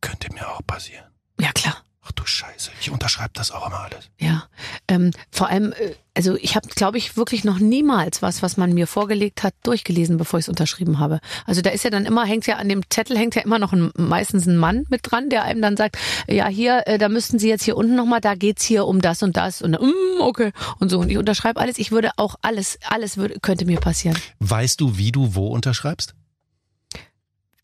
könnte 0.01 0.33
mir 0.33 0.49
auch 0.49 0.61
passieren. 0.67 1.05
Ja, 1.41 1.51
klar. 1.53 1.77
Ach 2.05 2.11
du 2.11 2.27
Scheiße, 2.27 2.73
ich 2.81 2.91
unterschreibe 2.91 3.31
das 3.35 3.53
auch 3.53 3.65
immer 3.65 3.79
alles. 3.79 4.11
Ja, 4.19 4.49
ähm, 4.89 5.13
vor 5.31 5.49
allem, 5.49 5.73
äh, 5.73 5.95
also 6.15 6.35
ich 6.35 6.57
habe, 6.57 6.67
glaube 6.67 6.99
ich, 6.99 7.17
wirklich 7.17 7.45
noch 7.45 7.61
niemals 7.61 8.23
was, 8.23 8.43
was 8.43 8.57
man 8.57 8.75
mir 8.75 8.89
vorgelegt 8.89 9.45
hat, 9.45 9.55
durchgelesen, 9.63 10.17
bevor 10.17 10.41
ich 10.41 10.47
es 10.47 10.49
unterschrieben 10.49 10.99
habe. 10.99 11.21
Also 11.47 11.63
da 11.63 11.71
ist 11.71 11.85
ja 11.85 11.91
dann 11.91 12.05
immer, 12.05 12.25
hängt 12.25 12.49
ja 12.49 12.57
an 12.57 12.69
dem 12.69 12.83
Zettel 12.91 13.17
hängt 13.17 13.37
ja 13.37 13.43
immer 13.43 13.61
noch 13.61 13.73
ein, 13.73 13.93
meistens 13.97 14.47
ein 14.47 14.57
Mann 14.57 14.85
mit 14.89 15.03
dran, 15.05 15.31
der 15.31 15.45
einem 15.45 15.63
dann 15.63 15.77
sagt, 15.77 15.97
ja 16.27 16.49
hier, 16.49 16.83
äh, 16.87 16.99
da 16.99 17.09
müssten 17.09 17.39
Sie 17.39 17.49
jetzt 17.49 17.63
hier 17.63 17.77
unten 17.77 17.95
nochmal, 17.95 18.21
da 18.21 18.35
geht's 18.35 18.65
hier 18.65 18.87
um 18.87 19.01
das 19.01 19.23
und 19.23 19.37
das 19.37 19.63
und 19.63 19.81
mm, 19.81 20.21
okay 20.21 20.51
und 20.81 20.89
so 20.89 20.99
und 20.99 21.09
ich 21.09 21.19
unterschreibe 21.19 21.61
alles. 21.61 21.79
Ich 21.79 21.93
würde 21.93 22.11
auch 22.17 22.35
alles, 22.43 22.81
alles 22.89 23.17
würde, 23.17 23.39
könnte 23.41 23.65
mir 23.65 23.79
passieren. 23.79 24.19
Weißt 24.41 24.81
du, 24.81 24.99
wie 24.99 25.13
du 25.13 25.37
wo 25.37 25.47
unterschreibst? 25.47 26.17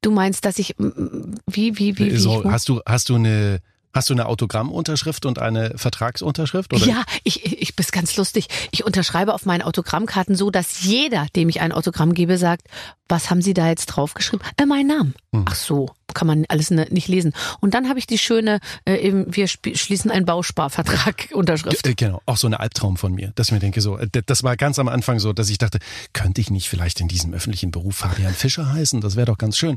Du 0.01 0.13
meinst, 0.13 0.45
dass 0.45 0.61
ich, 0.61 0.79
mm, 0.79 1.35
wie, 1.51 1.77
wie, 1.77 1.99
wie, 1.99 2.13
wie 2.13 2.17
so, 2.17 2.45
hast 2.45 2.69
du, 2.69 2.81
hast 2.87 3.09
du 3.09 3.17
eine, 3.17 3.59
hast 3.93 4.11
du 4.11 4.15
eine 4.15 4.27
Autogrammunterschrift 4.27 5.27
und 5.27 5.39
eine 5.39 5.73
Vertragsunterschrift? 5.77 6.73
Oder? 6.73 6.87
Ja, 6.87 7.05
ich, 7.25 7.45
ich 7.61 7.77
bist 7.77 7.93
ganz 7.93 8.17
lustig. 8.17 8.49
Ich 8.71 8.85
unterschreibe 8.85 9.35
auf 9.35 9.47
meinen 9.47 9.63
Autogrammkarten 9.63 10.35
so, 10.35 10.51
dass 10.51 10.83
jeder, 10.83 11.27
dem 11.35 11.49
ich 11.49 11.61
ein 11.61 11.73
Autogramm 11.73 12.15
gebe, 12.15 12.39
sagt, 12.39 12.69
was 13.09 13.31
haben 13.31 13.43
Sie 13.43 13.55
da 13.55 13.69
jetzt 13.69 13.87
draufgeschrieben? 13.87 14.45
Äh, 14.57 14.67
mein 14.67 14.87
Namen. 14.87 15.15
Hm. 15.33 15.45
Ach 15.49 15.55
so, 15.55 15.91
kann 16.15 16.27
man 16.27 16.45
alles 16.49 16.71
ne, 16.71 16.87
nicht 16.91 17.09
lesen. 17.09 17.33
Und 17.61 17.75
dann 17.75 17.89
habe 17.89 17.99
ich 17.99 18.07
die 18.07 18.19
schöne, 18.19 18.61
äh, 18.85 18.97
eben, 18.97 19.35
wir 19.35 19.49
schließen 19.49 20.11
einen 20.11 20.27
Bausparvertrag 20.27 21.29
Unterschrift. 21.33 21.87
Äh, 21.87 21.95
Genau, 21.95 22.23
auch 22.27 22.37
so 22.37 22.47
ein 22.47 22.55
Albtraum 22.55 22.97
von 22.97 23.13
mir, 23.13 23.33
dass 23.35 23.49
ich 23.49 23.53
mir 23.53 23.59
denke, 23.59 23.81
so, 23.81 23.99
äh, 23.99 24.09
das 24.27 24.43
war 24.43 24.57
ganz 24.57 24.79
am 24.79 24.89
Anfang 24.89 25.19
so, 25.19 25.33
dass 25.33 25.51
ich 25.51 25.59
dachte, 25.59 25.79
könnte 26.13 26.41
ich 26.41 26.51
nicht 26.51 26.69
vielleicht 26.69 27.01
in 27.01 27.09
diesem 27.09 27.35
öffentlichen 27.35 27.71
Beruf 27.71 27.97
Fabian 27.97 28.35
Fischer 28.35 28.73
heißen? 28.73 29.01
Das 29.01 29.17
wäre 29.17 29.27
doch 29.27 29.39
ganz 29.39 29.57
schön. 29.57 29.77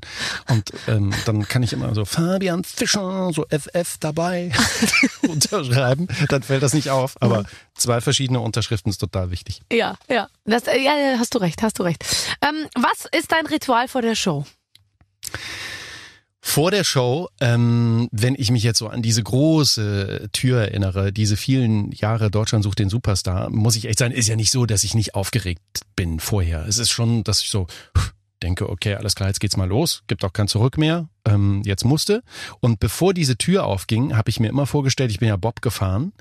Und 0.49 0.71
ähm, 0.87 1.11
dann 1.25 1.47
kann 1.47 1.63
ich 1.63 1.73
immer 1.73 1.93
so 1.95 2.05
Fabian 2.05 2.63
Fischer, 2.63 3.31
so 3.33 3.45
FF 3.49 3.97
dabei 3.99 4.51
unterschreiben. 5.27 6.07
Dann 6.29 6.43
fällt 6.43 6.63
das 6.63 6.73
nicht 6.73 6.89
auf. 6.89 7.15
Aber 7.21 7.45
zwei 7.75 8.01
verschiedene 8.01 8.39
Unterschriften 8.39 8.89
ist 8.91 8.99
total 8.99 9.31
wichtig. 9.31 9.61
Ja, 9.71 9.95
ja. 10.09 10.27
Das, 10.45 10.63
äh, 10.67 10.77
ja, 10.79 10.95
ja, 10.97 11.19
hast 11.19 11.33
du 11.33 11.39
recht, 11.39 11.61
hast 11.63 11.79
du 11.79 11.83
recht. 11.83 12.05
Ähm, 12.41 12.67
was 12.75 13.05
ist 13.17 13.31
dein 13.31 13.45
Ritual 13.47 13.87
vor 13.87 14.01
der 14.01 14.15
Show? 14.15 14.45
Vor 16.43 16.71
der 16.71 16.83
Show, 16.83 17.29
ähm, 17.39 18.09
wenn 18.11 18.33
ich 18.35 18.49
mich 18.49 18.63
jetzt 18.63 18.79
so 18.79 18.87
an 18.87 19.03
diese 19.03 19.21
große 19.21 20.29
Tür 20.33 20.61
erinnere, 20.61 21.13
diese 21.13 21.37
vielen 21.37 21.91
Jahre 21.91 22.31
Deutschland 22.31 22.63
sucht 22.63 22.79
den 22.79 22.89
Superstar, 22.89 23.51
muss 23.51 23.75
ich 23.75 23.85
echt 23.85 23.99
sagen, 23.99 24.13
ist 24.13 24.27
ja 24.27 24.35
nicht 24.35 24.51
so, 24.51 24.65
dass 24.65 24.83
ich 24.83 24.95
nicht 24.95 25.13
aufgeregt 25.13 25.61
bin 25.95 26.19
vorher. 26.19 26.65
Es 26.67 26.79
ist 26.79 26.89
schon, 26.89 27.23
dass 27.23 27.41
ich 27.43 27.51
so 27.51 27.67
denke, 28.41 28.69
okay, 28.69 28.95
alles 28.95 29.13
klar, 29.13 29.29
jetzt 29.29 29.39
geht's 29.39 29.55
mal 29.55 29.67
los, 29.67 30.03
gibt 30.07 30.25
auch 30.25 30.33
kein 30.33 30.47
Zurück 30.47 30.79
mehr, 30.79 31.07
ähm, 31.25 31.61
jetzt 31.63 31.85
musste. 31.85 32.23
Und 32.59 32.79
bevor 32.79 33.13
diese 33.13 33.37
Tür 33.37 33.65
aufging, 33.65 34.15
habe 34.15 34.31
ich 34.31 34.39
mir 34.39 34.49
immer 34.49 34.65
vorgestellt, 34.65 35.11
ich 35.11 35.19
bin 35.19 35.29
ja 35.29 35.37
Bob 35.37 35.61
gefahren 35.61 36.11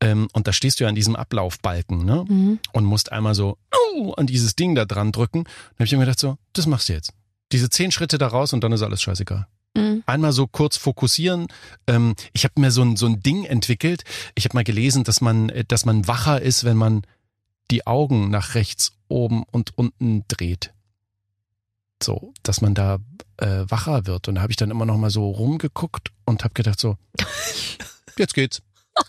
ähm, 0.00 0.28
und 0.32 0.48
da 0.48 0.52
stehst 0.52 0.80
du 0.80 0.84
ja 0.84 0.88
an 0.88 0.96
diesem 0.96 1.14
Ablaufbalken 1.14 2.04
ne? 2.04 2.24
Mhm. 2.28 2.58
und 2.72 2.84
musst 2.84 3.12
einmal 3.12 3.36
so 3.36 3.56
uh, 3.94 4.12
an 4.14 4.26
dieses 4.26 4.56
Ding 4.56 4.74
da 4.74 4.84
dran 4.84 5.12
drücken. 5.12 5.44
Dann 5.44 5.74
habe 5.76 5.84
ich 5.84 5.92
mir 5.92 6.00
gedacht, 6.00 6.18
so, 6.18 6.38
das 6.54 6.66
machst 6.66 6.88
du 6.88 6.92
jetzt. 6.92 7.12
Diese 7.52 7.70
zehn 7.70 7.92
Schritte 7.92 8.18
da 8.18 8.26
raus 8.26 8.52
und 8.52 8.64
dann 8.64 8.72
ist 8.72 8.82
alles 8.82 9.00
scheißegal 9.00 9.46
Mhm. 9.74 10.02
einmal 10.06 10.32
so 10.32 10.46
kurz 10.46 10.76
fokussieren. 10.76 11.46
Ähm, 11.86 12.14
ich 12.32 12.44
habe 12.44 12.60
mir 12.60 12.70
so 12.70 12.82
ein, 12.82 12.96
so 12.96 13.06
ein 13.06 13.22
Ding 13.22 13.44
entwickelt. 13.44 14.02
Ich 14.34 14.44
habe 14.44 14.56
mal 14.56 14.64
gelesen, 14.64 15.04
dass 15.04 15.20
man, 15.20 15.48
äh, 15.50 15.64
dass 15.64 15.84
man 15.84 16.08
wacher 16.08 16.42
ist, 16.42 16.64
wenn 16.64 16.76
man 16.76 17.02
die 17.70 17.86
Augen 17.86 18.30
nach 18.30 18.54
rechts, 18.54 18.92
oben 19.08 19.44
und 19.44 19.76
unten 19.76 20.24
dreht. 20.28 20.72
So, 22.02 22.32
dass 22.42 22.60
man 22.60 22.74
da 22.74 22.98
äh, 23.36 23.64
wacher 23.68 24.06
wird. 24.06 24.28
Und 24.28 24.36
da 24.36 24.42
habe 24.42 24.52
ich 24.52 24.56
dann 24.56 24.70
immer 24.70 24.86
noch 24.86 24.96
mal 24.96 25.10
so 25.10 25.30
rumgeguckt 25.30 26.10
und 26.24 26.42
habe 26.44 26.54
gedacht 26.54 26.80
so, 26.80 26.96
jetzt 28.18 28.34
geht's. 28.34 28.62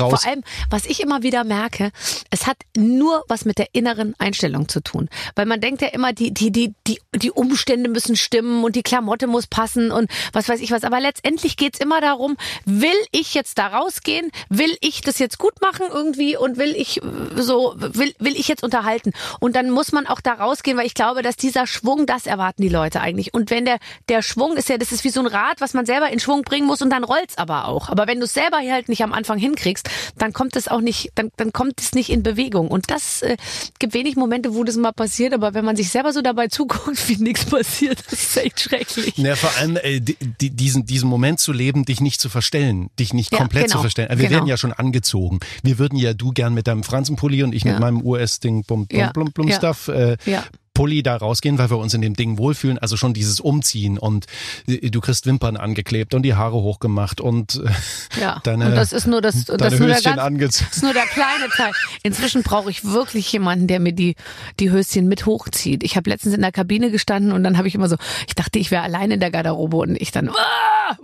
Raus. 0.00 0.22
Vor 0.22 0.30
allem, 0.30 0.42
was 0.70 0.86
ich 0.86 1.00
immer 1.00 1.22
wieder 1.22 1.44
merke, 1.44 1.90
es 2.30 2.46
hat 2.46 2.58
nur 2.76 3.24
was 3.28 3.44
mit 3.44 3.58
der 3.58 3.68
inneren 3.72 4.14
Einstellung 4.18 4.68
zu 4.68 4.80
tun. 4.80 5.08
Weil 5.34 5.46
man 5.46 5.60
denkt 5.60 5.82
ja 5.82 5.88
immer, 5.88 6.12
die, 6.12 6.32
die, 6.32 6.50
die, 6.50 6.74
die, 6.86 7.00
die 7.14 7.30
Umstände 7.30 7.88
müssen 7.90 8.16
stimmen 8.16 8.64
und 8.64 8.76
die 8.76 8.82
Klamotte 8.82 9.26
muss 9.26 9.46
passen 9.46 9.90
und 9.90 10.10
was 10.32 10.48
weiß 10.48 10.60
ich 10.60 10.70
was. 10.70 10.84
Aber 10.84 11.00
letztendlich 11.00 11.56
geht's 11.56 11.78
immer 11.78 12.00
darum, 12.00 12.36
will 12.64 12.90
ich 13.12 13.34
jetzt 13.34 13.58
da 13.58 13.68
rausgehen? 13.68 14.30
Will 14.48 14.76
ich 14.80 15.00
das 15.00 15.18
jetzt 15.18 15.38
gut 15.38 15.60
machen 15.60 15.86
irgendwie 15.90 16.36
und 16.36 16.58
will 16.58 16.74
ich 16.76 17.02
äh, 17.02 17.02
so, 17.36 17.74
will, 17.76 18.14
will 18.18 18.36
ich 18.36 18.48
jetzt 18.48 18.62
unterhalten? 18.62 19.12
Und 19.40 19.56
dann 19.56 19.70
muss 19.70 19.92
man 19.92 20.06
auch 20.06 20.20
da 20.20 20.34
rausgehen, 20.34 20.76
weil 20.76 20.86
ich 20.86 20.94
glaube, 20.94 21.22
dass 21.22 21.36
dieser 21.36 21.66
Schwung, 21.66 22.06
das 22.06 22.26
erwarten 22.26 22.62
die 22.62 22.68
Leute 22.68 23.00
eigentlich. 23.00 23.34
Und 23.34 23.50
wenn 23.50 23.64
der, 23.64 23.78
der 24.08 24.22
Schwung 24.22 24.56
ist 24.56 24.68
ja, 24.68 24.78
das 24.78 24.92
ist 24.92 25.04
wie 25.04 25.10
so 25.10 25.20
ein 25.20 25.26
Rad, 25.26 25.60
was 25.60 25.74
man 25.74 25.86
selber 25.86 26.10
in 26.10 26.20
Schwung 26.20 26.42
bringen 26.42 26.66
muss 26.66 26.82
und 26.82 26.90
dann 26.90 27.04
rollt's 27.04 27.38
aber 27.38 27.66
auch. 27.66 27.88
Aber 27.88 28.06
wenn 28.06 28.18
du 28.18 28.24
es 28.24 28.34
selber 28.34 28.58
hier 28.58 28.72
halt 28.72 28.88
nicht 28.88 29.02
am 29.02 29.12
Anfang 29.12 29.38
hinkriegst, 29.38 29.85
dann 30.18 30.32
kommt 30.32 30.56
es 30.56 30.68
auch 30.68 30.80
nicht, 30.80 31.10
dann, 31.14 31.30
dann 31.36 31.52
kommt 31.52 31.80
es 31.80 31.92
nicht 31.94 32.10
in 32.10 32.22
Bewegung. 32.22 32.68
Und 32.68 32.90
das 32.90 33.22
äh, 33.22 33.36
gibt 33.78 33.94
wenig 33.94 34.16
Momente, 34.16 34.54
wo 34.54 34.64
das 34.64 34.76
mal 34.76 34.92
passiert, 34.92 35.32
aber 35.34 35.54
wenn 35.54 35.64
man 35.64 35.76
sich 35.76 35.90
selber 35.90 36.12
so 36.12 36.22
dabei 36.22 36.48
zuguckt, 36.48 37.08
wie 37.08 37.16
nichts 37.16 37.44
passiert, 37.46 38.02
das 38.10 38.12
ist 38.20 38.36
echt 38.36 38.60
schrecklich. 38.60 39.16
Ja, 39.16 39.36
vor 39.36 39.50
allem 39.58 39.76
äh, 39.82 40.00
di- 40.00 40.16
di- 40.40 40.50
diesen, 40.50 40.86
diesen 40.86 41.08
Moment 41.08 41.40
zu 41.40 41.52
leben, 41.52 41.84
dich 41.84 42.00
nicht 42.00 42.20
zu 42.20 42.28
verstellen, 42.28 42.90
dich 42.98 43.12
nicht 43.14 43.32
Ja, 43.32 43.38
komplett 43.38 43.64
genau, 43.66 43.76
zu 43.76 43.80
verstellen. 43.82 44.08
Also 44.10 44.20
Wir 44.22 44.28
genau. 44.28 44.40
werden 44.40 44.48
ja 44.48 44.56
schon 44.56 44.72
angezogen. 44.72 45.40
Wir 45.62 45.78
würden 45.78 45.98
ja 45.98 46.14
du 46.14 46.32
gern 46.32 46.54
mit 46.54 46.66
deinem 46.66 46.82
Franzenpulli 46.82 47.42
und 47.42 47.54
ich 47.54 47.64
Ja. 47.64 47.72
mit 47.72 47.80
meinem 47.80 48.02
US-Ding 48.04 48.64
Blum 48.64 48.86
Blum 48.86 49.00
Ja, 49.00 49.12
Blum. 49.12 49.50
Stuff 49.52 49.88
äh, 49.88 50.16
Ja. 50.26 50.44
Pulli 50.76 51.02
da 51.02 51.16
rausgehen, 51.16 51.58
weil 51.58 51.70
wir 51.70 51.78
uns 51.78 51.94
in 51.94 52.02
dem 52.02 52.14
Ding 52.14 52.36
wohlfühlen. 52.38 52.78
Also 52.78 52.96
schon 52.98 53.14
dieses 53.14 53.40
Umziehen 53.40 53.98
und 53.98 54.26
äh, 54.68 54.90
du 54.90 55.00
kriegst 55.00 55.24
Wimpern 55.26 55.56
angeklebt 55.56 56.12
und 56.14 56.22
die 56.22 56.34
Haare 56.34 56.56
hochgemacht 56.56 57.20
und 57.20 57.62
äh, 57.64 58.20
Ja. 58.20 58.40
deine, 58.44 58.66
und 58.66 58.74
das 58.76 58.92
ist 58.92 59.06
nur 59.06 59.22
das, 59.22 59.46
das 59.46 59.72
ist 59.72 59.78
nur 59.80 59.88
der 59.88 59.96
Höschen 59.96 60.04
ganz, 60.16 60.18
angezogen. 60.22 60.66
das 60.68 60.76
ist 60.76 60.82
nur 60.82 60.92
der 60.92 61.06
kleine 61.06 61.48
Teil. 61.56 61.72
Inzwischen 62.02 62.42
brauche 62.42 62.70
ich 62.70 62.84
wirklich 62.84 63.32
jemanden, 63.32 63.66
der 63.66 63.80
mir 63.80 63.92
die, 63.92 64.16
die 64.60 64.70
Höschen 64.70 65.08
mit 65.08 65.24
hochzieht. 65.26 65.82
Ich 65.82 65.96
habe 65.96 66.10
letztens 66.10 66.34
in 66.34 66.42
der 66.42 66.52
Kabine 66.52 66.90
gestanden 66.90 67.32
und 67.32 67.42
dann 67.42 67.56
habe 67.56 67.68
ich 67.68 67.74
immer 67.74 67.88
so, 67.88 67.96
ich 68.28 68.34
dachte, 68.34 68.58
ich 68.58 68.70
wäre 68.70 68.82
allein 68.82 69.10
in 69.10 69.20
der 69.20 69.30
Garderobe 69.30 69.78
und 69.78 69.96
ich 70.00 70.12
dann, 70.12 70.28
"Ah, 70.28 70.96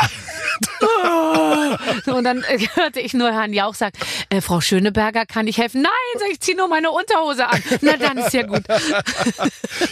ah, 0.00 0.06
ah." 0.82 1.78
So, 2.04 2.16
und 2.16 2.24
dann 2.24 2.42
äh, 2.42 2.58
hörte 2.74 3.00
ich 3.00 3.14
nur 3.14 3.30
Herrn 3.32 3.52
Jauch 3.52 3.74
sagen, 3.74 3.96
äh, 4.30 4.40
Frau 4.40 4.60
Schöneberger, 4.60 5.26
kann 5.26 5.46
ich 5.46 5.58
helfen? 5.58 5.82
Nein, 5.82 5.92
sag 6.18 6.28
ich, 6.30 6.40
zieh 6.40 6.54
nur 6.54 6.68
meine 6.68 6.90
Unterhose 6.90 7.46
an. 7.48 7.62
Na 7.80 7.96
dann 7.96 8.18
ist 8.18 8.34
ja 8.34 8.42
gut. 8.44 8.62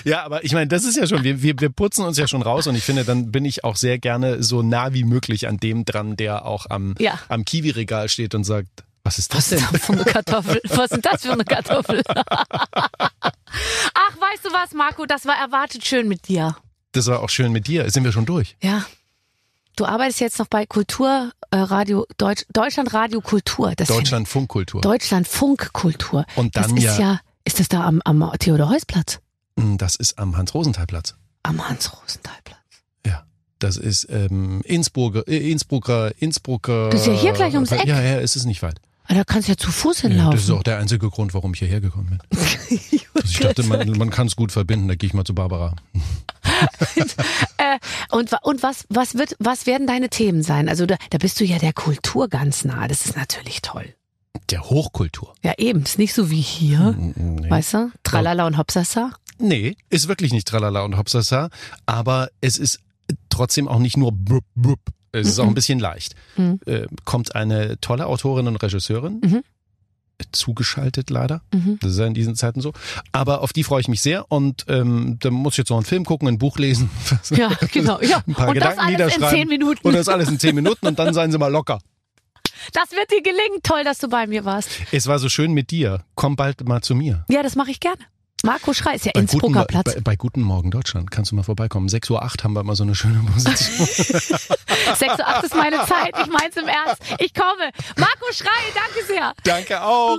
Ja, 0.05 0.25
aber 0.25 0.45
ich 0.45 0.53
meine, 0.53 0.69
das 0.69 0.85
ist 0.85 0.97
ja 0.97 1.07
schon, 1.07 1.25
wir, 1.25 1.43
wir, 1.43 1.59
wir 1.59 1.69
putzen 1.71 2.05
uns 2.05 2.19
ja 2.19 2.29
schon 2.29 2.43
raus 2.43 2.67
und 2.67 2.75
ich 2.77 2.85
finde, 2.85 3.05
dann 3.05 3.33
bin 3.33 3.45
ich 3.45 3.65
auch 3.65 3.77
sehr 3.77 3.99
gerne 3.99 4.43
so 4.43 4.63
nah 4.63 4.93
wie 4.93 5.05
möglich 5.05 5.49
an 5.49 5.59
dem 5.59 5.85
dran, 5.85 6.17
der 6.17 6.45
auch 6.47 6.67
am, 6.71 6.95
Ja. 6.99 7.19
am 7.29 7.45
Kiwi-Regal 7.45 8.09
steht 8.09 8.35
und 8.35 8.45
sagt, 8.45 8.69
was 9.05 9.19
ist 9.19 9.35
Was 9.35 9.49
das 9.51 9.51
denn? 9.51 9.59
ist 9.59 9.75
das 9.75 9.87
für 9.87 9.93
eine 9.93 10.05
Kartoffel? 10.05 10.61
Was 10.69 10.79
ist 10.85 10.93
denn 10.93 11.01
das 11.03 11.23
für 11.23 11.33
eine 11.33 11.45
Kartoffel? 11.45 12.03
Ach, 12.09 14.13
weißt 14.21 14.45
du 14.45 14.53
was, 14.53 14.73
Marco, 14.75 15.07
das 15.07 15.27
war 15.27 15.37
erwartet 15.37 15.85
schön 15.85 16.09
mit 16.09 16.29
dir. 16.29 16.57
Das 16.93 17.07
war 17.07 17.21
auch 17.23 17.31
schön 17.31 17.53
mit 17.53 17.67
dir. 17.69 17.89
Sind 17.91 18.05
wir 18.05 18.13
schon 18.13 18.27
durch? 18.27 18.57
Ja. 18.63 18.85
Du 19.77 19.85
arbeitest 19.85 20.21
jetzt 20.21 20.39
noch 20.39 20.47
bei 20.47 20.65
Kultur, 20.65 21.31
äh, 21.51 21.57
Radio, 21.59 22.07
Deutsch, 22.17 22.45
Deutschland 22.53 22.95
Radio 22.95 23.21
Kultur. 23.21 23.75
Das 23.77 23.89
Deutschland 23.89 24.27
Funkkultur. 24.27 24.81
Deutschland 24.81 25.29
Funkkultur. 25.29 26.25
Und 26.35 26.57
dann 26.57 26.75
das 26.75 26.85
ist 26.85 26.99
ja- 26.99 26.99
ja, 26.99 27.21
ist 27.45 27.61
das 27.61 27.69
da 27.69 27.85
am, 27.85 28.01
am 28.05 28.33
Theodor-Heuss-Platz? 28.39 29.19
Mm, 29.57 29.77
Das 29.77 29.97
ist 29.97 30.19
am 30.19 30.35
Hans-Rosenthal-Platz. 30.37 31.15
Am 31.43 31.69
Hans-Rosenthal-Platz. 31.69 32.59
Ja. 33.07 33.25
Das 33.59 33.77
ist 33.77 34.07
ähm, 34.11 34.63
Innsbrucker, 34.65 35.29
äh, 35.29 35.51
Innsbrucker, 35.53 36.11
Innsbrucker. 36.21 36.89
Das 36.91 37.03
ist 37.03 37.07
ja 37.09 37.13
hier 37.13 37.33
gleich 37.33 37.53
ums 37.55 37.71
Eck. 37.71 37.85
Ja, 37.85 38.01
ja, 38.01 38.19
es 38.21 38.35
ist 38.35 38.47
nicht 38.47 38.63
weit. 38.63 38.81
Ah, 39.09 39.15
Da 39.15 39.25
kannst 39.25 39.47
du 39.49 39.53
ja 39.53 39.57
zu 39.59 39.71
Fuß 39.71 40.03
Ja, 40.03 40.09
hinlaufen. 40.09 40.33
das 40.33 40.43
ist 40.45 40.51
auch 40.51 40.63
der 40.63 40.79
einzige 40.79 41.09
Grund, 41.11 41.33
warum 41.35 41.53
ich 41.53 41.61
hierher 41.61 41.81
gekommen 41.83 42.19
bin. 42.31 42.39
Also 43.17 43.29
ich 43.31 43.39
dachte, 43.41 43.63
man, 43.63 43.89
man 43.97 44.11
kann 44.11 44.27
es 44.27 44.37
gut 44.37 44.53
verbinden. 44.53 44.89
Da 44.89 44.95
gehe 44.95 45.07
ich 45.07 45.15
mal 45.15 45.25
zu 45.25 45.35
Barbara. 45.35 45.75
Äh, 47.77 48.17
und 48.17 48.31
und 48.43 48.63
was, 48.63 48.85
was, 48.89 49.15
wird, 49.17 49.37
was 49.39 49.67
werden 49.67 49.87
deine 49.87 50.09
Themen 50.09 50.43
sein? 50.43 50.69
Also 50.69 50.87
da, 50.87 50.97
da 51.11 51.19
bist 51.19 51.41
du 51.41 51.45
ja 51.45 51.59
der 51.59 51.73
Kultur 51.73 52.29
ganz 52.29 52.65
nah. 52.65 52.89
Das 52.89 53.07
ist 53.07 53.17
natürlich 53.17 53.63
toll. 53.63 53.95
Der 54.51 54.63
Hochkultur. 54.69 55.35
Ja, 55.43 55.55
eben. 55.59 55.83
Ist 55.83 55.99
nicht 55.99 56.15
so 56.15 56.31
wie 56.31 56.41
hier. 56.41 56.95
Nee. 56.97 57.51
Weißt 57.51 57.75
du? 57.75 57.91
Tralala 58.03 58.47
und 58.47 58.59
Hopsasa. 58.59 59.11
Nee, 59.39 59.77
ist 59.91 60.09
wirklich 60.09 60.33
nicht 60.33 60.47
Tralala 60.49 60.83
und 60.83 60.97
Hopsasa, 60.97 61.51
aber 61.85 62.29
es 62.41 62.57
ist 62.59 62.81
trotzdem 63.29 63.69
auch 63.69 63.79
nicht 63.79 63.97
nur 63.97 64.13
blub, 64.13 64.45
blub. 64.55 64.81
Es 65.13 65.29
ist 65.29 65.39
auch 65.39 65.47
ein 65.47 65.55
bisschen 65.55 65.79
leicht. 65.79 66.15
Mhm. 66.37 66.61
Äh, 66.67 66.87
kommt 67.05 67.35
eine 67.35 67.81
tolle 67.81 68.07
Autorin 68.07 68.47
und 68.49 68.57
Regisseurin, 68.57 69.21
Mhm. 69.25 69.43
Zugeschaltet 70.33 71.11
leider. 71.11 71.43
Das 71.81 71.93
ist 71.93 71.99
ja 71.99 72.07
in 72.07 72.15
diesen 72.15 72.37
Zeiten 72.37 72.61
so. 72.61 72.73
Aber 73.13 73.43
auf 73.43 73.53
die 73.53 73.65
freue 73.65 73.81
ich 73.81 73.89
mich 73.89 74.01
sehr 74.01 74.31
und 74.31 74.65
ähm, 74.69 75.19
da 75.21 75.31
muss 75.31 75.55
ich 75.55 75.59
jetzt 75.59 75.71
noch 75.71 75.77
einen 75.77 75.87
Film 75.87 76.05
gucken, 76.05 76.29
ein 76.29 76.39
Buch 76.39 76.59
lesen. 76.59 76.91
Ja, 77.31 77.51
genau. 77.73 78.01
Ja. 78.01 78.23
Ein 78.27 78.35
paar 78.35 78.49
Und 78.49 78.57
das 78.57 78.77
Gedanken 78.77 78.97
alles 79.03 79.17
in 79.17 79.23
zehn 79.29 79.49
Minuten. 79.49 79.87
Und 79.87 79.95
das 79.95 80.09
alles 80.09 80.29
in 80.29 80.39
zehn 80.39 80.55
Minuten 80.55 80.87
und 80.87 80.99
dann 80.99 81.13
seien 81.13 81.31
Sie 81.33 81.39
mal 81.39 81.49
locker. 81.51 81.81
Das 82.73 82.91
wird 82.93 83.11
dir 83.11 83.23
gelingen. 83.23 83.61
Toll, 83.63 83.85
dass 83.85 83.99
du 83.99 84.09
bei 84.09 84.27
mir 84.27 84.45
warst. 84.45 84.71
Es 84.93 85.07
war 85.07 85.19
so 85.19 85.29
schön 85.29 85.53
mit 85.53 85.71
dir. 85.71 86.05
Komm 86.15 86.37
bald 86.37 86.67
mal 86.67 86.83
zu 86.83 86.95
mir. 86.95 87.25
Ja, 87.29 87.43
das 87.43 87.57
mache 87.57 87.71
ich 87.71 87.81
gerne. 87.81 87.99
Marco 88.47 88.73
Schrei 88.73 88.95
ist 88.95 89.05
ja 89.05 89.11
Bei 89.13 89.23
guten, 89.23 89.33
Innsbrucker 89.33 89.65
Platz. 89.65 89.95
bei, 89.97 90.01
bei 90.03 90.17
Guten 90.17 90.41
Morgen 90.41 90.71
Deutschland 90.71 91.11
kannst 91.11 91.33
du 91.33 91.37
mal 91.37 91.43
vorbeikommen. 91.43 91.89
6.08 91.89 92.13
Uhr 92.13 92.21
haben 92.45 92.53
wir 92.53 92.61
immer 92.61 92.77
so 92.77 92.85
eine 92.85 92.95
schöne 92.95 93.19
Position. 93.19 93.87
6 93.87 95.03
Uhr 95.19 95.27
8 95.27 95.45
ist 95.45 95.57
meine 95.57 95.79
Zeit. 95.85 96.15
Ich 96.21 96.29
mein's 96.29 96.57
im 96.57 96.69
Ernst. 96.69 97.03
Ich 97.19 97.35
komme. 97.35 97.71
Marco 97.97 98.33
Schrei, 98.33 98.49
danke 98.73 99.05
sehr. 99.09 99.35
Danke 99.43 99.83
auch. 99.83 100.19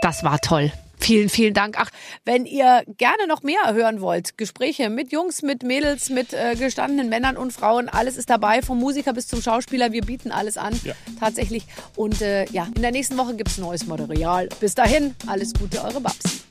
Das 0.00 0.24
war 0.24 0.38
toll. 0.40 0.72
Vielen, 1.00 1.28
vielen 1.28 1.54
Dank. 1.54 1.76
Ach, 1.78 1.90
wenn 2.24 2.44
ihr 2.44 2.82
gerne 2.98 3.26
noch 3.26 3.42
mehr 3.42 3.72
hören 3.72 4.00
wollt, 4.00 4.36
Gespräche 4.36 4.90
mit 4.90 5.12
Jungs, 5.12 5.42
mit 5.42 5.62
Mädels, 5.62 6.10
mit 6.10 6.32
äh, 6.32 6.54
gestandenen 6.54 7.08
Männern 7.08 7.36
und 7.36 7.52
Frauen, 7.52 7.88
alles 7.88 8.16
ist 8.16 8.30
dabei, 8.30 8.62
vom 8.62 8.78
Musiker 8.78 9.12
bis 9.12 9.28
zum 9.28 9.40
Schauspieler. 9.40 9.92
Wir 9.92 10.02
bieten 10.02 10.30
alles 10.30 10.56
an, 10.58 10.78
tatsächlich. 11.20 11.64
Und 11.96 12.20
äh, 12.20 12.44
ja, 12.50 12.66
in 12.74 12.82
der 12.82 12.92
nächsten 12.92 13.16
Woche 13.16 13.36
gibt's 13.36 13.58
neues 13.58 13.86
Material. 13.86 14.48
Bis 14.60 14.74
dahin, 14.74 15.14
alles 15.26 15.54
Gute, 15.54 15.82
eure 15.82 16.00
Babs. 16.00 16.44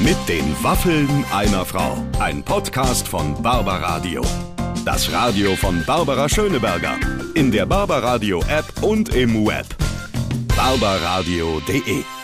Mit 0.00 0.16
den 0.28 0.54
Waffeln 0.62 1.24
einer 1.32 1.64
Frau. 1.64 1.96
Ein 2.20 2.42
Podcast 2.42 3.08
von 3.08 3.40
Barbaradio. 3.42 4.22
Das 4.84 5.10
Radio 5.12 5.56
von 5.56 5.84
Barbara 5.84 6.28
Schöneberger. 6.28 6.98
In 7.34 7.50
der 7.50 7.66
Barbaradio 7.66 8.40
App 8.48 8.82
und 8.82 9.14
im 9.14 9.46
Web. 9.46 9.66
barbaradio.de 10.56 12.17